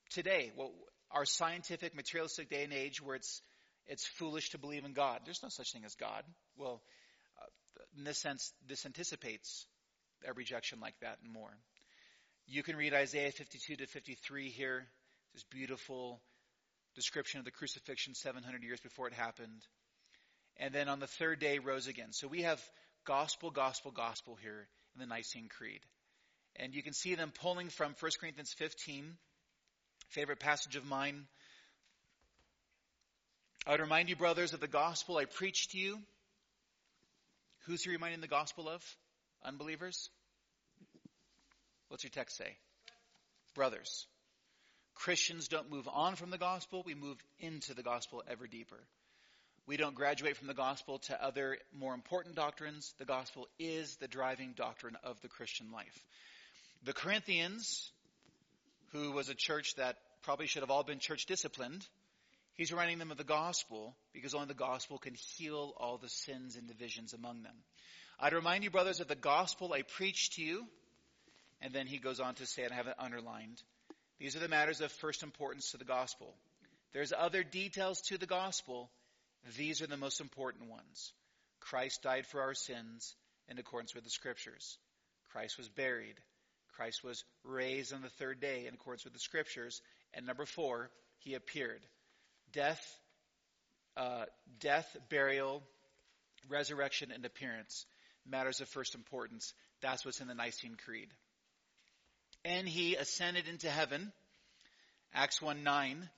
today, 0.09 0.51
well, 0.57 0.71
our 1.11 1.25
scientific, 1.25 1.95
materialistic 1.95 2.49
day 2.49 2.65
and 2.65 2.73
age 2.73 3.01
where 3.01 3.15
it's, 3.15 3.41
it's 3.85 4.05
foolish 4.05 4.49
to 4.49 4.57
believe 4.57 4.84
in 4.84 4.91
God. 4.91 5.21
There's 5.23 5.43
no 5.43 5.49
such 5.49 5.71
thing 5.71 5.85
as 5.85 5.95
God. 5.95 6.23
Well, 6.57 6.81
in 7.97 8.03
this 8.03 8.17
sense, 8.17 8.53
this 8.67 8.85
anticipates 8.85 9.65
a 10.27 10.33
rejection 10.33 10.79
like 10.79 10.95
that 11.01 11.17
and 11.23 11.31
more. 11.31 11.51
You 12.47 12.63
can 12.63 12.75
read 12.75 12.93
Isaiah 12.93 13.31
52 13.31 13.77
to 13.77 13.85
53 13.87 14.49
here. 14.49 14.85
This 15.33 15.43
beautiful 15.43 16.21
description 16.95 17.39
of 17.39 17.45
the 17.45 17.51
crucifixion 17.51 18.15
700 18.15 18.63
years 18.63 18.79
before 18.79 19.07
it 19.07 19.13
happened. 19.13 19.61
And 20.57 20.73
then 20.73 20.89
on 20.89 20.99
the 20.99 21.07
third 21.07 21.39
day 21.39 21.59
rose 21.59 21.87
again. 21.87 22.11
So 22.11 22.27
we 22.27 22.43
have 22.43 22.61
gospel, 23.05 23.51
gospel, 23.51 23.91
gospel 23.91 24.37
here 24.41 24.67
in 24.95 24.99
the 24.99 25.05
Nicene 25.05 25.49
Creed. 25.49 25.81
And 26.55 26.73
you 26.73 26.81
can 26.81 26.93
see 26.93 27.15
them 27.15 27.31
pulling 27.39 27.69
from 27.69 27.95
1 27.99 28.11
Corinthians 28.19 28.53
15, 28.53 29.13
favorite 30.09 30.39
passage 30.39 30.75
of 30.75 30.85
mine. 30.85 31.27
I 33.67 33.71
would 33.71 33.81
remind 33.81 34.09
you, 34.09 34.15
brothers, 34.15 34.53
of 34.53 34.59
the 34.59 34.67
gospel 34.67 35.17
I 35.17 35.25
preached 35.25 35.71
to 35.71 35.77
you. 35.77 35.99
Who's 37.68 37.84
he 37.84 37.89
reminding 37.89 38.22
the 38.22 38.27
gospel 38.27 38.69
of? 38.69 38.81
Unbelievers? 39.44 40.10
What's 41.89 42.06
your 42.06 42.11
text 42.11 42.38
say? 42.38 42.56
Brothers. 43.56 44.07
Christians 44.95 45.49
don't 45.49 45.69
move 45.69 45.88
on 45.91 46.15
from 46.15 46.30
the 46.30 46.38
gospel, 46.38 46.81
we 46.85 46.95
move 46.95 47.18
into 47.39 47.73
the 47.73 47.84
gospel 47.84 48.23
ever 48.30 48.48
deeper. 48.48 48.80
We 49.68 49.76
don't 49.76 49.95
graduate 49.95 50.38
from 50.38 50.48
the 50.48 50.53
gospel 50.53 50.99
to 51.07 51.22
other 51.22 51.57
more 51.77 51.94
important 51.94 52.35
doctrines. 52.35 52.94
The 52.99 53.06
gospel 53.06 53.49
is 53.60 53.98
the 53.98 54.07
driving 54.07 54.53
doctrine 54.56 54.95
of 55.03 55.19
the 55.22 55.27
Christian 55.27 55.69
life. 55.73 56.06
The 56.85 56.94
Corinthians, 56.94 57.91
who 58.94 59.11
was 59.11 59.27
a 59.27 59.35
church 59.35 59.76
that 59.76 59.98
probably 60.23 60.48
should 60.48 60.64
have 60.64 60.72
all 60.72 60.84
been 60.84 60.99
church 60.99 61.26
disciplined, 61.26 61.85
he's 62.57 62.71
reminding 62.71 62.97
them 62.97 63.11
of 63.11 63.17
the 63.17 63.23
gospel 63.23 63.95
because 64.13 64.34
only 64.34 64.47
the 64.47 64.53
gospel 64.53 64.97
can 64.97 65.13
heal 65.13 65.73
all 65.77 65.97
the 65.97 66.09
sins 66.09 66.55
and 66.55 66.67
divisions 66.67 67.13
among 67.13 67.43
them. 67.43 67.55
I'd 68.19 68.34
remind 68.34 68.63
you, 68.63 68.71
brothers, 68.71 68.99
of 68.99 69.07
the 69.07 69.15
gospel 69.15 69.71
I 69.73 69.84
preached 69.84 70.34
to 70.34 70.41
you. 70.41 70.65
And 71.61 71.73
then 71.73 71.88
he 71.88 71.97
goes 71.97 72.19
on 72.19 72.35
to 72.35 72.45
say, 72.45 72.63
and 72.63 72.73
I 72.73 72.75
have 72.75 72.88
it 72.88 72.95
underlined, 72.99 73.61
these 74.19 74.35
are 74.35 74.39
the 74.39 74.47
matters 74.47 74.81
of 74.81 74.91
first 74.91 75.23
importance 75.23 75.71
to 75.71 75.77
the 75.77 75.85
gospel. 75.85 76.35
There's 76.93 77.13
other 77.15 77.43
details 77.43 78.01
to 78.07 78.17
the 78.17 78.25
gospel. 78.25 78.89
These 79.57 79.81
are 79.81 79.88
the 79.88 79.97
most 79.97 80.21
important 80.21 80.69
ones. 80.69 81.13
Christ 81.59 82.01
died 82.03 82.25
for 82.25 82.41
our 82.41 82.53
sins 82.53 83.15
in 83.47 83.57
accordance 83.59 83.93
with 83.93 84.03
the 84.03 84.09
scriptures. 84.09 84.77
Christ 85.31 85.57
was 85.57 85.69
buried. 85.69 86.15
Christ 86.75 87.03
was 87.03 87.23
raised 87.43 87.93
on 87.93 88.01
the 88.01 88.09
third 88.09 88.39
day 88.39 88.65
in 88.67 88.73
accordance 88.73 89.03
with 89.03 89.13
the 89.13 89.19
scriptures. 89.19 89.81
And 90.13 90.25
number 90.25 90.45
four, 90.45 90.89
he 91.19 91.34
appeared. 91.34 91.81
Death, 92.53 92.99
uh, 93.95 94.25
death, 94.59 94.95
burial, 95.09 95.63
resurrection, 96.49 97.11
and 97.11 97.25
appearance. 97.25 97.85
Matters 98.29 98.61
of 98.61 98.67
first 98.69 98.95
importance. 98.95 99.53
That's 99.81 100.05
what's 100.05 100.21
in 100.21 100.27
the 100.27 100.33
Nicene 100.33 100.75
Creed. 100.83 101.09
And 102.43 102.67
he 102.67 102.95
ascended 102.95 103.47
into 103.47 103.69
heaven. 103.69 104.11
Acts 105.13 105.41
1 105.41 105.63
9. 105.63 106.09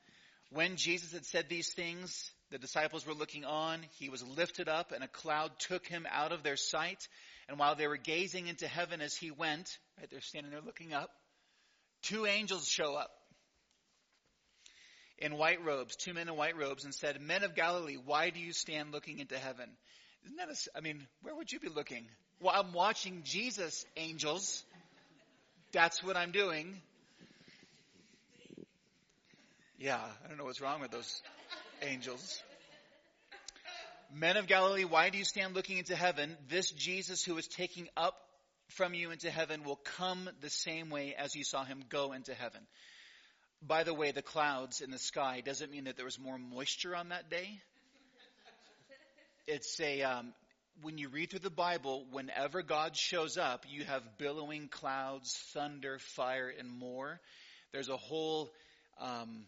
When 0.51 0.75
Jesus 0.77 1.13
had 1.13 1.25
said 1.25 1.45
these 1.47 1.69
things, 1.73 2.31
the 2.49 2.57
disciples 2.57 3.05
were 3.05 3.13
looking 3.13 3.45
on. 3.45 3.81
He 3.99 4.09
was 4.09 4.23
lifted 4.23 4.67
up, 4.67 4.91
and 4.91 5.03
a 5.03 5.07
cloud 5.07 5.51
took 5.59 5.85
him 5.85 6.07
out 6.09 6.31
of 6.31 6.41
their 6.41 6.57
sight. 6.57 7.07
And 7.47 7.59
while 7.59 7.75
they 7.75 7.87
were 7.87 7.97
gazing 7.97 8.47
into 8.47 8.67
heaven 8.67 9.01
as 9.01 9.15
he 9.15 9.31
went, 9.31 9.77
right, 9.97 10.09
they're 10.09 10.21
standing 10.21 10.51
there 10.51 10.61
looking 10.61 10.93
up, 10.93 11.11
two 12.01 12.25
angels 12.25 12.67
show 12.67 12.95
up 12.95 13.11
in 15.21 15.37
white 15.37 15.63
robes, 15.63 15.95
two 15.95 16.13
men 16.13 16.27
in 16.27 16.35
white 16.35 16.57
robes, 16.57 16.85
and 16.85 16.93
said, 16.93 17.21
Men 17.21 17.43
of 17.43 17.55
Galilee, 17.55 17.97
why 18.03 18.29
do 18.29 18.39
you 18.39 18.53
stand 18.53 18.91
looking 18.91 19.19
into 19.19 19.37
heaven? 19.37 19.69
Isn't 20.25 20.37
that 20.37 20.49
a, 20.49 20.77
I 20.77 20.81
mean, 20.81 21.05
where 21.21 21.35
would 21.35 21.51
you 21.51 21.59
be 21.59 21.69
looking? 21.69 22.05
Well, 22.41 22.53
I'm 22.55 22.73
watching 22.73 23.21
Jesus, 23.25 23.85
angels. 23.97 24.63
That's 25.71 26.03
what 26.03 26.15
I'm 26.15 26.31
doing. 26.31 26.81
Yeah, 29.77 29.99
I 30.23 30.27
don't 30.27 30.37
know 30.37 30.45
what's 30.45 30.61
wrong 30.61 30.81
with 30.81 30.91
those 30.91 31.21
angels. 31.81 32.41
Men 34.13 34.37
of 34.37 34.47
Galilee, 34.47 34.85
why 34.85 35.09
do 35.09 35.17
you 35.17 35.23
stand 35.23 35.53
looking 35.53 35.77
into 35.77 35.95
heaven? 35.95 36.35
This 36.49 36.71
Jesus 36.71 37.23
who 37.23 37.37
is 37.37 37.47
taking 37.47 37.87
up 37.95 38.15
from 38.69 38.93
you 38.93 39.11
into 39.11 39.29
heaven 39.29 39.63
will 39.63 39.79
come 39.97 40.29
the 40.41 40.49
same 40.49 40.89
way 40.89 41.15
as 41.17 41.35
you 41.35 41.43
saw 41.43 41.63
him 41.63 41.83
go 41.89 42.13
into 42.13 42.33
heaven. 42.33 42.61
By 43.61 43.83
the 43.83 43.93
way, 43.93 44.11
the 44.11 44.21
clouds 44.21 44.81
in 44.81 44.89
the 44.89 44.97
sky 44.97 45.41
doesn't 45.41 45.71
mean 45.71 45.83
that 45.85 45.95
there 45.97 46.05
was 46.05 46.19
more 46.19 46.37
moisture 46.37 46.95
on 46.95 47.09
that 47.09 47.29
day. 47.29 47.59
It's 49.47 49.79
a, 49.81 50.01
um, 50.03 50.33
when 50.81 50.97
you 50.97 51.09
read 51.09 51.31
through 51.31 51.39
the 51.39 51.49
Bible, 51.49 52.05
whenever 52.11 52.61
God 52.61 52.95
shows 52.95 53.37
up, 53.37 53.65
you 53.69 53.83
have 53.83 54.03
billowing 54.17 54.69
clouds, 54.69 55.35
thunder, 55.53 55.99
fire, 55.99 56.53
and 56.57 56.69
more. 56.69 57.19
There's 57.73 57.89
a 57.89 57.97
whole 57.97 58.49
um, 58.99 59.45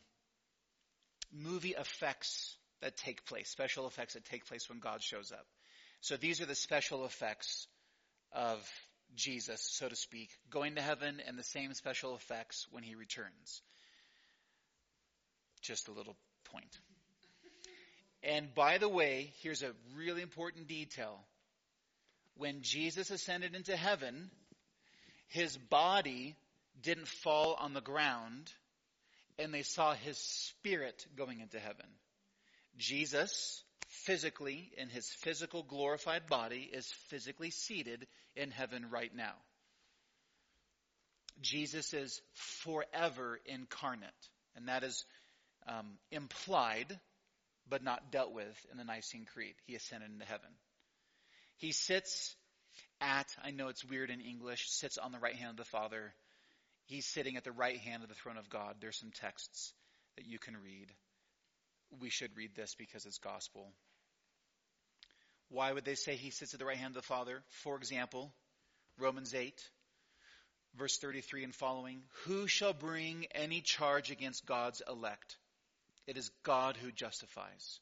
movie 1.32 1.76
effects 1.78 2.56
that 2.82 2.98
take 2.98 3.26
place, 3.26 3.50
special 3.50 3.88
effects 3.88 4.16
that 4.16 4.26
take 4.26 4.46
place 4.46 4.68
when 4.68 4.80
God 4.80 5.02
shows 5.02 5.32
up. 5.32 5.46
So 6.02 6.18
these 6.18 6.42
are 6.42 6.46
the 6.46 6.56
special 6.56 7.06
effects 7.06 7.68
of 8.34 8.58
Jesus, 9.16 9.62
so 9.62 9.88
to 9.88 9.96
speak, 9.96 10.30
going 10.50 10.76
to 10.76 10.82
heaven 10.82 11.22
and 11.28 11.38
the 11.38 11.44
same 11.44 11.74
special 11.74 12.16
effects 12.16 12.68
when 12.72 12.84
he 12.84 12.96
returns. 12.96 13.62
Just 15.62 15.88
a 15.88 15.92
little 15.92 16.16
point. 16.46 16.80
And 18.24 18.54
by 18.54 18.78
the 18.78 18.90
way, 18.90 19.34
here's 19.42 19.64
a 19.64 19.72
really 19.96 20.22
important 20.22 20.68
detail. 20.68 21.20
When 22.36 22.62
Jesus 22.62 23.10
ascended 23.10 23.56
into 23.56 23.76
heaven, 23.76 24.30
his 25.28 25.58
body 25.58 26.36
didn't 26.82 27.08
fall 27.08 27.56
on 27.60 27.74
the 27.74 27.82
ground 27.82 28.52
and 29.40 29.54
they 29.54 29.64
saw 29.64 29.94
his 29.94 30.18
spirit 30.18 31.06
going 31.16 31.40
into 31.40 31.60
heaven. 31.60 31.86
Jesus, 32.78 33.64
physically, 33.88 34.72
in 34.78 34.90
his 34.90 35.10
physical 35.10 35.64
glorified 35.64 36.28
body, 36.28 36.70
is 36.72 36.86
physically 37.10 37.50
seated 37.50 38.08
in 38.36 38.52
heaven 38.52 38.88
right 38.92 39.14
now. 39.16 39.34
Jesus 41.42 41.94
is 41.94 42.22
forever 42.34 43.40
incarnate, 43.46 44.10
and 44.56 44.68
that 44.68 44.84
is 44.84 45.06
um, 45.68 45.98
implied 46.12 47.00
but 47.70 47.84
not 47.84 48.12
dealt 48.12 48.34
with 48.34 48.66
in 48.72 48.78
the 48.78 48.84
Nicene 48.84 49.26
Creed. 49.34 49.56
He 49.66 49.76
ascended 49.76 50.12
into 50.12 50.26
heaven. 50.26 50.50
He 51.58 51.72
sits 51.72 52.36
at, 53.00 53.28
I 53.44 53.52
know 53.52 53.70
it's 53.70 53.86
weird 53.86 54.10
in 54.10 54.20
English, 54.20 54.70
sits 54.70 54.98
on 54.98 55.12
the 55.12 55.20
right 55.20 55.36
hand 55.36 55.52
of 55.52 55.58
the 55.58 55.72
Father. 55.72 56.14
He's 56.86 57.06
sitting 57.06 57.38
at 57.38 57.44
the 57.44 57.52
right 57.52 57.78
hand 57.78 58.04
of 58.04 58.10
the 58.10 58.16
throne 58.16 58.38
of 58.38 58.50
God. 58.50 58.76
There's 58.80 58.98
some 58.98 59.12
texts 59.12 59.74
that 60.18 60.26
you 60.26 60.40
can 60.40 60.56
read. 60.62 60.88
We 62.02 62.10
should 62.10 62.36
read 62.36 62.56
this 62.56 62.76
because 62.78 63.06
it's 63.06 63.20
gospel. 63.20 63.72
Why 65.50 65.72
would 65.72 65.86
they 65.86 65.96
say 65.96 66.16
he 66.16 66.32
sits 66.32 66.54
at 66.54 66.60
the 66.60 66.66
right 66.66 66.78
hand 66.78 66.96
of 66.96 67.02
the 67.02 67.08
Father? 67.08 67.42
For 67.50 67.76
example, 67.78 68.34
Romans 69.00 69.34
8, 69.34 69.54
verse 70.76 70.98
33 70.98 71.44
and 71.46 71.56
following. 71.56 72.04
Who 72.26 72.48
shall 72.48 72.74
bring 72.74 73.26
any 73.34 73.62
charge 73.62 74.12
against 74.12 74.46
God's 74.46 74.82
elect? 74.88 75.38
It 76.08 76.18
is 76.18 76.32
God 76.44 76.78
who 76.78 76.92
justifies. 76.92 77.80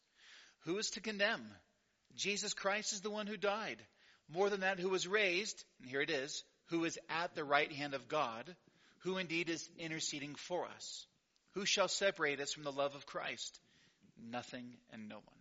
Who 0.66 0.78
is 0.78 0.92
to 0.92 1.02
condemn? 1.02 1.46
Jesus 2.16 2.54
Christ 2.54 2.94
is 2.94 3.02
the 3.02 3.10
one 3.10 3.28
who 3.28 3.38
died. 3.38 3.78
More 4.32 4.50
than 4.50 4.62
that, 4.62 4.80
who 4.80 4.90
was 4.90 5.08
raised, 5.08 5.64
and 5.80 5.90
here 5.90 6.02
it 6.02 6.10
is, 6.10 6.44
who 6.68 6.86
is 6.86 7.00
at 7.10 7.34
the 7.34 7.44
right 7.44 7.72
hand 7.72 7.94
of 7.94 8.08
God, 8.08 8.56
who 9.00 9.18
indeed 9.18 9.50
is 9.50 9.68
interceding 9.78 10.36
for 10.36 10.66
us. 10.66 11.06
Who 11.54 11.66
shall 11.66 11.88
separate 11.88 12.40
us 12.40 12.54
from 12.54 12.64
the 12.64 12.72
love 12.72 12.96
of 12.96 13.06
Christ? 13.06 13.60
Nothing 14.30 14.78
and 14.92 15.10
no 15.10 15.16
one. 15.16 15.40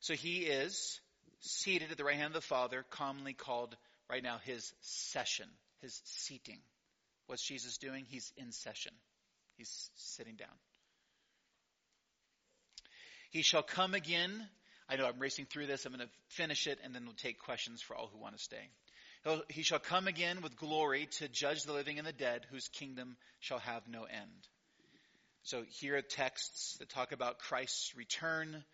So 0.00 0.14
he 0.14 0.38
is 0.40 1.00
seated 1.40 1.90
at 1.90 1.96
the 1.96 2.04
right 2.04 2.16
hand 2.16 2.28
of 2.28 2.32
the 2.34 2.40
Father, 2.40 2.84
commonly 2.90 3.34
called 3.34 3.76
right 4.08 4.22
now 4.22 4.38
his 4.44 4.72
session, 4.80 5.48
his 5.80 6.00
seating. 6.04 6.58
What's 7.26 7.42
Jesus 7.42 7.78
doing? 7.78 8.04
He's 8.08 8.32
in 8.36 8.52
session. 8.52 8.92
He's 9.56 9.90
sitting 9.96 10.36
down. 10.36 10.48
He 13.30 13.42
shall 13.42 13.62
come 13.62 13.94
again. 13.94 14.46
I 14.88 14.96
know 14.96 15.06
I'm 15.06 15.18
racing 15.18 15.46
through 15.46 15.66
this. 15.66 15.86
I'm 15.86 15.92
going 15.92 16.06
to 16.06 16.12
finish 16.28 16.66
it 16.66 16.78
and 16.84 16.94
then 16.94 17.04
we'll 17.04 17.14
take 17.14 17.38
questions 17.38 17.80
for 17.80 17.96
all 17.96 18.10
who 18.12 18.18
want 18.18 18.36
to 18.36 18.42
stay. 18.42 18.68
He'll, 19.24 19.42
he 19.48 19.62
shall 19.62 19.78
come 19.78 20.08
again 20.08 20.42
with 20.42 20.56
glory 20.56 21.08
to 21.18 21.28
judge 21.28 21.62
the 21.62 21.72
living 21.72 21.98
and 21.98 22.06
the 22.06 22.12
dead, 22.12 22.44
whose 22.50 22.68
kingdom 22.68 23.16
shall 23.40 23.60
have 23.60 23.88
no 23.88 24.04
end. 24.04 24.48
So 25.44 25.64
here 25.80 25.96
are 25.96 26.02
texts 26.02 26.76
that 26.78 26.88
talk 26.88 27.12
about 27.12 27.38
Christ's 27.38 27.96
return. 27.96 28.64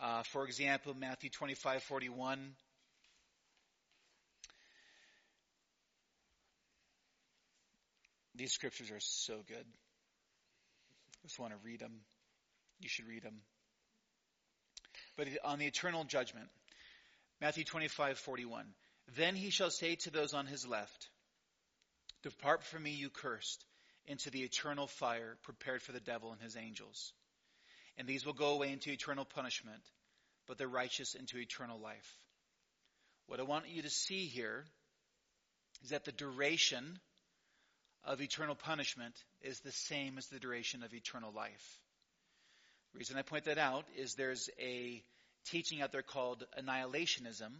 Uh, 0.00 0.22
for 0.24 0.46
example, 0.46 0.94
Matthew 0.98 1.30
25, 1.30 1.82
41. 1.82 2.54
These 8.34 8.52
scriptures 8.52 8.90
are 8.90 9.00
so 9.00 9.40
good. 9.46 9.66
Just 11.22 11.38
want 11.38 11.52
to 11.52 11.58
read 11.64 11.80
them. 11.80 12.00
You 12.80 12.88
should 12.88 13.06
read 13.06 13.22
them. 13.22 13.40
But 15.16 15.28
on 15.44 15.58
the 15.58 15.66
eternal 15.66 16.04
judgment, 16.04 16.48
Matthew 17.40 17.64
25, 17.64 18.18
41. 18.18 18.66
Then 19.16 19.34
he 19.34 19.50
shall 19.50 19.70
say 19.70 19.96
to 19.96 20.10
those 20.10 20.32
on 20.32 20.46
his 20.46 20.66
left, 20.66 21.08
Depart 22.22 22.62
from 22.62 22.84
me, 22.84 22.92
you 22.92 23.10
cursed, 23.10 23.64
into 24.06 24.30
the 24.30 24.42
eternal 24.42 24.86
fire 24.86 25.36
prepared 25.42 25.82
for 25.82 25.92
the 25.92 26.00
devil 26.00 26.32
and 26.32 26.40
his 26.40 26.56
angels. 26.56 27.12
And 27.98 28.06
these 28.06 28.24
will 28.24 28.32
go 28.32 28.54
away 28.54 28.70
into 28.72 28.90
eternal 28.90 29.24
punishment, 29.24 29.82
but 30.46 30.56
the 30.56 30.68
righteous 30.68 31.14
into 31.14 31.38
eternal 31.38 31.78
life. 31.78 32.16
What 33.26 33.40
I 33.40 33.44
want 33.44 33.68
you 33.68 33.82
to 33.82 33.90
see 33.90 34.26
here 34.26 34.64
is 35.82 35.90
that 35.90 36.04
the 36.04 36.12
duration 36.12 36.98
of 38.04 38.20
eternal 38.20 38.54
punishment 38.54 39.14
is 39.42 39.60
the 39.60 39.72
same 39.72 40.18
as 40.18 40.26
the 40.28 40.38
duration 40.38 40.82
of 40.82 40.92
eternal 40.94 41.32
life. 41.32 41.80
The 42.92 42.98
reason 42.98 43.16
I 43.16 43.22
point 43.22 43.44
that 43.44 43.58
out 43.58 43.84
is 43.96 44.14
there's 44.14 44.50
a 44.60 45.02
teaching 45.46 45.82
out 45.82 45.92
there 45.92 46.02
called 46.02 46.44
annihilationism, 46.58 47.52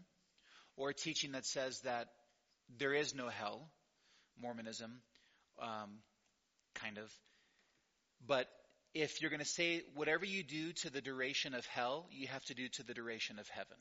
or 0.77 0.91
a 0.91 0.95
teaching 0.95 1.33
that 1.33 1.47
says 1.47 1.81
that 1.81 2.09
there 2.79 2.95
is 2.95 3.15
no 3.15 3.29
hell, 3.29 3.69
Mormonism, 4.41 5.01
um, 5.61 5.99
kind 6.75 6.99
of. 6.99 7.13
But 8.27 8.49
if 8.95 9.21
you're 9.21 9.31
going 9.31 9.41
to 9.41 9.47
say 9.47 9.83
whatever 9.95 10.25
you 10.25 10.43
do 10.43 10.73
to 10.73 10.91
the 10.91 11.01
duration 11.01 11.55
of 11.55 11.67
hell, 11.67 12.07
you 12.11 12.29
have 12.29 12.45
to 12.47 12.55
do 12.55 12.69
to 12.69 12.83
the 12.83 12.95
duration 12.95 13.39
of 13.39 13.49
heaven. 13.49 13.79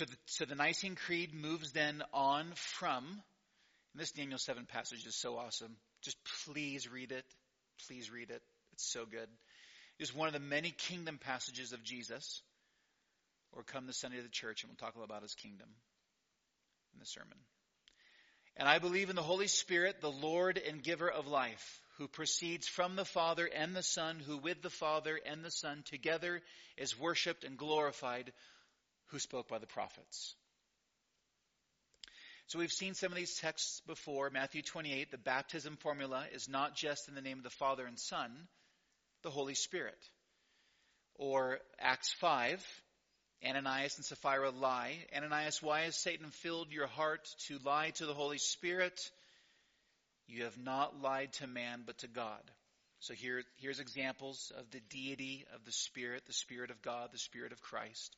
So 0.00 0.06
the, 0.06 0.16
so 0.24 0.44
the 0.46 0.54
Nicene 0.54 0.94
Creed 0.94 1.34
moves 1.34 1.72
then 1.72 2.02
on 2.14 2.52
from, 2.54 3.04
this 3.94 4.12
Daniel 4.12 4.38
7 4.38 4.64
passage 4.64 5.04
is 5.04 5.14
so 5.14 5.36
awesome. 5.36 5.76
Just 6.00 6.16
please 6.46 6.90
read 6.90 7.12
it. 7.12 7.26
Please 7.86 8.10
read 8.10 8.30
it. 8.30 8.40
It's 8.72 8.90
so 8.90 9.04
good. 9.04 9.28
It's 9.98 10.14
one 10.14 10.26
of 10.26 10.32
the 10.32 10.40
many 10.40 10.70
kingdom 10.70 11.18
passages 11.22 11.74
of 11.74 11.84
Jesus. 11.84 12.40
Or 13.52 13.62
come 13.62 13.86
the 13.86 13.92
Sunday 13.92 14.16
to 14.16 14.22
the 14.22 14.30
church 14.30 14.62
and 14.62 14.70
we'll 14.70 14.78
talk 14.78 14.94
a 14.94 14.98
little 14.98 15.14
about 15.14 15.20
his 15.20 15.34
kingdom 15.34 15.68
in 16.94 16.98
the 16.98 17.04
sermon. 17.04 17.36
And 18.56 18.66
I 18.66 18.78
believe 18.78 19.10
in 19.10 19.16
the 19.16 19.22
Holy 19.22 19.48
Spirit, 19.48 20.00
the 20.00 20.10
Lord 20.10 20.56
and 20.66 20.82
giver 20.82 21.10
of 21.10 21.26
life, 21.26 21.82
who 21.98 22.08
proceeds 22.08 22.66
from 22.66 22.96
the 22.96 23.04
Father 23.04 23.44
and 23.44 23.76
the 23.76 23.82
Son, 23.82 24.18
who 24.26 24.38
with 24.38 24.62
the 24.62 24.70
Father 24.70 25.20
and 25.26 25.44
the 25.44 25.50
Son 25.50 25.82
together 25.84 26.40
is 26.78 26.98
worshiped 26.98 27.44
and 27.44 27.58
glorified, 27.58 28.32
who 29.10 29.18
spoke 29.18 29.48
by 29.48 29.58
the 29.58 29.66
prophets. 29.66 30.34
So 32.46 32.58
we've 32.58 32.72
seen 32.72 32.94
some 32.94 33.12
of 33.12 33.16
these 33.16 33.36
texts 33.36 33.80
before. 33.86 34.28
Matthew 34.30 34.62
28, 34.62 35.12
the 35.12 35.18
baptism 35.18 35.76
formula 35.76 36.24
is 36.32 36.48
not 36.48 36.74
just 36.74 37.08
in 37.08 37.14
the 37.14 37.20
name 37.20 37.38
of 37.38 37.44
the 37.44 37.50
Father 37.50 37.86
and 37.86 37.98
Son, 37.98 38.32
the 39.22 39.30
Holy 39.30 39.54
Spirit. 39.54 39.98
Or 41.14 41.60
Acts 41.78 42.12
5, 42.14 42.64
Ananias 43.46 43.96
and 43.96 44.04
Sapphira 44.04 44.50
lie. 44.50 44.96
Ananias, 45.16 45.62
why 45.62 45.82
has 45.82 45.94
Satan 45.94 46.30
filled 46.30 46.72
your 46.72 46.88
heart 46.88 47.28
to 47.46 47.58
lie 47.64 47.90
to 47.90 48.06
the 48.06 48.14
Holy 48.14 48.38
Spirit? 48.38 49.10
You 50.26 50.44
have 50.44 50.58
not 50.58 51.00
lied 51.00 51.32
to 51.34 51.46
man, 51.46 51.82
but 51.86 51.98
to 51.98 52.08
God. 52.08 52.42
So 53.00 53.14
here, 53.14 53.42
here's 53.56 53.80
examples 53.80 54.52
of 54.58 54.70
the 54.72 54.80
deity 54.90 55.46
of 55.54 55.64
the 55.64 55.72
Spirit, 55.72 56.24
the 56.26 56.32
Spirit 56.32 56.70
of 56.70 56.82
God, 56.82 57.10
the 57.12 57.18
Spirit 57.18 57.52
of 57.52 57.62
Christ. 57.62 58.16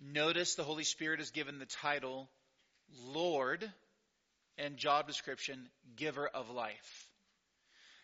Notice 0.00 0.54
the 0.54 0.64
Holy 0.64 0.84
Spirit 0.84 1.20
is 1.20 1.30
given 1.30 1.58
the 1.58 1.66
title 1.66 2.28
Lord 3.06 3.70
and 4.58 4.76
job 4.76 5.06
description 5.06 5.68
Giver 5.96 6.26
of 6.26 6.50
Life. 6.50 7.08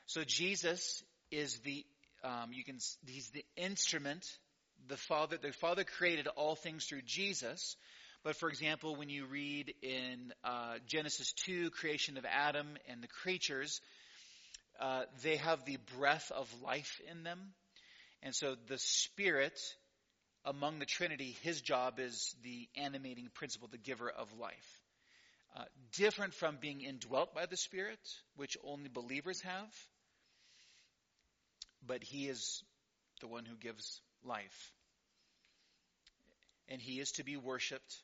So 0.07 0.23
Jesus 0.25 1.03
is 1.31 1.59
the 1.61 1.85
um, 2.23 2.51
you 2.53 2.65
can 2.65 2.79
he's 3.07 3.31
the 3.31 3.45
instrument. 3.57 4.27
The 4.89 4.97
Father 4.97 5.37
the 5.41 5.53
Father 5.53 5.85
created 5.85 6.27
all 6.29 6.55
things 6.55 6.85
through 6.85 7.03
Jesus. 7.03 7.77
But 8.23 8.37
for 8.37 8.49
example, 8.51 8.97
when 8.97 9.09
you 9.09 9.25
read 9.27 9.75
in 9.83 10.33
uh, 10.45 10.75
Genesis 10.87 11.33
2, 11.45 11.71
creation 11.71 12.19
of 12.19 12.27
Adam 12.27 12.77
and 12.91 13.03
the 13.03 13.09
creatures, 13.09 13.81
uh, 14.79 15.05
they 15.23 15.37
have 15.37 15.65
the 15.65 15.79
breath 15.97 16.31
of 16.35 16.47
life 16.63 17.01
in 17.11 17.23
them. 17.23 17.39
And 18.23 18.35
so 18.35 18.57
the 18.69 18.77
Spirit 18.77 19.59
among 20.45 20.79
the 20.79 20.87
Trinity, 20.87 21.37
his 21.43 21.61
job 21.61 21.99
is 21.99 22.35
the 22.43 22.69
animating 22.77 23.29
principle, 23.35 23.69
the 23.71 23.79
giver 23.79 24.11
of 24.11 24.29
life. 24.39 24.81
Uh, 25.57 25.65
different 25.93 26.33
from 26.33 26.59
being 26.61 26.81
indwelt 26.81 27.35
by 27.35 27.47
the 27.47 27.57
Spirit, 27.57 27.99
which 28.37 28.57
only 28.65 28.89
believers 28.89 29.41
have, 29.41 29.69
but 31.87 32.05
he 32.05 32.29
is 32.29 32.63
the 33.21 33.27
one 33.27 33.45
who 33.45 33.57
gives 33.57 34.01
life. 34.25 34.73
And 36.69 36.81
he 36.81 37.01
is 37.01 37.13
to 37.13 37.25
be 37.25 37.37
worshiped 37.37 37.97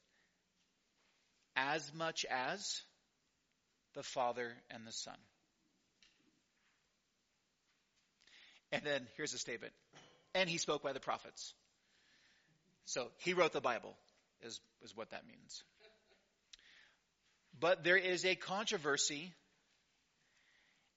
as 1.54 1.92
much 1.94 2.26
as 2.28 2.82
the 3.94 4.02
Father 4.02 4.52
and 4.70 4.86
the 4.86 4.92
Son. 4.92 5.16
And 8.72 8.82
then 8.84 9.06
here's 9.16 9.32
a 9.32 9.38
statement. 9.38 9.72
And 10.34 10.50
he 10.50 10.58
spoke 10.58 10.82
by 10.82 10.92
the 10.92 11.00
prophets. 11.00 11.54
So 12.86 13.08
he 13.18 13.34
wrote 13.34 13.52
the 13.52 13.60
Bible, 13.60 13.94
is, 14.42 14.60
is 14.82 14.96
what 14.96 15.10
that 15.10 15.26
means. 15.26 15.62
But 17.58 17.82
there 17.82 17.96
is 17.96 18.24
a 18.24 18.36
controversy, 18.36 19.32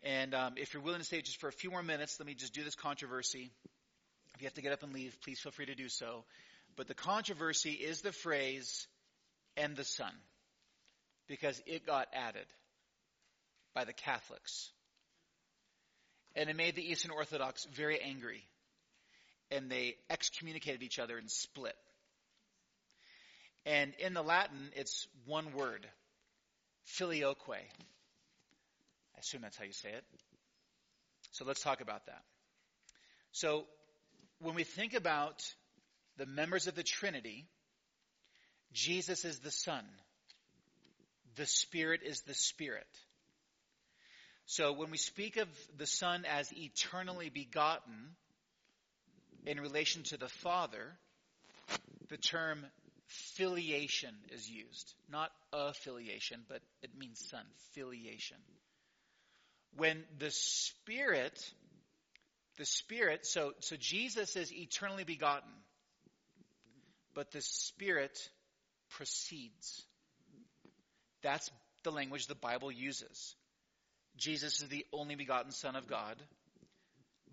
and 0.04 0.36
um, 0.36 0.54
if 0.58 0.74
you're 0.74 0.84
willing 0.84 1.00
to 1.00 1.06
stay 1.06 1.22
just 1.22 1.40
for 1.40 1.48
a 1.48 1.52
few 1.52 1.72
more 1.72 1.82
minutes, 1.82 2.20
let 2.20 2.28
me 2.28 2.36
just 2.36 2.54
do 2.54 2.64
this 2.64 2.76
controversy. 2.76 3.52
If 4.36 4.42
you 4.42 4.46
have 4.46 4.54
to 4.54 4.62
get 4.62 4.72
up 4.72 4.84
and 4.84 4.94
leave, 4.94 5.18
please 5.24 5.40
feel 5.40 5.52
free 5.52 5.66
to 5.66 5.76
do 5.76 5.90
so. 5.90 6.26
But 6.76 6.88
the 6.88 6.94
controversy 6.94 7.72
is 7.72 8.02
the 8.02 8.12
phrase, 8.12 8.88
and 9.58 9.76
the 9.76 9.84
Son, 9.84 10.12
because 11.28 11.62
it 11.66 11.88
got 11.88 12.08
added 12.14 12.46
by 13.74 13.84
the 13.84 13.94
Catholics. 13.94 14.70
And 16.36 16.50
it 16.50 16.56
made 16.56 16.76
the 16.76 16.88
Eastern 16.88 17.12
Orthodox 17.12 17.66
very 17.74 18.00
angry 18.00 18.44
and 19.52 19.70
they 19.70 19.96
excommunicated 20.10 20.84
each 20.84 21.00
other 21.00 21.18
and 21.18 21.30
split. 21.30 21.76
And 23.66 23.94
in 24.00 24.14
the 24.14 24.22
Latin, 24.22 24.72
it's 24.76 25.08
one 25.26 25.54
word, 25.54 25.86
filioque. 26.86 27.50
I 27.50 29.20
assume 29.20 29.42
that's 29.42 29.58
how 29.58 29.66
you 29.66 29.74
say 29.74 29.90
it. 29.90 30.04
So 31.32 31.46
let's 31.46 31.62
talk 31.62 31.82
about 31.82 32.06
that. 32.08 32.24
So 33.32 33.66
when 34.40 34.56
we 34.56 34.64
think 34.64 34.94
about 34.94 35.44
the 36.18 36.26
members 36.26 36.68
of 36.68 36.76
the 36.76 36.84
Trinity, 36.84 37.46
Jesus 38.74 39.26
is 39.26 39.40
the 39.40 39.52
Son. 39.52 39.84
The 41.36 41.46
Spirit 41.46 42.02
is 42.04 42.22
the 42.22 42.34
Spirit. 42.34 42.88
So 44.46 44.74
when 44.74 44.90
we 44.90 44.98
speak 44.98 45.38
of 45.38 45.48
the 45.78 45.86
Son 45.86 46.26
as 46.26 46.52
eternally 46.54 47.30
begotten, 47.30 48.16
in 49.46 49.60
relation 49.60 50.04
to 50.04 50.18
the 50.18 50.30
Father, 50.30 50.98
the 52.10 52.18
term 52.18 52.66
filiation 53.08 54.14
is 54.32 54.50
used. 54.50 54.94
Not 55.12 55.32
affiliation, 55.52 56.42
but 56.48 56.62
it 56.82 56.92
means 56.98 57.20
son, 57.30 57.44
filiation. 57.74 58.38
When 59.76 60.04
the 60.18 60.32
Spirit, 60.32 61.40
the 62.58 62.66
Spirit, 62.66 63.26
so, 63.26 63.54
so 63.60 63.76
Jesus 63.78 64.36
is 64.36 64.54
eternally 64.54 65.04
begotten, 65.04 65.52
but 67.14 67.32
the 67.32 67.42
Spirit 67.42 68.18
proceeds. 68.90 69.84
That's 71.22 71.50
the 71.84 71.92
language 71.92 72.28
the 72.28 72.36
Bible 72.36 72.72
uses. 72.72 73.36
Jesus 74.18 74.62
is 74.62 74.70
the 74.70 74.86
only 74.92 75.16
begotten 75.16 75.52
Son 75.52 75.76
of 75.76 75.88
God, 75.88 76.18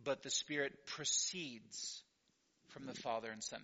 but 0.07 0.23
the 0.23 0.31
Spirit 0.31 0.73
proceeds 0.87 2.03
from 2.69 2.87
the 2.87 2.95
Father 2.95 3.31
and 3.31 3.43
Son. 3.43 3.61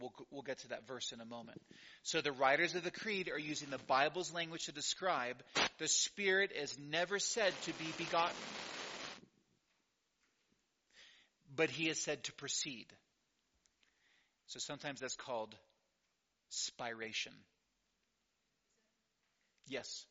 We'll, 0.00 0.12
we'll 0.30 0.42
get 0.42 0.58
to 0.58 0.68
that 0.68 0.86
verse 0.88 1.12
in 1.12 1.20
a 1.20 1.24
moment. 1.24 1.62
So 2.02 2.20
the 2.20 2.32
writers 2.32 2.74
of 2.74 2.82
the 2.82 2.90
Creed 2.90 3.30
are 3.30 3.38
using 3.38 3.70
the 3.70 3.78
Bible's 3.78 4.34
language 4.34 4.66
to 4.66 4.72
describe 4.72 5.36
the 5.78 5.86
Spirit 5.86 6.50
is 6.52 6.76
never 6.78 7.18
said 7.18 7.52
to 7.62 7.72
be 7.74 7.86
begotten, 7.96 8.36
but 11.54 11.70
He 11.70 11.88
is 11.88 12.00
said 12.00 12.24
to 12.24 12.32
proceed. 12.32 12.86
So 14.48 14.58
sometimes 14.58 15.00
that's 15.00 15.16
called 15.16 15.54
spiration. 16.50 17.34
Yes. 19.68 20.04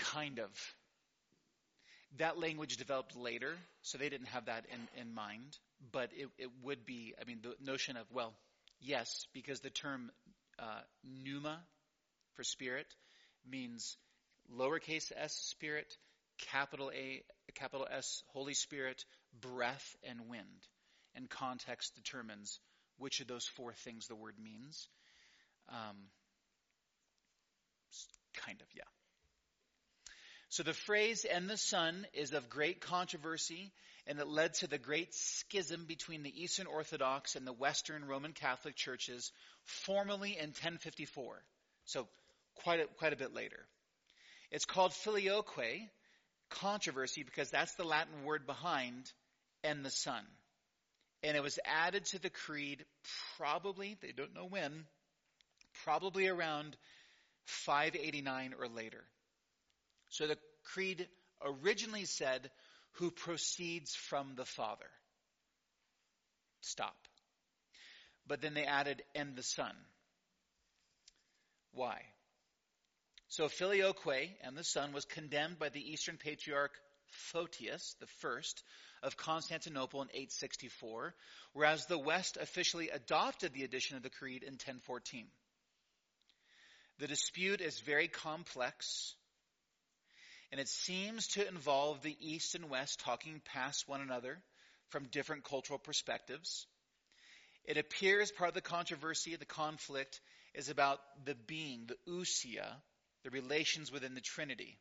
Kind 0.00 0.38
of. 0.38 0.50
That 2.18 2.38
language 2.38 2.76
developed 2.76 3.16
later, 3.16 3.54
so 3.82 3.98
they 3.98 4.08
didn't 4.08 4.28
have 4.28 4.46
that 4.46 4.64
in, 4.72 5.00
in 5.00 5.14
mind. 5.14 5.56
But 5.92 6.10
it, 6.16 6.28
it 6.38 6.50
would 6.62 6.84
be, 6.84 7.14
I 7.20 7.24
mean, 7.24 7.38
the 7.42 7.54
notion 7.64 7.96
of, 7.96 8.06
well, 8.12 8.32
yes, 8.80 9.26
because 9.32 9.60
the 9.60 9.70
term 9.70 10.10
uh, 10.58 10.80
pneuma 11.04 11.60
for 12.34 12.42
spirit 12.42 12.86
means 13.48 13.96
lowercase 14.58 15.12
s 15.16 15.34
spirit, 15.34 15.96
capital 16.50 16.90
A, 16.94 17.22
capital 17.54 17.86
S, 17.90 18.22
Holy 18.32 18.54
Spirit, 18.54 19.04
breath, 19.40 19.96
and 20.02 20.28
wind. 20.28 20.66
And 21.14 21.28
context 21.28 21.94
determines 21.96 22.58
which 22.98 23.20
of 23.20 23.26
those 23.26 23.46
four 23.46 23.72
things 23.72 24.06
the 24.06 24.14
word 24.14 24.34
means. 24.42 24.88
Um, 25.68 25.96
kind 28.46 28.60
of, 28.60 28.66
yeah. 28.76 28.84
So 30.50 30.64
the 30.64 30.74
phrase 30.74 31.24
and 31.24 31.48
the 31.48 31.56
Son 31.56 32.04
is 32.12 32.32
of 32.32 32.50
great 32.50 32.80
controversy, 32.80 33.70
and 34.08 34.18
it 34.18 34.26
led 34.26 34.54
to 34.54 34.66
the 34.66 34.78
great 34.78 35.14
schism 35.14 35.84
between 35.86 36.24
the 36.24 36.42
Eastern 36.42 36.66
Orthodox 36.66 37.36
and 37.36 37.46
the 37.46 37.52
Western 37.52 38.04
Roman 38.04 38.32
Catholic 38.32 38.74
churches, 38.74 39.30
formally 39.84 40.36
in 40.36 40.48
1054. 40.48 41.40
So 41.84 42.08
quite 42.56 42.80
a, 42.80 42.86
quite 42.98 43.12
a 43.12 43.16
bit 43.16 43.32
later. 43.32 43.64
It's 44.50 44.64
called 44.64 44.92
filioque, 44.92 45.88
controversy, 46.48 47.22
because 47.22 47.50
that's 47.50 47.76
the 47.76 47.84
Latin 47.84 48.24
word 48.24 48.44
behind 48.44 49.12
and 49.62 49.84
the 49.84 49.90
Son. 49.90 50.24
And 51.22 51.36
it 51.36 51.44
was 51.44 51.60
added 51.64 52.06
to 52.06 52.18
the 52.20 52.30
creed 52.30 52.84
probably, 53.36 53.98
they 54.02 54.10
don't 54.10 54.34
know 54.34 54.46
when, 54.46 54.84
probably 55.84 56.26
around 56.26 56.76
589 57.44 58.54
or 58.58 58.66
later. 58.66 59.04
So 60.10 60.26
the 60.26 60.38
creed 60.64 61.08
originally 61.42 62.04
said, 62.04 62.50
who 62.94 63.10
proceeds 63.10 63.94
from 63.94 64.34
the 64.34 64.44
Father. 64.44 64.90
Stop. 66.60 66.96
But 68.26 68.40
then 68.40 68.54
they 68.54 68.64
added, 68.64 69.02
and 69.14 69.34
the 69.34 69.42
Son. 69.42 69.74
Why? 71.72 72.02
So 73.28 73.48
Filioque 73.48 74.30
and 74.42 74.56
the 74.56 74.64
Son 74.64 74.92
was 74.92 75.04
condemned 75.04 75.58
by 75.58 75.68
the 75.68 75.92
Eastern 75.92 76.16
Patriarch 76.16 76.72
Photius 77.32 77.94
first 78.20 78.62
of 79.02 79.16
Constantinople 79.16 80.02
in 80.02 80.08
864, 80.08 81.14
whereas 81.52 81.86
the 81.86 81.98
West 81.98 82.36
officially 82.36 82.90
adopted 82.90 83.52
the 83.52 83.64
addition 83.64 83.96
of 83.96 84.02
the 84.02 84.10
Creed 84.10 84.42
in 84.42 84.54
1014. 84.54 85.26
The 86.98 87.06
dispute 87.06 87.60
is 87.60 87.80
very 87.80 88.08
complex 88.08 89.14
and 90.50 90.60
it 90.60 90.68
seems 90.68 91.28
to 91.28 91.46
involve 91.46 92.02
the 92.02 92.16
East 92.20 92.54
and 92.54 92.68
West 92.68 93.00
talking 93.00 93.40
past 93.52 93.88
one 93.88 94.00
another 94.00 94.38
from 94.88 95.04
different 95.06 95.44
cultural 95.44 95.78
perspectives. 95.78 96.66
It 97.64 97.76
appears 97.76 98.32
part 98.32 98.48
of 98.48 98.54
the 98.54 98.60
controversy, 98.60 99.36
the 99.36 99.44
conflict, 99.44 100.20
is 100.54 100.68
about 100.68 100.98
the 101.24 101.36
being, 101.46 101.86
the 101.86 102.12
ousia, 102.12 102.66
the 103.22 103.30
relations 103.30 103.92
within 103.92 104.14
the 104.14 104.20
Trinity, 104.20 104.76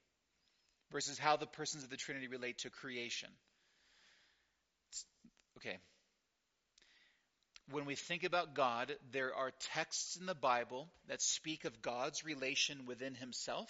versus 0.91 1.19
how 1.19 1.37
the 1.37 1.45
persons 1.45 1.83
of 1.83 1.91
the 1.91 1.97
Trinity 1.97 2.27
relate 2.27 2.57
to 2.59 2.71
creation. 2.71 3.29
Okay. 5.57 5.77
When 7.69 7.85
we 7.85 7.93
think 7.93 8.23
about 8.23 8.55
God, 8.55 8.91
there 9.11 9.35
are 9.35 9.51
texts 9.75 10.15
in 10.15 10.25
the 10.25 10.33
Bible 10.33 10.87
that 11.07 11.21
speak 11.21 11.65
of 11.65 11.83
God's 11.83 12.25
relation 12.25 12.87
within 12.87 13.13
himself 13.13 13.69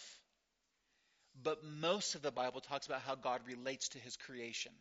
but 1.43 1.63
most 1.63 2.15
of 2.15 2.21
the 2.21 2.31
Bible 2.31 2.61
talks 2.61 2.85
about 2.87 3.01
how 3.01 3.15
God 3.15 3.41
relates 3.47 3.89
to 3.89 3.99
his 3.99 4.17
creation. 4.17 4.71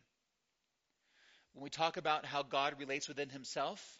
When 1.53 1.63
we 1.63 1.69
talk 1.69 1.97
about 1.97 2.25
how 2.25 2.43
God 2.43 2.75
relates 2.79 3.07
within 3.07 3.29
himself, 3.29 3.99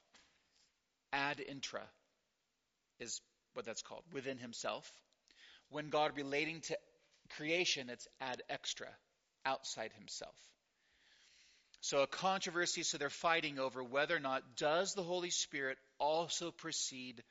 ad 1.11 1.40
intra 1.40 1.84
is 2.99 3.22
what 3.53 3.65
that's 3.65 3.81
called, 3.81 4.03
within 4.14 4.38
himself. 4.38 4.91
When 5.69 5.90
God 5.90 6.11
relating 6.15 6.61
to 6.61 6.77
creation, 7.36 7.90
it's 7.90 8.07
ad 8.19 8.44
extra, 8.49 8.88
outside 9.45 9.91
himself. 9.98 10.36
So 11.81 12.02
a 12.02 12.07
controversy, 12.07 12.84
so 12.84 12.98
they're 12.98 13.10
fighting 13.10 13.57
over 13.57 13.84
whether 13.84 14.15
or 14.15 14.19
not 14.19 14.57
does 14.57 14.94
the 14.94 15.03
Holy 15.03 15.30
Spirit 15.30 15.77
also 15.98 16.52
proceed 16.52 17.23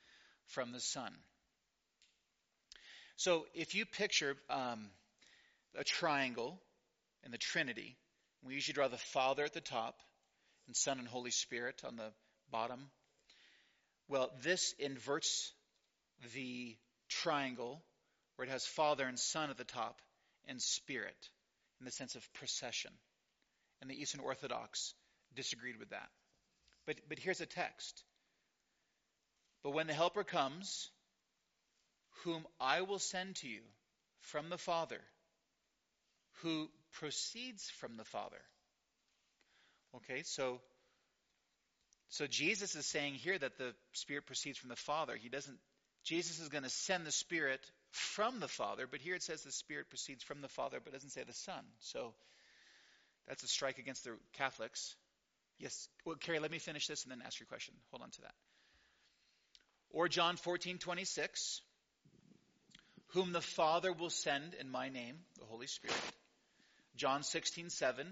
from 0.47 0.71
the 0.71 0.79
Son. 0.79 1.13
So 3.15 3.45
if 3.53 3.75
you 3.75 3.85
picture 3.85 4.37
um, 4.49 4.89
a 5.77 5.83
triangle 5.83 6.59
in 7.23 7.31
the 7.31 7.37
Trinity. 7.37 7.97
We 8.43 8.53
usually 8.53 8.73
draw 8.73 8.87
the 8.87 8.97
Father 8.97 9.43
at 9.43 9.53
the 9.53 9.61
top 9.61 9.95
and 10.67 10.75
Son 10.75 10.99
and 10.99 11.07
Holy 11.07 11.31
Spirit 11.31 11.81
on 11.85 11.95
the 11.95 12.11
bottom. 12.51 12.89
Well, 14.07 14.31
this 14.41 14.73
inverts 14.79 15.51
the 16.33 16.75
triangle 17.09 17.81
where 18.35 18.47
it 18.47 18.51
has 18.51 18.65
Father 18.65 19.05
and 19.05 19.19
Son 19.19 19.49
at 19.49 19.57
the 19.57 19.63
top 19.63 20.01
and 20.47 20.61
Spirit 20.61 21.29
in 21.79 21.85
the 21.85 21.91
sense 21.91 22.15
of 22.15 22.33
procession. 22.33 22.91
And 23.81 23.89
the 23.89 23.99
Eastern 24.01 24.21
Orthodox 24.21 24.93
disagreed 25.35 25.77
with 25.77 25.89
that. 25.89 26.09
But, 26.85 26.97
but 27.07 27.19
here's 27.19 27.41
a 27.41 27.45
text. 27.45 28.03
But 29.63 29.71
when 29.71 29.87
the 29.87 29.93
Helper 29.93 30.23
comes, 30.23 30.89
whom 32.23 32.45
I 32.59 32.81
will 32.81 32.99
send 32.99 33.35
to 33.37 33.47
you 33.47 33.61
from 34.21 34.49
the 34.49 34.57
Father, 34.57 35.01
who 36.41 36.69
proceeds 36.93 37.69
from 37.79 37.97
the 37.97 38.03
Father. 38.03 38.41
Okay, 39.95 40.21
so 40.23 40.59
so 42.09 42.25
Jesus 42.25 42.75
is 42.75 42.85
saying 42.85 43.15
here 43.15 43.37
that 43.37 43.57
the 43.57 43.73
Spirit 43.93 44.25
proceeds 44.25 44.57
from 44.57 44.69
the 44.69 44.75
Father. 44.75 45.15
He 45.15 45.29
doesn't 45.29 45.57
Jesus 46.03 46.39
is 46.39 46.49
going 46.49 46.63
to 46.63 46.69
send 46.69 47.05
the 47.05 47.11
Spirit 47.11 47.59
from 47.91 48.39
the 48.39 48.47
Father, 48.47 48.87
but 48.89 49.01
here 49.01 49.15
it 49.15 49.23
says 49.23 49.43
the 49.43 49.51
Spirit 49.51 49.89
proceeds 49.89 50.23
from 50.23 50.41
the 50.41 50.47
Father, 50.47 50.79
but 50.83 50.93
doesn't 50.93 51.11
say 51.11 51.23
the 51.23 51.33
Son. 51.33 51.63
So 51.79 52.13
that's 53.27 53.43
a 53.43 53.47
strike 53.47 53.77
against 53.77 54.05
the 54.05 54.11
Catholics. 54.33 54.95
Yes, 55.59 55.89
well, 56.05 56.15
Carrie, 56.15 56.39
let 56.39 56.51
me 56.51 56.59
finish 56.59 56.87
this 56.87 57.03
and 57.03 57.11
then 57.11 57.21
ask 57.25 57.39
your 57.39 57.47
question. 57.47 57.73
Hold 57.91 58.03
on 58.03 58.11
to 58.11 58.21
that. 58.21 58.33
Or 59.91 60.07
John 60.07 60.37
14, 60.37 60.77
26, 60.77 61.61
whom 63.07 63.33
the 63.33 63.41
Father 63.41 63.91
will 63.91 64.09
send 64.09 64.53
in 64.59 64.69
my 64.69 64.89
name, 64.89 65.15
the 65.39 65.45
Holy 65.45 65.67
Spirit. 65.67 65.97
John 66.99 67.23
16, 67.23 67.69
7. 67.69 68.07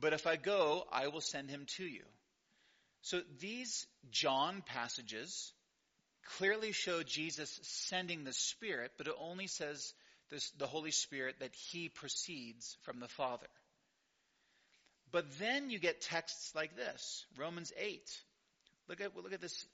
But 0.00 0.14
if 0.14 0.26
I 0.26 0.36
go, 0.36 0.84
I 0.90 1.08
will 1.08 1.20
send 1.20 1.50
him 1.50 1.66
to 1.76 1.84
you. 1.84 2.04
So 3.02 3.20
these 3.38 3.86
John 4.10 4.62
passages 4.64 5.52
clearly 6.38 6.72
show 6.72 7.02
Jesus 7.02 7.60
sending 7.62 8.24
the 8.24 8.32
Spirit, 8.32 8.92
but 8.96 9.08
it 9.08 9.14
only 9.20 9.46
says 9.46 9.92
this, 10.30 10.50
the 10.52 10.66
Holy 10.66 10.90
Spirit 10.90 11.36
that 11.40 11.54
he 11.54 11.90
proceeds 11.90 12.78
from 12.82 12.98
the 12.98 13.08
Father. 13.08 13.48
But 15.12 15.26
then 15.38 15.68
you 15.68 15.78
get 15.78 16.00
texts 16.00 16.54
like 16.54 16.76
this, 16.76 17.26
Romans 17.36 17.72
8. 17.78 18.00
Look 18.88 19.02
at, 19.02 19.14
look 19.14 19.34
at 19.34 19.42
this. 19.42 19.66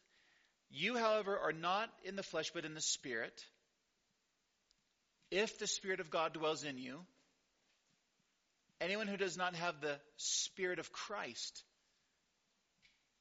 You, 0.71 0.97
however, 0.97 1.39
are 1.39 1.53
not 1.53 1.89
in 2.05 2.17
the 2.17 2.25
flesh, 2.25 2.51
but 2.53 2.65
in 2.65 2.75
the 2.75 2.81
Spirit 2.81 3.45
if 5.31 5.59
the 5.59 5.67
Spirit 5.67 6.01
of 6.01 6.11
God 6.11 6.33
dwells 6.33 6.65
in 6.65 6.79
you, 6.79 7.01
anyone 8.81 9.07
who 9.07 9.17
does 9.17 9.37
not 9.37 9.55
have 9.55 9.81
the 9.81 9.99
Spirit 10.17 10.79
of 10.79 10.93
Christ 10.93 11.63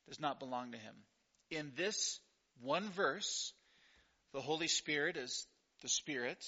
does 0.07 0.19
not 0.19 0.39
belong 0.39 0.71
to 0.71 0.77
him. 0.77 0.95
In 1.49 1.71
this 1.75 2.19
one 2.61 2.89
verse, 2.89 3.53
the 4.33 4.41
Holy 4.41 4.67
Spirit 4.67 5.17
is 5.17 5.47
the 5.81 5.89
Spirit, 5.89 6.43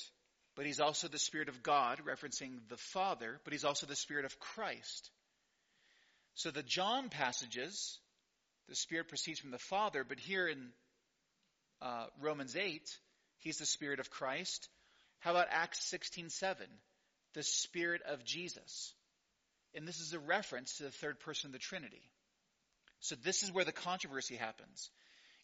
but 0.56 0.66
he's 0.66 0.80
also 0.80 1.08
the 1.08 1.20
Spirit 1.20 1.50
of 1.50 1.64
God, 1.64 2.02
referencing 2.06 2.60
the 2.70 2.78
Father, 2.78 3.40
but 3.44 3.54
he's 3.54 3.66
also 3.66 3.86
the 3.86 3.96
Spirit 3.96 4.26
of 4.26 4.40
Christ. 4.40 5.10
So 6.36 6.52
the 6.52 6.64
John 6.64 7.10
passages, 7.10 8.00
the 8.70 8.76
Spirit 8.76 9.08
proceeds 9.08 9.40
from 9.40 9.52
the 9.52 9.58
Father, 9.58 10.04
but 10.04 10.20
here 10.20 10.48
in 10.48 10.70
uh, 11.82 12.06
Romans 12.22 12.56
8, 12.56 12.82
he's 13.40 13.58
the 13.58 13.66
Spirit 13.66 14.00
of 14.00 14.10
Christ. 14.10 14.70
How 15.28 15.32
about 15.32 15.50
Acts 15.52 15.82
16:7? 15.92 16.70
The 17.34 17.44
Spirit 17.44 18.02
of 18.04 18.24
Jesus. 18.24 18.94
And 19.74 19.86
this 19.86 20.00
is 20.00 20.14
a 20.14 20.20
reference 20.20 20.78
to 20.78 20.84
the 20.84 20.92
third 20.92 21.20
person 21.20 21.50
of 21.50 21.52
the 21.52 21.60
Trinity. 21.60 22.10
So 23.02 23.16
this 23.16 23.44
is 23.44 23.52
where 23.52 23.66
the 23.66 23.74
controversy 23.74 24.38
happens. 24.38 24.90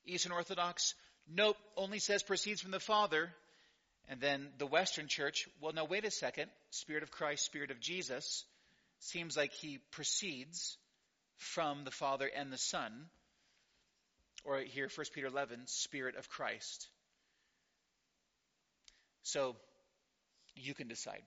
Eastern 0.05 0.31
Orthodox, 0.31 0.95
nope, 1.27 1.57
only 1.75 1.99
says 1.99 2.23
proceeds 2.23 2.61
from 2.61 2.71
the 2.71 2.79
Father. 2.79 3.35
And 4.07 4.21
then 4.21 4.53
the 4.57 4.65
Western 4.65 5.09
Church, 5.09 5.49
well, 5.59 5.73
no, 5.73 5.83
wait 5.83 6.05
a 6.05 6.11
second. 6.11 6.49
Spirit 6.69 7.03
of 7.03 7.11
Christ, 7.11 7.43
Spirit 7.43 7.69
of 7.69 7.81
Jesus. 7.81 8.45
Seems 8.99 9.35
like 9.35 9.51
he 9.51 9.79
proceeds 9.91 10.77
from 11.35 11.83
the 11.83 11.91
Father 11.91 12.31
and 12.33 12.53
the 12.53 12.57
Son. 12.57 13.09
Or 14.45 14.61
here, 14.61 14.87
1 14.87 15.07
Peter 15.13 15.27
11, 15.27 15.67
Spirit 15.67 16.15
of 16.15 16.29
Christ. 16.29 16.87
So 19.23 19.57
you 20.55 20.73
can 20.73 20.87
decide. 20.87 21.23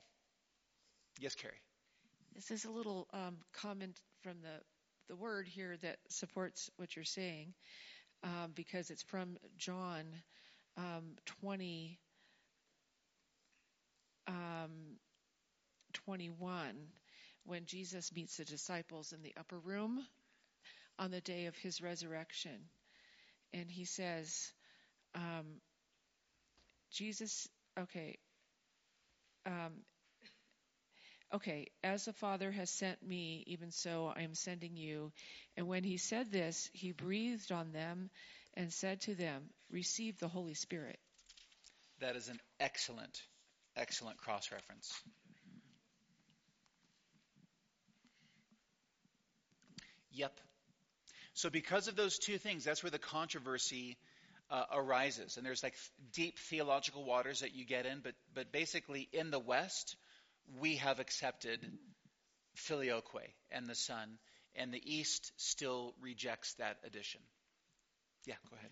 Yes, 1.19 1.35
Carrie. 1.35 1.61
This 2.35 2.51
is 2.51 2.65
a 2.65 2.70
little 2.70 3.09
um, 3.12 3.36
comment 3.55 3.98
from 4.23 4.35
the, 4.43 4.61
the 5.09 5.16
word 5.16 5.48
here 5.48 5.77
that 5.82 5.97
supports 6.09 6.70
what 6.77 6.94
you're 6.94 7.05
saying 7.05 7.55
um, 8.23 8.53
because 8.55 8.90
it's 8.90 9.03
from 9.05 9.39
John 9.57 10.05
um, 10.77 11.16
20, 11.40 11.98
um, 14.28 14.98
21 15.93 16.74
when 17.44 17.65
Jesus 17.65 18.12
meets 18.15 18.36
the 18.36 18.44
disciples 18.44 19.12
in 19.12 19.23
the 19.23 19.35
upper 19.39 19.59
room 19.59 20.05
on 20.98 21.11
the 21.11 21.20
day 21.20 21.47
of 21.47 21.57
his 21.57 21.81
resurrection. 21.81 22.69
And 23.53 23.70
he 23.70 23.85
says, 23.85 24.53
um, 25.15 25.61
Jesus, 26.90 27.48
okay, 27.78 28.16
um, 29.47 29.73
okay, 31.35 31.68
as 31.82 32.05
the 32.05 32.12
Father 32.12 32.51
has 32.51 32.70
sent 32.70 33.02
me, 33.02 33.44
even 33.47 33.70
so 33.70 34.12
I 34.14 34.23
am 34.23 34.35
sending 34.35 34.77
you. 34.77 35.12
And 35.56 35.68
when 35.68 35.85
he 35.85 35.97
said 35.97 36.31
this, 36.31 36.68
he 36.73 36.93
breathed 36.93 37.52
on 37.52 37.73
them 37.73 38.10
and 38.55 38.73
said 38.73 39.01
to 39.02 39.14
them, 39.14 39.44
Receive 39.70 40.18
the 40.18 40.28
Holy 40.28 40.55
Spirit. 40.55 40.98
That 42.01 42.16
is 42.16 42.28
an 42.28 42.40
excellent, 42.60 43.23
excellent 43.77 44.18
cross 44.18 44.51
reference. 44.52 44.93
Yep. 50.12 50.40
So, 51.35 51.51
because 51.51 51.89
of 51.89 51.97
those 51.97 52.18
two 52.18 52.39
things, 52.39 52.64
that's 52.64 52.82
where 52.82 52.90
the 52.90 52.98
controversy 52.98 53.98
uh, 54.51 54.64
arises. 54.73 55.36
And 55.36 55.44
there's 55.44 55.62
like 55.62 55.74
deep 56.12 56.39
theological 56.39 57.05
waters 57.05 57.40
that 57.40 57.55
you 57.55 57.64
get 57.64 57.86
in, 57.86 58.01
but, 58.02 58.14
but 58.35 58.52
basically 58.52 59.09
in 59.12 59.31
the 59.31 59.39
West, 59.39 59.97
we 60.60 60.77
have 60.77 61.01
accepted 61.01 61.60
filioque 62.55 63.35
and 63.51 63.66
the 63.66 63.74
Son, 63.74 64.18
and 64.55 64.73
the 64.73 64.82
East 64.85 65.32
still 65.36 65.94
rejects 66.01 66.55
that 66.55 66.78
addition. 66.85 67.20
Yeah, 68.24 68.36
go 68.51 68.56
ahead. 68.56 68.70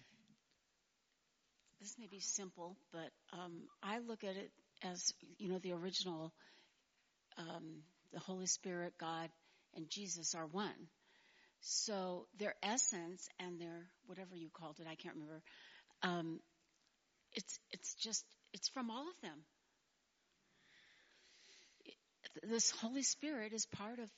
This 1.81 1.97
may 1.99 2.07
be 2.07 2.21
simple, 2.21 2.77
but 2.93 3.11
um, 3.33 3.53
I 3.83 3.99
look 3.99 4.25
at 4.25 4.37
it 4.37 4.51
as 4.83 5.13
you 5.39 5.49
know 5.49 5.59
the 5.59 5.73
original, 5.73 6.33
um, 7.37 7.83
the 8.13 8.21
Holy 8.21 8.47
Spirit, 8.47 8.95
God, 8.99 9.29
and 9.75 9.89
Jesus 9.91 10.35
are 10.35 10.47
one. 10.47 10.89
So 11.67 12.27
their 12.39 12.55
essence 12.63 13.27
and 13.41 13.59
their 13.59 13.89
whatever 14.07 14.37
you 14.37 14.51
called 14.53 14.81
it, 14.81 14.87
I 14.87 14.97
can't 14.97 15.15
remember. 15.15 15.43
Um, 16.03 16.41
it's 17.33 17.59
it's 17.73 17.95
just 17.95 18.23
it's 18.53 18.69
from 18.69 18.91
all 18.91 19.09
of 19.09 19.21
them. 19.23 19.45
This 22.43 22.71
Holy 22.71 23.03
Spirit 23.03 23.55
is 23.55 23.65
part 23.65 23.99
of 23.99 24.11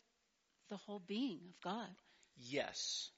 the 0.71 0.77
whole 0.77 1.01
being 1.07 1.39
of 1.49 1.61
God. 1.63 1.95
Yes. 2.37 3.11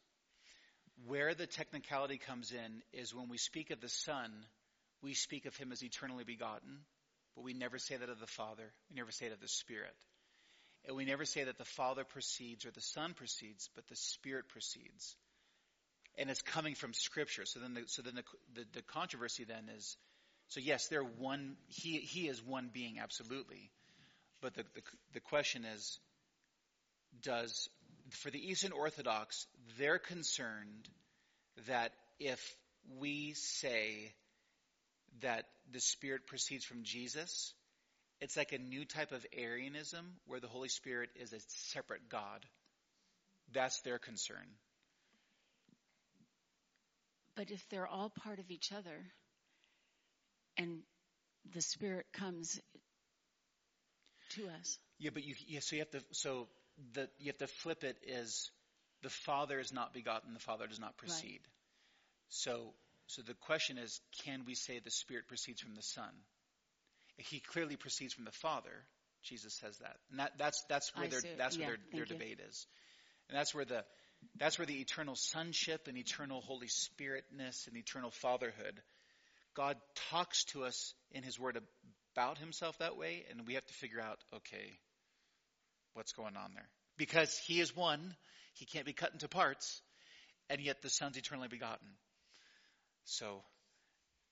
Where 1.07 1.35
the 1.35 1.47
technicality 1.47 2.19
comes 2.19 2.53
in 2.53 2.83
is 2.93 3.15
when 3.15 3.31
we 3.31 3.39
speak 3.39 3.71
of 3.71 3.81
the 3.81 3.89
Son, 3.89 4.31
we 5.03 5.15
speak 5.15 5.47
of 5.47 5.57
him 5.57 5.73
as 5.73 5.83
eternally 5.83 6.25
begotten, 6.25 6.81
but 7.35 7.45
we 7.45 7.55
never 7.55 7.79
say 7.79 7.97
that 7.97 8.11
of 8.11 8.21
the 8.21 8.27
Father. 8.27 8.73
We 8.91 8.97
never 8.97 9.13
say 9.13 9.27
it 9.27 9.33
of 9.33 9.41
the 9.41 9.49
Spirit. 9.49 9.95
And 10.87 10.97
we 10.97 11.05
never 11.05 11.25
say 11.25 11.45
that 11.45 11.59
the 11.59 11.65
Father 11.65 12.05
proceeds 12.05 12.65
or 12.65 12.71
the 12.71 12.81
Son 12.81 13.15
proceeds, 13.15 13.69
but 13.75 13.87
the 13.89 13.97
Spirit 13.97 14.49
proceeds. 14.49 15.17
And 16.17 16.31
it's 16.31 16.43
coming 16.43 16.75
from 16.75 16.95
Scripture. 16.95 17.45
So 17.45 17.61
then 17.61 17.75
the, 17.75 17.83
so 17.87 18.03
then 18.03 18.15
the, 18.15 18.25
the, 18.55 18.67
the 18.75 18.83
controversy 18.83 19.45
then 19.45 19.69
is, 19.77 19.97
so 20.49 20.61
yes, 20.61 20.89
they're 20.89 21.03
one, 21.03 21.57
he, 21.69 21.99
he 21.99 22.29
is 22.29 22.43
one 22.43 22.71
being, 22.73 22.99
absolutely. 22.99 23.71
But 24.41 24.55
the, 24.55 24.65
the, 24.75 24.83
the 25.15 25.21
question 25.21 25.65
is, 25.65 25.99
does, 27.23 27.69
for 28.11 28.31
the 28.31 28.39
Eastern 28.39 28.73
Orthodox, 28.73 29.47
they're 29.79 29.99
concerned 29.99 30.89
that 31.67 31.93
if 32.19 32.57
we 32.99 33.35
say 33.35 34.13
that 35.21 35.45
the 35.73 35.81
Spirit 35.81 36.27
proceeds 36.27 36.65
from 36.65 36.83
Jesus, 36.83 37.53
it's 38.21 38.37
like 38.37 38.53
a 38.53 38.59
new 38.59 38.85
type 38.85 39.13
of 39.13 39.25
Arianism 39.37 40.05
where 40.27 40.41
the 40.41 40.49
Holy 40.49 40.69
Spirit 40.69 41.11
is 41.17 41.33
a 41.33 41.39
separate 41.73 42.09
God. 42.09 42.45
That's 43.53 43.81
their 43.83 43.99
concern. 43.99 44.47
But 47.37 47.51
if 47.51 47.65
they're 47.69 47.87
all 47.87 48.11
part 48.11 48.41
of 48.41 48.51
each 48.51 48.73
other 48.73 49.05
and 50.57 50.81
the 51.53 51.63
Spirit 51.63 52.07
comes 52.13 52.61
to 54.31 54.49
us. 54.61 54.79
Yeah, 54.99 55.11
but 55.15 55.25
you 55.25 55.35
yeah, 55.47 55.61
so 55.61 55.77
you 55.77 55.83
have 55.83 55.91
to 55.93 56.03
so 56.11 56.49
the 56.93 57.09
you 57.19 57.27
have 57.27 57.39
to 57.39 57.47
flip 57.47 57.85
it 57.85 57.97
is 58.07 58.51
the 59.03 59.09
Father 59.09 59.61
is 59.61 59.73
not 59.73 59.95
begotten, 59.95 60.35
the 60.35 60.41
Father 60.41 60.67
does 60.67 60.81
not 60.81 60.97
proceed. 60.97 61.41
Right. 61.41 62.29
So 62.29 62.75
so 63.07 63.23
the 63.23 63.35
question 63.35 63.79
is, 63.79 64.01
can 64.25 64.45
we 64.45 64.55
say 64.55 64.81
the 64.81 64.91
Spirit 64.91 65.29
proceeds 65.29 65.61
from 65.61 65.75
the 65.75 65.83
Son? 65.83 66.11
He 67.19 67.41
clearly 67.41 67.77
proceeds 67.77 68.15
from 68.15 68.25
the 68.25 68.33
Father. 68.33 68.73
Jesus 69.25 69.55
says 69.55 69.77
that, 69.79 69.97
and 70.11 70.21
that, 70.21 70.33
that's 70.39 70.65
that's 70.69 70.95
where 70.97 71.09
their 71.09 71.21
that's 71.37 71.57
yeah, 71.57 71.67
where 71.67 71.77
their, 71.93 72.05
their 72.05 72.17
debate 72.17 72.41
is, 72.49 72.67
and 73.29 73.37
that's 73.37 73.55
where 73.55 73.65
the 73.65 73.85
that's 74.37 74.59
where 74.59 74.67
the 74.67 74.81
eternal 74.81 75.17
sonship 75.17 75.89
and 75.89 75.99
eternal 75.99 76.41
Holy 76.41 76.69
Spiritness 76.69 77.67
and 77.67 77.77
eternal 77.77 78.11
fatherhood. 78.11 78.81
God 79.55 79.77
talks 80.11 80.45
to 80.53 80.65
us 80.65 80.95
in 81.11 81.25
His 81.25 81.39
Word 81.39 81.59
about 82.15 82.39
Himself 82.39 82.79
that 82.79 82.97
way, 82.97 83.25
and 83.31 83.47
we 83.47 83.55
have 83.55 83.67
to 83.67 83.75
figure 83.75 84.01
out, 84.01 84.19
okay, 84.37 84.79
what's 85.95 86.13
going 86.13 86.37
on 86.37 86.53
there? 86.55 86.69
Because 86.97 87.37
He 87.47 87.61
is 87.61 87.75
one, 87.75 88.15
He 88.55 88.67
can't 88.67 88.87
be 88.87 88.93
cut 88.93 89.13
into 89.13 89.29
parts, 89.29 89.83
and 90.49 90.61
yet 90.61 90.81
the 90.81 90.91
Son's 90.91 91.17
eternally 91.17 91.49
begotten. 91.49 91.89
So, 93.05 93.43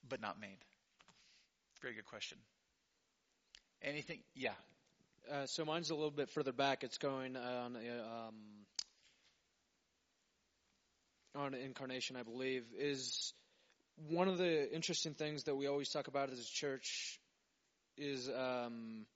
but 0.08 0.20
not 0.20 0.40
made. 0.40 0.58
Very 1.82 1.94
good 1.94 2.06
question. 2.06 2.38
Anything? 3.82 4.20
Yeah. 4.34 4.54
Uh, 5.30 5.46
so 5.46 5.64
mine's 5.64 5.90
a 5.90 5.94
little 5.94 6.10
bit 6.10 6.30
further 6.30 6.52
back. 6.52 6.84
It's 6.84 6.98
going 6.98 7.36
on 7.36 7.76
um, 7.76 8.36
on 11.34 11.54
incarnation, 11.54 12.16
I 12.16 12.22
believe. 12.22 12.64
Is 12.78 13.32
one 14.08 14.28
of 14.28 14.38
the 14.38 14.72
interesting 14.74 15.14
things 15.14 15.44
that 15.44 15.56
we 15.56 15.66
always 15.66 15.88
talk 15.88 16.08
about 16.08 16.30
as 16.30 16.38
a 16.38 16.52
church 16.52 17.18
is 17.96 18.28
um, 18.28 19.06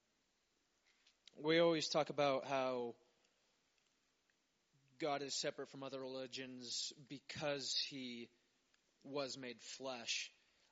we 1.43 1.59
always 1.59 1.89
talk 1.89 2.11
about 2.11 2.47
how 2.47 2.95
God 5.01 5.23
is 5.23 5.35
separate 5.35 5.70
from 5.70 5.82
other 5.82 6.01
religions 6.01 6.93
because 7.09 7.74
He 7.89 8.28
was 9.05 9.39
made 9.39 9.57
flesh, 9.78 10.31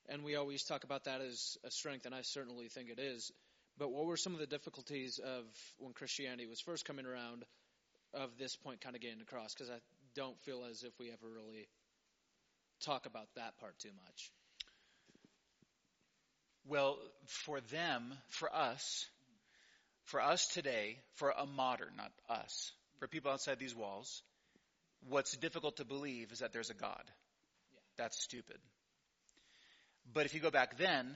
and 0.08 0.24
we 0.24 0.36
always 0.36 0.64
talk 0.64 0.84
about 0.84 1.04
that 1.04 1.20
as 1.20 1.56
a 1.64 1.70
strength, 1.70 2.06
and 2.06 2.14
I 2.14 2.22
certainly 2.22 2.68
think 2.68 2.90
it 2.90 2.98
is. 2.98 3.30
But 3.78 3.92
what 3.92 4.06
were 4.06 4.16
some 4.16 4.34
of 4.34 4.40
the 4.40 4.46
difficulties 4.46 5.20
of 5.24 5.44
when 5.78 5.92
Christianity 5.92 6.46
was 6.46 6.60
first 6.60 6.84
coming 6.84 7.06
around 7.06 7.44
of 8.12 8.30
this 8.38 8.56
point 8.56 8.80
kind 8.80 8.96
of 8.96 9.02
getting 9.02 9.20
across? 9.20 9.54
Because 9.54 9.70
I 9.70 9.78
don't 10.14 10.38
feel 10.40 10.64
as 10.68 10.82
if 10.82 10.92
we 10.98 11.10
ever 11.10 11.28
really 11.32 11.68
talk 12.84 13.06
about 13.06 13.28
that 13.36 13.58
part 13.58 13.78
too 13.78 13.90
much. 14.04 14.32
Well, 16.66 16.98
for 17.26 17.60
them, 17.72 18.12
for 18.28 18.54
us, 18.54 19.06
for 20.04 20.20
us 20.20 20.46
today, 20.48 20.98
for 21.14 21.30
a 21.30 21.46
modern, 21.46 21.96
not 21.96 22.10
us, 22.28 22.72
for 22.98 23.06
people 23.06 23.30
outside 23.30 23.58
these 23.58 23.74
walls, 23.74 24.22
what's 25.08 25.36
difficult 25.36 25.76
to 25.76 25.84
believe 25.84 26.32
is 26.32 26.40
that 26.40 26.52
there's 26.52 26.70
a 26.70 26.74
God. 26.74 27.02
Yeah. 27.72 27.80
That's 27.96 28.22
stupid. 28.22 28.58
But 30.12 30.26
if 30.26 30.34
you 30.34 30.40
go 30.40 30.50
back 30.50 30.78
then, 30.78 31.06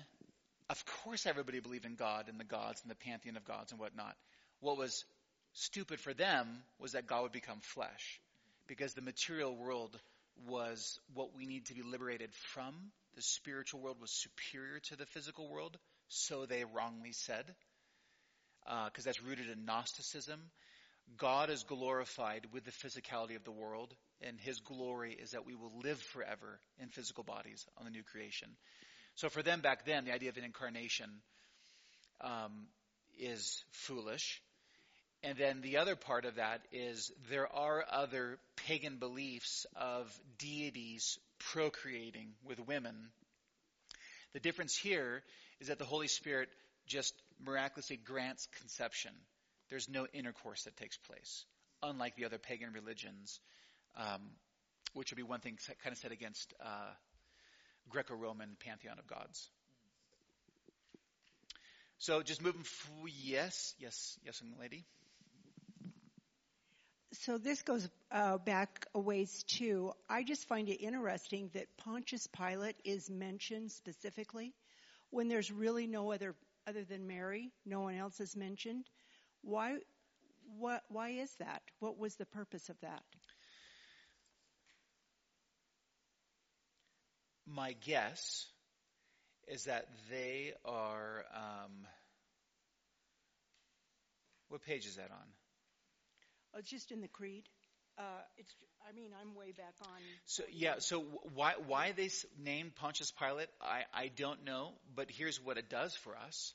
of 0.73 0.85
course 1.05 1.27
everybody 1.27 1.61
believed 1.61 1.85
in 1.85 1.97
God 1.97 2.29
and 2.29 2.41
the 2.41 2.45
gods 2.45 2.81
and 2.83 2.91
the 2.91 2.97
pantheon 2.97 3.37
of 3.37 3.45
gods 3.45 3.73
and 3.73 3.81
whatnot. 3.81 4.17
What 4.61 4.79
was 4.79 5.05
stupid 5.53 6.01
for 6.01 6.15
them 6.15 6.47
was 6.79 6.93
that 6.93 7.07
God 7.07 7.25
would 7.25 7.33
become 7.33 7.61
flesh. 7.61 8.21
Because 8.67 8.95
the 8.95 9.03
material 9.03 9.55
world 9.55 9.99
was 10.49 10.99
what 11.13 11.37
we 11.37 11.45
need 11.45 11.67
to 11.67 11.75
be 11.75 11.83
liberated 11.83 12.33
from. 12.55 12.75
The 13.17 13.23
spiritual 13.23 13.81
world 13.81 13.99
was 14.01 14.11
superior 14.11 14.81
to 14.89 14.97
the 14.97 15.05
physical 15.05 15.47
world, 15.47 15.77
so 16.09 16.47
they 16.47 16.65
wrongly 16.65 17.13
said, 17.13 17.45
because 18.65 19.05
uh, 19.05 19.11
that's 19.11 19.23
rooted 19.23 19.51
in 19.51 19.67
Gnosticism. 19.67 20.41
God 21.19 21.51
is 21.51 21.65
glorified 21.65 22.47
with 22.51 22.65
the 22.65 22.71
physicality 22.71 23.37
of 23.37 23.45
the 23.45 23.51
world, 23.51 23.95
and 24.23 24.41
his 24.41 24.61
glory 24.61 25.13
is 25.13 25.33
that 25.33 25.45
we 25.45 25.55
will 25.55 25.73
live 25.85 26.01
forever 26.01 26.61
in 26.81 26.89
physical 26.89 27.25
bodies 27.25 27.67
on 27.77 27.85
the 27.85 27.91
new 27.91 28.05
creation. 28.05 28.49
So 29.15 29.29
for 29.29 29.43
them 29.43 29.61
back 29.61 29.85
then, 29.85 30.05
the 30.05 30.13
idea 30.13 30.31
of 30.31 30.37
an 30.37 30.45
incarnation 30.45 31.11
um, 32.21 32.67
is 33.19 33.65
foolish. 33.71 34.41
And 35.23 35.39
then 35.39 35.61
the 35.61 35.77
other 35.77 35.95
part 35.95 36.25
of 36.25 36.37
that 36.37 36.63
is 36.73 37.13
there 37.31 37.47
are 37.53 37.85
other 37.89 38.39
pagan 38.67 38.97
beliefs 38.97 39.67
of 39.77 40.13
deities 40.39 41.19
procreating 41.39 42.33
with 42.45 42.59
women. 42.67 43.11
The 44.33 44.41
difference 44.41 44.77
here 44.77 45.23
is 45.61 45.69
that 45.69 45.79
the 45.79 45.85
Holy 45.85 46.09
Spirit 46.09 46.49
just 46.87 47.15
miraculously 47.45 47.99
grants 47.99 48.49
conception. 48.59 49.13
There's 49.69 49.89
no 49.89 50.07
intercourse 50.13 50.65
that 50.65 50.77
takes 50.77 50.97
place, 50.97 51.45
unlike 51.83 52.17
the 52.17 52.25
other 52.25 52.39
pagan 52.39 52.73
religions, 52.73 53.39
um, 53.97 54.23
which 54.95 55.11
would 55.11 55.17
be 55.17 55.23
one 55.23 55.41
thing 55.41 55.57
kind 55.83 55.93
of 55.93 55.99
set 55.99 56.13
against 56.13 56.53
uh, 56.61 56.91
Greco-Roman 57.91 58.57
pantheon 58.61 58.99
of 58.99 59.07
gods. 59.07 59.51
So 61.99 62.23
just 62.23 62.43
moving. 62.43 62.63
F- 62.63 62.91
yes, 63.07 63.75
yes, 63.79 64.19
yes, 64.25 64.41
young 64.43 64.59
lady. 64.61 64.85
So 67.13 67.39
this 67.39 67.63
goes 67.63 67.89
uh, 68.11 68.39
back 68.39 68.87
a 68.95 68.99
ways 69.01 69.45
too. 69.45 69.93
I 70.09 70.23
just 70.25 70.49
find 70.49 70.69
it 70.69 70.83
interesting 70.83 71.51
that 71.55 71.77
Pontius 71.77 72.27
Pilate 72.27 72.77
is 72.85 73.11
mentioned 73.11 73.71
specifically 73.73 74.55
when 75.11 75.29
there's 75.29 75.51
really 75.53 75.87
no 75.87 76.13
other 76.13 76.35
other 76.67 76.85
than 76.85 77.07
Mary. 77.07 77.53
No 77.67 77.81
one 77.81 77.97
else 77.97 78.21
is 78.21 78.35
mentioned. 78.37 78.87
Why? 79.43 79.77
What? 80.59 80.83
Why 80.89 81.11
is 81.11 81.33
that? 81.39 81.63
What 81.81 81.99
was 81.99 82.17
the 82.17 82.27
purpose 82.27 82.69
of 82.69 82.81
that? 82.81 83.03
My 87.47 87.75
guess 87.85 88.47
is 89.49 89.65
that 89.65 89.87
they 90.11 90.53
are. 90.65 91.25
Um, 91.35 91.87
what 94.49 94.63
page 94.65 94.87
is 94.87 94.97
that 94.97 95.11
on? 95.11 95.27
Oh, 96.55 96.59
it's 96.59 96.71
just 96.71 96.93
in 96.93 97.01
the 97.01 97.09
creed. 97.09 97.45
Uh, 97.99 98.03
it's. 98.37 98.55
I 98.89 98.93
mean, 98.95 99.11
I'm 99.21 99.35
way 99.35 99.53
back 99.53 99.75
on. 99.83 100.01
So 100.27 100.45
yeah. 100.53 100.75
So 100.79 101.05
why 101.35 101.55
why 101.67 101.93
they 101.93 102.11
named 102.43 102.75
Pontius 102.77 103.13
Pilate? 103.13 103.49
I 103.61 103.83
I 103.95 104.11
don't 104.15 104.45
know. 104.45 104.73
But 104.95 105.11
here's 105.11 105.43
what 105.43 105.59
it 105.59 105.69
does 105.69 105.95
for 105.95 106.17
us. 106.17 106.55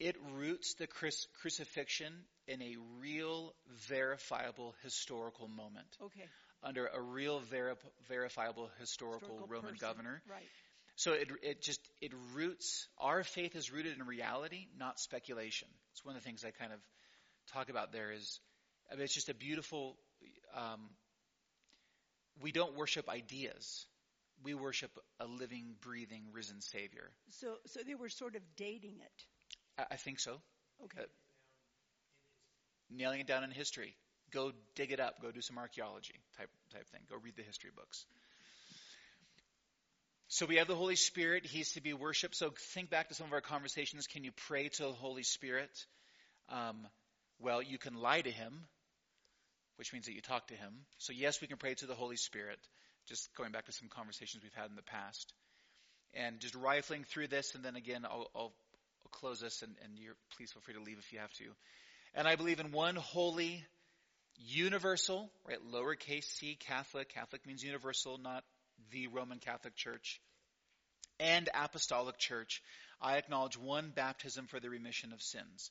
It 0.00 0.16
roots 0.32 0.74
the 0.74 0.88
crucifixion 0.88 2.12
in 2.48 2.60
a 2.62 2.76
real, 3.00 3.54
verifiable 3.88 4.74
historical 4.82 5.46
moment. 5.46 5.86
Okay. 6.02 6.28
Under 6.64 6.86
a 6.86 7.00
real, 7.00 7.40
veri- 7.40 7.74
verifiable 8.08 8.70
historical, 8.80 9.28
historical 9.28 9.46
Roman 9.46 9.72
person. 9.72 9.86
governor. 9.86 10.22
Right. 10.28 10.48
So 10.96 11.12
it 11.12 11.28
it 11.42 11.62
just 11.62 11.80
it 12.00 12.12
roots. 12.34 12.88
Our 12.98 13.22
faith 13.22 13.54
is 13.54 13.70
rooted 13.70 13.98
in 13.98 14.06
reality, 14.06 14.68
not 14.78 14.98
speculation. 14.98 15.68
It's 15.92 16.04
one 16.04 16.16
of 16.16 16.22
the 16.22 16.26
things 16.26 16.44
I 16.44 16.50
kind 16.52 16.72
of 16.72 16.78
talk 17.52 17.68
about 17.68 17.92
there. 17.92 18.12
Is 18.12 18.40
I 18.90 18.94
mean, 18.94 19.04
it's 19.04 19.14
just 19.14 19.28
a 19.28 19.34
beautiful. 19.34 19.96
Um, 20.56 20.88
we 22.40 22.52
don't 22.52 22.76
worship 22.76 23.08
ideas. 23.08 23.86
We 24.42 24.54
worship 24.54 24.90
a 25.20 25.26
living, 25.26 25.74
breathing, 25.80 26.24
risen 26.32 26.60
Savior. 26.60 27.10
So, 27.30 27.54
so 27.66 27.80
they 27.86 27.94
were 27.94 28.08
sort 28.08 28.36
of 28.36 28.42
dating 28.56 28.96
it. 29.00 29.24
I, 29.78 29.94
I 29.94 29.96
think 29.96 30.20
so. 30.20 30.40
Okay. 30.84 31.00
Uh, 31.00 31.06
nailing 32.90 33.20
it 33.20 33.26
down 33.26 33.44
in 33.44 33.50
history. 33.50 33.96
Go 34.34 34.52
dig 34.74 34.92
it 34.92 35.00
up. 35.00 35.22
Go 35.22 35.30
do 35.30 35.40
some 35.40 35.56
archaeology 35.56 36.14
type 36.36 36.50
type 36.72 36.88
thing. 36.90 37.00
Go 37.08 37.16
read 37.22 37.36
the 37.36 37.42
history 37.42 37.70
books. 37.74 38.04
So 40.28 40.46
we 40.46 40.56
have 40.56 40.66
the 40.66 40.74
Holy 40.74 40.96
Spirit. 40.96 41.46
He's 41.46 41.72
to 41.72 41.80
be 41.80 41.92
worshipped. 41.92 42.34
So 42.34 42.52
think 42.74 42.90
back 42.90 43.08
to 43.08 43.14
some 43.14 43.26
of 43.26 43.32
our 43.32 43.40
conversations. 43.40 44.08
Can 44.08 44.24
you 44.24 44.32
pray 44.48 44.68
to 44.68 44.82
the 44.82 44.92
Holy 44.92 45.22
Spirit? 45.22 45.70
Um, 46.48 46.86
well, 47.38 47.62
you 47.62 47.78
can 47.78 47.94
lie 47.94 48.20
to 48.20 48.30
him, 48.30 48.64
which 49.76 49.92
means 49.92 50.06
that 50.06 50.14
you 50.14 50.20
talk 50.20 50.48
to 50.48 50.54
him. 50.54 50.72
So 50.98 51.12
yes, 51.12 51.40
we 51.40 51.46
can 51.46 51.56
pray 51.56 51.74
to 51.74 51.86
the 51.86 51.94
Holy 51.94 52.16
Spirit. 52.16 52.58
Just 53.06 53.28
going 53.36 53.52
back 53.52 53.66
to 53.66 53.72
some 53.72 53.88
conversations 53.88 54.42
we've 54.42 54.54
had 54.54 54.70
in 54.70 54.76
the 54.76 54.82
past, 54.82 55.34
and 56.14 56.40
just 56.40 56.54
rifling 56.54 57.04
through 57.04 57.28
this, 57.28 57.54
and 57.54 57.62
then 57.62 57.76
again, 57.76 58.04
I'll, 58.04 58.30
I'll, 58.34 58.52
I'll 59.04 59.10
close 59.10 59.40
this, 59.40 59.62
and, 59.62 59.74
and 59.84 59.92
please 60.36 60.52
feel 60.52 60.62
free 60.62 60.74
to 60.74 60.80
leave 60.80 60.98
if 60.98 61.12
you 61.12 61.18
have 61.18 61.32
to. 61.34 61.44
And 62.14 62.26
I 62.26 62.36
believe 62.36 62.60
in 62.60 62.72
one 62.72 62.96
holy, 62.96 63.62
universal, 64.36 65.30
right, 65.46 65.58
lowercase 65.72 66.24
c, 66.24 66.56
Catholic. 66.56 67.08
Catholic 67.10 67.46
means 67.46 67.62
universal, 67.62 68.18
not 68.18 68.44
the 68.90 69.06
Roman 69.08 69.38
Catholic 69.38 69.74
Church. 69.74 70.20
And 71.20 71.48
apostolic 71.54 72.18
church. 72.18 72.60
I 73.00 73.18
acknowledge 73.18 73.56
one 73.56 73.92
baptism 73.94 74.46
for 74.46 74.58
the 74.58 74.70
remission 74.70 75.12
of 75.12 75.22
sins. 75.22 75.70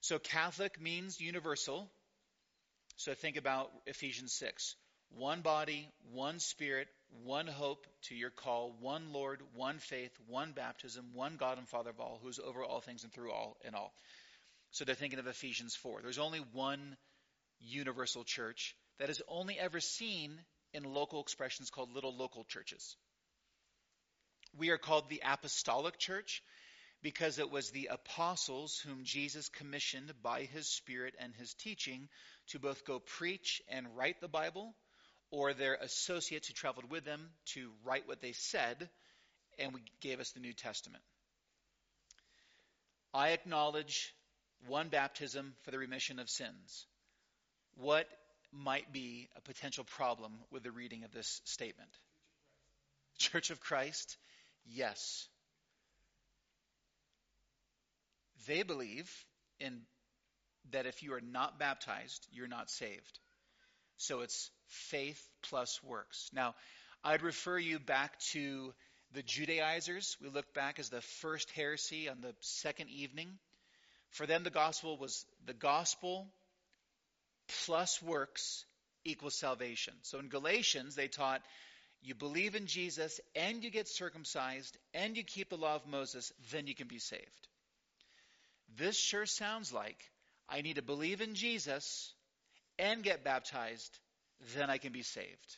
So 0.00 0.18
Catholic 0.18 0.80
means 0.80 1.20
universal. 1.20 1.90
So 2.96 3.14
think 3.14 3.36
about 3.36 3.70
Ephesians 3.86 4.32
6. 4.32 4.74
One 5.10 5.42
body, 5.42 5.88
one 6.10 6.38
spirit, 6.38 6.88
one 7.24 7.46
hope 7.46 7.86
to 8.04 8.14
your 8.14 8.30
call, 8.30 8.74
one 8.80 9.12
Lord, 9.12 9.42
one 9.54 9.78
faith, 9.78 10.12
one 10.26 10.52
baptism, 10.52 11.10
one 11.12 11.36
God 11.36 11.58
and 11.58 11.68
Father 11.68 11.90
of 11.90 12.00
all, 12.00 12.18
who 12.22 12.28
is 12.28 12.40
over 12.42 12.64
all 12.64 12.80
things 12.80 13.04
and 13.04 13.12
through 13.12 13.30
all 13.30 13.58
and 13.64 13.74
all. 13.74 13.92
So 14.70 14.84
they're 14.84 14.94
thinking 14.94 15.18
of 15.18 15.26
Ephesians 15.26 15.76
4. 15.76 16.00
There's 16.02 16.18
only 16.18 16.40
one 16.52 16.96
universal 17.62 18.24
church 18.24 18.76
that 18.98 19.10
is 19.10 19.22
only 19.28 19.58
ever 19.58 19.80
seen 19.80 20.38
in 20.72 20.84
local 20.84 21.20
expressions 21.20 21.70
called 21.70 21.94
little 21.94 22.16
local 22.16 22.44
churches. 22.44 22.96
We 24.56 24.70
are 24.70 24.78
called 24.78 25.08
the 25.08 25.22
apostolic 25.24 25.98
church 25.98 26.42
because 27.02 27.38
it 27.38 27.50
was 27.50 27.70
the 27.70 27.88
apostles 27.90 28.78
whom 28.78 29.04
Jesus 29.04 29.48
commissioned 29.48 30.12
by 30.22 30.42
his 30.44 30.68
Spirit 30.68 31.14
and 31.18 31.34
his 31.34 31.54
teaching 31.54 32.08
to 32.48 32.58
both 32.58 32.84
go 32.84 33.00
preach 33.00 33.60
and 33.68 33.96
write 33.96 34.20
the 34.20 34.28
Bible, 34.28 34.74
or 35.30 35.52
their 35.52 35.74
associates 35.74 36.46
who 36.46 36.54
traveled 36.54 36.90
with 36.90 37.04
them 37.04 37.30
to 37.46 37.70
write 37.84 38.06
what 38.06 38.20
they 38.20 38.32
said, 38.32 38.88
and 39.58 39.72
we 39.72 39.80
gave 40.00 40.20
us 40.20 40.30
the 40.30 40.40
New 40.40 40.52
Testament. 40.52 41.02
I 43.14 43.30
acknowledge 43.30 44.14
one 44.66 44.88
baptism 44.88 45.54
for 45.62 45.70
the 45.70 45.78
remission 45.78 46.18
of 46.18 46.30
sins. 46.30 46.86
What 47.76 48.06
might 48.52 48.92
be 48.92 49.28
a 49.36 49.40
potential 49.40 49.84
problem 49.84 50.32
with 50.50 50.62
the 50.62 50.70
reading 50.70 51.04
of 51.04 51.12
this 51.12 51.40
statement? 51.44 51.90
Church 53.18 53.50
of 53.50 53.60
Christ? 53.60 54.16
Yes. 54.66 55.28
They 58.46 58.62
believe 58.62 59.10
in 59.60 59.82
that 60.70 60.86
if 60.86 61.02
you 61.02 61.14
are 61.14 61.20
not 61.20 61.58
baptized, 61.58 62.26
you're 62.32 62.48
not 62.48 62.70
saved. 62.70 63.18
So 63.96 64.20
it's 64.20 64.50
faith 64.66 65.22
plus 65.42 65.82
works. 65.82 66.30
Now, 66.32 66.54
I'd 67.04 67.22
refer 67.22 67.58
you 67.58 67.78
back 67.78 68.18
to 68.32 68.72
the 69.12 69.22
Judaizers. 69.22 70.16
We 70.22 70.28
look 70.28 70.52
back 70.54 70.78
as 70.78 70.88
the 70.88 71.00
first 71.00 71.50
heresy 71.50 72.08
on 72.08 72.20
the 72.20 72.34
second 72.40 72.90
evening. 72.90 73.30
For 74.10 74.26
them, 74.26 74.44
the 74.44 74.50
gospel 74.50 74.96
was 74.96 75.24
the 75.46 75.54
gospel 75.54 76.26
plus 77.64 78.02
works 78.02 78.64
equals 79.04 79.36
salvation. 79.36 79.94
So 80.02 80.18
in 80.18 80.28
Galatians, 80.28 80.94
they 80.94 81.08
taught 81.08 81.42
you 82.02 82.14
believe 82.14 82.56
in 82.56 82.66
Jesus 82.66 83.20
and 83.36 83.62
you 83.62 83.70
get 83.70 83.88
circumcised 83.88 84.76
and 84.92 85.16
you 85.16 85.22
keep 85.22 85.50
the 85.50 85.56
law 85.56 85.76
of 85.76 85.86
Moses, 85.86 86.32
then 86.50 86.66
you 86.66 86.74
can 86.74 86.88
be 86.88 86.98
saved. 86.98 87.48
This 88.76 88.98
sure 88.98 89.26
sounds 89.26 89.72
like 89.72 89.98
I 90.48 90.62
need 90.62 90.76
to 90.76 90.82
believe 90.82 91.20
in 91.20 91.34
Jesus 91.34 92.12
and 92.78 93.02
get 93.02 93.22
baptized, 93.22 93.98
then 94.56 94.68
I 94.68 94.78
can 94.78 94.92
be 94.92 95.02
saved. 95.02 95.56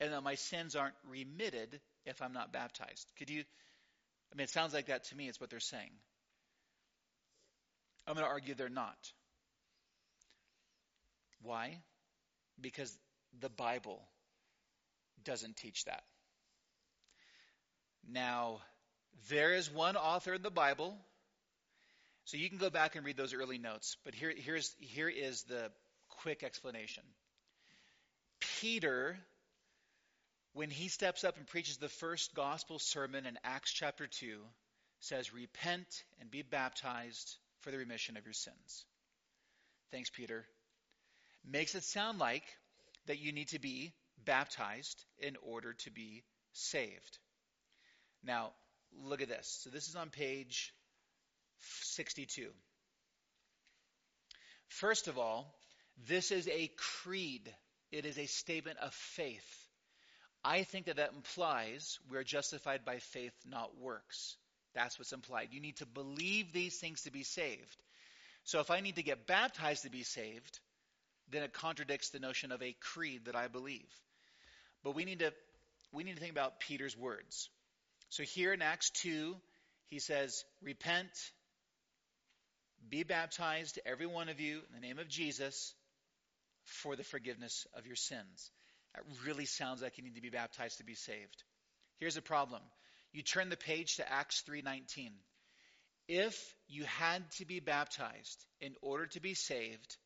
And 0.00 0.12
that 0.12 0.22
my 0.22 0.34
sins 0.34 0.76
aren't 0.76 0.94
remitted 1.08 1.80
if 2.04 2.20
I'm 2.20 2.32
not 2.32 2.52
baptized. 2.52 3.10
Could 3.18 3.30
you? 3.30 3.42
I 4.32 4.36
mean, 4.36 4.44
it 4.44 4.50
sounds 4.50 4.74
like 4.74 4.86
that 4.86 5.04
to 5.04 5.16
me. 5.16 5.28
It's 5.28 5.40
what 5.40 5.50
they're 5.50 5.58
saying. 5.58 5.90
I'm 8.06 8.14
going 8.14 8.24
to 8.24 8.30
argue 8.30 8.54
they're 8.54 8.68
not. 8.68 8.96
Why? 11.42 11.78
Because 12.60 12.96
the 13.40 13.48
Bible 13.48 14.00
doesn't 15.24 15.56
teach 15.56 15.84
that. 15.84 16.02
Now, 18.08 18.60
There 19.28 19.54
is 19.54 19.70
one 19.70 19.96
author 19.96 20.34
in 20.34 20.42
the 20.42 20.50
Bible. 20.50 20.96
So 22.24 22.36
you 22.36 22.48
can 22.48 22.58
go 22.58 22.70
back 22.70 22.94
and 22.94 23.06
read 23.06 23.16
those 23.16 23.32
early 23.32 23.58
notes, 23.58 23.96
but 24.04 24.14
here, 24.14 24.32
here's, 24.36 24.74
here 24.80 25.08
is 25.08 25.44
the 25.44 25.70
quick 26.22 26.42
explanation. 26.42 27.02
Peter, 28.60 29.18
when 30.52 30.68
he 30.68 30.88
steps 30.88 31.24
up 31.24 31.38
and 31.38 31.46
preaches 31.46 31.78
the 31.78 31.88
first 31.88 32.34
gospel 32.34 32.78
sermon 32.78 33.24
in 33.24 33.38
Acts 33.44 33.72
chapter 33.72 34.06
2, 34.06 34.40
says, 35.00 35.32
Repent 35.32 36.04
and 36.20 36.30
be 36.30 36.42
baptized 36.42 37.36
for 37.60 37.70
the 37.70 37.78
remission 37.78 38.16
of 38.18 38.24
your 38.24 38.34
sins. 38.34 38.84
Thanks, 39.90 40.10
Peter. 40.10 40.44
Makes 41.44 41.74
it 41.74 41.84
sound 41.84 42.18
like 42.18 42.44
that 43.06 43.18
you 43.18 43.32
need 43.32 43.48
to 43.48 43.58
be 43.58 43.92
baptized 44.24 45.04
in 45.18 45.36
order 45.42 45.72
to 45.72 45.90
be 45.90 46.22
saved. 46.52 47.18
Now, 48.22 48.52
look 49.02 49.22
at 49.22 49.28
this. 49.28 49.60
So 49.62 49.70
this 49.70 49.88
is 49.88 49.96
on 49.96 50.10
page 50.10 50.72
62. 51.82 52.48
First 54.68 55.08
of 55.08 55.18
all, 55.18 55.54
this 56.06 56.30
is 56.30 56.48
a 56.48 56.70
creed. 56.76 57.52
It 57.90 58.04
is 58.04 58.18
a 58.18 58.26
statement 58.26 58.78
of 58.78 58.92
faith. 58.92 59.68
I 60.44 60.62
think 60.62 60.86
that 60.86 60.96
that 60.96 61.12
implies 61.14 61.98
we're 62.10 62.22
justified 62.22 62.84
by 62.84 62.98
faith, 62.98 63.32
not 63.46 63.78
works. 63.78 64.36
That's 64.74 64.98
what's 64.98 65.12
implied. 65.12 65.48
You 65.50 65.60
need 65.60 65.78
to 65.78 65.86
believe 65.86 66.52
these 66.52 66.78
things 66.78 67.02
to 67.02 67.10
be 67.10 67.24
saved. 67.24 67.76
So 68.44 68.60
if 68.60 68.70
I 68.70 68.80
need 68.80 68.96
to 68.96 69.02
get 69.02 69.26
baptized 69.26 69.82
to 69.82 69.90
be 69.90 70.04
saved, 70.04 70.60
then 71.30 71.42
it 71.42 71.52
contradicts 71.52 72.10
the 72.10 72.18
notion 72.18 72.52
of 72.52 72.62
a 72.62 72.74
creed 72.80 73.26
that 73.26 73.36
I 73.36 73.48
believe. 73.48 73.88
But 74.82 74.94
we 74.94 75.04
need 75.04 75.20
to 75.20 75.32
we 75.92 76.04
need 76.04 76.14
to 76.14 76.20
think 76.20 76.32
about 76.32 76.60
Peter's 76.60 76.96
words. 76.96 77.48
So 78.10 78.22
here 78.22 78.52
in 78.52 78.62
Acts 78.62 78.90
2, 78.90 79.36
he 79.88 79.98
says, 79.98 80.44
Repent, 80.62 81.10
be 82.88 83.02
baptized, 83.02 83.78
every 83.86 84.06
one 84.06 84.28
of 84.28 84.40
you, 84.40 84.58
in 84.68 84.74
the 84.74 84.86
name 84.86 84.98
of 84.98 85.08
Jesus, 85.08 85.74
for 86.64 86.96
the 86.96 87.04
forgiveness 87.04 87.66
of 87.74 87.86
your 87.86 87.96
sins. 87.96 88.50
That 88.94 89.04
really 89.26 89.46
sounds 89.46 89.82
like 89.82 89.98
you 89.98 90.04
need 90.04 90.16
to 90.16 90.22
be 90.22 90.30
baptized 90.30 90.78
to 90.78 90.84
be 90.84 90.94
saved. 90.94 91.44
Here's 91.98 92.16
a 92.16 92.22
problem. 92.22 92.62
You 93.12 93.22
turn 93.22 93.48
the 93.48 93.56
page 93.56 93.96
to 93.96 94.10
Acts 94.10 94.42
3:19. 94.42 95.12
If 96.06 96.54
you 96.68 96.84
had 96.84 97.30
to 97.32 97.44
be 97.44 97.60
baptized 97.60 98.46
in 98.60 98.74
order 98.80 99.06
to 99.08 99.20
be 99.20 99.34
saved, 99.34 99.96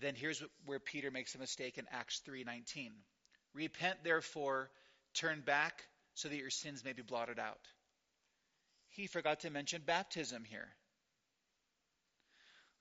then 0.00 0.14
here's 0.14 0.42
where 0.66 0.80
Peter 0.80 1.10
makes 1.10 1.34
a 1.34 1.38
mistake 1.38 1.78
in 1.78 1.86
Acts 1.90 2.20
3:19. 2.20 2.92
Repent 3.54 4.02
therefore, 4.02 4.70
turn 5.14 5.40
back 5.40 5.84
so 6.14 6.28
that 6.28 6.36
your 6.36 6.50
sins 6.50 6.84
may 6.84 6.92
be 6.92 7.02
blotted 7.02 7.38
out. 7.38 7.68
He 8.90 9.06
forgot 9.06 9.40
to 9.40 9.50
mention 9.50 9.82
baptism 9.82 10.44
here. 10.44 10.68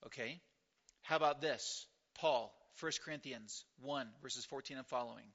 Okay? 0.05 0.41
How 1.03 1.15
about 1.15 1.41
this? 1.41 1.85
Paul, 2.15 2.53
1 2.79 2.91
Corinthians 3.03 3.63
1, 3.81 4.07
verses 4.21 4.45
14 4.45 4.77
and 4.77 4.88
following. 4.88 5.25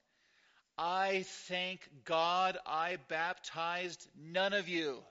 I 0.79 1.25
thank 1.49 1.89
God 2.05 2.59
I 2.67 2.99
baptized 3.09 4.07
none 4.15 4.53
of 4.53 4.69
you. 4.69 5.03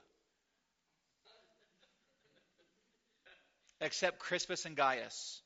Except 3.80 4.18
Crispus 4.18 4.64
and 4.64 4.76
Gaius, 4.76 5.42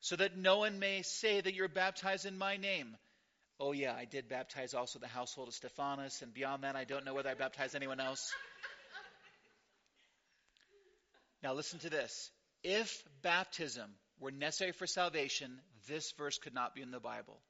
so 0.00 0.16
that 0.16 0.36
no 0.36 0.58
one 0.58 0.78
may 0.78 1.02
say 1.02 1.40
that 1.40 1.54
you're 1.54 1.68
baptized 1.68 2.26
in 2.26 2.38
my 2.38 2.56
name. 2.56 2.96
Oh, 3.58 3.72
yeah, 3.72 3.94
I 3.94 4.06
did 4.06 4.28
baptize 4.28 4.72
also 4.72 4.98
the 4.98 5.06
household 5.06 5.48
of 5.48 5.54
Stephanas, 5.54 6.22
and 6.22 6.32
beyond 6.32 6.64
that, 6.64 6.76
I 6.76 6.84
don't 6.84 7.04
know 7.04 7.12
whether 7.12 7.28
I 7.28 7.34
baptized 7.34 7.76
anyone 7.76 8.00
else. 8.00 8.32
Now, 11.42 11.54
listen 11.54 11.78
to 11.80 11.90
this. 11.90 12.30
If 12.62 13.02
baptism 13.22 13.90
were 14.18 14.30
necessary 14.30 14.72
for 14.72 14.86
salvation, 14.86 15.60
this 15.88 16.12
verse 16.12 16.38
could 16.38 16.54
not 16.54 16.74
be 16.74 16.82
in 16.82 16.90
the 16.90 17.00
Bible. 17.00 17.40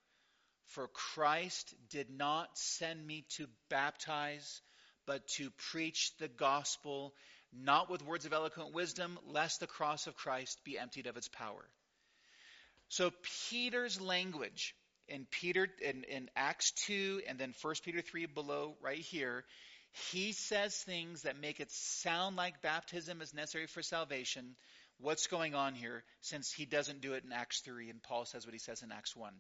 For 0.67 0.89
Christ 0.89 1.75
did 1.91 2.11
not 2.11 2.49
send 2.57 3.05
me 3.05 3.25
to 3.37 3.47
baptize, 3.69 4.61
but 5.07 5.27
to 5.37 5.51
preach 5.73 6.13
the 6.19 6.29
gospel, 6.29 7.15
not 7.53 7.91
with 7.91 8.05
words 8.05 8.27
of 8.27 8.33
eloquent 8.33 8.73
wisdom, 8.73 9.19
lest 9.27 9.59
the 9.59 9.67
cross 9.67 10.07
of 10.07 10.17
Christ 10.17 10.61
be 10.65 10.79
emptied 10.79 11.07
of 11.07 11.17
its 11.17 11.29
power. 11.29 11.65
So 12.91 13.13
Peter's 13.49 14.01
language 14.01 14.75
in 15.09 15.25
Peter 15.31 15.69
in, 15.81 16.03
in 16.05 16.29
Acts 16.35 16.73
2 16.87 17.23
and 17.29 17.39
then 17.39 17.55
1 17.63 17.75
Peter 17.85 18.01
3 18.01 18.27
below 18.27 18.75
right 18.83 18.99
here, 18.99 19.45
he 20.11 20.33
says 20.33 20.77
things 20.77 21.23
that 21.23 21.41
make 21.41 21.61
it 21.61 21.71
sound 21.71 22.35
like 22.35 22.63
baptism 22.63 23.23
is 23.23 23.33
necessary 23.33 23.69
for 23.69 23.81
salvation. 23.81 24.57
What's 24.99 25.29
going 25.29 25.55
on 25.55 25.75
here 25.75 26.03
since 26.21 26.53
he 26.53 26.65
doesn't 26.65 27.01
do 27.01 27.15
it 27.15 27.23
in 27.25 27.33
Acts 27.33 27.61
3 27.61 27.91
and 27.91 28.03
Paul 28.03 28.25
says 28.25 28.45
what 28.45 28.55
he 28.55 28.59
says 28.59 28.83
in 28.83 28.91
Acts 28.91 29.15
1? 29.15 29.33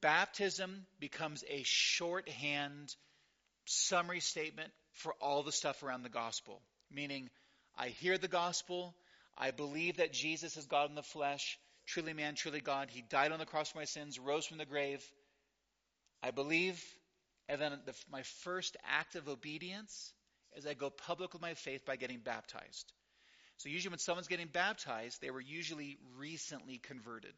Baptism 0.00 0.86
becomes 1.00 1.42
a 1.48 1.62
shorthand 1.64 2.94
summary 3.64 4.20
statement 4.20 4.70
for 4.92 5.12
all 5.20 5.42
the 5.42 5.50
stuff 5.50 5.82
around 5.82 6.04
the 6.04 6.08
gospel. 6.08 6.62
Meaning, 6.92 7.30
I 7.76 7.88
hear 7.88 8.16
the 8.16 8.28
gospel, 8.28 8.94
I 9.36 9.50
believe 9.50 9.96
that 9.96 10.12
Jesus 10.12 10.56
is 10.56 10.66
God 10.66 10.88
in 10.88 10.94
the 10.94 11.02
flesh, 11.02 11.58
truly 11.86 12.12
man, 12.12 12.34
truly 12.34 12.60
God. 12.60 12.88
He 12.90 13.02
died 13.02 13.32
on 13.32 13.38
the 13.38 13.46
cross 13.46 13.70
for 13.70 13.78
my 13.78 13.84
sins, 13.84 14.18
rose 14.18 14.46
from 14.46 14.58
the 14.58 14.66
grave. 14.66 15.04
I 16.22 16.30
believe, 16.30 16.82
and 17.48 17.60
then 17.60 17.72
the, 17.84 17.94
my 18.10 18.22
first 18.42 18.76
act 18.84 19.14
of 19.14 19.28
obedience 19.28 20.12
is 20.56 20.66
I 20.66 20.74
go 20.74 20.90
public 20.90 21.32
with 21.32 21.42
my 21.42 21.54
faith 21.54 21.84
by 21.84 21.96
getting 21.96 22.18
baptized. 22.18 22.92
So 23.58 23.68
usually 23.68 23.90
when 23.90 23.98
someone's 23.98 24.28
getting 24.28 24.48
baptized, 24.48 25.20
they 25.20 25.30
were 25.30 25.40
usually 25.40 25.98
recently 26.18 26.78
converted 26.78 27.32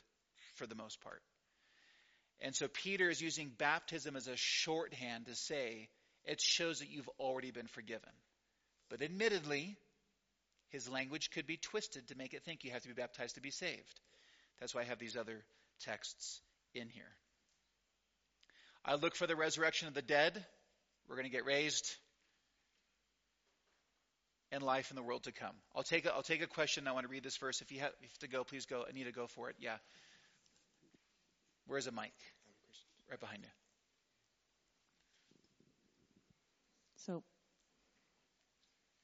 for 0.54 0.66
the 0.66 0.74
most 0.74 1.00
part. 1.00 1.22
And 2.40 2.54
so 2.54 2.68
Peter 2.68 3.08
is 3.10 3.20
using 3.20 3.50
baptism 3.56 4.16
as 4.16 4.28
a 4.28 4.36
shorthand 4.36 5.26
to 5.26 5.34
say 5.34 5.88
it 6.24 6.40
shows 6.40 6.80
that 6.80 6.90
you've 6.90 7.08
already 7.18 7.50
been 7.50 7.66
forgiven. 7.66 8.10
But 8.90 9.02
admittedly, 9.02 9.76
his 10.70 10.88
language 10.88 11.30
could 11.30 11.46
be 11.46 11.56
twisted 11.56 12.08
to 12.08 12.16
make 12.16 12.34
it 12.34 12.44
think 12.44 12.64
you 12.64 12.70
have 12.70 12.82
to 12.82 12.88
be 12.88 12.94
baptized 12.94 13.34
to 13.36 13.40
be 13.40 13.50
saved. 13.50 14.00
That's 14.60 14.74
why 14.74 14.82
I 14.82 14.84
have 14.84 14.98
these 14.98 15.16
other 15.16 15.44
texts 15.84 16.40
in 16.74 16.88
here. 16.88 17.04
I 18.84 18.94
look 18.94 19.14
for 19.14 19.26
the 19.26 19.36
resurrection 19.36 19.88
of 19.88 19.94
the 19.94 20.02
dead. 20.02 20.44
We're 21.08 21.16
going 21.16 21.26
to 21.26 21.32
get 21.32 21.44
raised 21.44 21.94
and 24.50 24.62
life 24.62 24.90
in 24.90 24.96
the 24.96 25.02
world 25.02 25.24
to 25.24 25.32
come. 25.32 25.54
I'll 25.74 25.82
take 25.82 26.06
a, 26.06 26.12
I'll 26.12 26.22
take 26.22 26.42
a 26.42 26.46
question. 26.46 26.88
I 26.88 26.92
want 26.92 27.04
to 27.04 27.10
read 27.10 27.22
this 27.22 27.36
verse. 27.36 27.60
If 27.60 27.70
you 27.70 27.80
have, 27.80 27.90
if 27.98 28.02
you 28.02 28.08
have 28.08 28.18
to 28.18 28.28
go, 28.28 28.44
please 28.44 28.66
go. 28.66 28.84
Anita, 28.88 29.12
go 29.12 29.26
for 29.26 29.50
it. 29.50 29.56
Yeah. 29.60 29.76
Where's 31.66 31.86
a 31.86 31.92
mic? 31.92 32.12
Right 33.10 33.20
behind 33.20 33.42
you. 33.42 33.48
So, 37.06 37.22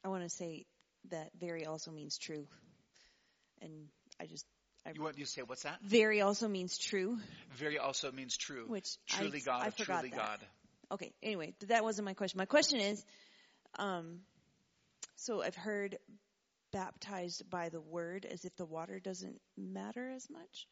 I 0.03 0.09
want 0.09 0.23
to 0.23 0.29
say 0.29 0.65
that 1.09 1.29
very 1.39 1.65
also 1.65 1.91
means 1.91 2.17
true. 2.17 2.47
And 3.61 3.71
I 4.19 4.25
just. 4.25 4.45
I 4.85 4.91
you 4.93 5.01
want 5.01 5.17
you 5.17 5.25
say 5.25 5.41
what's 5.41 5.63
that? 5.63 5.79
Very 5.83 6.21
also 6.21 6.47
means 6.47 6.77
true. 6.77 7.17
Very 7.55 7.79
also 7.79 8.11
means 8.11 8.37
true. 8.37 8.65
Which 8.67 8.97
truly 9.07 9.41
I, 9.41 9.45
God, 9.45 9.67
I 9.67 9.69
forgot 9.71 10.01
truly 10.01 10.09
that. 10.09 10.17
God. 10.17 10.39
Okay. 10.91 11.13
Anyway, 11.23 11.53
that 11.67 11.83
wasn't 11.83 12.05
my 12.05 12.13
question. 12.13 12.37
My 12.37 12.45
question 12.45 12.79
is, 12.79 13.03
um, 13.79 14.19
so 15.15 15.41
I've 15.41 15.55
heard 15.55 15.97
baptized 16.71 17.49
by 17.49 17.69
the 17.69 17.81
word 17.81 18.25
as 18.25 18.45
if 18.45 18.55
the 18.57 18.65
water 18.65 18.99
doesn't 18.99 19.41
matter 19.57 20.11
as 20.15 20.29
much. 20.29 20.67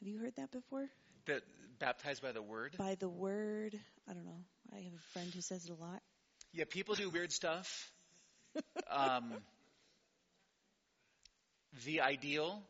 Have 0.00 0.08
you 0.08 0.18
heard 0.18 0.34
that 0.36 0.50
before? 0.50 0.88
That 1.26 1.42
baptized 1.78 2.22
by 2.22 2.32
the 2.32 2.42
word? 2.42 2.76
By 2.78 2.94
the 2.94 3.08
word. 3.08 3.78
I 4.08 4.14
don't 4.14 4.24
know. 4.24 4.42
I 4.72 4.76
have 4.76 4.92
a 4.92 5.12
friend 5.12 5.30
who 5.34 5.40
says 5.40 5.64
it 5.64 5.70
a 5.70 5.74
lot. 5.74 6.00
Yeah, 6.52 6.64
people 6.68 6.94
do 6.94 7.10
weird 7.10 7.32
stuff. 7.32 7.90
um, 8.90 9.34
the 11.84 12.00
ideal 12.00 12.62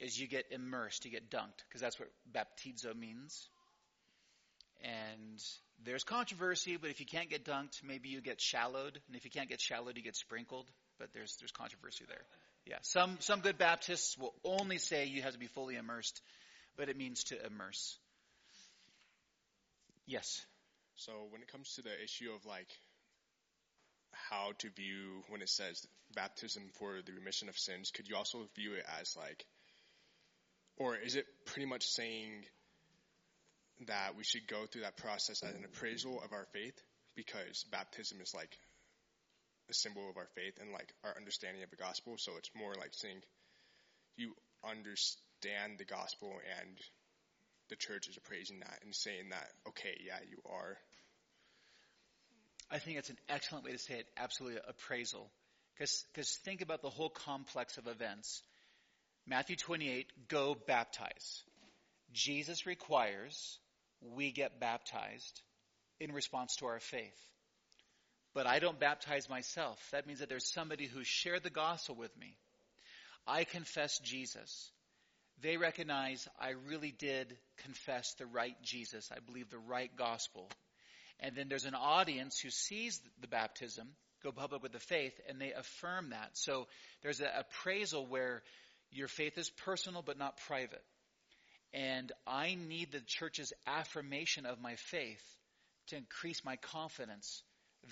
is 0.00 0.18
you 0.18 0.26
get 0.26 0.46
immersed, 0.50 1.04
you 1.04 1.10
get 1.10 1.30
dunked, 1.30 1.62
because 1.68 1.80
that's 1.80 1.98
what 1.98 2.08
baptizo 2.32 2.96
means. 2.96 3.48
And 4.82 5.42
there's 5.84 6.04
controversy, 6.04 6.78
but 6.78 6.90
if 6.90 7.00
you 7.00 7.06
can't 7.06 7.28
get 7.28 7.44
dunked, 7.44 7.82
maybe 7.84 8.08
you 8.08 8.20
get 8.20 8.40
shallowed, 8.40 8.98
and 9.06 9.16
if 9.16 9.24
you 9.24 9.30
can't 9.30 9.48
get 9.48 9.60
shallowed, 9.60 9.96
you 9.96 10.02
get 10.02 10.16
sprinkled. 10.16 10.66
But 10.98 11.12
there's 11.12 11.36
there's 11.36 11.52
controversy 11.52 12.04
there. 12.08 12.22
Yeah, 12.66 12.78
some 12.82 13.16
some 13.20 13.40
good 13.40 13.58
Baptists 13.58 14.18
will 14.18 14.34
only 14.44 14.78
say 14.78 15.06
you 15.06 15.22
have 15.22 15.32
to 15.32 15.38
be 15.38 15.46
fully 15.46 15.76
immersed, 15.76 16.20
but 16.76 16.88
it 16.88 16.96
means 16.96 17.24
to 17.24 17.46
immerse. 17.46 17.98
Yes. 20.06 20.44
So 20.96 21.12
when 21.30 21.40
it 21.40 21.48
comes 21.48 21.74
to 21.74 21.82
the 21.82 22.02
issue 22.02 22.30
of 22.34 22.44
like 22.44 22.68
how 24.12 24.52
to 24.58 24.68
view 24.70 25.22
when 25.28 25.40
it 25.40 25.48
says 25.48 25.86
baptism 26.14 26.62
for 26.78 27.00
the 27.04 27.12
remission 27.12 27.48
of 27.48 27.58
sins, 27.58 27.90
could 27.90 28.08
you 28.08 28.16
also 28.16 28.46
view 28.54 28.74
it 28.74 28.84
as 29.00 29.16
like, 29.16 29.46
or 30.80 30.96
is 30.96 31.14
it 31.14 31.26
pretty 31.44 31.66
much 31.66 31.84
saying 31.84 32.46
that 33.86 34.16
we 34.16 34.24
should 34.24 34.48
go 34.48 34.64
through 34.64 34.80
that 34.80 34.96
process 34.96 35.42
as 35.42 35.54
an 35.54 35.64
appraisal 35.64 36.22
of 36.24 36.32
our 36.32 36.46
faith 36.54 36.80
because 37.14 37.66
baptism 37.70 38.18
is 38.22 38.32
like 38.34 38.56
a 39.68 39.74
symbol 39.74 40.08
of 40.08 40.16
our 40.16 40.28
faith 40.34 40.54
and 40.58 40.72
like 40.72 40.94
our 41.04 41.14
understanding 41.18 41.62
of 41.62 41.68
the 41.68 41.76
gospel. 41.76 42.14
So 42.16 42.32
it's 42.38 42.50
more 42.56 42.72
like 42.74 42.92
saying 42.92 43.20
you 44.16 44.32
understand 44.64 45.76
the 45.76 45.84
gospel 45.84 46.32
and 46.60 46.76
the 47.68 47.76
church 47.76 48.08
is 48.08 48.16
appraising 48.16 48.60
that 48.60 48.78
and 48.82 48.94
saying 48.94 49.28
that, 49.30 49.48
okay, 49.68 50.00
yeah, 50.06 50.18
you 50.30 50.38
are. 50.50 50.78
I 52.70 52.78
think 52.78 52.96
it's 52.96 53.10
an 53.10 53.18
excellent 53.28 53.66
way 53.66 53.72
to 53.72 53.78
say 53.78 53.94
it. 53.94 54.06
Absolutely 54.16 54.60
appraisal. 54.66 55.30
Because 55.76 56.38
think 56.44 56.62
about 56.62 56.80
the 56.80 56.90
whole 56.90 57.10
complex 57.10 57.76
of 57.76 57.86
events. 57.86 58.42
Matthew 59.26 59.56
28, 59.56 60.06
go 60.28 60.56
baptize. 60.66 61.42
Jesus 62.12 62.66
requires 62.66 63.58
we 64.00 64.32
get 64.32 64.60
baptized 64.60 65.42
in 66.00 66.12
response 66.12 66.56
to 66.56 66.66
our 66.66 66.80
faith. 66.80 67.28
But 68.32 68.46
I 68.46 68.58
don't 68.58 68.78
baptize 68.78 69.28
myself. 69.28 69.78
That 69.92 70.06
means 70.06 70.20
that 70.20 70.28
there's 70.28 70.52
somebody 70.52 70.86
who 70.86 71.02
shared 71.04 71.42
the 71.42 71.50
gospel 71.50 71.94
with 71.94 72.16
me. 72.18 72.36
I 73.26 73.44
confess 73.44 73.98
Jesus. 73.98 74.70
They 75.42 75.56
recognize 75.56 76.28
I 76.38 76.50
really 76.68 76.92
did 76.92 77.36
confess 77.58 78.14
the 78.14 78.26
right 78.26 78.56
Jesus. 78.62 79.10
I 79.14 79.20
believe 79.20 79.50
the 79.50 79.58
right 79.58 79.90
gospel. 79.96 80.48
And 81.18 81.34
then 81.34 81.48
there's 81.48 81.64
an 81.64 81.74
audience 81.74 82.38
who 82.38 82.50
sees 82.50 83.00
the 83.20 83.26
baptism, 83.26 83.88
go 84.22 84.32
public 84.32 84.62
with 84.62 84.72
the 84.72 84.78
faith, 84.78 85.18
and 85.28 85.40
they 85.40 85.52
affirm 85.52 86.10
that. 86.10 86.30
So 86.34 86.66
there's 87.02 87.20
an 87.20 87.28
appraisal 87.36 88.06
where 88.06 88.42
your 88.92 89.08
faith 89.08 89.38
is 89.38 89.50
personal 89.50 90.02
but 90.02 90.18
not 90.18 90.36
private. 90.46 90.82
And 91.72 92.10
I 92.26 92.56
need 92.68 92.90
the 92.92 93.00
church's 93.06 93.52
affirmation 93.66 94.44
of 94.46 94.60
my 94.60 94.74
faith 94.76 95.22
to 95.88 95.96
increase 95.96 96.44
my 96.44 96.56
confidence 96.56 97.42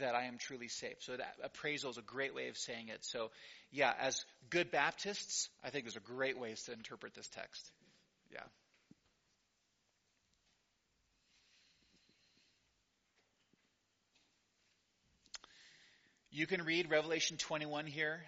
that 0.00 0.14
I 0.14 0.24
am 0.24 0.36
truly 0.38 0.68
saved. 0.68 1.02
So 1.02 1.16
that 1.16 1.36
appraisal 1.42 1.90
is 1.90 1.98
a 1.98 2.02
great 2.02 2.34
way 2.34 2.48
of 2.48 2.56
saying 2.56 2.88
it. 2.88 3.04
So 3.04 3.30
yeah, 3.70 3.92
as 3.98 4.24
good 4.50 4.70
Baptists, 4.70 5.48
I 5.64 5.70
think 5.70 5.84
there's 5.84 5.96
a 5.96 6.00
great 6.00 6.38
ways 6.38 6.62
to 6.64 6.72
interpret 6.72 7.14
this 7.14 7.28
text. 7.28 7.70
Yeah. 8.32 8.40
You 16.30 16.46
can 16.46 16.62
read 16.62 16.90
Revelation 16.90 17.36
21 17.36 17.86
here, 17.86 18.20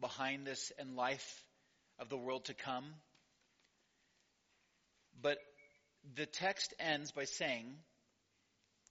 behind 0.00 0.46
this 0.46 0.72
and 0.78 0.96
life 0.96 1.44
of 1.98 2.08
the 2.08 2.16
world 2.16 2.46
to 2.46 2.54
come. 2.54 2.84
But 5.20 5.38
the 6.16 6.26
text 6.26 6.74
ends 6.78 7.12
by 7.12 7.24
saying, 7.24 7.66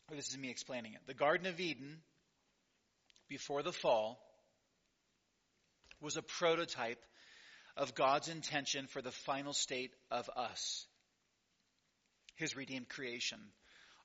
or 0.09 0.15
this 0.15 0.29
is 0.29 0.37
me 0.37 0.49
explaining 0.49 0.93
it, 0.93 1.01
the 1.05 1.13
Garden 1.13 1.47
of 1.47 1.59
Eden, 1.59 1.97
before 3.29 3.63
the 3.63 3.71
fall, 3.71 4.19
was 6.01 6.17
a 6.17 6.21
prototype 6.21 7.01
of 7.77 7.95
God's 7.95 8.29
intention 8.29 8.87
for 8.87 9.01
the 9.01 9.11
final 9.11 9.53
state 9.53 9.91
of 10.11 10.29
us, 10.35 10.85
His 12.35 12.55
redeemed 12.55 12.89
creation. 12.89 13.39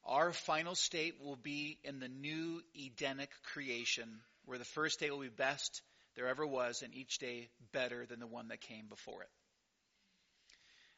Our 0.04 0.32
final 0.32 0.74
state 0.74 1.14
will 1.22 1.36
be 1.36 1.78
in 1.84 1.98
the 1.98 2.08
new 2.08 2.62
Edenic 2.74 3.30
creation, 3.52 4.08
where 4.46 4.58
the 4.58 4.64
first 4.64 5.00
day 5.00 5.10
will 5.10 5.20
be 5.20 5.28
best 5.28 5.82
there 6.18 6.26
ever 6.26 6.44
was, 6.44 6.82
and 6.82 6.92
each 6.94 7.18
day 7.18 7.48
better 7.72 8.04
than 8.04 8.18
the 8.18 8.26
one 8.26 8.48
that 8.48 8.60
came 8.60 8.86
before 8.88 9.22
it. 9.22 9.28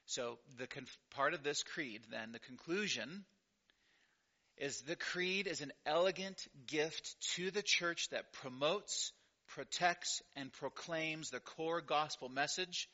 So, 0.07 0.39
the 0.57 0.67
conf- 0.67 0.99
part 1.11 1.35
of 1.35 1.43
this 1.43 1.63
creed, 1.63 2.01
then, 2.11 2.33
the 2.33 2.39
conclusion, 2.39 3.27
is 4.57 4.81
the 4.81 4.97
creed 4.97 5.47
is 5.47 5.61
an 5.61 5.73
elegant 5.85 6.49
gift 6.67 7.17
to 7.35 7.51
the 7.51 7.61
church 7.63 8.09
that 8.09 8.33
promotes, 8.33 9.13
protects, 9.49 10.23
and 10.37 10.51
proclaims 10.55 11.29
the 11.29 11.41
core 11.41 11.83
gospel 11.83 12.31
message, 12.31 12.89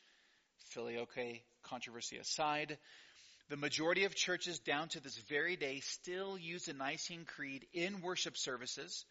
filioque 0.73 1.41
controversy 1.63 2.17
aside. 2.17 2.77
The 3.47 3.55
majority 3.55 4.03
of 4.03 4.15
churches 4.15 4.59
down 4.59 4.89
to 4.89 4.99
this 4.99 5.17
very 5.29 5.55
day 5.55 5.79
still 5.79 6.37
use 6.37 6.65
the 6.65 6.73
Nicene 6.73 7.23
Creed 7.23 7.67
in 7.71 8.01
worship 8.01 8.35
services, 8.35 9.05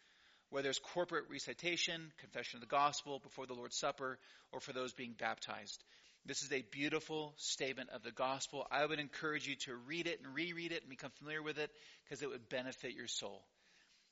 whether 0.49 0.69
it's 0.69 0.79
corporate 0.79 1.25
recitation, 1.29 2.11
confession 2.19 2.57
of 2.57 2.61
the 2.61 2.67
gospel 2.67 3.19
before 3.19 3.45
the 3.45 3.53
Lord's 3.53 3.77
Supper, 3.77 4.17
or 4.51 4.59
for 4.59 4.73
those 4.73 4.93
being 4.93 5.15
baptized. 5.17 5.83
This 6.25 6.43
is 6.43 6.51
a 6.51 6.61
beautiful 6.71 7.33
statement 7.37 7.89
of 7.91 8.03
the 8.03 8.11
gospel. 8.11 8.67
I 8.69 8.85
would 8.85 8.99
encourage 8.99 9.47
you 9.47 9.55
to 9.65 9.75
read 9.75 10.07
it 10.07 10.19
and 10.23 10.35
reread 10.35 10.71
it 10.71 10.81
and 10.81 10.89
become 10.89 11.11
familiar 11.19 11.41
with 11.41 11.57
it 11.57 11.71
because 12.03 12.21
it 12.21 12.29
would 12.29 12.49
benefit 12.49 12.93
your 12.93 13.07
soul. 13.07 13.43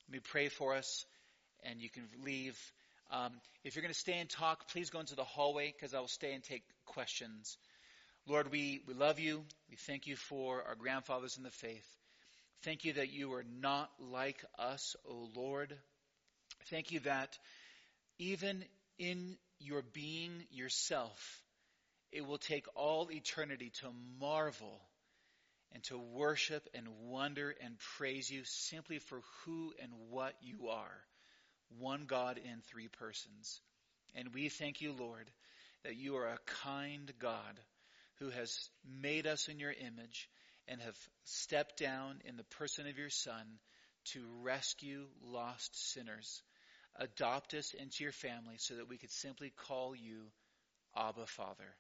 Let 0.08 0.14
me 0.14 0.20
pray 0.20 0.50
for 0.50 0.76
us, 0.76 1.06
and 1.64 1.82
you 1.82 1.90
can 1.90 2.08
leave. 2.24 2.58
Um, 3.12 3.34
if 3.64 3.76
you're 3.76 3.82
going 3.82 3.94
to 3.94 4.00
stay 4.00 4.20
and 4.20 4.30
talk, 4.30 4.70
please 4.70 4.90
go 4.90 5.00
into 5.00 5.16
the 5.16 5.24
hallway 5.24 5.74
because 5.74 5.94
I 5.94 6.00
will 6.00 6.08
stay 6.08 6.34
and 6.34 6.44
take 6.44 6.64
questions. 6.86 7.58
Lord, 8.28 8.52
we, 8.52 8.82
we 8.88 8.94
love 8.94 9.20
you. 9.20 9.44
We 9.70 9.76
thank 9.76 10.08
you 10.08 10.16
for 10.16 10.64
our 10.68 10.76
grandfathers 10.76 11.38
in 11.38 11.44
the 11.44 11.52
faith. 11.52 11.86
Thank 12.64 12.86
you 12.86 12.94
that 12.94 13.12
you 13.12 13.34
are 13.34 13.46
not 13.62 13.92
like 14.00 14.44
us, 14.58 14.96
O 15.08 15.30
Lord. 15.36 15.78
Thank 16.70 16.92
you 16.92 17.00
that 17.02 17.38
even 18.18 18.64
in 18.98 19.38
your 19.60 19.84
being 19.94 20.46
yourself, 20.52 21.42
it 22.12 22.26
will 22.26 22.38
take 22.38 22.66
all 22.76 23.10
eternity 23.12 23.72
to 23.82 23.88
marvel 24.20 24.82
and 25.74 25.84
to 25.84 25.98
worship 25.98 26.68
and 26.74 26.88
wonder 27.04 27.54
and 27.62 27.78
praise 27.98 28.30
you 28.30 28.42
simply 28.46 29.00
for 29.00 29.22
who 29.44 29.74
and 29.82 29.92
what 30.10 30.34
you 30.42 30.70
are. 30.70 31.04
One 31.78 32.06
God 32.06 32.38
in 32.38 32.62
three 32.62 32.88
persons. 32.88 33.60
And 34.16 34.34
we 34.34 34.50
thank 34.50 34.82
you, 34.82 34.94
Lord, 34.94 35.30
that 35.84 35.98
you 35.98 36.16
are 36.16 36.28
a 36.28 36.40
kind 36.64 37.12
God 37.20 37.60
who 38.20 38.30
has 38.30 38.70
made 39.02 39.28
us 39.28 39.50
in 39.50 39.60
your 39.60 39.74
image 39.74 40.30
and 40.68 40.82
have 40.82 40.98
stepped 41.26 41.78
down 41.78 42.22
in 42.26 42.38
the 42.38 42.44
person 42.44 42.88
of 42.88 42.98
your 42.98 43.10
Son 43.10 43.60
to 44.14 44.22
rescue 44.42 45.06
lost 45.24 45.92
sinners. 45.94 46.42
Adopt 46.98 47.54
us 47.54 47.74
into 47.74 48.04
your 48.04 48.14
family 48.14 48.56
so 48.58 48.76
that 48.76 48.88
we 48.88 48.98
could 48.98 49.12
simply 49.12 49.52
call 49.68 49.96
you 49.96 50.22
Abba 50.96 51.26
Father. 51.26 51.76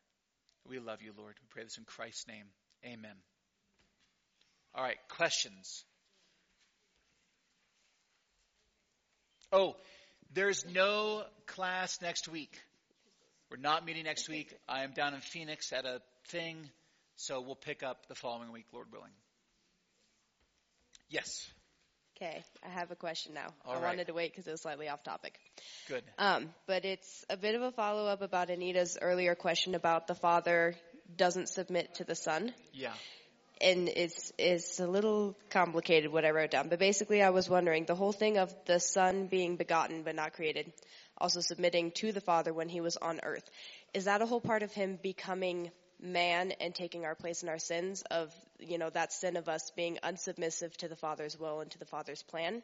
We 0.67 0.79
love 0.79 1.01
you, 1.01 1.13
Lord. 1.17 1.35
We 1.41 1.47
pray 1.49 1.63
this 1.63 1.77
in 1.77 1.85
Christ's 1.85 2.27
name. 2.27 2.45
Amen. 2.85 3.15
All 4.73 4.83
right, 4.83 4.97
questions. 5.09 5.85
Oh, 9.51 9.75
there's 10.33 10.65
no 10.65 11.23
class 11.45 12.01
next 12.01 12.27
week. 12.27 12.59
We're 13.49 13.57
not 13.57 13.85
meeting 13.85 14.03
next 14.03 14.27
week. 14.27 14.53
I 14.67 14.83
am 14.83 14.91
down 14.91 15.13
in 15.13 15.21
Phoenix 15.21 15.71
at 15.71 15.85
a 15.85 16.01
thing, 16.27 16.69
so 17.15 17.39
we'll 17.41 17.55
pick 17.55 17.83
up 17.83 18.07
the 18.07 18.15
following 18.15 18.51
week, 18.51 18.65
Lord 18.73 18.87
willing. 18.91 19.13
Yes. 21.09 21.47
Okay, 22.15 22.43
I 22.65 22.69
have 22.69 22.91
a 22.91 22.95
question 22.95 23.33
now. 23.33 23.47
All 23.65 23.73
I 23.73 23.75
right. 23.75 23.83
wanted 23.83 24.07
to 24.07 24.13
wait 24.13 24.31
because 24.31 24.47
it 24.47 24.51
was 24.51 24.61
slightly 24.61 24.87
off 24.87 25.03
topic. 25.03 25.37
Good. 25.89 26.03
Um, 26.17 26.49
but 26.65 26.85
it's 26.85 27.25
a 27.29 27.35
bit 27.35 27.55
of 27.55 27.61
a 27.61 27.71
follow 27.71 28.07
up 28.07 28.21
about 28.21 28.49
Anita's 28.49 28.97
earlier 29.01 29.35
question 29.35 29.75
about 29.75 30.07
the 30.07 30.15
father 30.15 30.75
doesn't 31.17 31.49
submit 31.49 31.95
to 31.95 32.05
the 32.05 32.15
son. 32.15 32.53
Yeah. 32.73 32.93
And 33.59 33.89
it's 33.89 34.31
it's 34.37 34.79
a 34.79 34.87
little 34.87 35.35
complicated 35.49 36.11
what 36.11 36.23
I 36.23 36.31
wrote 36.31 36.51
down. 36.51 36.69
But 36.69 36.79
basically 36.79 37.21
I 37.21 37.31
was 37.31 37.49
wondering 37.49 37.83
the 37.83 37.95
whole 37.95 38.13
thing 38.13 38.37
of 38.37 38.53
the 38.65 38.79
son 38.79 39.27
being 39.27 39.57
begotten 39.57 40.03
but 40.03 40.15
not 40.15 40.33
created, 40.33 40.71
also 41.17 41.41
submitting 41.41 41.91
to 41.95 42.13
the 42.13 42.21
father 42.21 42.53
when 42.53 42.69
he 42.69 42.79
was 42.79 42.95
on 42.95 43.19
earth. 43.23 43.49
Is 43.93 44.05
that 44.05 44.21
a 44.21 44.25
whole 44.25 44.41
part 44.41 44.63
of 44.63 44.71
him 44.71 44.99
becoming 45.01 45.71
man 46.05 46.51
and 46.59 46.73
taking 46.73 47.05
our 47.05 47.15
place 47.15 47.43
in 47.43 47.49
our 47.49 47.57
sins 47.57 48.03
of 48.11 48.33
you 48.59 48.77
know 48.77 48.89
that 48.89 49.11
sin 49.11 49.35
of 49.35 49.49
us 49.49 49.71
being 49.75 49.97
unsubmissive 50.03 50.75
to 50.77 50.87
the 50.87 50.95
father's 50.95 51.37
will 51.39 51.61
and 51.61 51.71
to 51.71 51.79
the 51.79 51.85
father's 51.85 52.23
plan. 52.23 52.61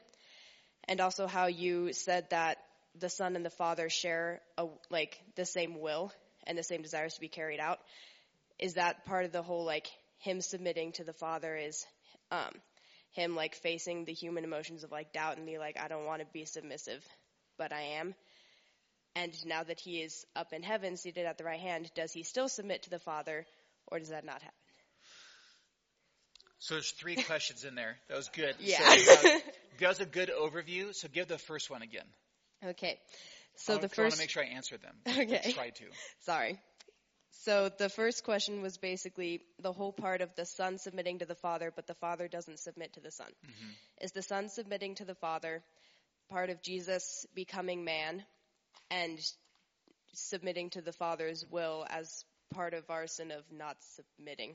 And 0.88 1.00
also 1.00 1.28
how 1.28 1.48
you 1.48 1.94
said 1.94 2.30
that 2.32 2.58
the 3.00 3.10
son 3.10 3.36
and 3.36 3.46
the 3.46 3.50
father 3.52 3.90
share 3.90 4.42
a, 4.58 4.68
like 4.90 5.22
the 5.36 5.46
same 5.46 5.80
will 5.80 6.12
and 6.46 6.58
the 6.58 6.64
same 6.64 6.82
desires 6.82 7.14
to 7.16 7.22
be 7.22 7.28
carried 7.28 7.60
out. 7.60 7.80
Is 8.60 8.76
that 8.76 9.06
part 9.06 9.26
of 9.26 9.32
the 9.32 9.42
whole 9.42 9.66
like 9.66 9.88
him 10.20 10.42
submitting 10.42 10.92
to 10.94 11.04
the 11.04 11.14
father 11.14 11.56
is 11.56 11.86
um 12.32 12.52
him 13.12 13.36
like 13.36 13.56
facing 13.56 14.06
the 14.06 14.14
human 14.14 14.44
emotions 14.44 14.84
of 14.84 14.92
like 14.92 15.12
doubt 15.12 15.38
and 15.38 15.46
be 15.46 15.58
like 15.58 15.78
i 15.80 15.88
don't 15.88 16.06
want 16.06 16.22
to 16.22 16.28
be 16.32 16.46
submissive 16.46 17.04
but 17.58 17.74
i 17.74 17.82
am 18.00 18.16
and 19.16 19.34
now 19.46 19.64
that 19.64 19.80
he 19.80 20.02
is 20.02 20.26
up 20.36 20.54
in 20.54 20.64
heaven 20.64 20.98
seated 20.98 21.26
at 21.26 21.38
the 21.38 21.44
right 21.44 21.60
hand 21.60 21.92
does 21.96 22.12
he 22.12 22.24
still 22.24 22.48
submit 22.48 22.84
to 22.84 22.90
the 22.90 23.00
father 23.00 23.46
or 23.88 24.00
does 24.00 24.10
that 24.10 24.26
not 24.26 24.42
happen 24.42 24.58
So 26.60 26.76
there's 26.76 26.92
three 26.92 27.16
questions 27.28 27.64
in 27.64 27.76
there. 27.76 27.98
That 28.08 28.18
was 28.18 28.30
good. 28.30 28.56
Yeah. 28.60 28.80
So, 28.80 29.30
uh, 29.30 29.40
that 29.80 29.88
was 29.88 30.00
a 30.00 30.06
good 30.06 30.30
overview. 30.30 30.94
So 30.94 31.08
give 31.08 31.28
the 31.28 31.40
first 31.40 31.70
one 31.70 31.82
again. 31.82 32.06
okay 32.66 33.00
so 33.56 33.78
the 33.78 33.90
first. 33.90 34.00
I 34.00 34.04
want 34.04 34.14
to 34.14 34.20
make 34.20 34.30
sure 34.30 34.44
I 34.44 34.48
answer 34.48 34.78
them. 34.78 34.96
Okay. 35.08 35.52
Try 35.54 35.70
to. 35.70 35.86
Sorry. 36.22 36.60
So 37.44 37.70
the 37.76 37.90
first 37.90 38.24
question 38.24 38.62
was 38.62 38.78
basically 38.78 39.42
the 39.60 39.72
whole 39.72 39.92
part 39.92 40.22
of 40.22 40.34
the 40.36 40.46
son 40.46 40.78
submitting 40.78 41.20
to 41.20 41.26
the 41.26 41.36
father, 41.36 41.72
but 41.76 41.88
the 41.88 41.96
father 41.96 42.28
doesn't 42.28 42.60
submit 42.60 42.94
to 42.94 43.00
the 43.00 43.12
son. 43.12 43.28
Mm-hmm. 43.28 44.06
Is 44.06 44.12
the 44.12 44.22
son 44.22 44.50
submitting 44.50 44.96
to 44.96 45.06
the 45.06 45.16
father 45.16 45.64
part 46.30 46.50
of 46.50 46.62
Jesus 46.62 47.26
becoming 47.34 47.84
man 47.84 48.24
and 48.92 49.20
submitting 50.14 50.70
to 50.72 50.82
the 50.82 50.92
Father's 50.92 51.46
will 51.50 51.86
as 51.90 52.26
part 52.54 52.74
of 52.74 52.90
our 52.90 53.08
sin 53.08 53.32
of 53.32 53.44
not 53.52 53.78
submitting. 53.96 54.54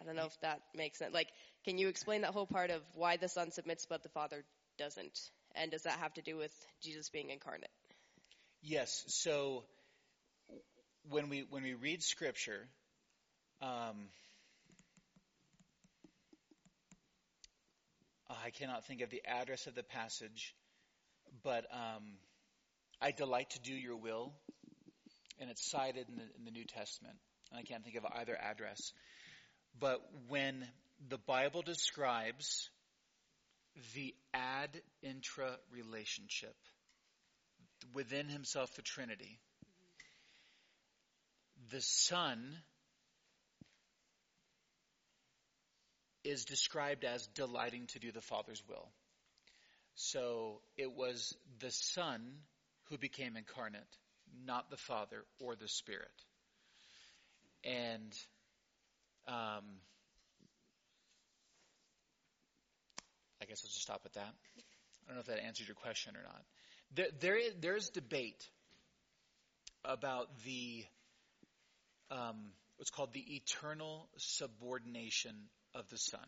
I 0.00 0.04
don't 0.04 0.14
know 0.14 0.26
if 0.26 0.40
that 0.42 0.60
makes 0.76 0.98
sense. 0.98 1.12
Like, 1.12 1.28
can 1.64 1.78
you 1.78 1.88
explain 1.88 2.20
that 2.20 2.32
whole 2.32 2.46
part 2.46 2.70
of 2.70 2.82
why 2.94 3.16
the 3.16 3.28
Son 3.28 3.50
submits 3.50 3.86
but 3.88 4.02
the 4.02 4.08
Father 4.10 4.44
doesn't? 4.78 5.18
And 5.56 5.70
does 5.70 5.82
that 5.82 5.98
have 5.98 6.14
to 6.14 6.22
do 6.22 6.36
with 6.36 6.52
Jesus 6.82 7.08
being 7.08 7.30
incarnate? 7.30 7.70
Yes. 8.62 9.02
So 9.08 9.64
when 11.08 11.28
we 11.30 11.46
when 11.48 11.62
we 11.62 11.74
read 11.74 12.02
Scripture, 12.02 12.68
um, 13.62 14.08
I 18.28 18.50
cannot 18.50 18.84
think 18.84 19.00
of 19.00 19.10
the 19.10 19.22
address 19.26 19.66
of 19.66 19.74
the 19.74 19.82
passage, 19.82 20.54
but 21.42 21.66
um, 21.72 22.18
I 23.00 23.12
delight 23.12 23.50
to 23.50 23.60
do 23.60 23.72
your 23.72 23.96
will, 23.96 24.32
and 25.38 25.50
it's 25.50 25.70
cited 25.70 26.08
in 26.08 26.16
the, 26.16 26.22
in 26.38 26.44
the 26.44 26.50
New 26.50 26.64
Testament. 26.64 27.16
And 27.50 27.60
I 27.60 27.62
can't 27.62 27.84
think 27.84 27.96
of 27.96 28.04
either 28.04 28.36
address. 28.36 28.92
But 29.78 30.00
when 30.28 30.66
the 31.08 31.18
Bible 31.18 31.62
describes 31.62 32.70
the 33.94 34.14
ad 34.34 34.70
intra 35.02 35.56
relationship 35.72 36.56
within 37.94 38.28
himself, 38.28 38.74
the 38.74 38.82
Trinity, 38.82 39.38
the 41.70 41.80
Son 41.80 42.56
is 46.24 46.44
described 46.44 47.04
as 47.04 47.26
delighting 47.28 47.86
to 47.88 47.98
do 47.98 48.10
the 48.10 48.20
Father's 48.20 48.62
will. 48.68 48.88
So 49.94 50.60
it 50.76 50.92
was 50.92 51.36
the 51.60 51.70
Son 51.70 52.22
who 52.88 52.98
became 52.98 53.36
incarnate, 53.36 53.96
not 54.46 54.70
the 54.70 54.76
Father 54.76 55.24
or 55.40 55.56
the 55.56 55.68
Spirit. 55.68 56.08
And 57.64 58.12
um, 59.26 59.64
I 63.40 63.44
guess 63.46 63.60
I'll 63.64 63.68
just 63.68 63.82
stop 63.82 64.02
at 64.04 64.14
that. 64.14 64.34
I 64.58 65.06
don't 65.06 65.16
know 65.16 65.20
if 65.20 65.26
that 65.26 65.44
answers 65.44 65.66
your 65.66 65.74
question 65.74 66.14
or 66.16 66.22
not. 66.22 66.42
There, 66.94 67.06
there 67.20 67.36
is, 67.36 67.52
there's 67.60 67.90
debate 67.90 68.48
about 69.84 70.28
the 70.44 70.84
um, 72.10 72.36
what's 72.76 72.90
called 72.90 73.12
the 73.12 73.36
eternal 73.36 74.08
subordination 74.16 75.34
of 75.74 75.88
the 75.90 75.98
Son. 75.98 76.26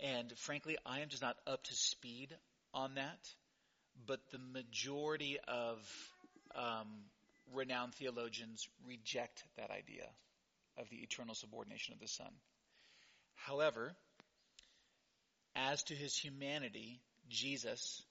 And 0.00 0.32
frankly, 0.38 0.76
I 0.86 1.00
am 1.00 1.08
just 1.08 1.22
not 1.22 1.36
up 1.46 1.64
to 1.64 1.74
speed 1.74 2.34
on 2.72 2.94
that. 2.94 3.18
But 4.06 4.20
the 4.30 4.38
majority 4.38 5.38
of 5.46 5.78
um, 6.54 6.88
renowned 7.54 7.94
theologians 7.94 8.68
reject 8.86 9.42
that 9.56 9.70
idea 9.70 10.06
of 10.76 10.88
the 10.90 10.96
eternal 10.96 11.34
subordination 11.34 11.94
of 11.94 12.00
the 12.00 12.08
Son. 12.08 12.30
However, 13.34 13.94
as 15.56 15.82
to 15.84 15.94
his 15.94 16.16
humanity, 16.16 17.00
Jesus 17.28 18.02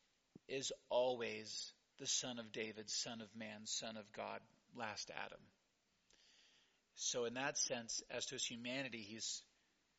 is 0.48 0.72
always 0.90 1.72
the 2.00 2.08
Son 2.08 2.40
of 2.40 2.52
David, 2.52 2.90
Son 2.90 3.22
of 3.22 3.28
Man, 3.36 3.66
Son 3.66 3.98
of 3.98 4.12
God, 4.14 4.40
last 4.76 5.12
Adam. 5.26 5.40
So, 6.96 7.26
in 7.26 7.36
that 7.36 7.58
sense, 7.58 8.02
as 8.10 8.26
to 8.28 8.36
his 8.36 8.46
humanity, 8.46 9.06
he's 9.08 9.42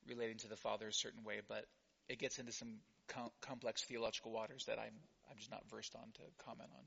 relating 0.09 0.39
to 0.39 0.49
the 0.49 0.57
Father 0.57 0.89
a 0.89 0.93
certain 0.93 1.23
way, 1.25 1.41
but 1.47 1.65
it 2.09 2.19
gets 2.19 2.39
into 2.39 2.53
some 2.53 2.75
com- 3.09 3.31
complex 3.41 3.85
theological 3.85 4.33
waters 4.33 4.65
that 4.67 4.79
I'm 4.79 4.95
I'm 5.31 5.37
just 5.39 5.51
not 5.51 5.63
versed 5.71 5.95
on 5.95 6.11
to 6.15 6.45
comment 6.45 6.71
on. 6.75 6.85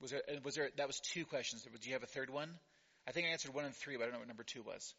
Was 0.00 0.10
there 0.12 0.22
was 0.44 0.54
there 0.54 0.70
that 0.76 0.86
was 0.86 1.00
two 1.00 1.24
questions? 1.24 1.62
Do 1.62 1.88
you 1.88 1.94
have 1.94 2.02
a 2.02 2.06
third 2.06 2.30
one? 2.30 2.50
I 3.06 3.12
think 3.12 3.26
I 3.26 3.30
answered 3.30 3.54
one 3.54 3.64
and 3.64 3.74
three, 3.74 3.96
but 3.96 4.02
I 4.02 4.06
don't 4.06 4.14
know 4.14 4.18
what 4.20 4.28
number 4.28 4.44
two 4.44 4.62
was. 4.62 4.94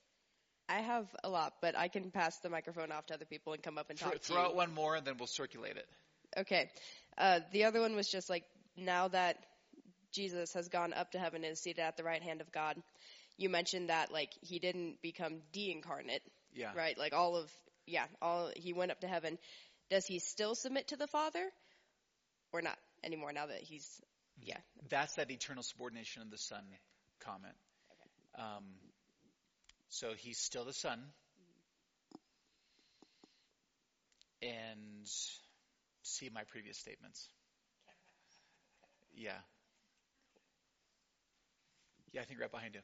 I 0.68 0.82
have 0.82 1.08
a 1.24 1.30
lot, 1.30 1.54
but 1.62 1.76
I 1.78 1.88
can 1.88 2.12
pass 2.12 2.38
the 2.40 2.50
microphone 2.50 2.92
off 2.92 3.08
to 3.08 3.14
other 3.16 3.26
people 3.26 3.54
and 3.54 3.64
come 3.64 3.78
up 3.78 3.90
and 3.90 3.98
talk 3.98 4.10
throw, 4.10 4.18
to 4.18 4.24
throw 4.24 4.42
out 4.42 4.56
one 4.56 4.74
more, 4.74 4.96
and 4.96 5.06
then 5.06 5.16
we'll 5.18 5.28
circulate 5.28 5.78
it. 5.78 5.88
Okay. 6.38 6.70
Uh, 7.18 7.40
the 7.52 7.64
other 7.66 7.80
one 7.82 7.96
was 7.96 8.08
just 8.08 8.30
like 8.30 8.44
now 8.78 9.08
that 9.08 9.38
Jesus 10.12 10.54
has 10.54 10.68
gone 10.68 10.94
up 10.94 11.12
to 11.12 11.20
heaven 11.20 11.44
and 11.44 11.54
is 11.54 11.60
seated 11.60 11.82
at 11.82 11.98
the 11.98 12.04
right 12.04 12.22
hand 12.22 12.42
of 12.42 12.52
God. 12.52 12.76
You 13.38 13.50
mentioned 13.50 13.90
that 13.90 14.12
like 14.12 14.32
he 14.42 14.60
didn't 14.60 15.02
become 15.02 15.42
de-incarnate, 15.54 16.22
Yeah. 16.54 16.72
right? 16.76 16.98
Like 16.98 17.14
all 17.14 17.36
of 17.36 17.50
yeah, 17.88 18.06
all 18.22 18.52
he 18.56 18.74
went 18.74 18.92
up 18.92 19.02
to 19.02 19.08
heaven. 19.08 19.40
Does 19.90 20.06
he 20.06 20.20
still 20.20 20.56
submit 20.56 20.90
to 20.90 20.95
the 20.95 21.07
Father, 21.07 21.44
or 22.53 22.61
not 22.61 22.78
anymore? 23.03 23.32
Now 23.34 23.48
that 23.48 23.61
he's 23.61 24.02
yeah. 24.44 24.57
That's 24.90 25.16
that 25.16 25.32
eternal 25.32 25.64
subordination 25.64 26.22
of 26.22 26.32
the 26.32 26.38
Son 26.38 26.64
comment. 27.20 27.56
Okay. 28.38 28.44
Um, 28.44 28.64
so 29.90 30.11
he's 30.16 30.38
still 30.38 30.66
the 30.66 30.74
Son. 30.74 30.99
And 34.41 35.06
see 36.03 36.30
my 36.34 36.44
previous 36.44 36.78
statements. 36.78 37.28
Yeah. 39.14 39.32
Yeah, 42.14 42.22
I 42.22 42.24
think 42.24 42.40
right 42.40 42.52
behind 42.52 42.76
you. 42.76 42.82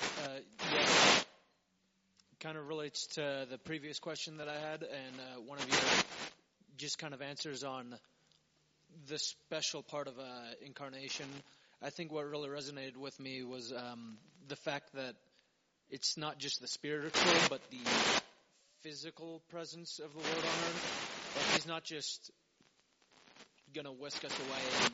Uh, 0.00 0.40
yeah, 0.72 1.23
kind 2.44 2.58
of 2.58 2.68
relates 2.68 3.06
to 3.06 3.46
the 3.48 3.56
previous 3.56 3.98
question 3.98 4.36
that 4.36 4.48
I 4.50 4.58
had, 4.58 4.82
and 4.82 5.16
uh, 5.18 5.40
one 5.46 5.56
of 5.56 5.66
you 5.66 5.76
just 6.76 6.98
kind 6.98 7.14
of 7.14 7.22
answers 7.22 7.64
on 7.64 7.94
the 9.08 9.18
special 9.18 9.82
part 9.82 10.08
of 10.08 10.18
uh, 10.18 10.22
incarnation. 10.60 11.24
I 11.80 11.88
think 11.88 12.12
what 12.12 12.28
really 12.28 12.50
resonated 12.50 12.98
with 12.98 13.18
me 13.18 13.42
was 13.44 13.72
um, 13.72 14.18
the 14.46 14.56
fact 14.56 14.92
that 14.92 15.14
it's 15.88 16.18
not 16.18 16.38
just 16.38 16.60
the 16.60 16.68
spiritual, 16.68 17.32
but 17.48 17.62
the 17.70 17.80
physical 18.82 19.40
presence 19.48 19.98
of 19.98 20.12
the 20.12 20.18
Lord 20.18 20.38
on 20.38 20.44
earth. 20.44 21.34
Like 21.36 21.46
He's 21.54 21.66
not 21.66 21.82
just 21.82 22.30
gonna 23.74 23.90
whisk 23.90 24.22
us 24.22 24.38
away, 24.38 24.60
and, 24.82 24.92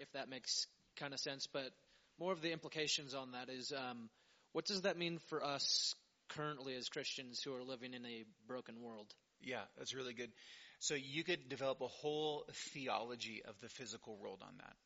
if 0.00 0.10
that 0.14 0.28
makes 0.28 0.66
kind 0.96 1.14
of 1.14 1.20
sense. 1.20 1.46
But 1.46 1.70
more 2.18 2.32
of 2.32 2.42
the 2.42 2.50
implications 2.50 3.14
on 3.14 3.30
that 3.30 3.48
is, 3.48 3.72
um, 3.72 4.08
what 4.54 4.66
does 4.66 4.82
that 4.82 4.96
mean 4.96 5.18
for 5.28 5.44
us 5.44 5.96
currently 6.28 6.76
as 6.76 6.88
Christians 6.88 7.42
who 7.42 7.52
are 7.54 7.64
living 7.64 7.92
in 7.92 8.06
a 8.06 8.24
broken 8.46 8.80
world? 8.80 9.12
Yeah, 9.42 9.62
that's 9.76 9.94
really 9.94 10.14
good. 10.14 10.30
So 10.78 10.94
you 10.94 11.24
could 11.24 11.48
develop 11.48 11.80
a 11.80 11.88
whole 11.88 12.44
theology 12.72 13.42
of 13.44 13.56
the 13.60 13.68
physical 13.68 14.16
world 14.16 14.38
on 14.42 14.54
that. 14.58 14.76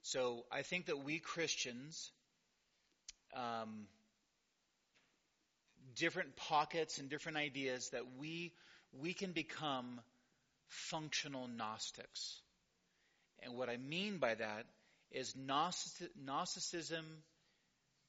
So 0.00 0.46
I 0.50 0.62
think 0.62 0.86
that 0.86 1.04
we 1.04 1.18
Christians, 1.18 2.10
um, 3.36 3.88
different 5.94 6.34
pockets 6.36 6.96
and 6.96 7.10
different 7.10 7.36
ideas 7.36 7.90
that 7.90 8.04
we 8.18 8.52
we 9.02 9.12
can 9.12 9.32
become 9.32 10.00
functional 10.68 11.46
Gnostics. 11.46 12.40
And 13.42 13.54
what 13.58 13.68
I 13.68 13.76
mean 13.76 14.16
by 14.16 14.34
that 14.34 14.64
is 15.10 15.34
Gnostic, 15.36 16.08
Gnosticism 16.16 17.04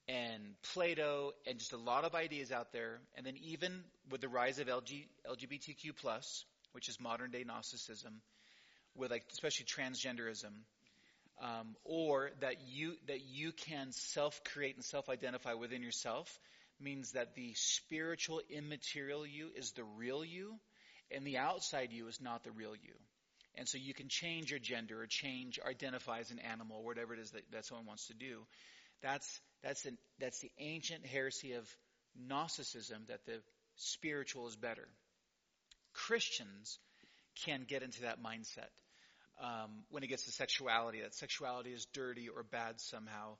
and 0.07 0.41
Plato 0.73 1.31
and 1.47 1.59
just 1.59 1.73
a 1.73 1.77
lot 1.77 2.03
of 2.03 2.15
ideas 2.15 2.51
out 2.51 2.71
there, 2.73 2.99
and 3.15 3.25
then 3.25 3.35
even 3.41 3.84
with 4.09 4.21
the 4.21 4.27
rise 4.27 4.59
of 4.59 4.67
LG, 4.67 5.05
LGBTQ 5.30 5.95
plus, 5.95 6.45
which 6.73 6.89
is 6.89 6.99
modern 6.99 7.31
day 7.31 7.43
Gnosticism, 7.43 8.21
with 8.95 9.11
like 9.11 9.23
especially 9.31 9.65
transgenderism, 9.65 10.51
um, 11.41 11.75
or 11.84 12.31
that 12.41 12.55
you 12.67 12.95
that 13.07 13.21
you 13.25 13.51
can 13.51 13.91
self 13.91 14.43
create 14.43 14.75
and 14.75 14.84
self 14.84 15.09
identify 15.09 15.53
within 15.53 15.81
yourself 15.81 16.39
means 16.80 17.13
that 17.13 17.35
the 17.35 17.53
spiritual 17.55 18.41
immaterial 18.49 19.25
you 19.25 19.49
is 19.55 19.71
the 19.71 19.84
real 19.97 20.25
you, 20.25 20.55
and 21.11 21.25
the 21.25 21.38
outside 21.38 21.91
you 21.91 22.07
is 22.07 22.19
not 22.19 22.43
the 22.43 22.51
real 22.51 22.75
you. 22.75 22.93
And 23.55 23.67
so 23.67 23.77
you 23.77 23.93
can 23.93 24.07
change 24.09 24.49
your 24.49 24.59
gender 24.59 25.01
or 25.01 25.07
change, 25.07 25.59
identify 25.65 26.19
as 26.19 26.31
an 26.31 26.39
animal, 26.39 26.84
whatever 26.84 27.13
it 27.13 27.19
is 27.19 27.31
that, 27.31 27.43
that 27.51 27.65
someone 27.65 27.85
wants 27.85 28.07
to 28.07 28.15
do. 28.15 28.39
That's 29.03 29.39
that's 29.64 29.85
an, 29.85 29.98
that's 30.19 30.40
the 30.40 30.52
ancient 30.60 31.06
heresy 31.06 31.53
of 31.53 31.68
Gnosticism 32.15 33.03
that 33.07 33.26
the 33.26 33.40
spiritual 33.76 34.48
is 34.48 34.56
better. 34.56 34.88
Christians 35.94 36.80
can 37.45 37.65
get 37.68 37.81
into 37.81 38.02
that 38.02 38.22
mindset 38.22 38.69
um, 39.41 39.84
when 39.90 40.03
it 40.03 40.07
gets 40.07 40.26
to 40.26 40.31
sexuality. 40.31 41.02
That 41.02 41.15
sexuality 41.15 41.72
is 41.72 41.85
dirty 41.94 42.30
or 42.30 42.44
bad 42.44 42.80
somehow. 42.80 43.38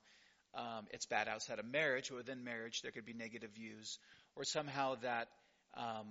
Um, 0.54 0.86
it's 0.92 1.06
bad 1.06 1.28
outside 1.28 1.58
of 1.58 1.66
marriage, 1.66 2.10
or 2.10 2.16
within 2.16 2.44
marriage 2.44 2.82
there 2.82 2.92
could 2.92 3.04
be 3.04 3.12
negative 3.12 3.50
views, 3.54 3.98
or 4.36 4.44
somehow 4.44 4.96
that 5.02 5.28
um, 5.76 6.06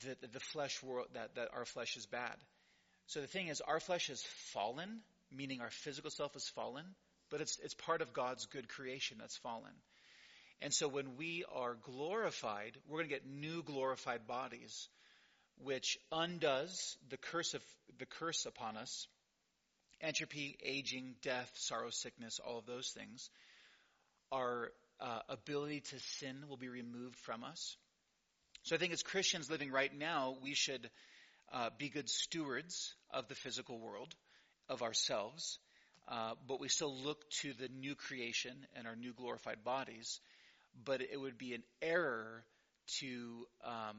the, 0.00 0.16
the, 0.20 0.26
the 0.34 0.40
flesh 0.40 0.82
world 0.82 1.06
that, 1.14 1.34
that 1.36 1.48
our 1.54 1.64
flesh 1.64 1.96
is 1.96 2.06
bad. 2.06 2.34
So 3.06 3.20
the 3.20 3.28
thing 3.28 3.48
is, 3.48 3.60
our 3.60 3.78
flesh 3.78 4.10
is 4.10 4.22
fallen, 4.52 5.00
meaning 5.30 5.60
our 5.60 5.70
physical 5.70 6.10
self 6.10 6.34
is 6.34 6.48
fallen, 6.48 6.84
but 7.30 7.40
it's 7.40 7.58
it's 7.62 7.74
part 7.74 8.02
of 8.02 8.12
God's 8.12 8.46
good 8.46 8.68
creation 8.68 9.18
that's 9.20 9.36
fallen. 9.36 9.72
And 10.62 10.72
so 10.72 10.88
when 10.88 11.16
we 11.16 11.44
are 11.54 11.74
glorified, 11.74 12.78
we're 12.88 12.98
going 12.98 13.08
to 13.08 13.14
get 13.14 13.26
new 13.26 13.62
glorified 13.62 14.26
bodies. 14.26 14.88
which 15.62 15.98
undoes 16.12 16.96
the 17.08 17.16
curse 17.16 17.54
of 17.54 17.62
the 17.98 18.06
curse 18.06 18.46
upon 18.46 18.76
us. 18.76 19.06
Entropy, 20.00 20.56
aging, 20.62 21.14
death, 21.22 21.50
sorrow, 21.54 21.90
sickness, 21.90 22.38
all 22.38 22.58
of 22.58 22.66
those 22.66 22.90
things. 22.90 23.30
Our 24.30 24.70
uh, 25.00 25.20
ability 25.28 25.80
to 25.80 25.98
sin 26.18 26.44
will 26.48 26.58
be 26.58 26.68
removed 26.68 27.16
from 27.16 27.44
us. 27.44 27.76
So 28.64 28.74
I 28.74 28.78
think 28.78 28.92
as 28.92 29.02
Christians 29.02 29.50
living 29.50 29.70
right 29.70 29.96
now, 29.96 30.36
we 30.42 30.54
should 30.54 30.90
uh, 31.52 31.70
be 31.78 31.88
good 31.88 32.10
stewards 32.10 32.94
of 33.10 33.28
the 33.28 33.34
physical 33.34 33.78
world, 33.78 34.14
of 34.68 34.82
ourselves, 34.82 35.58
uh, 36.08 36.32
but 36.46 36.60
we 36.60 36.68
still 36.68 36.94
look 36.94 37.28
to 37.42 37.52
the 37.54 37.68
new 37.68 37.94
creation 37.94 38.54
and 38.76 38.86
our 38.86 38.96
new 38.96 39.12
glorified 39.12 39.64
bodies. 39.64 40.20
But 40.84 41.00
it 41.00 41.18
would 41.18 41.38
be 41.38 41.54
an 41.54 41.62
error 41.80 42.44
to 43.00 43.46
um, 43.64 43.96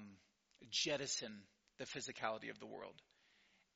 jettison 0.69 1.33
the 1.79 1.85
physicality 1.85 2.49
of 2.49 2.59
the 2.59 2.65
world. 2.65 2.95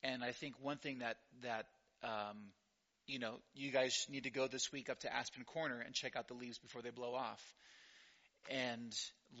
And 0.02 0.24
I 0.24 0.32
think 0.32 0.54
one 0.60 0.78
thing 0.78 1.00
that 1.00 1.16
that 1.42 1.66
um, 2.02 2.38
you 3.06 3.18
know 3.18 3.34
you 3.54 3.70
guys 3.70 4.06
need 4.10 4.24
to 4.24 4.30
go 4.30 4.48
this 4.48 4.72
week 4.72 4.90
up 4.90 5.00
to 5.00 5.14
Aspen 5.14 5.44
Corner 5.44 5.80
and 5.80 5.94
check 5.94 6.16
out 6.16 6.28
the 6.28 6.34
leaves 6.34 6.58
before 6.58 6.82
they 6.82 6.90
blow 6.90 7.14
off, 7.14 7.42
and 8.50 8.92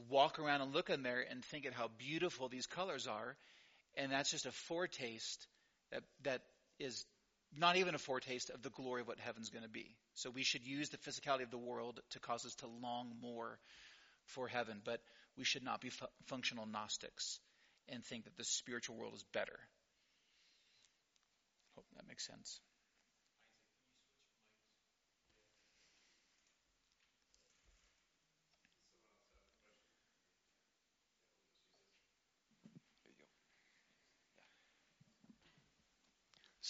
walk 0.08 0.38
around 0.38 0.60
and 0.60 0.72
look 0.74 0.90
in 0.90 1.02
there 1.02 1.24
and 1.28 1.44
think 1.44 1.66
at 1.66 1.72
how 1.72 1.88
beautiful 1.98 2.48
these 2.48 2.66
colors 2.66 3.06
are, 3.06 3.36
and 3.96 4.12
that's 4.12 4.30
just 4.30 4.46
a 4.46 4.52
foretaste 4.52 5.46
that 5.90 6.02
that 6.22 6.42
is 6.78 7.04
not 7.56 7.76
even 7.76 7.94
a 7.94 7.98
foretaste 7.98 8.50
of 8.50 8.62
the 8.62 8.70
glory 8.70 9.02
of 9.02 9.08
what 9.08 9.18
heaven's 9.18 9.50
going 9.50 9.64
to 9.64 9.68
be. 9.68 9.94
So 10.14 10.30
we 10.30 10.42
should 10.42 10.66
use 10.66 10.88
the 10.90 10.98
physicality 10.98 11.42
of 11.42 11.50
the 11.50 11.58
world 11.58 12.00
to 12.10 12.20
cause 12.20 12.46
us 12.46 12.54
to 12.56 12.66
long 12.66 13.12
more 13.20 13.58
for 14.24 14.48
heaven, 14.48 14.80
but 14.84 15.00
we 15.36 15.44
should 15.44 15.64
not 15.64 15.80
be 15.80 15.90
fu- 15.90 16.06
functional 16.26 16.66
Gnostics 16.66 17.40
and 17.88 18.04
think 18.04 18.24
that 18.24 18.36
the 18.36 18.44
spiritual 18.44 18.96
world 18.96 19.14
is 19.14 19.24
better. 19.32 19.58
Hope 21.74 21.86
that 21.96 22.08
makes 22.08 22.26
sense. 22.26 22.60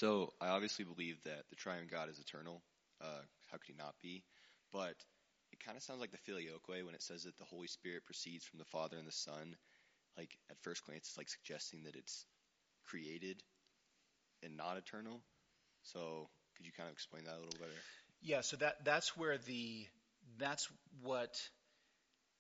So 0.02 0.32
I 0.40 0.48
obviously 0.48 0.84
believe 0.84 1.22
that 1.22 1.44
the 1.48 1.54
triune 1.54 1.86
God 1.88 2.10
is 2.10 2.18
eternal. 2.18 2.60
Uh, 3.00 3.22
how 3.52 3.58
could 3.58 3.68
he 3.68 3.74
not 3.78 3.94
be? 4.02 4.24
But 4.72 4.96
it 5.52 5.64
kind 5.64 5.76
of 5.76 5.84
sounds 5.84 6.00
like 6.00 6.10
the 6.10 6.18
filioque 6.18 6.84
when 6.84 6.96
it 6.96 7.02
says 7.02 7.22
that 7.22 7.38
the 7.38 7.44
Holy 7.44 7.68
Spirit 7.68 8.04
proceeds 8.04 8.44
from 8.44 8.58
the 8.58 8.64
Father 8.64 8.96
and 8.98 9.06
the 9.06 9.12
Son. 9.12 9.54
Like 10.18 10.36
at 10.50 10.56
first 10.62 10.84
glance, 10.84 11.06
it's 11.06 11.16
like 11.16 11.28
suggesting 11.28 11.84
that 11.84 11.94
it's 11.94 12.26
created 12.82 13.44
and 14.42 14.56
not 14.56 14.76
eternal. 14.76 15.20
So 15.84 16.28
could 16.56 16.66
you 16.66 16.72
kind 16.76 16.88
of 16.88 16.94
explain 16.94 17.22
that 17.26 17.34
a 17.34 17.38
little 17.38 17.60
better? 17.60 17.70
Yeah, 18.22 18.40
so 18.40 18.56
that 18.56 18.84
that's 18.84 19.16
where 19.16 19.38
the 19.38 19.86
that's 20.36 20.68
what 21.04 21.40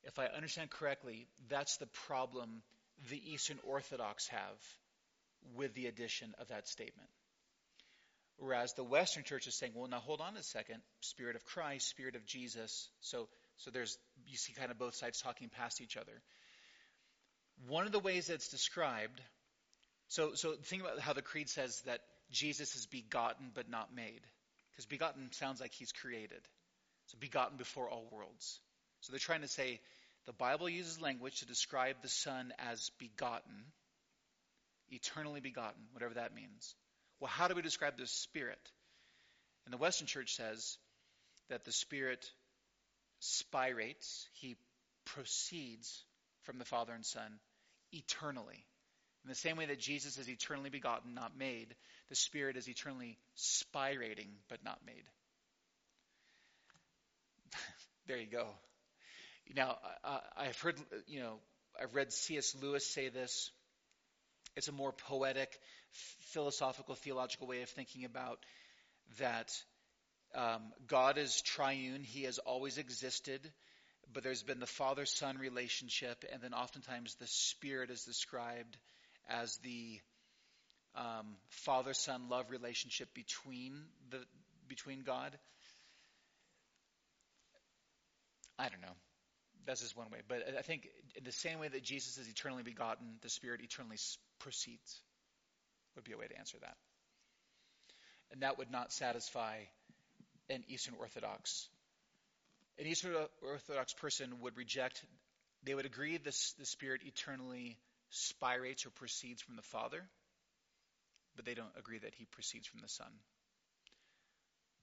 if 0.02 0.18
I 0.18 0.26
understand 0.26 0.70
correctly, 0.70 1.28
that's 1.48 1.76
the 1.76 1.86
problem 2.08 2.62
the 3.08 3.22
Eastern 3.32 3.60
Orthodox 3.62 4.26
have 4.26 4.58
with 5.54 5.74
the 5.74 5.86
addition 5.86 6.34
of 6.40 6.48
that 6.48 6.66
statement. 6.66 7.08
Whereas 8.42 8.72
the 8.72 8.82
Western 8.82 9.22
Church 9.22 9.46
is 9.46 9.54
saying, 9.54 9.70
well, 9.76 9.88
now 9.88 10.00
hold 10.00 10.20
on 10.20 10.36
a 10.36 10.42
second, 10.42 10.82
Spirit 10.98 11.36
of 11.36 11.44
Christ, 11.44 11.88
Spirit 11.88 12.16
of 12.16 12.26
Jesus. 12.26 12.88
So, 13.00 13.28
so 13.56 13.70
there's 13.70 13.96
you 14.26 14.36
see 14.36 14.52
kind 14.52 14.72
of 14.72 14.80
both 14.80 14.96
sides 14.96 15.22
talking 15.22 15.48
past 15.48 15.80
each 15.80 15.96
other. 15.96 16.20
One 17.68 17.86
of 17.86 17.92
the 17.92 18.00
ways 18.00 18.26
that's 18.26 18.48
described, 18.48 19.20
so 20.08 20.34
so 20.34 20.54
think 20.64 20.82
about 20.82 20.98
how 20.98 21.12
the 21.12 21.22
creed 21.22 21.50
says 21.50 21.80
that 21.86 22.00
Jesus 22.32 22.74
is 22.74 22.86
begotten 22.86 23.52
but 23.54 23.70
not 23.70 23.94
made, 23.94 24.22
because 24.72 24.86
begotten 24.86 25.30
sounds 25.30 25.60
like 25.60 25.72
he's 25.72 25.92
created. 25.92 26.40
So 27.06 27.18
begotten 27.20 27.58
before 27.58 27.88
all 27.88 28.08
worlds. 28.10 28.58
So 29.02 29.12
they're 29.12 29.20
trying 29.20 29.42
to 29.42 29.48
say 29.48 29.78
the 30.26 30.32
Bible 30.32 30.68
uses 30.68 31.00
language 31.00 31.38
to 31.38 31.46
describe 31.46 32.02
the 32.02 32.08
Son 32.08 32.52
as 32.58 32.90
begotten, 32.98 33.66
eternally 34.90 35.40
begotten, 35.40 35.82
whatever 35.92 36.14
that 36.14 36.34
means. 36.34 36.74
Well, 37.22 37.30
how 37.30 37.46
do 37.46 37.54
we 37.54 37.62
describe 37.62 37.96
the 37.96 38.06
Spirit? 38.08 38.58
And 39.64 39.72
the 39.72 39.78
Western 39.78 40.08
Church 40.08 40.34
says 40.34 40.76
that 41.50 41.64
the 41.64 41.70
Spirit 41.70 42.28
spirates, 43.20 44.26
he 44.32 44.56
proceeds 45.04 46.02
from 46.42 46.58
the 46.58 46.64
Father 46.64 46.92
and 46.92 47.06
Son 47.06 47.38
eternally. 47.92 48.66
In 49.22 49.28
the 49.28 49.36
same 49.36 49.56
way 49.56 49.66
that 49.66 49.78
Jesus 49.78 50.18
is 50.18 50.28
eternally 50.28 50.68
begotten, 50.68 51.14
not 51.14 51.38
made, 51.38 51.76
the 52.08 52.16
Spirit 52.16 52.56
is 52.56 52.68
eternally 52.68 53.16
spirating, 53.36 54.30
but 54.48 54.64
not 54.64 54.80
made. 54.84 55.04
there 58.08 58.18
you 58.18 58.26
go. 58.26 58.48
Now, 59.54 59.76
I've 60.36 60.58
heard, 60.58 60.74
you 61.06 61.20
know, 61.20 61.34
I've 61.80 61.94
read 61.94 62.12
C.S. 62.12 62.56
Lewis 62.60 62.84
say 62.84 63.10
this. 63.10 63.52
It's 64.56 64.68
a 64.68 64.72
more 64.72 64.92
poetic, 64.92 65.58
philosophical, 66.32 66.94
theological 66.94 67.46
way 67.46 67.62
of 67.62 67.68
thinking 67.70 68.04
about 68.04 68.38
that 69.18 69.52
um, 70.34 70.72
God 70.86 71.18
is 71.18 71.42
triune. 71.42 72.02
He 72.02 72.24
has 72.24 72.38
always 72.38 72.78
existed, 72.78 73.40
but 74.12 74.22
there's 74.22 74.42
been 74.42 74.60
the 74.60 74.66
father 74.66 75.06
son 75.06 75.38
relationship, 75.38 76.24
and 76.32 76.42
then 76.42 76.54
oftentimes 76.54 77.14
the 77.16 77.26
Spirit 77.26 77.90
is 77.90 78.04
described 78.04 78.76
as 79.28 79.56
the 79.58 80.00
um, 80.94 81.36
father 81.48 81.94
son 81.94 82.28
love 82.28 82.50
relationship 82.50 83.08
between 83.14 83.84
the 84.10 84.18
between 84.68 85.02
God. 85.02 85.36
I 88.58 88.68
don't 88.68 88.80
know. 88.80 88.96
That's 89.66 89.80
just 89.80 89.96
one 89.96 90.10
way. 90.10 90.18
But 90.26 90.44
I 90.58 90.62
think 90.62 90.88
in 91.16 91.24
the 91.24 91.32
same 91.32 91.58
way 91.58 91.68
that 91.68 91.82
Jesus 91.82 92.18
is 92.18 92.28
eternally 92.28 92.62
begotten, 92.62 93.18
the 93.22 93.28
Spirit 93.28 93.60
eternally 93.62 93.96
proceeds, 94.42 95.00
would 95.94 96.04
be 96.04 96.12
a 96.12 96.18
way 96.18 96.26
to 96.26 96.38
answer 96.38 96.58
that. 96.60 96.76
And 98.30 98.42
that 98.42 98.58
would 98.58 98.70
not 98.70 98.92
satisfy 98.92 99.56
an 100.48 100.64
Eastern 100.68 100.94
Orthodox. 100.98 101.68
An 102.78 102.86
Eastern 102.86 103.14
Orthodox 103.42 103.92
person 103.92 104.40
would 104.40 104.56
reject, 104.56 105.04
they 105.64 105.74
would 105.74 105.86
agree 105.86 106.16
this, 106.16 106.54
the 106.58 106.66
Spirit 106.66 107.02
eternally 107.04 107.76
spirates 108.12 108.86
or 108.86 108.90
proceeds 108.90 109.42
from 109.42 109.56
the 109.56 109.62
Father, 109.62 110.02
but 111.36 111.44
they 111.44 111.54
don't 111.54 111.76
agree 111.78 111.98
that 111.98 112.14
he 112.14 112.24
proceeds 112.24 112.66
from 112.66 112.80
the 112.80 112.88
Son. 112.88 113.12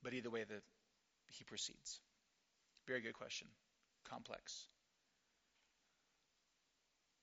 But 0.03 0.13
either 0.13 0.29
way, 0.29 0.43
the, 0.43 0.61
he 1.27 1.43
proceeds. 1.43 1.99
Very 2.87 3.01
good 3.01 3.13
question. 3.13 3.47
Complex. 4.09 4.65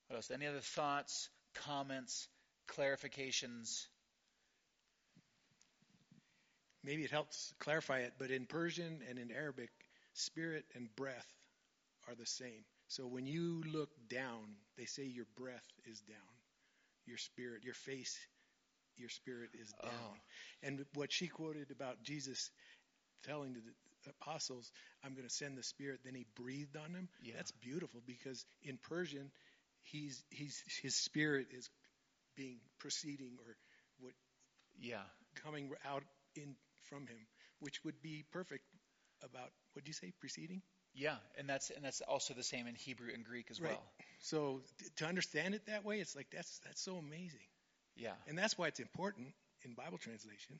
What 0.09 0.17
else? 0.17 0.31
Any 0.31 0.47
other 0.47 0.61
thoughts, 0.61 1.29
comments, 1.65 2.29
clarifications? 2.69 3.87
Maybe 6.85 7.05
it 7.05 7.11
helps 7.11 7.53
clarify 7.59 8.01
it, 8.01 8.15
but 8.19 8.31
in 8.31 8.47
Persian 8.47 9.01
and 9.09 9.19
in 9.19 9.31
Arabic, 9.33 9.71
spirit 10.15 10.65
and 10.75 10.95
breath 10.95 11.27
are 12.09 12.15
the 12.15 12.27
same. 12.27 12.65
So 12.89 13.07
when 13.07 13.27
you 13.27 13.63
look 13.73 13.91
down, 14.09 14.55
they 14.79 14.85
say 14.85 15.05
your 15.05 15.27
breath 15.37 15.67
is 15.85 16.01
down. 16.01 16.17
Your 17.07 17.19
spirit, 17.19 17.65
your 17.65 17.75
face, 17.75 18.19
your 18.97 19.09
spirit 19.09 19.51
is 19.61 19.73
oh. 19.81 19.87
down. 19.87 19.93
Oh. 20.13 20.17
And 20.63 20.85
what 20.95 21.13
she 21.13 21.27
quoted 21.27 21.71
about 21.71 22.03
Jesus 22.03 22.51
telling 23.25 23.55
the 23.55 23.61
apostles, 24.09 24.71
I'm 25.05 25.15
going 25.15 25.27
to 25.27 25.35
send 25.35 25.57
the 25.57 25.63
Spirit. 25.63 26.01
Then 26.05 26.15
he 26.15 26.27
breathed 26.35 26.77
on 26.77 26.93
them. 26.93 27.09
Yeah. 27.23 27.35
That's 27.37 27.51
beautiful 27.51 28.01
because 28.07 28.45
in 28.63 28.79
Persian, 28.83 29.31
he's 29.87 30.23
he's 30.31 30.63
his 30.83 30.95
spirit 30.95 31.47
is 31.53 31.69
being 32.37 32.59
proceeding 32.79 33.39
or 33.47 33.57
what 34.01 34.13
yeah 34.79 35.03
coming 35.43 35.71
out 35.91 36.03
in 36.35 36.55
from 36.89 37.07
him, 37.07 37.27
which 37.61 37.85
would 37.85 38.01
be 38.03 38.25
perfect 38.33 38.65
about 39.23 39.51
what 39.73 39.85
do 39.85 39.89
you 39.89 39.95
say 39.95 40.13
preceding? 40.21 40.63
Yeah, 40.95 41.17
and 41.39 41.49
that's 41.49 41.71
and 41.71 41.85
that's 41.85 42.01
also 42.01 42.35
the 42.35 42.43
same 42.43 42.67
in 42.67 42.75
Hebrew 42.75 43.11
and 43.13 43.25
Greek 43.25 43.51
as 43.51 43.61
right. 43.61 43.73
well. 43.73 43.83
So 44.21 44.63
to 44.97 45.07
understand 45.07 45.55
it 45.55 45.67
that 45.67 45.85
way, 45.85 46.01
it's 46.01 46.17
like 46.17 46.29
that's 46.33 46.61
that's 46.65 46.83
so 46.83 46.97
amazing. 46.97 47.47
Yeah, 47.97 48.13
and 48.27 48.39
that's 48.39 48.57
why 48.57 48.69
it's 48.69 48.81
important 48.81 49.29
in 49.63 49.75
Bible 49.75 49.99
translation. 49.99 50.59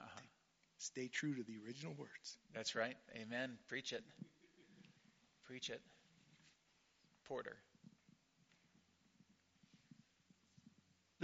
Uh-huh. 0.00 0.20
Stay 0.78 1.08
true 1.08 1.34
to 1.34 1.42
the 1.42 1.56
original 1.66 1.94
words. 1.98 2.36
That's 2.54 2.74
right. 2.74 2.96
Amen. 3.16 3.58
Preach 3.68 3.92
it. 3.92 4.04
Preach 5.46 5.70
it. 5.70 5.80
Porter. 7.26 7.56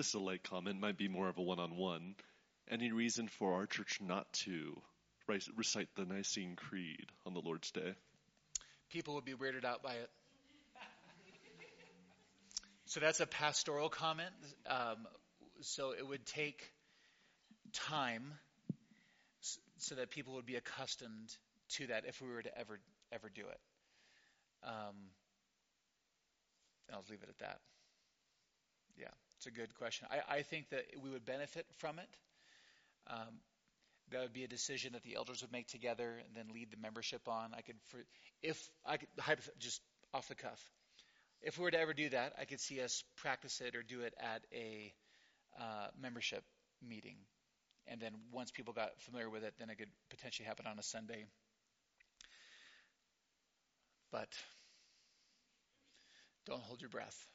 This 0.03 0.09
is 0.09 0.15
a 0.15 0.19
late 0.19 0.43
comment, 0.43 0.81
might 0.81 0.99
be 0.99 1.07
more 1.07 1.29
of 1.29 1.39
a 1.39 1.43
one 1.43 1.61
on 1.61 1.77
one. 1.77 2.17
Any 2.69 2.91
reason 2.91 3.29
for 3.29 3.55
our 3.55 3.67
church 3.67 4.01
not 4.01 4.27
to 4.33 4.77
recite 5.57 5.95
the 5.95 6.05
Nicene 6.05 6.57
Creed 6.57 7.07
on 7.25 7.35
the 7.35 7.41
Lord's 7.41 7.71
Day? 7.71 7.95
People 8.91 9.15
would 9.15 9.25
be 9.25 9.35
weirded 9.35 9.65
out 9.65 9.81
by 9.81 9.93
it. 9.93 10.11
So 12.87 12.99
that's 12.99 13.21
a 13.21 13.29
pastoral 13.29 13.89
comment. 13.89 14.33
Um, 14.67 15.07
so 15.61 15.93
it 15.97 16.05
would 16.05 16.27
take 16.27 16.73
time 17.73 18.25
so 19.79 19.95
that 19.95 20.11
people 20.11 20.35
would 20.35 20.47
be 20.47 20.57
accustomed 20.57 21.33
to 21.77 21.87
that 21.87 22.07
if 22.09 22.21
we 22.21 22.27
were 22.27 22.43
to 22.43 22.59
ever 22.59 22.81
ever 23.13 23.31
do 23.33 23.43
it. 23.43 23.61
Um, 24.65 24.97
I'll 26.93 27.05
leave 27.09 27.23
it 27.23 27.29
at 27.29 27.39
that. 27.39 27.61
Yeah, 28.99 29.07
it's 29.43 29.49
a 29.49 29.61
good 29.61 29.75
question. 29.75 30.07
I, 30.09 30.37
I 30.37 30.43
think 30.43 30.71
that 30.71 30.85
we 31.03 31.11
would 31.11 31.25
benefit 31.25 31.67
from 31.79 31.99
it. 31.99 32.09
Um, 33.09 33.41
that 34.13 34.21
would 34.23 34.33
be 34.33 34.45
a 34.45 34.49
decision 34.49 34.93
that 34.93 35.03
the 35.03 35.17
elders 35.17 35.43
would 35.43 35.51
make 35.51 35.67
together 35.67 36.21
and 36.25 36.37
then 36.37 36.55
lead 36.55 36.71
the 36.71 36.77
membership 36.77 37.27
on. 37.27 37.51
I 37.57 37.63
could, 37.63 37.75
for, 37.87 37.99
if 38.41 38.71
I 38.87 38.99
could, 38.99 39.09
just 39.59 39.81
off 40.15 40.29
the 40.29 40.37
cuff, 40.37 40.61
if 41.41 41.59
we 41.59 41.65
were 41.65 41.73
to 41.73 41.81
ever 41.81 41.93
do 41.93 42.09
that, 42.11 42.35
I 42.41 42.45
could 42.45 42.61
see 42.61 42.81
us 42.81 43.03
practice 43.17 43.61
it 43.61 43.75
or 43.75 43.83
do 43.83 44.03
it 44.03 44.15
at 44.21 44.43
a 44.55 44.93
uh, 45.59 45.89
membership 46.01 46.45
meeting, 46.89 47.17
and 47.89 48.01
then 48.01 48.13
once 48.31 48.53
people 48.53 48.73
got 48.73 48.91
familiar 49.01 49.29
with 49.29 49.43
it, 49.43 49.55
then 49.59 49.71
it 49.71 49.77
could 49.77 49.91
potentially 50.09 50.47
happen 50.47 50.69
on 50.69 50.79
a 50.79 50.85
Sunday. 50.85 51.25
But 54.13 54.29
don't 56.47 56.63
hold 56.63 56.81
your 56.81 56.91
breath. 56.91 57.27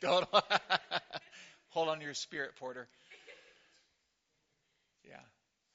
Don't 0.00 0.26
hold 1.70 1.88
on 1.88 1.98
to 1.98 2.04
your 2.04 2.14
spirit, 2.14 2.52
Porter. 2.56 2.88
Yeah. 5.08 5.20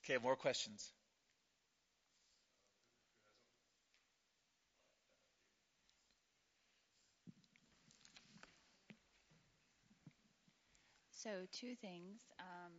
Okay, 0.04 0.22
more 0.22 0.36
questions. 0.36 0.92
So, 11.12 11.30
two 11.52 11.76
things. 11.76 12.20
Um, 12.40 12.74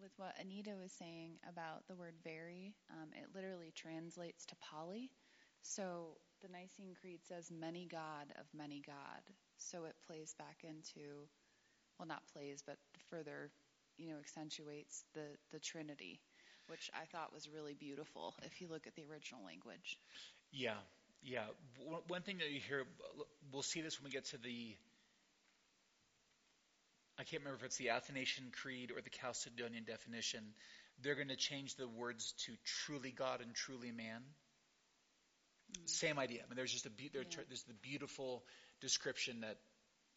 with 0.00 0.12
what 0.16 0.36
Anita 0.40 0.76
was 0.80 0.92
saying 0.92 1.32
about 1.48 1.88
the 1.88 1.96
word 1.96 2.14
very, 2.22 2.74
um, 2.90 3.08
it 3.14 3.34
literally 3.34 3.72
translates 3.74 4.44
to 4.46 4.56
poly. 4.56 5.10
So, 5.62 6.18
the 6.42 6.48
Nicene 6.48 6.94
Creed 7.00 7.20
says 7.26 7.50
many 7.50 7.86
God 7.86 8.32
of 8.38 8.46
many 8.54 8.82
God. 8.86 9.22
So, 9.58 9.84
it 9.84 9.94
plays 10.06 10.34
back 10.38 10.64
into, 10.64 11.28
well, 11.98 12.08
not 12.08 12.22
plays, 12.32 12.62
but 12.66 12.76
further, 13.10 13.50
you 13.96 14.08
know, 14.10 14.18
accentuates 14.18 15.04
the, 15.14 15.26
the 15.52 15.58
Trinity, 15.58 16.20
which 16.68 16.90
I 16.94 17.04
thought 17.06 17.32
was 17.34 17.48
really 17.48 17.74
beautiful 17.74 18.34
if 18.44 18.60
you 18.60 18.68
look 18.68 18.86
at 18.86 18.94
the 18.94 19.04
original 19.10 19.44
language. 19.44 19.98
Yeah, 20.52 20.78
yeah. 21.22 21.46
One, 21.84 22.02
one 22.08 22.22
thing 22.22 22.38
that 22.38 22.50
you 22.50 22.60
hear, 22.60 22.84
we'll 23.52 23.62
see 23.62 23.80
this 23.80 24.00
when 24.00 24.06
we 24.06 24.10
get 24.10 24.26
to 24.26 24.38
the 24.38 24.74
I 27.18 27.24
can't 27.24 27.42
remember 27.42 27.58
if 27.58 27.64
it's 27.66 27.76
the 27.76 27.90
Athanasian 27.90 28.52
Creed 28.52 28.92
or 28.92 29.00
the 29.00 29.10
Chalcedonian 29.10 29.84
definition. 29.84 30.54
They're 31.02 31.16
going 31.16 31.28
to 31.28 31.36
change 31.36 31.74
the 31.74 31.88
words 31.88 32.32
to 32.46 32.52
truly 32.64 33.10
God 33.10 33.40
and 33.40 33.52
truly 33.54 33.90
man. 33.90 34.22
Mm-hmm. 35.72 35.86
Same 35.86 36.18
idea. 36.18 36.42
I 36.44 36.48
mean, 36.48 36.56
there's 36.56 36.72
just 36.72 36.86
a 36.86 36.90
be- 36.90 37.10
yeah. 37.12 37.22
there's 37.48 37.64
the 37.64 37.74
beautiful 37.74 38.44
description 38.80 39.40
that, 39.40 39.58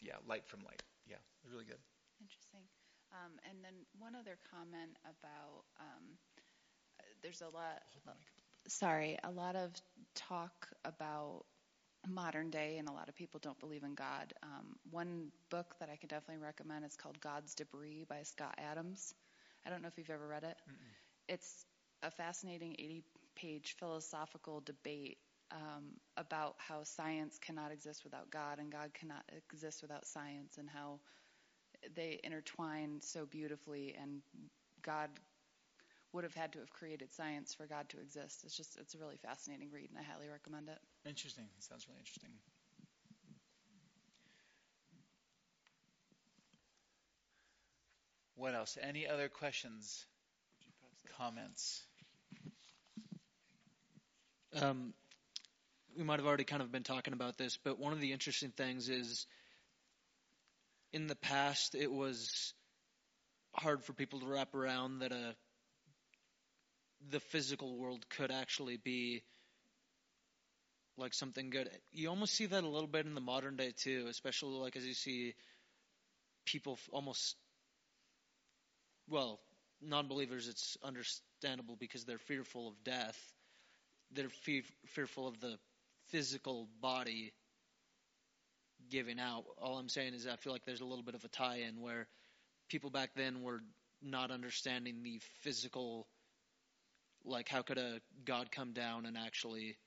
yeah, 0.02 0.16
light 0.28 0.48
from 0.48 0.62
light. 0.64 0.82
Yeah, 1.08 1.22
really 1.52 1.66
good. 1.66 1.80
Interesting. 2.22 2.62
Um, 3.12 3.32
and 3.50 3.64
then 3.64 3.74
one 4.00 4.16
other 4.16 4.38
comment 4.50 4.96
about 5.04 5.66
um, 5.80 6.18
there's 7.22 7.42
a 7.42 7.46
lot. 7.46 7.82
Sorry, 8.68 9.18
a 9.24 9.32
lot 9.32 9.56
of 9.56 9.72
talk 10.16 10.68
about 10.86 11.46
modern 12.08 12.50
day, 12.50 12.78
and 12.78 12.88
a 12.88 12.92
lot 12.92 13.10
of 13.10 13.16
people 13.16 13.40
don't 13.42 13.60
believe 13.60 13.84
in 13.84 13.96
God. 13.96 14.34
Um, 14.44 14.76
one 14.90 15.32
book 15.50 15.76
that 15.80 15.90
I 15.90 15.96
can 15.96 16.10
definitely 16.10 16.44
recommend 16.44 16.86
is 16.86 16.96
called 16.96 17.20
God's 17.20 17.54
Debris 17.56 18.06
by 18.08 18.24
Scott 18.24 18.56
Adams. 18.58 19.14
I 19.66 19.70
don't 19.70 19.82
know 19.82 19.88
if 19.88 19.98
you've 19.98 20.10
ever 20.10 20.28
read 20.28 20.44
it. 20.44 20.58
Mm-mm. 20.70 21.34
It's 21.34 21.66
a 22.02 22.12
fascinating 22.12 22.76
80 22.80 23.04
page 23.36 23.76
philosophical 23.80 24.62
debate 24.62 25.18
um, 25.52 25.84
about 26.18 26.56
how 26.58 26.84
science 26.84 27.38
cannot 27.40 27.72
exist 27.72 28.04
without 28.04 28.32
God 28.32 28.60
and 28.60 28.72
God 28.72 28.94
cannot 28.94 29.24
exist 29.52 29.82
without 29.82 30.06
science, 30.06 30.58
and 30.58 30.70
how 30.70 31.00
they 31.96 32.20
intertwine 32.24 33.00
so 33.02 33.26
beautifully, 33.26 33.96
and 34.00 34.22
God 34.82 35.10
would 36.14 36.24
have 36.24 36.34
had 36.34 36.54
to 36.54 36.60
have 36.60 36.72
created 36.72 37.14
science 37.14 37.54
for 37.54 37.66
God 37.66 37.90
to 37.90 38.00
exist. 38.00 38.44
It's 38.44 38.56
just 38.56 38.78
it's 38.78 38.96
a 38.96 38.98
really 38.98 39.18
fascinating 39.18 39.70
read, 39.72 39.90
and 39.90 39.98
I 40.00 40.04
highly 40.04 40.28
recommend 40.30 40.70
it. 40.70 40.80
Interesting. 41.08 41.46
It 41.58 41.64
sounds 41.64 41.88
really 41.88 42.00
interesting. 42.00 42.32
What 48.36 48.56
else? 48.56 48.78
Any 48.82 49.08
other 49.08 49.30
questions? 49.30 50.06
Comments? 51.18 51.84
Um, 54.60 54.94
we 55.98 56.04
might 56.04 56.20
have 56.20 56.28
already 56.28 56.44
kind 56.44 56.62
of 56.62 56.72
been 56.72 56.84
talking 56.84 57.14
about 57.14 57.38
this, 57.38 57.58
but 57.64 57.80
one 57.80 57.94
of 57.94 58.02
the 58.02 58.12
interesting 58.12 58.52
things 58.52 58.90
is 58.90 59.26
in 60.94 61.08
the 61.08 61.16
past 61.16 61.76
it 61.76 61.92
was 61.92 62.54
hard 63.54 63.84
for 63.84 63.94
people 63.94 64.20
to 64.20 64.26
wrap 64.28 64.54
around 64.56 65.00
that 65.00 65.12
a 65.12 65.36
the 67.10 67.20
physical 67.20 67.78
world 67.78 68.08
could 68.10 68.32
actually 68.32 68.78
be 68.78 69.24
like 70.98 71.14
something 71.14 71.50
good. 71.50 71.70
You 71.92 72.10
almost 72.10 72.34
see 72.36 72.46
that 72.46 72.64
a 72.64 72.68
little 72.68 72.88
bit 72.88 73.06
in 73.06 73.16
the 73.16 73.22
modern 73.22 73.56
day 73.56 73.74
too, 73.76 74.06
especially 74.10 74.58
like 74.58 74.76
as 74.76 74.86
you 74.86 74.94
see 74.94 75.34
people 76.46 76.78
almost 76.92 77.36
well, 79.10 79.40
non-believers 79.82 80.48
it's 80.48 80.78
understandable 80.84 81.76
because 81.80 82.06
they're 82.06 82.18
fearful 82.18 82.68
of 82.68 82.84
death. 82.84 83.20
They're 84.14 84.30
fe- 84.30 84.64
fearful 84.88 85.28
of 85.28 85.40
the 85.40 85.58
physical 86.12 86.68
body 86.82 87.34
giving 88.90 89.20
out. 89.20 89.46
All 89.62 89.78
I'm 89.78 89.90
saying 89.90 90.14
is 90.14 90.28
I 90.28 90.36
feel 90.36 90.54
like 90.54 90.66
there's 90.66 90.82
a 90.82 90.86
little 90.86 91.04
bit 91.04 91.16
of 91.16 91.24
a 91.24 91.30
tie-in 91.30 91.82
where 91.82 92.08
people 92.70 92.90
back 92.90 93.12
then 93.16 93.42
were 93.42 93.62
not 94.02 94.32
understanding 94.32 95.04
the 95.04 95.20
physical 95.42 96.08
like 97.24 97.48
how 97.48 97.62
could 97.62 97.78
a 97.78 98.02
God 98.26 98.52
come 98.52 98.74
down 98.74 99.06
and 99.06 99.18
actually 99.18 99.78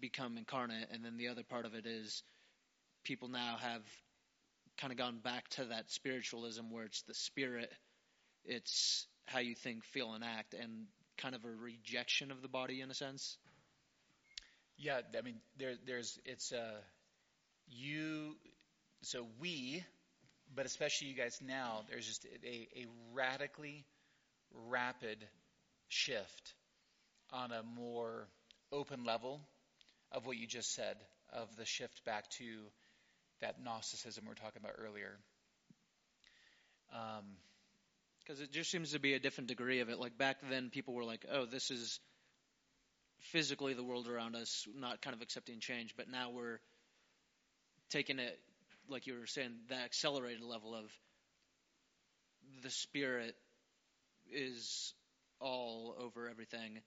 become 0.00 0.36
incarnate? 0.36 0.88
And 0.92 1.04
then 1.04 1.16
the 1.16 1.28
other 1.28 1.42
part 1.42 1.64
of 1.64 1.74
it 1.74 1.86
is 1.86 2.22
people 3.04 3.28
now 3.28 3.56
have 3.60 3.82
kind 4.78 4.92
of 4.92 4.98
gone 4.98 5.18
back 5.18 5.48
to 5.50 5.66
that 5.66 5.90
spiritualism 5.90 6.70
where 6.70 6.84
it's 6.84 7.02
the 7.02 7.14
spirit, 7.14 7.70
it's 8.44 9.06
how 9.26 9.38
you 9.38 9.54
think, 9.54 9.84
feel, 9.84 10.12
and 10.12 10.24
act, 10.24 10.54
and 10.54 10.86
kind 11.18 11.34
of 11.34 11.44
a 11.44 11.50
rejection 11.50 12.30
of 12.30 12.42
the 12.42 12.48
body 12.48 12.80
in 12.80 12.90
a 12.90 12.94
sense. 12.94 13.36
Yeah, 14.80 15.00
I 15.16 15.20
mean, 15.20 15.36
there, 15.58 15.74
there's 15.86 16.18
it's 16.24 16.52
uh, 16.52 16.78
you, 17.68 18.34
so 19.02 19.26
we, 19.40 19.84
but 20.54 20.66
especially 20.66 21.08
you 21.08 21.16
guys 21.16 21.38
now. 21.46 21.82
There's 21.90 22.06
just 22.06 22.24
a, 22.24 22.68
a 22.78 22.86
radically 23.14 23.84
rapid 24.70 25.18
shift 25.88 26.54
on 27.32 27.52
a 27.52 27.62
more 27.62 28.26
open 28.72 29.04
level 29.04 29.40
of 30.12 30.26
what 30.26 30.36
you 30.38 30.46
just 30.46 30.74
said, 30.74 30.96
of 31.32 31.54
the 31.56 31.66
shift 31.66 32.04
back 32.06 32.28
to 32.38 32.44
that 33.42 33.62
Gnosticism 33.62 34.24
we 34.24 34.30
were 34.30 34.34
talking 34.34 34.62
about 34.62 34.76
earlier. 34.78 35.18
Because 38.24 38.38
um, 38.40 38.44
it 38.44 38.52
just 38.52 38.70
seems 38.70 38.92
to 38.92 38.98
be 39.00 39.14
a 39.14 39.20
different 39.20 39.48
degree 39.48 39.80
of 39.80 39.90
it. 39.90 39.98
Like 40.00 40.18
back 40.18 40.38
then, 40.50 40.70
people 40.70 40.94
were 40.94 41.04
like, 41.04 41.24
"Oh, 41.30 41.46
this 41.46 41.70
is 41.70 42.00
physically 43.20 43.74
the 43.74 43.84
world 43.84 44.08
around 44.08 44.36
us, 44.36 44.66
not 44.74 45.00
kind 45.02 45.14
of 45.14 45.22
accepting 45.22 45.60
change." 45.60 45.94
But 45.96 46.08
now 46.08 46.30
we're 46.30 46.60
taking 47.90 48.18
it, 48.18 48.38
like 48.88 49.06
you 49.06 49.18
were 49.18 49.26
saying, 49.26 49.52
that 49.68 49.84
accelerated 49.84 50.42
level 50.42 50.74
of 50.74 50.90
the 52.62 52.70
spirit 52.70 53.36
is 54.32 54.94
all 55.40 55.94
over 55.98 56.28
everything, 56.28 56.80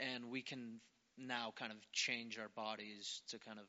and 0.00 0.30
we 0.30 0.42
can 0.42 0.80
now 1.16 1.52
kind 1.56 1.72
of 1.72 1.78
change 1.92 2.38
our 2.38 2.48
bodies 2.48 3.22
to 3.28 3.38
kind 3.38 3.58
of 3.58 3.66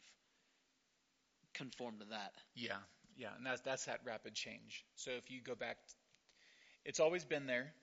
conform 1.53 1.99
to 1.99 2.05
that. 2.05 2.33
Yeah, 2.55 2.77
yeah, 3.17 3.29
and 3.37 3.45
that's 3.45 3.61
that's 3.61 3.85
that 3.85 4.01
rapid 4.05 4.33
change. 4.33 4.85
So 4.95 5.11
if 5.11 5.29
you 5.29 5.41
go 5.41 5.55
back, 5.55 5.77
it's 6.83 6.99
always 6.99 7.23
been 7.25 7.45
there. 7.45 7.73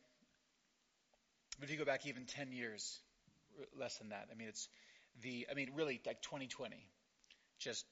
But 1.58 1.64
if 1.64 1.70
you 1.72 1.78
go 1.78 1.84
back 1.84 2.06
even 2.06 2.24
10 2.24 2.52
years, 2.52 2.98
less 3.78 3.98
than 3.98 4.10
that, 4.10 4.28
I 4.30 4.34
mean, 4.34 4.48
it's 4.48 4.68
the, 5.22 5.46
I 5.50 5.54
mean, 5.54 5.70
really 5.74 6.00
like 6.06 6.22
2020, 6.22 6.76
just 7.58 7.84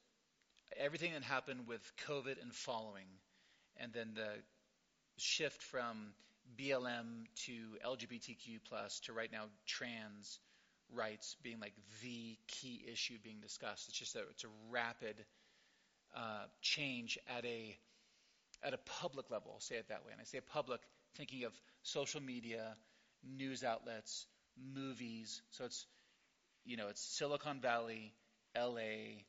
everything 0.79 1.13
that 1.13 1.23
happened 1.23 1.67
with 1.67 1.81
COVID 2.09 2.41
and 2.41 2.53
following, 2.53 3.07
and 3.77 3.93
then 3.93 4.13
the 4.15 4.29
shift 5.17 5.63
from 5.63 6.13
BLM 6.59 7.27
to 7.47 7.53
LGBTQ 7.87 8.61
plus 8.69 9.01
to 9.01 9.13
right 9.13 9.31
now 9.31 9.45
trans 9.67 10.39
rights 10.95 11.37
being 11.43 11.61
like 11.61 11.75
the 12.03 12.37
key 12.49 12.85
issue 12.91 13.15
being 13.23 13.41
discussed. 13.41 13.89
It's 13.89 13.99
just 13.99 14.15
that 14.15 14.25
it's 14.31 14.45
a 14.45 14.49
rapid 14.71 15.17
uh, 16.17 16.45
change 16.61 17.19
at 17.37 17.45
a 17.45 17.77
at 18.63 18.75
a 18.75 18.79
public 19.01 19.31
level. 19.31 19.53
I'll 19.55 19.61
say 19.61 19.77
it 19.77 19.89
that 19.89 20.05
way. 20.05 20.13
And 20.13 20.21
I 20.21 20.25
say 20.25 20.41
public, 20.41 20.81
thinking 21.17 21.45
of 21.45 21.53
social 21.83 22.21
media, 22.21 22.77
news 23.25 23.65
outlets, 23.65 24.27
movies. 24.75 25.43
So 25.51 25.65
it's 25.65 25.87
you 26.65 26.77
know 26.77 26.89
it's 26.89 27.03
Silicon 27.03 27.61
Valley, 27.61 28.13
L.A., 28.55 29.25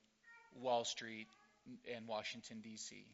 Wall 0.56 0.84
Street, 0.84 1.28
and 1.96 2.08
Washington 2.08 2.62
D.C. 2.62 3.06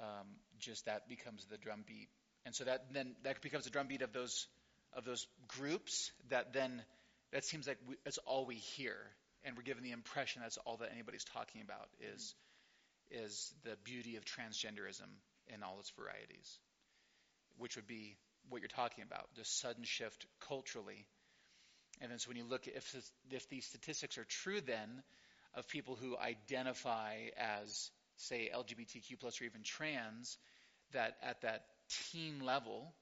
Um, 0.00 0.26
just 0.58 0.86
that 0.86 1.08
becomes 1.08 1.44
the 1.46 1.58
drumbeat, 1.58 2.08
and 2.44 2.54
so 2.54 2.64
that 2.64 2.92
then 2.92 3.14
that 3.22 3.40
becomes 3.40 3.64
the 3.64 3.70
drumbeat 3.70 4.02
of 4.02 4.12
those 4.12 4.46
of 4.92 5.04
those 5.04 5.26
groups. 5.48 6.10
That 6.30 6.52
then 6.52 6.82
that 7.32 7.44
seems 7.44 7.66
like 7.66 7.78
we, 7.88 7.96
that's 8.04 8.18
all 8.26 8.46
we 8.46 8.56
hear, 8.56 8.96
and 9.44 9.56
we're 9.56 9.62
given 9.62 9.82
the 9.82 9.92
impression 9.92 10.42
that's 10.42 10.58
all 10.58 10.76
that 10.78 10.90
anybody's 10.92 11.24
talking 11.24 11.62
about 11.62 11.88
is 12.14 12.34
is 13.10 13.52
the 13.64 13.76
beauty 13.84 14.16
of 14.16 14.24
transgenderism 14.24 15.08
in 15.52 15.62
all 15.62 15.78
its 15.78 15.90
varieties, 15.90 16.58
which 17.58 17.76
would 17.76 17.86
be 17.86 18.16
what 18.48 18.60
you're 18.60 18.68
talking 18.68 19.04
about, 19.04 19.28
the 19.36 19.44
sudden 19.44 19.84
shift 19.84 20.26
culturally. 20.48 21.06
And 22.00 22.10
then 22.10 22.18
so 22.18 22.28
when 22.28 22.36
you 22.36 22.44
look 22.44 22.68
at 22.68 22.74
if 22.76 22.94
if 23.30 23.48
these 23.48 23.66
statistics 23.66 24.18
are 24.18 24.24
true, 24.24 24.60
then 24.60 25.02
of 25.54 25.68
people 25.68 25.96
who 25.96 26.16
identify 26.18 27.14
as 27.36 27.90
say 28.16 28.50
LGBTQ 28.54 29.18
plus 29.20 29.40
or 29.40 29.44
even 29.44 29.62
trans, 29.62 30.38
that 30.92 31.16
at 31.22 31.42
that 31.42 31.64
teen 32.10 32.40
level, 32.44 32.92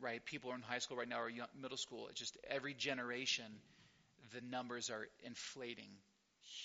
right? 0.00 0.24
People 0.24 0.50
are 0.52 0.54
in 0.54 0.62
high 0.62 0.78
school 0.78 0.96
right 0.96 1.08
now 1.08 1.20
or 1.20 1.28
young, 1.30 1.48
middle 1.60 1.76
school. 1.76 2.08
It's 2.08 2.18
just 2.20 2.36
every 2.48 2.74
generation, 2.74 3.46
the 4.34 4.40
numbers 4.40 4.90
are 4.90 5.08
inflating, 5.24 5.90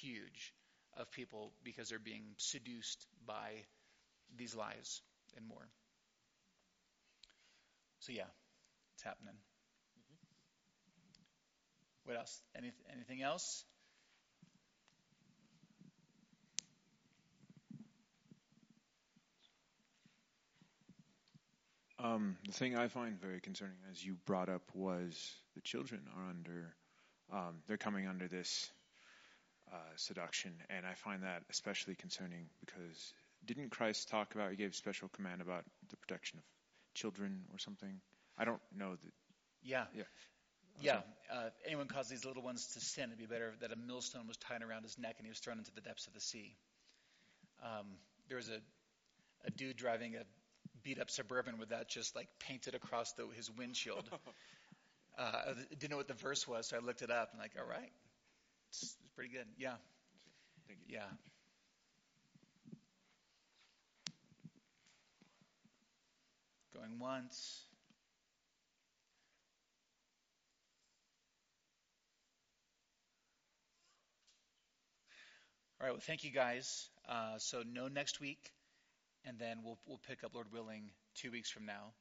huge, 0.02 0.54
of 0.98 1.12
people 1.12 1.52
because 1.64 1.90
they're 1.90 2.00
being 2.00 2.24
seduced 2.38 3.06
by 3.26 3.52
these 4.38 4.56
lies 4.56 5.02
and 5.38 5.48
more. 5.48 5.68
So 8.00 8.12
yeah, 8.12 8.30
it's 8.96 9.04
happening. 9.04 9.36
What 12.06 12.18
else? 12.18 12.42
Any, 12.56 12.72
anything 12.92 13.22
else? 13.22 13.64
Um, 22.00 22.36
the 22.46 22.52
thing 22.52 22.76
I 22.76 22.90
find 22.90 23.20
very 23.20 23.40
concerning, 23.40 23.78
as 23.90 24.04
you 24.04 24.18
brought 24.26 24.50
up, 24.50 24.64
was 24.74 25.34
the 25.56 25.62
children 25.62 26.02
are 26.18 26.30
under, 26.30 26.76
um, 27.32 27.62
they're 27.68 27.78
coming 27.78 28.08
under 28.08 28.28
this 28.28 28.70
uh, 29.72 29.78
seduction, 29.96 30.52
and 30.70 30.86
I 30.86 30.96
find 30.96 31.24
that 31.24 31.44
especially 31.50 31.96
concerning 31.96 32.48
because 32.60 33.14
didn't 33.46 33.70
Christ 33.70 34.10
talk 34.10 34.36
about? 34.36 34.52
He 34.52 34.58
gave 34.58 34.76
special 34.76 35.08
command 35.10 35.42
about 35.42 35.64
the 35.90 35.98
protection 35.98 36.40
of 36.40 36.44
children 36.94 37.44
or 37.52 37.58
something. 37.58 38.02
I 38.38 38.46
don't 38.46 38.62
know 38.76 38.92
that. 38.92 39.14
Yeah. 39.64 39.86
Yeah. 39.96 40.04
Yeah. 40.82 41.02
Uh, 41.32 41.48
if 41.48 41.54
anyone 41.66 41.88
caused 41.88 42.10
these 42.10 42.26
little 42.26 42.44
ones 42.44 42.68
to 42.74 42.80
sin, 42.80 43.06
it'd 43.06 43.18
be 43.18 43.26
better 43.26 43.54
that 43.62 43.72
a 43.72 43.76
millstone 43.76 44.28
was 44.28 44.38
tied 44.38 44.62
around 44.62 44.84
his 44.84 44.98
neck 44.98 45.16
and 45.18 45.26
he 45.26 45.30
was 45.30 45.40
thrown 45.40 45.58
into 45.58 45.72
the 45.74 45.82
depths 45.82 46.08
of 46.08 46.14
the 46.14 46.20
sea. 46.20 46.56
Um, 47.64 47.88
there 48.28 48.38
was 48.38 48.50
a, 48.50 48.60
a 49.46 49.52
dude 49.52 49.78
driving 49.78 50.16
a 50.16 50.24
beat 50.84 51.00
up 51.00 51.10
suburban 51.10 51.58
with 51.58 51.70
that 51.70 51.90
just 51.90 52.16
like 52.16 52.28
painted 52.40 52.76
across 52.76 53.14
the, 53.14 53.28
his 53.36 53.50
windshield. 53.50 54.04
uh, 55.18 55.22
I 55.22 55.54
didn't 55.70 55.92
know 55.92 55.98
what 55.98 56.08
the 56.08 56.14
verse 56.14 56.48
was, 56.48 56.68
so 56.68 56.78
I 56.78 56.80
looked 56.80 57.02
it 57.02 57.12
up 57.12 57.30
and 57.32 57.42
like, 57.42 57.54
all 57.58 57.68
right, 57.68 57.92
it's, 58.70 58.84
it's 58.84 59.10
pretty 59.16 59.32
good. 59.32 59.46
Yeah. 59.58 59.76
Thank 60.68 60.80
you. 60.88 60.96
Yeah. 60.96 61.02
Going 66.74 67.00
once. 67.00 67.64
All 75.84 75.88
right. 75.90 75.96
Well, 75.96 76.02
thank 76.02 76.24
you 76.24 76.32
guys. 76.32 76.90
Uh, 77.10 77.38
so 77.38 77.62
no 77.70 77.90
next 77.90 78.22
week, 78.22 78.54
and 79.26 79.38
then 79.38 79.60
we'll 79.66 79.78
we'll 79.86 80.00
pick 80.08 80.24
up, 80.24 80.34
Lord 80.34 80.48
willing, 80.50 80.92
two 81.14 81.30
weeks 81.30 81.50
from 81.52 81.66
now. 81.66 81.92